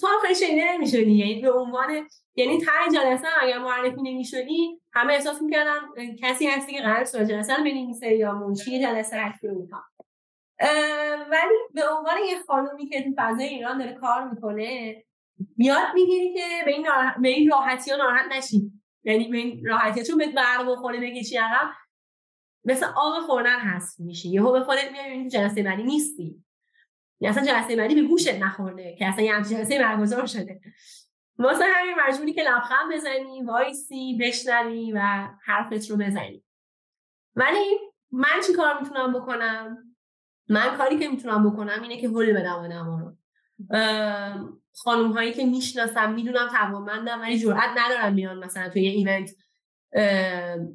تو 0.01 0.07
هم 0.07 0.19
خیلی 0.21 0.35
شنیده 0.35 0.73
نمی‌شدی. 0.73 1.11
یعنی 1.11 1.41
به 1.41 1.51
عنوان 1.51 2.07
یعنی 2.35 2.57
ته 2.57 2.93
جلسه 2.93 3.27
اگر 3.41 3.57
معرفی 3.57 4.01
نمی‌شدی 4.01 4.81
همه 4.93 5.13
احساس 5.13 5.41
می‌کردن 5.41 5.79
کسی 6.21 6.47
هستی 6.47 6.73
که 6.73 6.81
قرار 6.81 7.03
سوال 7.03 7.25
جلسه 7.25 7.55
رو 7.55 7.67
یا 8.05 8.33
منشی 8.33 8.81
جلسه 8.81 9.17
هستی 9.17 9.47
رو 9.47 9.67
ولی 11.31 11.55
به 11.73 11.81
عنوان 11.89 12.17
یه 12.29 12.39
خانومی 12.47 12.89
که 12.89 13.03
تو 13.03 13.09
فضای 13.17 13.45
ایران 13.45 13.77
داره 13.77 13.93
کار 13.93 14.29
می‌کنه 14.29 14.95
یاد 15.57 15.87
می‌گیری 15.93 16.33
که 16.33 16.45
به 16.65 16.71
این, 16.71 16.87
به 17.21 17.29
این 17.29 17.51
راحتی 17.51 17.91
ها 17.91 17.97
ناراحت 17.97 18.25
نشی. 18.31 18.80
یعنی 19.03 19.27
به 19.27 19.37
این 19.37 19.65
راحتی 19.65 20.03
چون 20.03 20.17
به 20.17 20.27
برق 20.27 20.71
بخوره 20.71 20.99
بکشی 20.99 21.37
عقب 21.37 21.71
مثل 22.65 22.85
آب 22.95 23.23
خوردن 23.25 23.59
هست 23.59 23.99
میشی 23.99 24.29
یهو 24.29 24.51
به 24.51 24.63
خودت 24.63 24.91
میای 24.91 25.29
جلسه 25.29 25.63
بعدی 25.63 25.83
نیستی. 25.83 26.43
یا 27.19 27.29
اصلا 27.29 27.45
جلسه 27.45 27.75
بعدی 27.75 27.95
به 27.95 28.01
گوشت 28.01 28.33
نخورده 28.33 28.95
که 28.99 29.07
اصلا 29.07 29.23
یه 29.23 29.31
جلسه 29.31 29.79
برگزار 29.79 30.25
شده. 30.25 30.61
واسه 31.37 31.63
همین 31.75 31.95
مجبوری 32.07 32.33
که 32.33 32.43
لبخند 32.43 32.93
بزنی 32.93 33.41
وایسی 33.41 34.17
بشنوی 34.21 34.91
و 34.91 35.27
حرفت 35.43 35.89
رو 35.89 35.97
بزنی. 35.97 36.43
ولی 37.35 37.77
من 38.11 38.41
چی 38.47 38.53
کار 38.53 38.81
می‌تونم 38.81 39.13
بکنم؟ 39.13 39.95
من 40.49 40.77
کاری 40.77 40.99
که 40.99 41.07
می‌تونم 41.07 41.49
بکنم 41.49 41.81
اینه 41.81 42.01
که 42.01 42.07
هول 42.07 42.33
بدم 42.33 42.53
آدم 42.53 42.85
رو. 42.99 43.17
خانوم 44.75 45.11
هایی 45.11 45.33
که 45.33 45.45
می‌شناسم 45.45 46.13
می‌دونم 46.13 46.47
توانمندم 46.47 47.21
ولی 47.21 47.39
جرئت 47.39 47.69
ندارم 47.77 48.13
میان 48.13 48.39
مثلا 48.39 48.69
توی 48.69 48.81
یه 48.81 48.91
event 48.91 49.31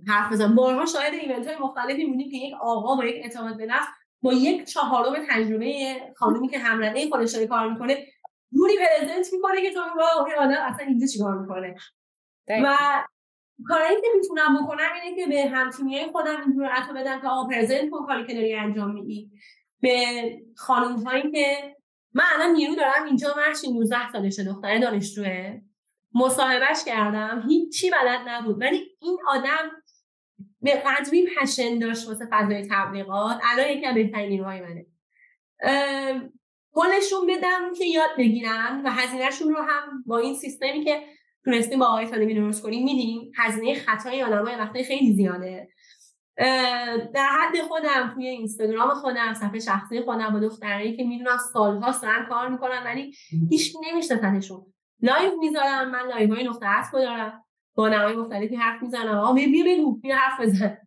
حرف 0.08 0.32
بزنم. 0.32 0.54
بارها 0.54 0.86
شاید 0.86 1.14
event 1.14 1.46
های 1.46 1.56
مختلفی 1.56 2.04
می‌بینیم 2.04 2.30
که 2.30 2.36
یک 2.36 2.54
آقا 2.60 2.96
با 2.96 3.04
یک 3.04 3.24
اعتماد 3.24 3.56
به 3.56 3.66
نفس 3.66 3.86
با 4.22 4.32
یک 4.32 4.64
چهارم 4.64 5.26
تجربه 5.30 6.00
خانومی 6.16 6.48
که 6.48 6.58
همرده 6.58 7.08
خودش 7.08 7.32
داره 7.32 7.46
کار 7.46 7.70
می‌کنه 7.72 8.06
جوری 8.52 8.74
پرزنت 8.78 9.32
می‌کنه 9.32 9.62
که 9.62 9.72
تو 9.72 9.80
اون 9.80 10.34
آدم 10.38 10.62
اصلا 10.62 10.86
اینجا 10.86 11.06
چیکار 11.06 11.38
می‌کنه؟ 11.38 11.74
و 12.48 12.76
کاری 13.68 13.94
که 14.00 14.06
می‌تونم 14.16 14.64
بکنم 14.64 14.88
اینه 15.04 15.16
که 15.16 15.26
به 15.26 15.50
همتیمی 15.50 16.06
خودم 16.12 16.36
این 16.40 16.56
جرأت 16.56 16.90
بدم 16.96 17.20
که 17.20 17.28
آقا 17.28 17.48
پرزنت 17.48 17.90
کن 17.90 18.06
کاری 18.06 18.26
که 18.26 18.34
داری 18.34 18.54
انجام 18.54 18.90
میدی. 18.90 19.30
به 19.80 19.96
خانم 20.56 20.96
هایی 20.96 21.30
که 21.32 21.75
من 22.16 22.24
الان 22.34 22.52
نیرو 22.52 22.74
دارم 22.74 23.04
اینجا 23.04 23.34
مرشی 23.36 23.72
19 23.72 24.12
سالشه 24.12 24.44
دختر 24.44 24.78
دانشجوه. 24.78 25.60
مصاحبهش 26.14 26.84
کردم 26.86 27.44
هیچی 27.48 27.90
بلد 27.90 28.20
نبود. 28.28 28.60
ولی 28.60 28.96
این 29.02 29.18
آدم 29.28 29.70
به 30.60 30.82
قدری 30.86 31.28
passion 31.36 31.78
داشت 31.78 32.08
واسه 32.08 32.26
فضای 32.32 32.68
تبلیغات. 32.70 33.40
الان 33.42 33.70
یکی 33.70 33.86
از 33.86 33.94
بهترین 33.94 34.28
نیروهای 34.28 34.60
منه. 34.60 34.86
قولشون 36.72 37.26
بدم 37.26 37.72
که 37.78 37.84
یاد 37.84 38.10
بگیرن 38.18 38.82
و 38.84 38.90
هزینهشون 38.90 39.54
رو 39.54 39.62
هم 39.62 40.02
با 40.06 40.18
این 40.18 40.34
سیستمی 40.34 40.84
که 40.84 41.02
تونستیم 41.44 41.78
با 41.78 41.86
آقای 41.86 42.06
سالمی 42.06 42.34
درست 42.34 42.62
کنیم 42.62 42.84
میدیم. 42.84 43.32
هزینه 43.36 43.74
خطای 43.74 44.22
آدمای 44.22 44.54
وقتی 44.54 44.84
خیلی 44.84 45.12
زیاده. 45.12 45.68
در 47.14 47.28
حد 47.40 47.62
خودم 47.68 48.12
توی 48.14 48.26
اینستاگرام 48.26 48.94
خودم 48.94 49.34
صفحه 49.34 49.58
شخصی 49.58 50.00
خودم 50.00 50.30
با 50.32 50.38
دخترایی 50.38 50.96
که 50.96 51.04
می‌دونم 51.04 51.36
سالها 51.52 51.92
سرم 51.92 52.26
کار 52.28 52.48
می‌کنن 52.48 52.82
ولی 52.84 53.14
هیچ 53.50 53.76
نمیشناسنشون 53.90 54.72
live 55.02 55.36
می‌ذارم 55.38 55.90
من 55.90 56.08
live 56.08 56.34
های 56.34 56.44
نقطه 56.44 56.66
عطف 56.66 56.92
دارم. 56.92 57.44
خانمای 57.74 58.16
مختلفی 58.16 58.56
حرف 58.56 58.82
می‌زنم. 58.82 59.18
آقا 59.18 59.32
بیا 59.32 59.64
بگو 59.66 59.96
بیا 59.96 60.16
حرف 60.16 60.40
بزن. 60.40 60.78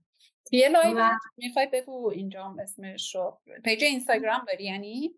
یه 0.52 0.70
live 0.70 0.98
و... 1.00 1.10
می‌خوای 1.38 1.68
بگو 1.74 2.12
اینجا 2.16 2.56
اسمش 2.64 3.16
رو. 3.16 3.42
page 3.64 3.84
اینستاگرام 3.84 4.42
داری 4.48 4.64
یعنی؟ 4.64 5.16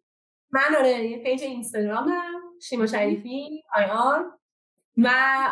من 0.52 0.76
آره 0.80 1.06
یه 1.06 1.24
page 1.24 1.44
اینستاگرامم 1.44 2.42
شیما 2.62 2.86
شریفی 2.86 3.64
آی 3.76 3.86
آر. 3.86 4.32
و 4.98 5.10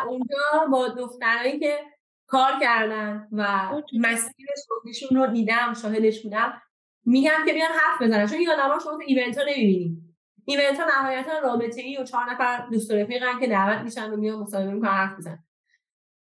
اونجا 0.08 0.66
با 0.70 0.88
دخترایی 0.88 1.58
که 1.58 1.78
کار 2.30 2.52
کردن 2.60 3.28
و 3.32 3.70
مسیر 4.00 4.46
شغلیشون 4.66 5.18
رو 5.18 5.26
دیدم 5.26 5.74
شاهدش 5.82 6.22
بودم. 6.22 6.62
میگم 7.04 7.38
که 7.46 7.52
بیان 7.52 7.70
حرف 7.70 8.02
بزنن 8.02 8.26
چون 8.26 8.38
این 8.38 8.50
آدما 8.50 8.78
شما 8.78 8.92
تو 8.92 9.02
event 9.06 9.38
ها 9.38 9.44
نمی‌بینیم 9.44 10.16
event 10.44 10.80
ها 10.80 10.86
نهایتا 10.86 11.38
رابطه 11.38 11.80
ای 11.80 11.96
و 11.96 12.04
چهار 12.04 12.30
نفر 12.32 12.66
دوست 12.70 12.92
رفیقن 12.92 13.40
که 13.40 13.46
دعوت 13.46 13.84
میشن 13.84 14.10
و 14.10 14.16
میان 14.16 14.38
مصاحبه 14.38 14.72
می‌کنن 14.72 14.90
حرف 14.90 15.18
بزنن 15.18 15.44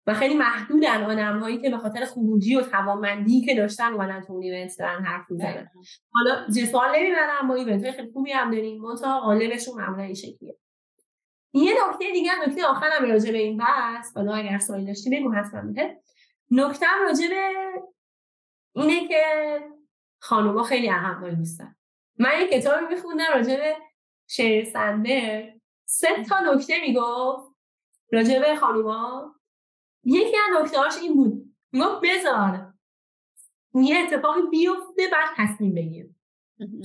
و 0.08 0.14
خیلی 0.14 0.36
محدودن 0.36 1.04
آدم 1.04 1.40
هایی 1.40 1.58
که 1.58 1.70
به 1.70 1.78
خاطر 1.78 2.06
خروجی 2.06 2.56
و 2.56 2.62
توانمندی 2.62 3.42
که 3.42 3.56
داشتن 3.56 3.94
اومدن 3.94 4.22
تو 4.22 4.34
اون 4.34 4.44
ایونت 4.44 4.72
دارن 4.80 5.04
حرف 5.04 5.32
می‌زنن. 5.32 5.70
حالا 6.12 6.48
زیر 6.48 6.66
سوال 6.66 6.96
نمی‌برم 6.96 7.48
ما 7.48 7.56
ایونت 7.56 7.92
خیلی 7.92 8.12
خوبی 8.14 8.32
هم 8.32 8.52
داریم. 8.52 8.82
منتها 8.82 9.20
غالبشون 9.20 9.76
معمولا 9.76 10.04
این 10.04 10.14
شکلیه. 10.14 10.58
یه 11.54 11.74
نکته 11.88 12.12
دیگه 12.12 12.32
نکته 12.48 12.66
آخرم 12.66 13.12
راجع 13.12 13.32
به 13.32 13.38
این 13.38 13.58
بحث 13.58 14.18
حالا 14.18 14.34
اگر 14.34 14.60
سوالی 14.60 14.86
داشتی 14.86 15.10
بگو 15.10 15.32
حتما 15.32 15.62
میده 15.62 16.02
نکته 16.52 16.86
راجع 17.02 17.28
به 17.30 17.50
اینه 18.76 19.08
که 19.08 19.24
خانوما 20.20 20.64
خیلی 20.64 20.90
اهم 20.90 21.26
نیستن. 21.26 21.76
من 22.20 22.32
یه 22.42 22.48
کتابی 22.48 22.96
میخوندم 22.96 23.26
راجع 23.34 23.58
به 23.58 23.78
شیر 24.28 24.66
سندر 24.66 25.54
سه 25.86 26.24
تا 26.24 26.40
نکته 26.40 26.82
می‌گفت 26.82 27.56
راجع 28.12 28.40
به 28.40 28.56
خانوما. 28.56 29.36
یکی 30.04 30.38
از 30.38 30.64
نکتهاش 30.64 30.98
این 30.98 31.16
بود. 31.16 31.56
می‌گفت 31.72 32.02
بذار 32.04 32.74
یه 33.74 34.00
اتفاقی 34.00 34.42
بیفته 34.52 35.08
بعد 35.12 35.30
تصمیم 35.38 35.76
بگیر 35.76 36.10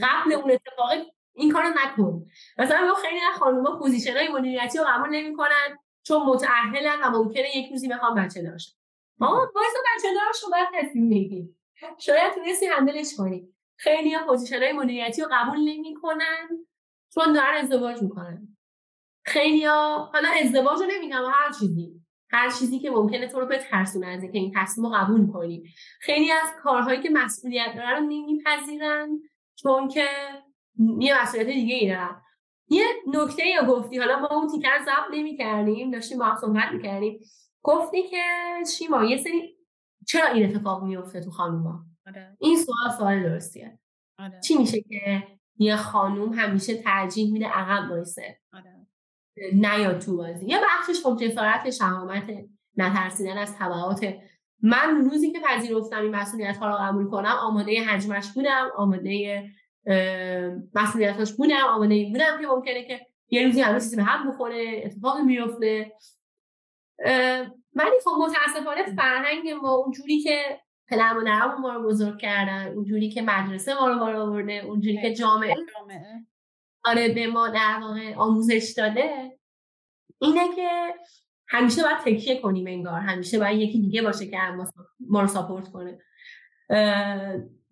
قبل 0.02 0.32
اون 0.32 0.50
اتفاق 0.50 0.88
این 1.36 1.52
کارو 1.52 1.68
نکن. 1.68 2.26
مثلا 2.58 2.94
خیلی 2.94 3.20
از 3.32 3.38
خانوما 3.38 3.78
position 3.78 4.16
های 4.16 4.28
مدیریتی 4.28 4.78
رو 4.78 4.84
قبول 4.88 5.08
نمی‌کنن 5.10 5.78
چون 6.02 6.22
متأهلن 6.22 7.00
و 7.02 7.10
ممکنه 7.10 7.56
یک 7.56 7.70
روزی 7.70 7.88
بخوام 7.88 8.14
بچه 8.14 8.42
داشتن 8.42 8.76
آه 9.20 9.50
وایسا 9.54 9.78
بچه 9.94 10.08
دار 10.14 10.32
شو 10.40 10.46
بعد 10.52 10.68
تصمیم 10.74 11.10
بگیر 11.10 11.44
شاید 11.98 12.34
تونستی 12.34 12.66
handle 12.66 13.02
ش 13.02 13.14
کنی. 13.18 13.48
خیلی 13.76 14.14
ها 14.14 14.26
position 14.26 14.62
های 14.62 14.72
مدیریتی 14.72 15.22
رو 15.22 15.28
قبول 15.32 15.58
نمی‌کنن 15.58 16.48
چون 17.14 17.32
دارن 17.32 17.56
ازدواج 17.56 18.02
می‌کنن. 18.02 18.56
خیلی 19.24 19.64
ها 19.64 20.10
حالا 20.12 20.28
ازدواج 20.42 20.78
رو 20.80 20.86
نمیگم 20.86 21.22
هر 21.32 21.52
چیزی. 21.60 22.00
هر 22.30 22.50
چیزی 22.50 22.78
که 22.78 22.90
ممکنه 22.90 23.28
تو 23.28 23.40
رو 23.40 23.46
بترسونه 23.46 24.06
از 24.06 24.22
اینکه 24.22 24.38
این 24.38 24.52
تصمیم 24.56 24.86
رو 24.86 24.92
قبول 24.96 25.32
کنی. 25.32 25.64
خیلی 26.00 26.30
از 26.30 26.48
کارهایی 26.62 27.02
که 27.02 27.10
مسئولیت 27.10 27.72
دارن 27.76 27.96
رو 27.96 28.00
نمیپذیرن 28.00 29.20
چون 29.56 29.88
که 29.88 30.08
یه 31.00 31.22
مسئولیت 31.22 31.46
دیگه 31.46 31.74
ای 31.74 31.88
دارن 31.88 32.22
یه 32.68 32.84
نکته 33.14 33.46
یا 33.46 33.64
گفتی 33.64 33.98
حالا 33.98 34.18
ما 34.18 34.28
اون 34.28 34.48
تیکر 34.48 34.78
ضبط 34.84 35.14
نمی 35.14 35.36
کردیم 35.36 35.90
داشتیم 35.90 36.18
با 36.18 36.24
هم 36.24 36.36
صحبت 36.36 36.72
می‌کردیم. 36.72 37.20
گفتی 37.62 38.02
که 38.02 38.22
شیما 38.78 39.04
یه 39.04 39.16
سری 39.16 39.56
چرا 40.06 40.26
این 40.26 40.50
اتفاق 40.50 40.82
میفته 40.84 41.20
تو 41.20 41.30
خانوما؟ 41.30 41.84
آره. 42.06 42.36
این 42.40 42.56
سوال 42.56 42.96
سوال 42.98 43.22
درستیه. 43.22 43.78
آره. 44.18 44.40
چی 44.40 44.56
میشه 44.56 44.80
که 44.80 45.22
یه 45.58 45.76
خانوم 45.76 46.32
همیشه 46.32 46.82
ترجیح 46.82 47.32
میده 47.32 47.46
عقب 47.46 47.90
وایسه؟ 47.90 48.40
آره. 48.52 48.86
نیاد 49.52 49.98
تو 49.98 50.16
بازی. 50.16 50.46
یه 50.46 50.58
بخشش 50.58 51.02
خب 51.02 51.16
جسارت 51.20 51.70
شهامت 51.70 52.30
نترسیدن 52.76 53.38
از 53.38 53.56
تبعات. 53.58 54.14
من 54.62 54.96
روزی 55.04 55.32
که 55.32 55.40
پذیرفتم 55.40 56.02
این 56.02 56.16
مسئولیت 56.16 56.56
ها 56.56 56.68
رو 56.68 56.76
قبول 56.80 57.10
کنم 57.10 57.36
آماده 57.42 57.80
حجمش 57.84 58.32
بودم 58.32 58.68
آماده 58.76 59.44
مسئولیتاش 60.74 61.32
بودم 61.32 61.66
آماده 61.74 62.04
بودم 62.12 62.40
که 62.40 62.46
ممکنه 62.46 62.84
که 62.84 63.06
یه 63.28 63.46
روزی 63.46 63.60
همه 63.60 63.80
چیزی 63.80 63.96
به 63.96 64.02
هم 64.02 64.30
بخوره 64.30 64.82
اتفاقی 64.84 65.22
میفته 65.22 65.92
ولی 67.74 68.00
خب 68.04 68.10
متاسفانه 68.20 68.94
فرهنگ 68.96 69.48
ما 69.48 69.70
اونجوری 69.70 70.20
که 70.20 70.60
پدر 70.88 71.16
و 71.16 71.58
ما 71.58 71.74
رو 71.74 71.88
بزرگ 71.88 72.18
کردن 72.18 72.68
اونجوری 72.68 73.10
که 73.10 73.22
مدرسه 73.22 73.74
ما 73.74 73.88
رو 73.88 73.98
بار 73.98 74.16
آورده 74.16 74.52
اونجوری 74.52 75.02
که 75.02 75.14
جامعه 75.14 75.54
آره 76.84 77.14
به 77.14 77.26
ما 77.26 77.48
در 77.48 77.78
واقع 77.82 78.14
آموزش 78.14 78.74
داده 78.76 79.38
اینه 80.18 80.56
که 80.56 80.94
همیشه 81.48 81.82
باید 81.82 81.98
تکیه 81.98 82.40
کنیم 82.40 82.66
انگار 82.66 83.00
همیشه 83.00 83.38
باید 83.38 83.60
یکی 83.60 83.80
دیگه 83.80 84.02
باشه 84.02 84.26
که 84.26 84.38
ما 85.00 85.20
رو 85.20 85.26
ساپورت 85.26 85.68
کنه. 85.68 85.98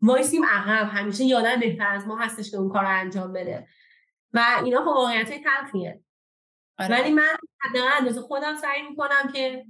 وایسیم 0.04 0.44
عقب 0.44 0.88
همیشه 0.92 1.24
یادم 1.24 1.60
بهتر 1.60 1.86
از 1.86 2.06
ما 2.06 2.16
هستش 2.16 2.50
که 2.50 2.56
اون 2.56 2.72
کار 2.72 2.82
رو 2.82 2.88
انجام 2.88 3.32
بده. 3.32 3.68
و 4.32 4.44
اینا 4.64 4.80
خب 4.80 4.86
واقعیت 4.86 5.42
تلخیه. 5.44 6.00
آره. 6.78 7.00
ولی 7.00 7.10
من 7.10 7.36
حداقل 7.60 7.90
اندازه 7.98 8.20
خودم 8.20 8.56
سعی 8.56 8.82
می‌کنم 8.82 9.32
که 9.32 9.66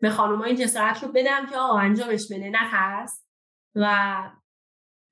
به 0.00 0.10
خانمای 0.10 0.56
جسارت 0.56 1.02
رو 1.02 1.12
بدم 1.12 1.46
که 1.46 1.56
آقا 1.56 1.78
انجامش 1.78 2.26
بده 2.30 2.50
نترس 2.50 3.24
و 3.74 4.14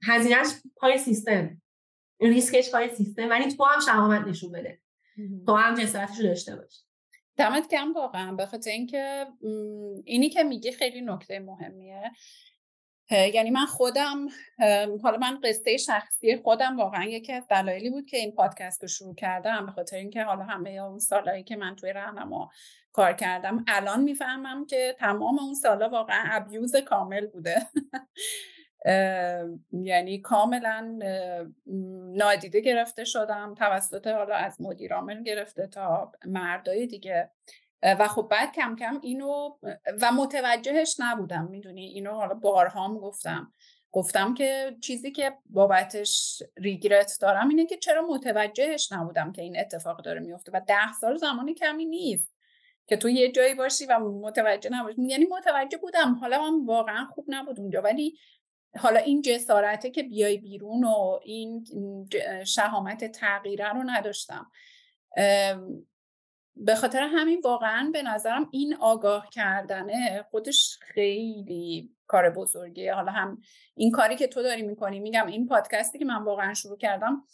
هزینهش 0.09 0.47
پای 0.77 0.99
سیستم. 0.99 1.63
ریسکش 2.21 2.71
پای 2.73 2.89
سیستم. 2.89 3.31
ولی 3.31 3.53
تو 3.53 3.65
هم 3.65 3.81
شهامت 3.81 4.27
نشون 4.27 4.53
بده. 4.53 4.81
تو 5.47 5.57
هم 5.57 5.75
جسارتش 5.75 6.19
رو 6.19 6.27
داشته 6.27 6.57
باش. 6.57 6.85
دمت 7.37 7.69
کم 7.69 7.93
واقعا. 7.93 8.33
به 8.35 8.47
خاطر 8.47 8.71
اینکه 8.71 9.27
اینی 10.05 10.31
که 10.31 10.43
میگی 10.43 10.73
خیلی 10.73 11.01
نکته 11.01 11.39
مهمیه. 11.39 12.13
یعنی 13.11 13.51
من 13.51 13.67
خودم 13.67 14.29
حالا 15.03 15.19
من 15.21 15.41
قصه 15.45 15.77
شخصی 15.77 16.37
خودم 16.37 16.77
واقعا 16.77 17.05
یکی 17.05 17.33
از 17.33 17.47
دلایلی 17.49 17.91
بود 17.91 18.07
که 18.07 18.17
این 18.17 18.33
پادکست 18.33 18.83
رو 18.83 18.89
شروع 18.89 19.15
کردم 19.15 19.67
به 19.67 19.73
خاطر 19.73 19.97
اینکه 19.97 20.23
حالا 20.23 20.45
همه 20.45 20.71
اون 20.71 20.99
سالهایی 20.99 21.45
که 21.45 21.57
من 21.57 21.77
توی 21.77 21.93
راهنما 21.93 22.51
کار 22.93 23.13
کردم 23.13 23.65
الان 23.69 24.03
می‌فهمم 24.03 24.67
که 24.67 24.97
تمام 24.99 25.39
اون 25.39 25.55
سالا 25.55 25.89
واقعا 25.89 26.25
ابیوز 26.31 26.77
کامل 26.77 27.27
بوده. 27.27 27.57
یعنی 29.73 30.21
کاملا 30.21 30.99
نادیده 32.17 32.61
گرفته 32.61 33.05
شدم 33.05 33.55
توسط 33.55 34.07
حالا 34.07 34.35
از 34.35 34.61
مدیرامل 34.61 35.23
گرفته 35.23 35.67
تا 35.67 36.13
مردای 36.27 36.87
دیگه. 36.87 37.31
و 37.83 38.09
خب 38.09 38.29
بعد 38.31 38.53
کم 38.53 38.77
کم 38.77 39.01
اینو 39.03 39.59
و 40.03 40.13
متوجهش 40.13 40.97
نبودم 40.99 41.49
می‌دونی؟ 41.51 41.87
اینو 41.87 42.13
حالا 42.13 42.35
بارها 42.35 42.95
گفتم. 42.95 43.53
گفتم 43.93 44.35
که 44.35 44.77
چیزی 44.83 45.13
که 45.13 45.33
بابتش 45.47 46.43
ریگرت 46.57 47.19
دارم 47.21 47.49
اینه 47.49 47.67
که 47.67 47.77
چرا 47.77 48.07
متوجهش 48.07 48.93
نبودم 48.93 49.33
که 49.33 49.43
این 49.43 49.59
اتفاق 49.61 50.03
داره 50.03 50.21
میفته 50.21 50.53
و 50.55 50.61
ده 50.67 50.93
سال 51.01 51.17
زمانی 51.17 51.55
کمی 51.55 51.85
نیست 51.85 52.35
که 52.87 52.97
تو 52.97 53.09
یه 53.09 53.33
جایی 53.33 53.55
باشی 53.55 53.87
و 53.87 53.99
متوجه 53.99 54.71
نباشی. 54.71 55.03
یعنی 55.03 55.27
متوجه 55.31 55.79
بودم 55.79 56.15
حالا 56.15 56.51
من 56.51 56.65
واقعا 56.65 57.05
خوب 57.05 57.25
نبود 57.29 57.61
اونجا. 57.61 57.83
ولی 57.83 58.19
حالا 58.79 59.01
این 59.01 59.23
جسارته 59.23 59.91
که 59.91 60.03
بیای 60.03 60.39
بیرون 60.39 60.85
و 60.85 61.19
این 61.23 61.65
شهامت 62.47 63.13
تغییره 63.13 63.73
رو 63.73 63.83
نداشتم. 63.87 64.51
به 66.57 66.75
خاطر 66.75 67.03
همین 67.03 67.41
واقعا 67.45 67.91
به 67.93 68.03
نظرم 68.03 68.49
این 68.53 68.77
آگاه 68.77 69.29
کردنه 69.33 70.25
خودش 70.31 70.79
خیلی 70.81 71.91
کار 72.07 72.31
بزرگیه. 72.31 72.95
حالا 72.95 73.13
هم 73.13 73.43
این 73.75 73.91
کاری 73.91 74.17
که 74.17 74.27
تو 74.27 74.43
داری 74.43 74.63
می‌کنی 74.63 75.01
میگم 75.01 75.27
این 75.27 75.47
پادکستی 75.47 75.99
که 75.99 76.05
من 76.05 76.25
واقعا 76.25 76.55
شروع 76.55 76.79
کردم 76.79 77.25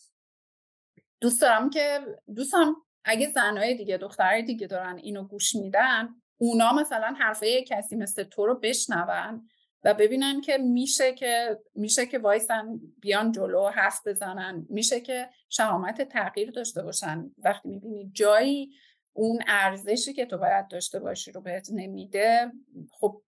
دوست 1.21 1.43
دارم 1.43 1.71
که 1.71 2.01
دوستم 2.37 2.77
اگه 3.05 3.29
زنهای 3.29 3.75
دیگه 3.75 3.97
دخترهای 3.97 4.43
دیگه 4.43 4.67
دارن 4.67 4.97
اینو 4.97 5.25
گوش 5.25 5.55
میدن 5.55 6.09
اونا 6.39 6.73
مثلا 6.73 7.15
حرفه 7.19 7.63
کسی 7.63 7.97
مثل 7.97 8.25
تو 8.25 8.47
رو 8.47 8.55
بشنون 8.55 9.49
و 9.85 9.95
ببینن 9.95 10.41
که 10.41 10.59
میشه 10.59 11.15
که 11.15 11.59
میشه 11.75 12.07
که 12.07 12.19
وایسن 12.19 12.81
بیان 13.01 13.33
جلو 13.33 13.69
حرف 13.69 14.07
بزنن 14.07 14.67
میشه 14.71 15.01
که 15.01 15.29
شهامت 15.49 16.03
تغییر 16.03 16.51
داشته 16.51 16.83
باشن. 16.83 17.31
وقتی 17.39 17.69
می‌بینی 17.69 18.11
جایی 18.15 18.71
اون 19.17 19.43
ارزشی 19.47 20.13
که 20.13 20.27
تو 20.27 20.39
باید 20.39 20.69
داشته 20.69 20.99
باشی 20.99 21.33
رو 21.33 21.41
بهت 21.41 21.69
نمیده 21.73 22.53
خب 22.91 23.23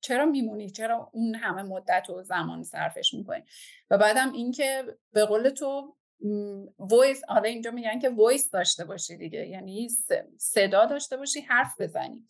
چرا 0.00 0.26
میمونی؟ 0.26 0.70
چرا 0.70 1.10
اون 1.12 1.34
همه 1.34 1.62
مدت 1.62 2.10
و 2.10 2.22
زمان 2.22 2.62
صرفش 2.62 3.14
می‌کنی؟ 3.14 3.42
و 3.90 3.98
بعدم 3.98 4.32
اینکه 4.32 4.84
به 5.12 5.24
قول 5.24 5.48
تو 5.48 5.96
voice 6.78 7.22
حالا 7.28 7.48
اینجا 7.48 7.70
میگن 7.70 7.98
که 7.98 8.08
voice 8.08 8.50
داشته 8.50 8.84
باشی 8.84 9.16
دیگه 9.16 9.46
یعنی 9.46 9.88
صدا 10.38 10.86
داشته 10.86 11.16
باشی 11.16 11.40
حرف 11.40 11.80
بزنی. 11.80 12.26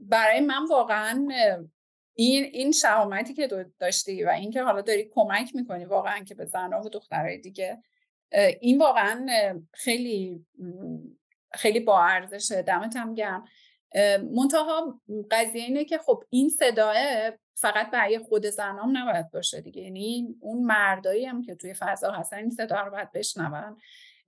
برای 0.00 0.40
من 0.40 0.66
واقعا 0.70 1.28
این 2.14 2.44
این 2.44 2.72
شهامتی 2.72 3.34
که 3.34 3.66
داشتی 3.78 4.24
و 4.24 4.28
اینکه 4.28 4.62
حالا 4.62 4.80
داری 4.80 5.10
کمک 5.14 5.54
می‌کنی 5.54 5.84
واقعا 5.84 6.24
که 6.24 6.34
به 6.34 6.44
زنها 6.44 6.82
و 6.82 6.88
دخترای 6.88 7.38
دیگه 7.38 7.82
این 8.60 8.78
واقعا 8.78 9.26
خیلی 9.72 10.46
خیلی 11.52 11.80
با 11.80 12.02
ارزشه 12.02 12.62
دمت 12.62 12.96
هم 12.96 13.14
گرم. 13.14 13.44
منتها 14.34 15.00
قضیه 15.30 15.62
اینه 15.62 15.84
که 15.84 15.98
خب 15.98 16.24
این 16.30 16.48
صداه 16.48 16.96
فقط 17.54 17.90
برای 17.90 18.18
خود 18.18 18.46
زنام 18.46 18.96
نباید 18.96 19.30
باشه 19.30 19.60
دیگه. 19.60 19.82
یعنی 19.82 20.36
اون 20.40 20.64
مردایی 20.64 21.24
هم 21.24 21.42
که 21.42 21.54
توی 21.54 21.74
فضا 21.74 22.10
هستن 22.10 22.36
این 22.36 22.50
صدا 22.50 22.80
رو 22.80 22.90
باید 22.90 23.12
بشنون 23.12 23.76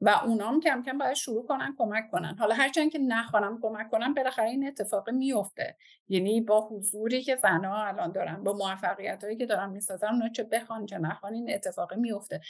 و 0.01 0.21
اونام 0.25 0.61
کم 0.61 0.83
کم 0.83 0.99
باید 0.99 1.15
شروع 1.15 1.47
کنن 1.47 1.75
کمک 1.79 2.11
کنن. 2.11 2.37
حالا 2.39 2.55
هرچند 2.55 2.91
که 2.91 2.99
نخوانم 2.99 3.61
کمک 3.63 3.91
کنن 3.91 4.15
بالاخره 4.15 4.49
این 4.49 4.67
اتفاق 4.67 5.11
میفته. 5.11 5.77
یعنی 6.09 6.41
با 6.41 6.61
حضوری 6.61 7.23
که 7.23 7.37
زنها 7.37 7.87
الان 7.87 8.13
دارن 8.13 8.45
با 8.45 8.53
موفقیت 8.53 9.25
هایی 9.25 9.37
که 9.37 9.47
دارن 9.47 9.71
می‌سازن 9.71 10.09
اونا 10.09 10.29
چه 10.29 10.43
بخوان 10.43 10.87
چه 10.87 10.99
نخوان 10.99 11.35
این 11.35 11.55
اتفاق 11.55 11.95
میفته. 11.95 12.41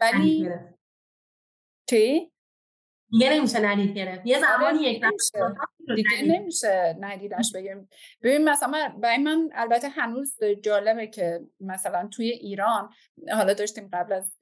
ولی 0.00 0.50
چی؟ 1.90 2.32
دیگه 3.10 3.34
نمیشه 3.34 3.60
ندید 3.60 3.96
گرفت. 3.96 4.26
یه 4.26 4.36
آره، 4.36 4.46
زمانی 4.46 4.82
یک 4.82 5.04
دیگه 5.96 6.22
نمیشه. 6.26 6.96
ندیدش 7.00 7.52
بگیم. 7.54 7.88
ببین 8.22 8.48
مثلا 8.48 8.94
برای 9.00 9.18
من 9.18 9.50
البته 9.54 9.88
هنوز 9.88 10.38
جالبه 10.62 11.06
که 11.06 11.40
مثلا 11.60 12.08
توی 12.12 12.30
ایران 12.30 12.90
حالا 13.32 13.54
داشتیم 13.54 13.88
قبل 13.92 14.12
از 14.12 14.32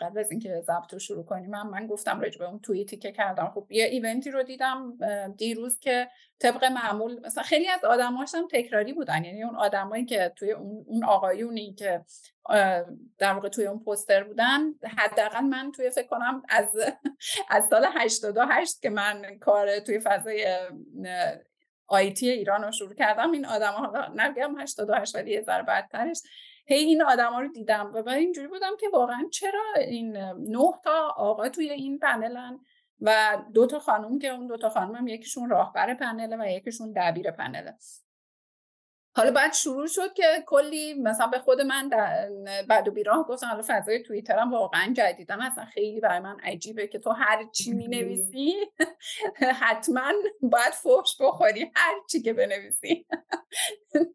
قبل 0.00 0.18
از 0.18 0.30
اینکه 0.30 0.62
ضبط 0.66 0.92
رو 0.92 0.98
شروع 0.98 1.24
کنیم 1.24 1.50
من 1.50 1.66
من 1.66 1.86
گفتم 1.86 2.20
راجع 2.20 2.38
به 2.38 2.48
اون 2.48 2.60
توییتی 2.60 2.96
که 2.96 3.12
کردم. 3.12 3.52
خب 3.54 3.66
یه 3.70 3.84
ایونتی 3.84 4.30
رو 4.30 4.42
دیدم 4.42 4.96
دیروز 5.36 5.78
که 5.78 6.08
طبق 6.38 6.64
معمول 6.64 7.20
مثلا 7.26 7.42
خیلی 7.42 7.68
از 7.68 7.84
آدماش 7.84 8.34
هم 8.34 8.48
تکراری 8.48 8.92
بودن. 8.92 9.24
یعنی 9.24 9.42
اون 9.42 9.56
آدمایی 9.56 10.04
که 10.04 10.32
توی 10.36 10.52
اون 10.52 11.04
آقایونی 11.04 11.74
که 11.74 12.04
در 13.18 13.32
واقع 13.32 13.48
توی 13.48 13.66
اون 13.66 13.84
پوستر 13.84 14.24
بودن 14.24 14.60
حداقل 14.98 15.40
من 15.40 15.72
توی 15.72 15.90
فکر 15.90 16.06
کنم 16.06 16.42
از 16.48 16.76
از 17.48 17.64
سال 17.70 17.86
88 17.94 18.82
که 18.82 18.90
من 18.90 19.38
کار 19.38 19.78
توی 19.78 19.98
فضای 19.98 20.68
آیتی 21.86 22.30
ایران 22.30 22.62
رو 22.62 22.72
شروع 22.72 22.94
کردم 22.94 23.30
این 23.30 23.46
آدم 23.46 23.72
ها 23.72 24.12
نگم 24.14 24.60
88 24.60 25.14
ولی 25.14 25.30
یه 25.30 25.42
ذره 25.42 25.62
بعدترش 25.62 26.22
هی 26.66 26.78
این 26.78 27.02
آدم 27.02 27.32
ها 27.32 27.40
رو 27.40 27.48
دیدم 27.48 27.90
و 27.94 28.02
برای 28.02 28.20
اینجوری 28.20 28.48
بودم 28.48 28.76
که 28.80 28.88
واقعا 28.92 29.28
چرا 29.32 29.62
این 29.76 30.16
نه 30.16 30.72
تا 30.84 31.14
آقا 31.16 31.48
توی 31.48 31.70
این 31.70 31.98
پنلن 31.98 32.60
و 33.00 33.38
دو 33.54 33.66
تا 33.66 33.78
خانم 33.78 34.18
که 34.18 34.28
اون 34.28 34.46
دو 34.46 34.56
تا 34.56 34.68
خانم 34.68 34.94
هم 34.94 35.08
یکیشون 35.08 35.50
راهبر 35.50 35.94
پنله 35.94 36.36
و 36.36 36.46
یکیشون 36.46 36.92
دبیر 36.96 37.30
پنله 37.30 37.74
حالا 39.16 39.30
بعد 39.30 39.52
شروع 39.52 39.86
شد 39.86 40.12
که 40.12 40.24
کلی 40.46 40.94
مثلا 40.94 41.26
به 41.26 41.38
خود 41.38 41.60
من 41.60 41.90
بعد 42.68 42.88
و 42.88 42.90
بیراه 42.90 43.26
گفتم 43.26 43.46
حالا 43.46 43.62
فضای 43.66 44.02
توییترم 44.02 44.52
واقعا 44.52 44.92
جدیدم 44.96 45.40
اصلا 45.40 45.64
خیلی 45.64 46.00
برای 46.00 46.20
من 46.20 46.40
عجیبه 46.40 46.86
که 46.86 46.98
تو 46.98 47.10
هر 47.10 47.44
چی 47.52 47.72
می 47.72 47.88
نویسی 47.88 48.54
حتما 49.62 50.12
باید 50.42 50.72
فوش 50.72 51.16
بخوری 51.20 51.72
هر 51.74 51.94
چی 52.10 52.22
که 52.22 52.32
بنویسی. 52.32 53.06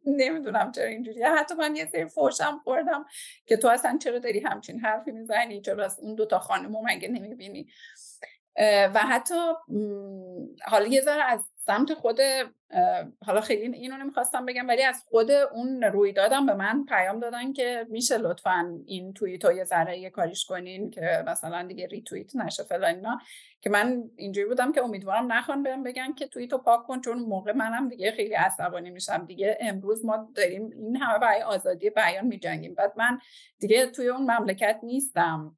نمی‌دونم 0.05 0.71
چرا 0.71 0.85
اینجوریه. 0.85 1.29
حتی 1.29 1.55
من 1.55 1.75
یه 1.75 1.85
سری 1.85 2.05
فوشم 2.05 2.61
خوردم 2.63 3.05
که 3.45 3.57
تو 3.57 3.67
اصلا 3.67 3.97
چرا 4.01 4.19
داری 4.19 4.39
همچین 4.39 4.79
حرفی 4.79 5.11
می‌زنی؟ 5.11 5.61
چرا 5.61 5.85
از 5.85 5.99
اون 5.99 6.15
دوتا 6.15 6.39
خانم 6.39 6.71
مگه 6.85 7.07
نمی‌بینی؟ 7.07 7.67
و 8.93 8.99
حتی 8.99 9.35
حالا 10.65 10.87
یه 10.87 11.01
ذره 11.01 11.23
از 11.23 11.39
سمت 11.65 11.93
خود 11.93 12.19
حالا 13.25 13.41
خیلی 13.41 13.77
اینو 13.77 13.97
نمی‌خواستم 13.97 14.45
بگم 14.45 14.67
ولی 14.67 14.83
از 14.83 15.03
خود 15.09 15.31
اون 15.31 15.83
رویدادم 15.83 16.45
به 16.45 16.53
من 16.53 16.85
پیام 16.85 17.19
دادن 17.19 17.53
که 17.53 17.85
میشه 17.89 18.17
لطفا 18.17 18.79
این 18.85 19.13
توییت 19.13 19.45
یه 19.45 19.63
ذره 19.63 19.99
یه 19.99 20.09
کاریش 20.09 20.45
کنین 20.45 20.91
که 20.91 21.23
مثلا 21.27 21.63
دیگه 21.67 21.87
ریتوییت 21.87 22.35
نشه 22.35 22.63
فلان 22.63 22.95
اینا. 22.95 23.19
که 23.61 23.69
من 23.69 24.03
اینجوری 24.15 24.47
بودم 24.47 24.71
که 24.71 24.83
امیدوارم 24.83 25.31
نخوان 25.31 25.63
برم 25.63 25.83
بگن 25.83 26.13
که 26.13 26.27
توییتو 26.27 26.57
پاک 26.57 26.87
کن 26.87 27.01
چون 27.01 27.19
موقع 27.19 27.51
منم 27.51 27.89
دیگه 27.89 28.11
خیلی 28.11 28.33
عصبانی 28.33 28.89
میشم 28.89 29.25
دیگه. 29.25 29.57
امروز 29.61 30.05
ما 30.05 30.31
داریم 30.35 30.69
این 30.75 30.97
همه 30.97 31.19
برای 31.19 31.41
آزادی 31.41 31.89
بیان 31.89 32.25
میجنگیم. 32.25 32.73
بعد 32.73 32.93
من 32.97 33.19
دیگه 33.59 33.85
توی 33.85 34.07
اون 34.07 34.31
مملکت 34.31 34.79
نیستم. 34.83 35.57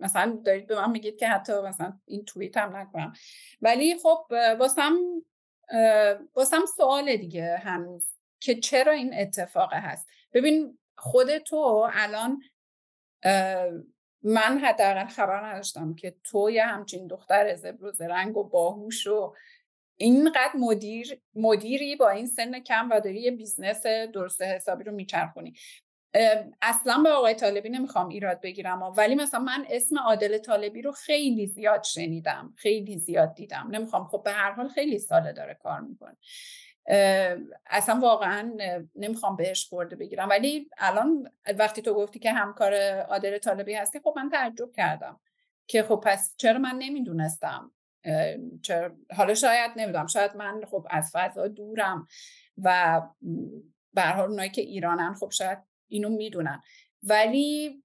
مثلا 0.00 0.40
دارید 0.44 0.66
به 0.66 0.74
من 0.76 0.90
میگید 0.90 1.18
که 1.18 1.28
حتی 1.28 1.52
مثلا 1.52 1.98
این 2.04 2.24
توییت 2.24 2.56
هم 2.56 2.76
نکنم. 2.76 3.12
ولی 3.62 3.98
خب 3.98 4.26
واسم 4.58 4.96
واسم 6.34 6.64
سوال 6.76 7.16
دیگه 7.16 7.56
هنوز 7.56 8.12
که 8.40 8.54
چرا 8.54 8.92
این 8.92 9.14
اتفاق 9.14 9.72
هست. 9.72 10.08
ببین 10.32 10.78
خود 10.96 11.38
تو 11.38 11.88
الان 11.92 12.42
من 14.22 14.58
حداقل 14.58 15.06
خبر 15.06 15.46
نداشتم 15.46 15.94
که 15.94 16.14
تو 16.24 16.50
یه 16.50 16.64
همچین 16.64 17.06
دختر 17.06 17.54
زبر 17.54 17.84
و 17.84 17.92
زرنگ 18.00 18.36
و 18.36 18.44
باهوش 18.44 19.06
و 19.06 19.34
اینقدر 19.96 20.52
مدیر 20.54 21.20
مدیری 21.34 21.96
با 21.96 22.08
این 22.08 22.26
سن 22.26 22.60
کم 22.60 22.88
و 22.90 23.00
داری 23.00 23.20
یه 23.20 23.30
business 23.30 23.86
درست 23.86 24.42
حسابی 24.42 24.84
رو 24.84 24.92
میچرخونی. 24.92 25.54
اصلا 26.62 27.02
به 27.02 27.10
آقای 27.10 27.34
طالبی 27.34 27.68
نمی‌خوام 27.68 28.08
ایراد 28.08 28.40
بگیرم 28.40 28.82
ولی 28.82 29.14
مثلا 29.14 29.40
من 29.40 29.66
اسم 29.70 29.98
عادل 29.98 30.38
طالبی 30.38 30.82
رو 30.82 30.92
خیلی 30.92 31.46
زیاد 31.46 31.82
شنیدم 31.82 32.54
خیلی 32.56 32.98
زیاد 32.98 33.34
دیدم. 33.34 33.68
نمی‌خوام 33.70 34.04
خب 34.04 34.22
به 34.24 34.32
هر 34.32 34.52
حال 34.52 34.68
خیلی 34.68 34.98
ساله 34.98 35.32
داره 35.32 35.54
کار 35.54 35.80
می‌کنه. 35.80 36.16
اصلا 37.66 38.00
واقعا 38.00 38.52
نمی‌خوام 38.94 39.36
بهش 39.36 39.68
خورده 39.68 39.96
بگیرم. 39.96 40.28
ولی 40.28 40.70
الان 40.78 41.30
وقتی 41.58 41.82
تو 41.82 41.94
گفتی 41.94 42.18
که 42.18 42.32
همکار 42.32 42.74
عادل 43.00 43.38
طالبی 43.38 43.74
هستی 43.74 44.00
خب 44.00 44.14
من 44.16 44.30
تعجب 44.30 44.72
کردم 44.72 45.20
که 45.66 45.82
خب 45.82 46.00
پس 46.04 46.34
چرا 46.36 46.58
من 46.58 46.76
نمی‌دونستم؟ 46.78 47.72
چرا 48.62 48.96
حالا 49.16 49.34
شاید 49.34 49.70
نمی‌دونم. 49.76 50.06
شاید 50.06 50.36
من 50.36 50.64
خب 50.70 50.86
از 50.90 51.10
فضا 51.14 51.48
دورم 51.48 52.06
و 52.62 53.00
به 53.94 54.02
حال 54.02 54.30
اونایی 54.30 54.50
که 54.50 54.62
ایرانن 54.62 55.14
خب 55.14 55.30
شاید 55.30 55.58
اینو 55.92 56.08
می‌دونن 56.08 56.62
ولی 57.02 57.82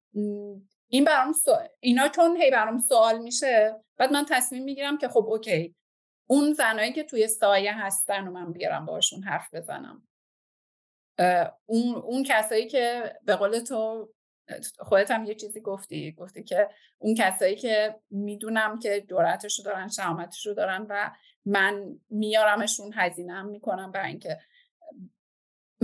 این 0.87 1.03
برام 1.05 1.33
اینا 1.79 2.07
چون 2.07 2.37
هی 2.37 2.51
برام 2.51 2.79
سوال 2.79 3.19
میشه 3.19 3.75
بعد 3.97 4.11
من 4.11 4.25
تصمیم 4.29 4.63
می‌گیرم 4.63 4.97
که 4.97 5.07
خب 5.07 5.25
اوکی 5.27 5.75
اون 6.29 6.53
زنایی 6.53 6.93
که 6.93 7.03
توی 7.03 7.27
سایه 7.27 7.73
هستن 7.73 8.27
و 8.27 8.31
من 8.31 8.51
بیارم 8.51 8.85
باشون 8.85 9.23
حرف 9.23 9.53
بزنم. 9.53 10.07
اون 11.65 11.95
اون 11.95 12.23
کسایی 12.23 12.67
که 12.67 13.15
به 13.23 13.35
قول 13.35 13.59
تو 13.59 14.09
خودت 14.79 15.11
هم 15.11 15.25
یه 15.25 15.35
چیزی 15.35 15.61
گفتی 15.61 16.11
گفتی 16.11 16.43
که 16.43 16.69
اون 16.97 17.15
کسایی 17.15 17.55
که 17.55 17.95
می‌دونم 18.09 18.79
که 18.79 19.05
جرأتش 19.09 19.59
رو 19.59 19.65
دارن 19.65 19.87
شهامتش 19.87 20.47
رو 20.47 20.53
دارن 20.53 20.85
و 20.89 21.11
من 21.45 21.99
میارمشون 22.09 22.91
هزینه 22.95 23.41
می‌کنم 23.41 23.91
برای 23.91 24.09
اینکه 24.09 24.39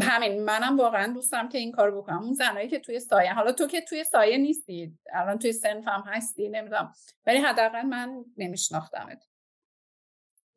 همین 0.01 0.43
منم 0.43 0.77
واقعا 0.77 1.13
دوستم 1.13 1.49
که 1.49 1.57
این 1.57 1.71
کار 1.71 1.97
بکنم. 1.97 2.23
اون 2.23 2.33
زنایی 2.33 2.67
که 2.67 2.79
توی 2.79 2.99
سایه 2.99 3.33
حالا 3.33 3.51
تو 3.51 3.67
که 3.67 3.81
توی 3.81 4.03
سایه 4.03 4.37
نیستی 4.37 4.97
الان 5.13 5.39
توی 5.39 5.53
سنفم 5.53 6.03
هستی 6.07 6.49
نمی‌دونم. 6.49 6.93
ولی 7.25 7.37
حداقل 7.37 7.81
من 7.81 8.25
نمیشناختمت. 8.37 9.23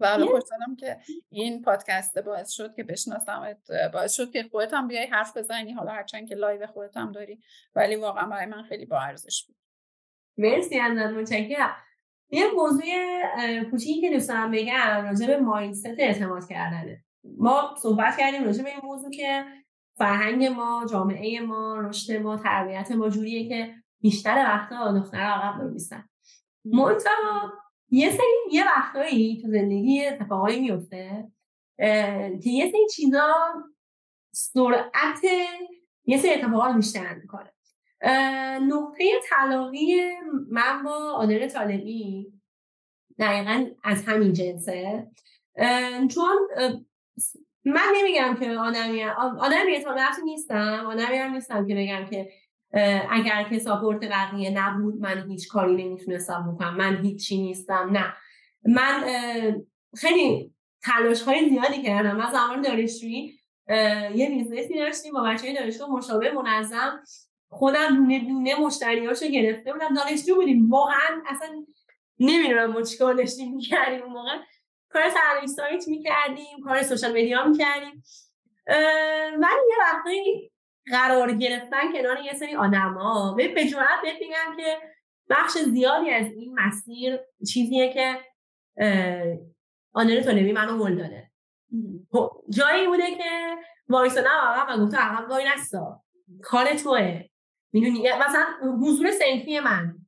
و 0.01 0.09
حالا 0.09 0.27
خوشحالم 0.27 0.77
که 0.77 0.99
این 1.29 1.63
پادکست 1.63 2.19
باعث 2.19 2.51
شد 2.51 2.75
که 2.75 2.85
بشناسمت. 2.85 3.59
باعث 3.93 4.13
شد 4.13 4.33
که 4.33 4.43
خودت 4.43 4.75
هم 4.75 4.89
بیای 4.89 5.07
حرف 5.07 5.37
بزنی 5.37 5.73
حالا 5.73 5.93
هرچند 5.93 6.29
که 6.29 6.35
live 6.35 6.67
خودت 6.67 6.97
هم 6.97 7.13
داری. 7.13 7.41
ولی 7.75 7.97
واقعا 7.97 8.27
برای 8.27 8.47
من 8.47 8.63
خیلی 8.63 8.87
با 8.87 9.01
ارزش 9.01 9.45
بود. 9.47 9.57
مرسی 10.39 10.79
ازت 10.79 11.13
متشکرم. 11.13 11.77
یه 12.31 12.51
موضوع 12.51 12.85
کوچیکی 13.71 14.01
که 14.01 14.11
دوست 14.11 14.29
دارم 14.29 14.51
بگم 14.51 15.05
راجع 15.05 15.27
به 15.27 15.37
mindset 15.37 15.87
اعتماد 15.99 16.49
کردنه. 16.49 17.05
ما 17.39 17.75
صحبت 17.83 18.17
کردیم 18.19 18.45
راجع 18.45 18.63
به 18.63 18.71
این 18.71 18.81
موضوع 18.83 19.11
که 19.11 19.45
فرهنگ 19.99 20.45
ما 20.45 20.87
جامعه 20.91 21.41
ما 21.41 21.81
رشد 21.81 22.17
ما 22.17 22.37
تربیت 22.37 22.93
ما 22.93 23.09
جوریه 23.09 23.49
که 23.49 23.75
بیشتر 24.01 24.35
وقتا 24.37 24.99
دختر 24.99 25.19
عقب 25.19 25.63
می‌ایستن 25.63 26.09
منتها 26.65 27.53
یه 27.91 28.11
سری 28.11 28.53
یه 28.53 28.65
وقتایی 28.67 29.43
تو 29.43 29.49
زندگی 29.49 30.07
اتفاقایی 30.07 30.61
میفته 30.61 31.29
که 32.43 32.51
یه 32.51 32.71
سری 32.71 32.87
چیزا 32.95 33.35
سرعت 34.35 35.25
یه 36.05 36.19
سری 36.19 36.35
اتفاقات 36.35 36.77
بیشتر 36.77 37.15
می‌کنه. 37.15 37.53
نقطه 38.61 39.05
طلاقی 39.29 39.97
من 40.51 40.83
با 40.85 41.13
آدر 41.13 41.49
طالبی 41.49 42.33
دقیقا 43.19 43.67
از 43.85 44.05
همین 44.07 44.33
جنسه. 44.33 45.11
چون 46.15 46.49
من 47.65 47.83
نمیگم 47.97 48.37
که 48.41 48.51
آدمی 48.51 49.05
آدم 49.39 49.67
بی‌اعتماد 49.67 49.99
نیستم. 50.25 50.85
آدمی 50.87 51.17
هم 51.17 51.35
نیستم 51.35 51.67
که 51.67 51.75
بگم 51.75 52.07
که 52.11 52.33
اگر 53.11 53.47
که 53.51 53.59
support 53.59 54.05
بقیه 54.05 54.51
نبود 54.51 55.01
من 55.01 55.31
هیچ 55.31 55.49
کاری 55.49 55.85
نمی‌تونستم 55.85 56.53
بکنم. 56.53 56.77
من 56.77 56.97
هیچی 56.97 57.43
نیستم. 57.43 57.91
نه. 57.93 58.15
من 58.75 59.05
خیلی 59.97 60.55
تلاش 60.83 61.23
های 61.23 61.49
زیادی 61.49 61.83
کردم. 61.83 62.17
من 62.17 62.33
زمان 62.33 62.63
دانشجویی 62.63 63.39
یه 64.15 64.31
business 64.31 64.70
ی 64.70 64.75
داشتیم 64.79 65.13
با 65.13 65.23
بچه 65.23 65.55
دانشجو 65.55 65.87
مشابه 65.87 66.33
منظم. 66.33 67.01
خودم 67.49 67.97
دونه 67.97 68.19
دونه 68.19 68.61
مشتریاشو 68.61 69.27
گرفته 69.27 69.73
بودم. 69.73 69.95
دانشجو 69.95 70.35
بودیم. 70.35 70.71
واقعا 70.71 71.23
اصلا 71.27 71.49
نمی‌دونم 72.21 72.73
ما 72.73 72.83
چیکار 72.83 73.15
داشتیم 73.15 73.55
می‌کردیم 73.55 74.03
اون 74.03 74.13
موقع 74.13 74.37
کار 74.97 75.11
طراحی 75.11 75.47
سایت 75.47 75.89
می‌کردیم 75.89 76.61
کار 76.65 76.83
social 76.83 77.11
media 77.11 77.45
می‌کردیم. 77.45 78.03
ولی 79.39 79.63
یه 79.71 79.77
وقتی 79.81 80.51
قرار 80.91 81.33
گرفتن 81.33 81.93
کنار 81.93 82.21
یه 82.21 82.35
سری 82.35 82.57
آدما 82.57 83.35
به 83.35 83.65
جرات 83.67 84.05
میگم 84.21 84.57
که 84.57 84.79
بخش 85.31 85.59
زیادی 85.59 86.11
از 86.11 86.27
این 86.33 86.55
مسیر 86.59 87.19
چیزیه 87.53 87.93
که 87.93 88.21
آنر 89.93 90.21
تولمی 90.21 90.53
منو 90.53 90.85
هل 90.85 90.97
داده. 90.97 91.31
خب، 92.13 92.31
جایی 92.51 92.87
بوده 92.87 93.11
که 93.11 93.57
وایسادم 93.89 94.31
عقب 94.31 94.79
و 94.81 94.87
گفتم 94.87 94.99
عقب 94.99 95.31
وای 95.31 95.45
نستا 95.55 96.03
کار 96.43 96.75
توه. 96.75 97.23
می‌دونی؟ 97.73 98.03
مثلا 98.03 98.47
حضور 98.83 99.11
سنفی 99.11 99.61
من. 99.61 100.06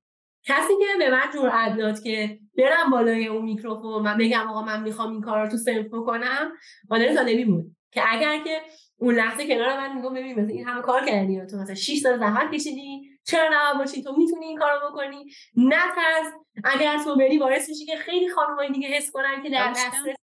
کسی 0.49 0.73
که 0.79 0.85
به 0.99 1.11
من 1.11 1.31
جرأت 1.35 1.77
داد 1.77 2.03
که 2.03 2.39
برم 2.59 2.91
بالای 2.91 3.27
اون 3.27 3.45
میکروفون 3.45 4.03
من 4.03 4.19
بگم 4.19 4.49
آقا 4.49 4.63
من 4.63 4.83
می‌خوام 4.83 5.13
این 5.13 5.21
کار 5.21 5.43
رو 5.43 5.51
تو 5.51 5.57
سنف 5.57 5.87
بکنم 5.87 6.53
آنر 6.91 7.15
تولمی 7.15 7.45
بود 7.45 7.77
که 7.93 8.03
اگر 8.13 8.45
که 8.45 8.61
اون 8.97 9.15
لحظه 9.15 9.49
کنار 9.49 9.77
من 9.77 9.97
میگم 9.97 10.15
ببین 10.15 10.33
مثلا 10.33 10.55
این 10.55 10.69
همه 10.69 10.83
کار 10.83 11.05
کردی 11.05 11.47
تو 11.51 11.57
مثلا 11.57 11.75
6 11.75 11.99
سال 11.99 12.19
زحمت 12.19 12.55
کشیدی 12.55 13.19
چرا 13.25 13.49
نه 13.49 13.79
باشی؟ 13.79 14.03
تو 14.03 14.17
می‌تونی 14.17 14.47
این 14.47 14.59
کارو 14.59 14.91
بکنی؟ 14.91 15.25
نترس 15.57 16.33
اگر 16.65 16.99
تو 17.05 17.17
بری 17.17 17.39
باعث 17.39 17.69
میشی 17.69 17.85
که 17.85 17.97
خیلی 17.97 18.29
خانمای 18.29 18.73
دیگه 18.73 18.89
حس 18.89 19.11
کنن 19.11 19.43
که 19.43 19.51
در 19.51 19.71
دسترس. 19.71 20.17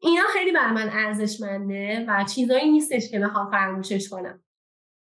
اینا 0.00 0.22
خیلی 0.32 0.52
بر 0.52 0.70
من 0.72 0.88
ارزشمنده 0.88 2.04
و 2.08 2.24
چیزایی 2.34 2.70
نیستش 2.70 3.10
که 3.10 3.20
بخوام 3.20 3.50
فراموشش 3.50 4.08
کنم. 4.08 4.44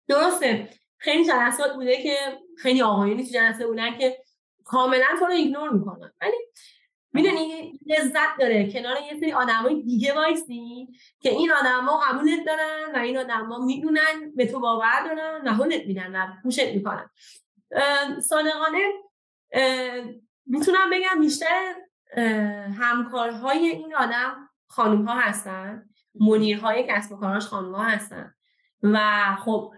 درسته. 0.08 0.70
خیلی 0.98 1.24
جلسات 1.24 1.74
بوده 1.74 2.02
که 2.02 2.16
خیلی 2.58 2.82
آقایونی 2.82 3.24
تو 3.24 3.30
جلسه 3.30 3.66
بودن 3.66 3.98
که 3.98 4.18
کاملا 4.64 5.06
تو 5.18 5.24
رو 5.24 5.32
ایگنور 5.32 5.70
می‌کنن. 5.70 6.12
ولی 6.20 6.36
می‌دونی 7.12 7.78
لذت 7.86 8.38
داره. 8.38 8.72
کنار 8.72 8.96
یه 9.12 9.20
سری 9.20 9.32
آدمای 9.32 9.82
دیگه 9.82 10.14
وایسی 10.14 10.88
که 11.20 11.30
این 11.30 11.52
آدما 11.52 12.00
قبولت 12.00 12.46
دارن 12.46 12.94
و 12.94 12.98
این 12.98 13.18
آدما 13.18 13.58
می‌دونن 13.58 14.32
به 14.36 14.46
تو 14.46 14.60
باور 14.60 15.02
دارن 15.04 15.48
و 15.48 15.50
حلت 15.50 15.86
میدن 15.86 16.16
و 16.16 16.26
پوشت 16.42 16.68
می‌کنن. 16.74 17.10
صادقانه 18.20 18.92
می‌تونم 20.46 20.90
بگم 20.92 21.20
بیشتر 21.20 21.74
همکارهای 22.78 23.66
این 23.66 23.94
آدم 23.94 24.48
خانم 24.68 25.04
ها 25.04 25.14
هستن. 25.20 25.88
منیرهای 26.20 26.84
کسب 26.88 27.12
و 27.12 27.16
کاراش 27.16 27.46
خانم 27.46 27.74
ها 27.74 27.82
هستن. 27.82 28.34
و 28.82 28.98
خب 29.44 29.72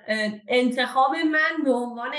انتخاب 0.49 1.11
من 1.17 1.65
به 1.65 1.73
عنوان 1.73 2.13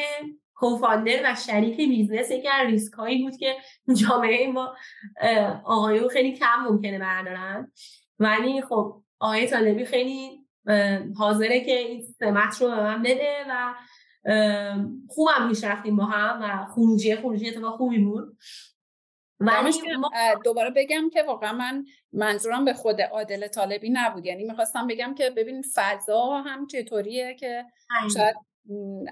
co-founder 0.54 1.32
و 1.32 1.36
شریک 1.36 1.78
business 1.78 2.32
یکی 2.32 2.48
از 2.48 2.68
ریسک 2.68 2.94
هایی 2.94 3.24
بود 3.24 3.38
که 3.38 3.56
جامعه 3.94 4.52
ما 4.52 4.76
آقایون 5.64 6.10
خیلی 6.10 6.34
کم 6.34 6.66
ممکنه 6.70 7.00
بردارن. 7.00 7.72
ولی 8.20 8.62
خب 8.62 9.04
آقای 9.20 9.48
طالبی 9.48 9.86
خیلی 9.86 10.40
حاضره 11.18 11.66
که 11.66 11.78
این 11.78 12.02
سمت 12.20 12.62
رو 12.62 12.68
به 12.68 12.76
من 12.76 13.04
بده 13.04 13.46
و 13.50 13.74
خوبم 15.10 15.50
پیش 15.50 15.64
رفتیم 15.64 15.96
با 15.96 16.06
هم 16.06 16.42
و 16.42 16.66
خروجی 16.66 17.16
خروجی 17.16 17.50
اتفاق 17.50 17.78
خوبی 17.78 18.00
بود. 18.00 18.38
دوباره 20.44 20.70
بگم 20.70 21.10
که 21.10 21.24
واقعا 21.24 21.54
من 21.54 21.86
منظورم 22.14 22.66
به 22.66 22.74
خود 22.74 23.02
عادل 23.02 23.48
طالبی 23.48 23.90
نبود. 23.90 24.26
یعنی 24.26 24.44
می‌خواستم 24.44 24.88
بگم 24.88 25.16
که 25.16 25.30
ببین 25.30 25.64
فضا 25.74 26.42
هم 26.46 26.68
چطوریه 26.68 27.36
که 27.36 27.66
شاید 28.14 28.36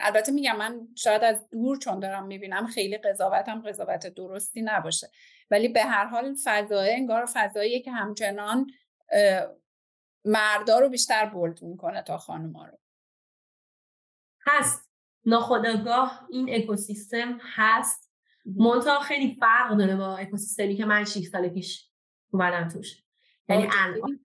البته 0.02 0.32
میگم 0.32 0.56
من 0.56 0.88
شاید 0.96 1.24
از 1.24 1.50
دور 1.50 1.78
چون 1.78 2.00
دارم 2.00 2.26
می‌بینم 2.28 2.68
خیلی 2.68 2.98
قضاوتم 2.98 3.62
قضاوت 3.62 4.08
درستی 4.08 4.62
نباشه. 4.62 5.10
ولی 5.52 5.68
به 5.68 5.84
هر 5.84 6.06
حال 6.06 6.36
فضای 6.44 6.94
انگار 6.94 7.26
فضاییه 7.34 7.80
که 7.80 7.92
همچنان 7.92 8.68
مردا 10.26 10.80
رو 10.80 10.90
بیشتر 10.90 11.26
بولد 11.26 11.62
می‌کنه 11.62 12.02
تا 12.02 12.18
خانوما 12.18 12.66
رو. 12.66 12.78
هست. 14.48 14.90
ناخداگاه 15.26 16.28
این 16.30 16.56
اکوسیستم 16.56 17.40
هست. 17.56 18.09
منتها 18.58 19.00
خیلی 19.00 19.38
فرق 19.40 19.78
داره 19.78 19.96
با 19.96 20.18
اکوسیستمی 20.18 20.76
که 20.76 20.86
من 20.86 21.06
6 21.06 21.28
سال 21.28 21.50
پیش 21.50 21.90
اومدم 22.32 22.68
توش. 22.68 23.04
یعنی 23.50 23.68
الان 23.72 24.20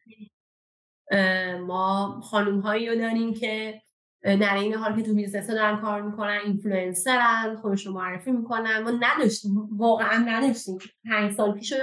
ما 1.61 2.21
خانوم 2.21 2.61
هایی 2.61 2.89
رو 2.89 2.95
داریم 2.95 3.35
که 3.35 3.83
در 4.23 4.55
عین 4.55 4.75
حال 4.75 4.97
که 4.97 5.03
تو 5.03 5.15
business 5.15 5.51
دارن 5.51 5.81
کار 5.81 6.03
می‌کنن 6.03 6.41
اینفلوئنسرن 6.45 7.57
خودش 7.57 7.87
رو 7.87 7.93
معرفی 7.93 8.33
می‌کنن. 8.33 8.83
ما 8.83 8.91
نداشتیم 8.91 9.69
واقعا 9.77 10.19
نداشتیم. 10.19 10.79
پنج 11.05 11.33
سال 11.33 11.53
پیش 11.53 11.75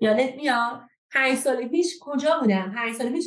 یادت 0.00 0.34
میاد؟ 0.36 0.80
پنج 1.10 1.34
سال 1.38 1.68
پیش 1.68 1.98
کجا 2.00 2.38
بودن 2.40 2.72
پنج 2.74 2.94
سال 2.94 3.12
پیش 3.12 3.24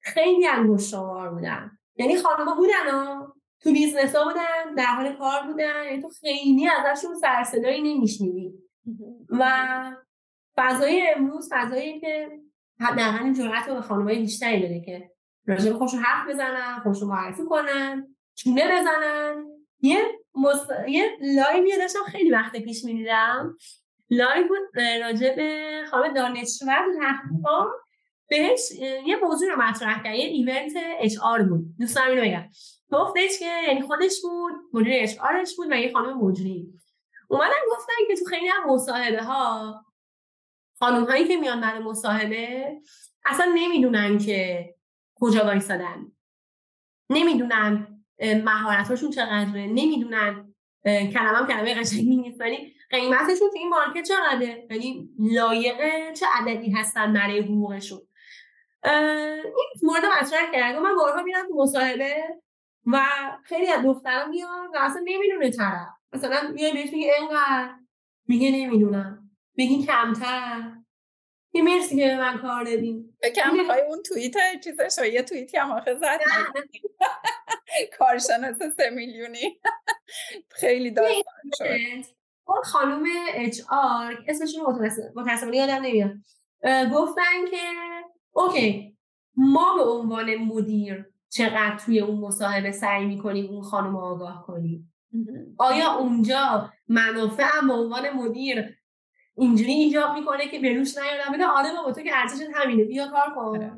خیلی 0.00 0.46
انگشت 0.46 0.88
شمار 0.88 1.34
بودن 1.34 1.78
یعنی 1.96 2.16
خانم‌ها 2.16 2.54
بودن 2.54 3.18
تو 3.62 3.72
business 3.72 4.16
ها 4.16 4.24
بودن 4.24 4.74
در 4.76 4.84
حال 4.84 5.12
کار 5.12 5.42
بودن 5.42 5.84
یعنی 5.84 6.02
تو 6.02 6.08
خیلی 6.08 6.68
ازشون 6.68 7.14
سرصدایی 7.14 7.82
نمیشنیدی. 7.82 8.52
و 9.30 9.52
فضای 10.56 11.08
امروز 11.16 11.48
فضایی 11.52 12.00
که 12.00 12.30
حداقل 12.80 13.24
این 13.24 13.34
جرأت 13.34 13.68
رو 13.68 13.74
به 13.74 13.80
خانم‌های 13.80 14.18
بیشتری 14.18 14.60
داره 14.62 14.80
که 14.80 15.10
راجع 15.46 15.72
به 15.72 15.78
حرف 16.04 16.28
بزنن 16.28 16.80
خودشون 16.82 17.08
معرفی 17.08 17.42
کنن 17.48 18.16
چونه 18.34 18.64
بزنن. 18.64 19.44
یه 19.80 20.02
مص... 20.34 20.66
یه 20.88 21.18
live 21.20 21.66
ی 21.66 21.78
داشتم 21.78 22.04
خیلی 22.06 22.30
وقت 22.30 22.56
پیش 22.56 22.84
می‌دیدم. 22.84 23.56
live 24.10 24.48
بود 24.48 24.82
راجع 25.02 25.36
به 25.36 25.82
خانم 25.90 26.14
دانشور 26.14 26.84
تخفیفان 27.00 27.66
بهش 28.28 28.60
یه 29.06 29.16
موضوع 29.22 29.48
رو 29.48 29.62
مطرح 29.62 30.02
کرد 30.02 30.14
یه 30.14 30.24
event 30.24 30.72
HR 31.00 31.42
بود. 31.42 31.64
دوست 31.78 31.96
دارم 31.96 32.10
اینو 32.10 32.22
بگم. 32.22 32.48
گفتش 32.92 33.38
که 33.38 33.62
یعنی 33.68 33.82
خودش 33.82 34.20
بود 34.22 34.52
مدیر 34.72 34.92
HR 35.02 35.18
ش 35.18 35.56
بود 35.56 35.66
و 35.70 35.74
یه 35.74 35.92
خانم 35.92 36.18
مجری. 36.18 36.72
اومدن 37.28 37.56
گفتن 37.70 37.92
که 38.08 38.16
تو 38.16 38.24
خیلی 38.24 38.48
هم 38.48 38.70
مصاحبه 38.70 39.22
ها 39.22 39.84
خانم 40.78 41.04
هایی 41.04 41.28
که 41.28 41.36
میان 41.36 41.60
برای 41.60 41.82
مصاحبه 41.82 42.72
اصلا 43.24 43.52
نمی‌دونن 43.54 44.18
که 44.18 44.68
کجا 45.14 45.44
وایسادن. 45.44 46.12
نمی‌دونن 47.10 48.04
مهارتاشون 48.44 49.10
چقدره. 49.10 49.66
نمی‌دونن 49.66 50.54
کلمه 50.84 51.36
هم 51.36 51.46
کلمه 51.46 51.74
قشنگی 51.74 52.16
نیست. 52.16 52.40
ولی 52.40 52.74
قیمتشون 52.90 53.50
تو 53.50 53.58
این 53.58 53.68
مارکت 53.68 54.08
چقدره؟ 54.08 54.68
یعنی 54.70 55.08
لایق 55.18 55.76
چه 56.12 56.26
عددی 56.34 56.70
هستن 56.70 57.12
برای 57.12 57.40
حقوقشون؟ 57.40 58.00
این 58.84 59.54
مورد 59.82 60.04
مطرح 60.04 60.52
کرد 60.52 60.76
من 60.76 60.96
بارها 60.96 61.22
میرم 61.22 61.48
تو 61.48 61.54
مصاحبه 61.54 62.41
و 62.86 63.00
خیلی 63.44 63.66
از 63.66 63.84
دختران 63.84 64.28
میان 64.30 64.66
و 64.66 64.78
اصلا 64.80 65.02
نمی‌دونه 65.04 65.50
طرف. 65.50 65.88
مثلا 66.12 66.50
میای 66.54 66.72
بهش 66.72 66.92
میگه 66.92 67.12
اینقدر. 67.20 67.74
میگه 68.28 68.50
نمی‌دونم. 68.50 69.30
بگین 69.58 69.86
کمتر. 69.86 70.72
یه 71.54 71.62
مرسی 71.62 71.96
که 71.96 72.16
من 72.16 72.38
کار 72.38 72.64
دادیم 72.64 73.18
بکم 73.22 73.52
می‌خوای 73.52 73.80
اون 73.88 74.02
توییت 74.02 74.34
چیزش 74.64 75.06
یه 75.12 75.22
توییتی 75.22 75.56
هم 75.56 75.70
آخه 75.70 75.94
زد. 75.94 76.20
کارشناس 77.98 78.56
سه 78.76 78.90
میلیونی. 78.90 79.60
خیلی 80.60 80.90
داستان 80.90 81.22
شد. 81.58 82.08
اون 82.46 82.62
خانوم 82.62 83.04
اچ 83.34 83.60
آر 83.70 84.24
اسمشون 84.28 84.62
متاسفانه 85.16 85.56
یادم 85.56 85.82
نمیاد. 85.82 86.12
گفتن 86.94 87.44
که 87.50 87.62
اوکی 88.32 88.96
ما 89.36 89.74
به 89.76 89.82
عنوان 89.82 90.34
مدیر 90.34 91.11
چقدر 91.32 91.76
توی 91.76 92.00
اون 92.00 92.18
مصاحبه 92.20 92.72
سعی 92.72 93.06
می‌کنیم 93.06 93.50
اون 93.50 93.62
خانم 93.62 93.96
آگاه 93.96 94.46
کنیم 94.46 94.94
آیا 95.58 95.92
اونجا 95.92 96.70
منافع 96.88 97.66
به 97.66 97.72
عنوان 97.72 98.10
مدیر 98.10 98.76
اینجوری 99.36 99.72
ایجاب 99.72 100.14
می‌کنه 100.18 100.48
که 100.48 100.58
بروش 100.58 100.98
نیادم 100.98 101.32
بگه 101.32 101.46
آره 101.46 101.68
بابا 101.76 101.92
تو 101.92 102.02
که 102.02 102.10
ارزشت 102.12 102.48
همینه 102.54 102.84
بیا 102.84 103.08
کار 103.08 103.34
کن. 103.34 103.40
آره. 103.40 103.72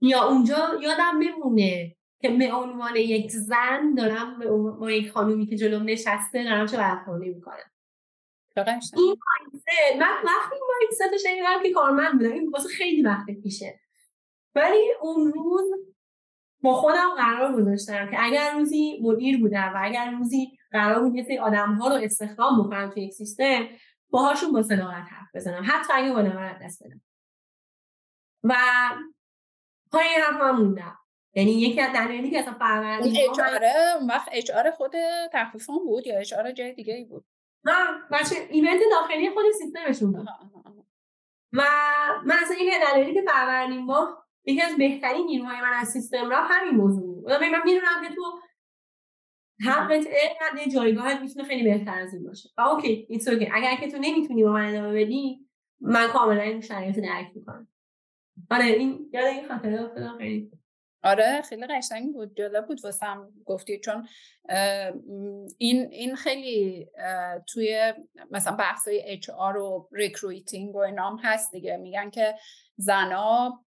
یا 0.00 0.24
اونجا 0.28 0.56
یادم 0.82 1.20
بمونه 1.20 1.96
که 2.20 2.28
به 2.28 2.52
عنوان 2.52 2.96
یک 2.96 3.30
زن 3.30 3.94
دارم 3.94 4.38
با 4.80 4.90
یک 4.90 5.10
خانومی 5.10 5.46
که 5.46 5.56
جلوم 5.56 5.82
نشسته 5.82 6.44
دارم 6.44 6.66
چه 6.66 6.76
برخوردی 6.76 7.28
می‌کنم. 7.28 7.70
این 8.96 9.16
من 9.98 10.14
وقتی 10.24 10.54
این 10.54 10.62
مایندست 10.68 11.26
شنیدم 11.28 11.62
که 11.62 11.72
کارمند 11.72 12.12
بودم 12.12 12.32
این 12.32 12.50
واسه 12.50 12.68
خیلی 12.68 13.02
وقت 13.02 13.26
پیشه. 13.42 13.80
ولی 14.54 14.92
اون 15.00 15.32
روز 15.32 15.70
با 16.62 16.74
خودم 16.74 17.14
قرار 17.16 17.62
گذاشتم 17.62 18.10
که 18.10 18.16
اگر 18.24 18.52
روزی 18.52 19.00
مدیر 19.02 19.40
بودم 19.40 19.72
و 19.74 19.80
اگر 19.82 20.10
روزی 20.10 20.58
قرار 20.72 21.02
بود 21.02 21.14
یه 21.14 21.40
آدم 21.40 21.74
ها 21.74 21.88
رو 21.88 21.94
استخدام 21.94 22.62
بکنم 22.62 22.90
توی 22.90 23.02
یک 23.02 23.12
سیستم 23.12 23.68
باهاشون 24.10 24.52
با 24.52 24.62
صداقت 24.62 25.04
حرف 25.10 25.28
بزنم. 25.34 25.62
حتی 25.66 25.92
اگه 25.94 26.12
با 26.12 26.22
نمارت 26.22 26.58
دست 26.62 26.82
بدم. 26.84 27.00
و 28.44 28.54
پای 29.92 30.06
حرف 30.22 30.40
هم 30.40 30.56
موندم. 30.56 30.98
یعنی 31.34 31.50
یکی 31.50 31.80
از 31.80 31.92
دلایلی 31.92 32.30
که 32.30 32.38
اصلا 32.38 32.54
اون 33.00 33.16
اچ 33.16 33.40
اون 33.98 34.10
وقت 34.10 34.28
اچ 34.32 34.50
خود 34.76 34.92
تخفیفون 35.32 35.78
بود 35.78 36.06
یا 36.06 36.18
اچ 36.18 36.34
جای 36.56 36.72
دیگه 36.72 36.94
ای 36.94 37.04
بود؟ 37.04 37.24
نه 37.64 37.74
بچه 38.10 38.36
ایونت 38.50 38.80
داخلی 38.90 39.30
خود 39.30 39.44
سیستمشون 39.58 40.12
بود. 40.12 40.28
و 41.52 41.62
من 42.24 42.36
اصلا 42.42 42.56
یکی 42.56 42.74
از 42.74 42.82
دلایلی 42.88 43.14
که 43.14 43.22
فروردین 43.22 43.84
ما 43.84 44.24
یکی 44.44 44.62
از 44.62 44.76
بهترین 44.76 45.26
نیروهای 45.26 45.60
من 45.60 45.72
از 45.74 45.88
سیستم 45.88 46.30
را 46.30 46.42
همین 46.42 46.74
موضوع 46.74 47.02
بود. 47.02 47.30
من 47.30 47.62
می‌دونم 47.64 48.08
که 48.08 48.14
تو 48.14 48.22
حقت 49.66 50.06
اینقدر 50.06 50.70
جایگاهت 50.74 51.20
می‌تونه 51.20 51.48
خیلی 51.48 51.64
بهتر 51.64 52.00
از 52.00 52.14
این 52.14 52.24
باشه. 52.24 52.48
و 52.58 52.60
اوکی 52.60 53.06
ایتس 53.10 53.28
اوکی 53.28 53.48
اگر 53.52 53.76
که 53.76 53.90
تو 53.90 53.98
نمی‌تونی 54.00 54.44
با 54.44 54.52
من 54.52 54.68
ادامه 54.68 55.04
بدی 55.04 55.48
من 55.80 56.08
کاملا 56.08 56.42
این 56.42 56.60
شرایط 56.60 56.98
درک 56.98 57.26
می‌کنم. 57.34 57.68
آره 58.50 58.64
این 58.64 59.10
یاد 59.12 59.24
این 59.24 59.48
خاطره 59.48 59.90
خیلی 60.18 60.50
آره 61.02 61.42
خیلی 61.42 61.66
قشنگ 61.66 62.12
بود 62.12 62.36
جالب 62.36 62.66
بود 62.66 62.84
واسم 62.84 63.32
گفتی. 63.44 63.80
چون 63.80 64.08
این 65.58 65.88
این 65.90 66.16
خیلی 66.16 66.88
توی 67.46 67.94
مثلا 68.30 68.56
بحث 68.56 68.88
های 68.88 69.02
HR 69.06 69.56
و 69.56 69.88
recruiting 69.92 70.74
و 70.74 70.78
اینام 70.78 71.18
هست 71.22 71.52
دیگه. 71.52 71.76
میگن 71.76 72.10
که 72.10 72.34
زنا 72.76 73.64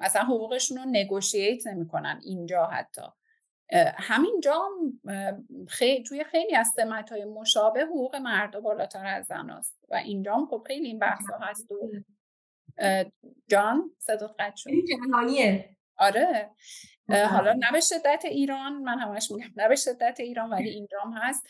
اصلا 0.00 0.22
حقوقشون 0.22 0.78
رو 0.78 0.84
negotiate 0.84 1.66
نمی‌کنن 1.66 2.20
اینجا 2.24 2.66
حتی. 2.66 3.02
همینجا 3.96 4.68
خیلی 5.68 6.02
توی 6.02 6.24
خیلی 6.24 6.56
از 6.56 6.72
سمت 6.76 7.12
های 7.12 7.24
مشابه 7.24 7.80
حقوق 7.80 8.16
مرد 8.16 8.60
بالاتر 8.60 9.06
از 9.06 9.26
زناست. 9.26 9.78
و 9.88 9.94
اینجا 9.94 10.34
هم 10.34 10.46
خب 10.46 10.64
خیلی 10.66 10.86
این 10.86 10.98
بحث 10.98 11.26
ها 11.30 11.38
هست 11.46 11.72
و 11.72 11.90
جان 13.48 13.90
صدات 13.98 14.34
قد 14.38 14.54
شد. 14.56 14.70
آره. 15.98 16.50
حالا 17.08 17.52
نه 17.52 17.72
به 17.72 17.80
شدت 17.80 18.22
ایران 18.24 18.72
من 18.72 18.98
همش 18.98 19.30
میگم 19.30 19.50
نه 19.56 19.68
به 19.68 19.76
شدت 19.76 20.20
ایران 20.20 20.50
ولی 20.50 20.68
اینجا 20.68 20.98
هم 21.04 21.12
هست. 21.12 21.46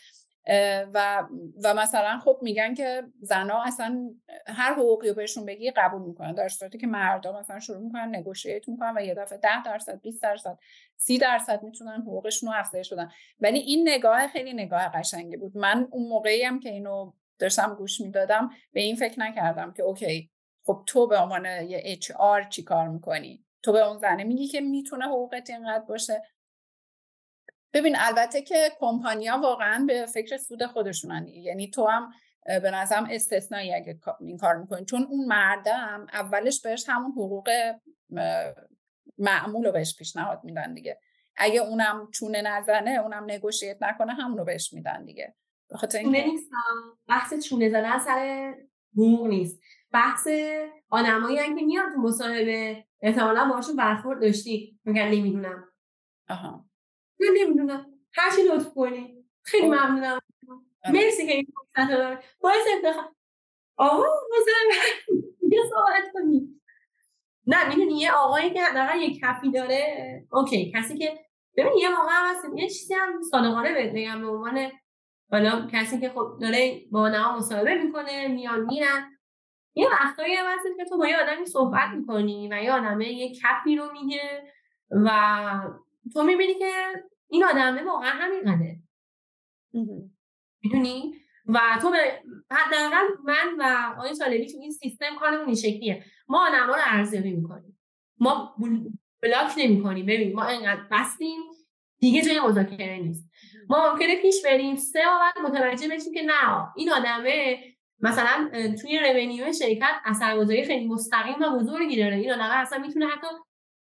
و 0.93 1.23
و 1.63 1.73
مثلا 1.73 2.19
خب 2.19 2.39
میگن 2.41 2.73
که 2.73 3.03
زنا 3.21 3.63
اصلا 3.63 4.09
هر 4.47 4.73
حقوقی 4.73 5.09
رو 5.09 5.13
بهشون 5.15 5.45
بگی 5.45 5.71
قبول 5.71 6.01
می‌کنن. 6.01 6.33
در 6.33 6.47
صورتی 6.49 6.77
که 6.77 6.87
مردا 6.87 7.39
مثلا 7.39 7.59
شروع 7.59 7.79
می‌کنن 7.81 8.15
نگوشیت 8.15 8.69
می‌کنن 8.69 8.93
و 8.97 9.01
یه 9.01 9.13
دفعه 9.13 9.37
10 9.37 9.63
درصد 9.63 10.01
20 10.01 10.23
درصد 10.23 10.57
30 10.97 11.17
درصد 11.17 11.63
می‌تونن 11.63 12.01
حقوقشون 12.01 12.49
رو 12.49 12.59
افزایش 12.59 12.93
بدن. 12.93 13.11
ولی 13.39 13.59
این 13.59 13.89
نگاه 13.89 14.27
خیلی 14.27 14.53
نگاه 14.53 14.87
قشنگی 14.87 15.37
بود. 15.37 15.57
من 15.57 15.87
اون 15.91 16.09
موقعی 16.09 16.43
هم 16.43 16.59
که 16.59 16.69
اینو 16.69 17.13
داشتم 17.39 17.75
گوش 17.75 18.01
می‌دادم 18.01 18.49
به 18.73 18.81
این 18.81 18.95
فکر 18.95 19.19
نکردم 19.19 19.73
که 19.73 19.83
اوکی 19.83 20.29
خب 20.65 20.83
تو 20.87 21.07
به 21.07 21.17
عنوان 21.17 21.45
یه 21.45 21.81
اچ 21.85 22.11
آر 22.11 22.43
چی 22.43 22.63
کار 22.63 22.87
می‌کنی؟ 22.87 23.44
تو 23.65 23.71
به 23.71 23.87
اون 23.87 23.97
زنه 23.97 24.23
میگی 24.23 24.47
که 24.47 24.61
می‌تونه 24.61 25.05
حقوقت 25.05 25.49
اینقدر 25.49 25.85
باشه. 25.85 26.21
ببین 27.73 27.95
البته 27.99 28.41
که 28.41 28.71
کمپانیا 28.79 29.37
واقعا 29.37 29.85
به 29.87 30.05
فکر 30.05 30.37
سود 30.37 30.65
خودشونن. 30.65 31.27
یعنی 31.27 31.69
تو 31.69 31.87
هم 31.87 32.11
به 32.45 32.71
نظرم 32.71 33.07
استثنایی 33.11 33.73
اگه 33.73 33.99
این 34.19 34.37
کار 34.37 34.55
می‌کنی. 34.55 34.85
چون 34.85 35.03
اون 35.03 35.25
مردم 35.25 36.07
اولش 36.13 36.61
بهش 36.61 36.85
همون 36.87 37.11
حقوق 37.11 37.49
معمول 39.17 39.65
رو 39.65 39.71
بهش 39.71 39.97
پیشنهاد 39.97 40.43
میدن 40.43 40.73
دیگه. 40.73 40.99
اگه 41.37 41.59
اونم 41.59 42.09
چونه 42.13 42.41
نزنه 42.41 42.91
اونم 42.91 43.23
نگوشیت 43.23 43.77
نکنه 43.81 44.13
همون 44.13 44.37
رو 44.37 44.43
بهش 44.43 44.73
میدن 44.73 45.05
دیگه. 45.05 45.35
بخاطر 45.69 45.97
اینکه 45.97 46.25
بحث 47.07 47.33
چونه 47.33 47.69
زدن 47.69 47.99
سر 47.99 48.53
حقوق 48.93 49.27
نیست. 49.27 49.61
بحث 49.91 50.27
آدمایی 50.99 51.37
که 51.37 51.65
میان 51.65 51.93
تو 51.93 51.99
مصاحبه 52.01 52.85
احتمالا 53.01 53.51
باشون 53.55 53.75
برخورد 53.75 54.21
داشتی. 54.21 54.79
میگن 54.85 55.07
نمی‌دونم. 55.07 55.63
آها. 56.29 56.65
من 57.19 57.27
نمی‌دونم. 57.41 57.85
هر 58.13 58.31
چی 58.35 58.41
لطف 58.43 58.73
کنی. 58.73 59.25
خیلی 59.43 59.67
خب. 59.67 59.73
ممنونم. 59.73 60.19
آره. 60.85 60.93
مرسی 60.93 61.25
که 61.27 61.31
این 61.33 61.47
فرصت 61.75 61.91
رو 61.91 62.15
باعث 62.41 62.65
افتخار 62.77 63.11
آقا 63.77 64.03
مثلا 64.03 64.83
یه 65.55 65.61
صحبت 65.69 66.11
کنی 66.13 66.61
نه 67.47 67.67
می‌دونی 67.69 67.99
یه 67.99 68.11
آقایی 68.11 68.49
که 68.53 68.63
حداقل 68.63 69.01
یه 69.01 69.19
کفی 69.19 69.51
داره 69.51 69.83
اوکی. 70.31 70.71
کسی 70.75 70.97
که 70.97 71.19
ببین 71.57 71.73
یه 71.77 71.89
موقع 71.89 72.09
هم 72.11 72.35
هست 72.35 72.45
یه 72.55 72.69
چیزی 72.69 72.93
هم 72.93 73.21
صادقانه 73.31 73.73
بهت 73.73 73.93
بگم. 73.93 74.21
به 74.21 74.27
عنوان 74.27 74.71
حالا 75.31 75.67
کسی 75.71 75.99
که 75.99 76.09
خب 76.09 76.37
داره 76.41 76.81
با 76.91 77.09
نما 77.09 77.37
مصاحبه 77.37 77.75
می‌کنه 77.83 78.27
میان 78.27 78.65
میرن. 78.65 79.14
یه 79.75 79.87
وقتایی 79.89 80.35
هم 80.35 80.45
هست 80.53 80.63
که 80.77 80.85
تو 80.85 80.97
با 80.97 81.07
یه 81.07 81.17
آدمی 81.17 81.45
صحبت 81.45 81.89
می‌کنی 81.95 82.49
و 82.51 82.63
یه 82.63 82.71
آدمه 82.71 83.13
یه 83.13 83.35
کفی 83.35 83.75
رو 83.75 83.91
میگه 83.91 84.53
و 84.91 85.09
تو 86.13 86.23
می‌بینی 86.23 86.53
که 86.53 86.71
این 87.29 87.43
آدمه 87.43 87.83
واقعا 87.83 88.09
همینقدره. 88.09 88.77
می‌دونی؟ 90.63 91.13
و 91.47 91.59
تو 91.81 91.91
به 91.91 92.21
حداقل 92.51 93.05
من 93.23 93.55
و 93.59 93.93
آقای 93.97 94.13
سالمی 94.13 94.45
تو 94.45 94.57
این 94.61 94.71
سیستم 94.71 95.15
کارمون 95.19 95.45
این 95.45 95.55
شکلیه. 95.55 96.03
ما 96.27 96.47
آدما 96.47 96.75
رو 96.75 96.81
ارزیابی 96.85 97.31
می‌کنیم. 97.31 97.79
ما 98.19 98.55
بلاک 99.21 99.51
نمی‌کنیم. 99.57 100.05
ببین 100.05 100.35
ما 100.35 100.45
اینقدر 100.45 100.81
بستیم 100.91 101.41
دیگه 101.99 102.21
جای 102.21 102.39
مذاکره 102.39 102.97
نیست. 102.97 103.29
ما 103.69 103.91
ممکنه 103.91 104.21
پیش 104.21 104.35
بریم 104.45 104.75
سه 104.75 104.99
بعد 104.99 105.45
متوجه 105.45 105.87
بشیم 105.87 106.13
که 106.13 106.21
نه 106.21 106.67
این 106.75 106.91
آدمه 106.91 107.57
مثلا 107.99 108.51
توی 108.81 108.99
رونیو 108.99 109.53
شرکت 109.53 109.95
اثرگذاری 110.05 110.65
خیلی 110.65 110.87
مستقیم 110.87 111.41
و 111.41 111.59
بزرگی 111.59 111.97
داره. 111.97 112.15
این 112.15 112.31
آدمه 112.31 112.53
اصلا 112.53 112.79
می‌تونه 112.79 113.07
حتی 113.07 113.27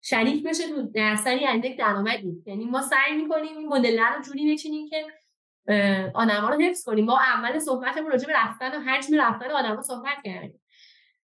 شریک 0.01 0.43
بشه 0.47 0.69
تو 0.69 0.81
درصدی 0.81 1.47
اندک 1.47 1.77
درآمدی. 1.77 2.43
یعنی 2.45 2.65
ما 2.65 2.81
سعی 2.81 3.21
می‌کنیم 3.21 3.57
این 3.57 3.67
مدل 3.67 3.99
رو 3.99 4.21
جوری 4.21 4.53
بچینیم 4.53 4.89
که 4.89 5.07
آدما 6.13 6.49
رو 6.49 6.61
حفظ 6.61 6.83
کنیم. 6.83 7.05
ما 7.05 7.19
اول 7.19 7.59
صحبتمون 7.59 8.11
راجع 8.11 8.27
به 8.27 8.33
رفتن 8.35 8.77
و 8.77 8.79
حجم 8.79 9.21
رفتن 9.21 9.51
آدما 9.51 9.81
صحبت 9.81 10.17
کردیم. 10.25 10.61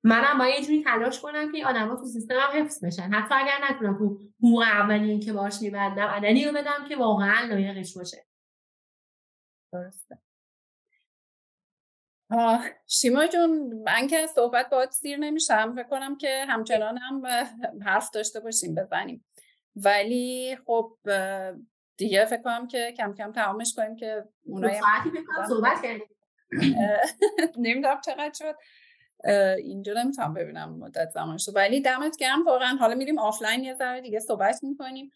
منم 0.02 0.38
باید 0.38 0.54
یه 0.60 0.66
جوری 0.66 0.82
تلاش 0.82 1.20
کنم 1.20 1.52
که 1.52 1.66
آدما 1.66 1.96
تو 1.96 2.04
سیستم 2.04 2.34
هم 2.34 2.62
حفظ 2.62 2.84
بشن. 2.84 3.12
حتی 3.12 3.34
اگر 3.34 3.58
نتونم 3.70 3.98
تو 3.98 4.20
حقوق 4.38 4.62
اولی 4.62 5.18
که 5.18 5.32
باش 5.32 5.62
میبندم 5.62 6.06
عددی 6.06 6.44
رو 6.44 6.52
بدم 6.52 6.86
که 6.88 6.96
واقعا 6.96 7.46
لایقش 7.46 7.96
باشه. 7.96 8.26
درسته. 9.72 10.18
شیما 12.86 13.26
جون 13.26 13.50
من 13.86 14.06
که 14.06 14.26
صحبت 14.26 14.70
باید 14.70 14.90
سیر 14.90 15.16
نمیشم. 15.16 15.74
فکر 15.74 15.88
کنم 15.88 16.16
که 16.16 16.44
همچنان 16.48 16.98
هم 16.98 17.26
حرف 17.84 18.10
داشته 18.10 18.40
باشیم 18.40 18.74
بزنیم. 18.74 19.24
ولی 19.76 20.58
خب 20.66 20.96
دیگه 21.96 22.24
فکر 22.24 22.42
کنم 22.42 22.66
که 22.68 22.94
کم 22.96 23.14
کم 23.14 23.32
تمامش 23.32 23.74
کنیم 23.76 23.96
که 23.96 24.24
اونایی 24.46 24.80
صحبت 25.48 25.82
کردیم. 25.82 26.08
نمی‌دونم 27.56 28.00
چقدر 28.00 28.32
شد. 28.34 28.56
اینجا 29.58 29.92
نمی‌تونم 29.92 30.34
ببینم 30.34 30.78
مدت 30.78 31.10
زمان 31.10 31.38
شد. 31.38 31.56
ولی 31.56 31.80
دمت 31.80 32.16
گرم 32.16 32.44
واقعا. 32.44 32.76
حالا 32.76 32.94
میریم 32.94 33.18
آفلاین 33.18 33.64
یه 33.64 33.74
ذره 33.74 34.00
دیگه 34.00 34.18
صحبت 34.18 34.64
می‌کنیم. 34.64 35.10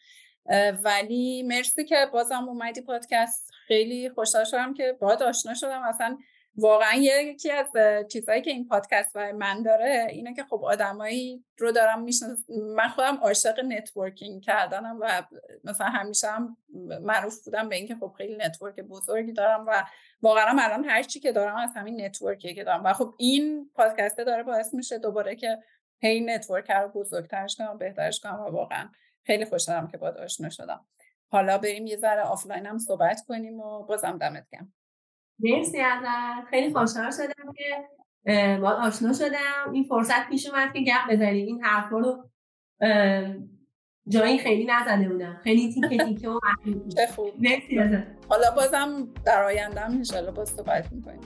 ولی 0.82 1.43
مرسی 1.43 1.85
که 1.85 2.07
بازم 2.12 2.49
اومدی 2.49 2.81
پادکست. 2.81 3.51
خیلی 3.66 4.11
خوشحال 4.11 4.45
شدم 4.45 4.74
که 4.74 4.97
باهات 5.01 5.23
آشنا 5.23 5.55
شدم. 5.55 5.82
اصلا 5.82 6.19
واقعا 6.59 6.95
یکی 6.95 7.51
از 7.51 7.67
چیزهایی 8.09 8.43
که 8.43 8.51
این 8.51 8.69
پادکست 8.69 9.13
برای 9.13 9.33
من 9.33 9.63
داره 9.63 10.07
اینه 10.11 10.35
که 10.35 10.45
خب 10.45 10.65
آدمایی 10.65 11.45
رو 11.59 11.73
دارم 11.73 12.03
می‌شناسم 12.03 12.53
من 12.77 12.89
خودم 12.89 13.17
عاشق 13.17 13.61
networking 13.61 14.43
کردنم 14.43 14.99
و 15.01 15.23
مثلا 15.65 15.87
همیشه 15.87 16.29
هم 16.29 16.57
معروف 17.01 17.45
بودم 17.45 17.69
به 17.69 17.77
اینکه 17.77 17.95
خب 17.95 18.13
خیلی 18.17 18.37
network 18.37 18.81
بزرگی 18.81 19.33
دارم 19.33 19.67
و 19.67 19.85
واقعا 20.23 20.57
الان 20.61 20.85
هر 20.85 21.03
چی 21.03 21.21
که 21.21 21.33
دارم 21.33 21.57
از 21.57 21.71
همین 21.77 22.05
network 22.05 22.48
ی 22.48 22.55
که 22.55 22.65
دارم. 22.65 22.85
و 22.85 22.93
خب 22.93 23.15
این 23.19 23.71
پادکسته 23.75 24.25
داره 24.25 24.43
باعث 24.43 24.75
میشه 24.75 24.99
دوباره 24.99 25.37
که 25.37 25.59
هی 26.01 26.21
network 26.20 26.70
رو 26.71 26.89
بزرگترش 26.89 27.57
کنم 27.57 27.79
بهترش 27.79 28.21
کنم 28.21 28.41
و 28.41 28.45
واقعا 28.51 28.89
خیلی 29.23 29.45
خوشحالم 29.45 29.89
که 29.89 29.97
باهات 29.97 30.09
آشنا 30.09 30.51
شدم. 30.51 30.87
حالا 31.31 31.59
بریم 31.59 31.87
یه 31.87 31.97
ذره 31.97 32.23
آفلاین 32.23 32.67
هم 32.67 32.79
صحبت 32.79 33.21
کنیم 33.29 33.61
و 33.61 33.83
بازم 33.83 34.19
دمت 34.19 34.47
گرم. 34.53 34.73
مرسی 35.39 35.81
ازت. 35.81 36.48
خیلی 36.51 36.73
خوشحال 36.73 37.10
شدم 37.10 37.52
که 37.56 37.89
باهات 38.61 38.70
آشنا 38.70 39.12
شدم. 39.12 39.73
این 39.73 39.85
فرصت 39.85 40.28
پیش 40.28 40.51
اومد 40.51 40.73
که 40.73 40.81
گپ 40.81 41.12
بزنیم. 41.12 41.47
این 41.47 41.65
حرف 41.65 41.90
رو 41.90 42.31
جایی 44.09 44.39
خیلی 44.39 44.66
نزده 44.66 45.09
بودم. 45.09 45.40
خیلی 45.44 45.74
تیکه 45.74 46.05
تیکه 46.05 46.28
و 46.28 46.40
خوب. 47.16 47.32
مرسی 47.39 47.78
ازت. 47.78 48.06
حالا 48.28 48.51
بازم 48.56 49.09
در 49.24 49.44
آینده 49.44 49.81
هم 49.81 49.90
انشالله 49.93 50.31
باز 50.31 50.48
صحبت 50.48 50.93
می‌کنیم. 50.93 51.20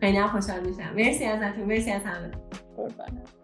خیلی 0.00 0.22
خوشحال 0.22 0.60
میشم. 0.66 0.92
مرسی 0.94 1.24
ازتون. 1.24 1.64
مرسی 1.64 1.90
از 1.90 2.02
همه. 2.02 2.30
قربانت. 2.76 3.39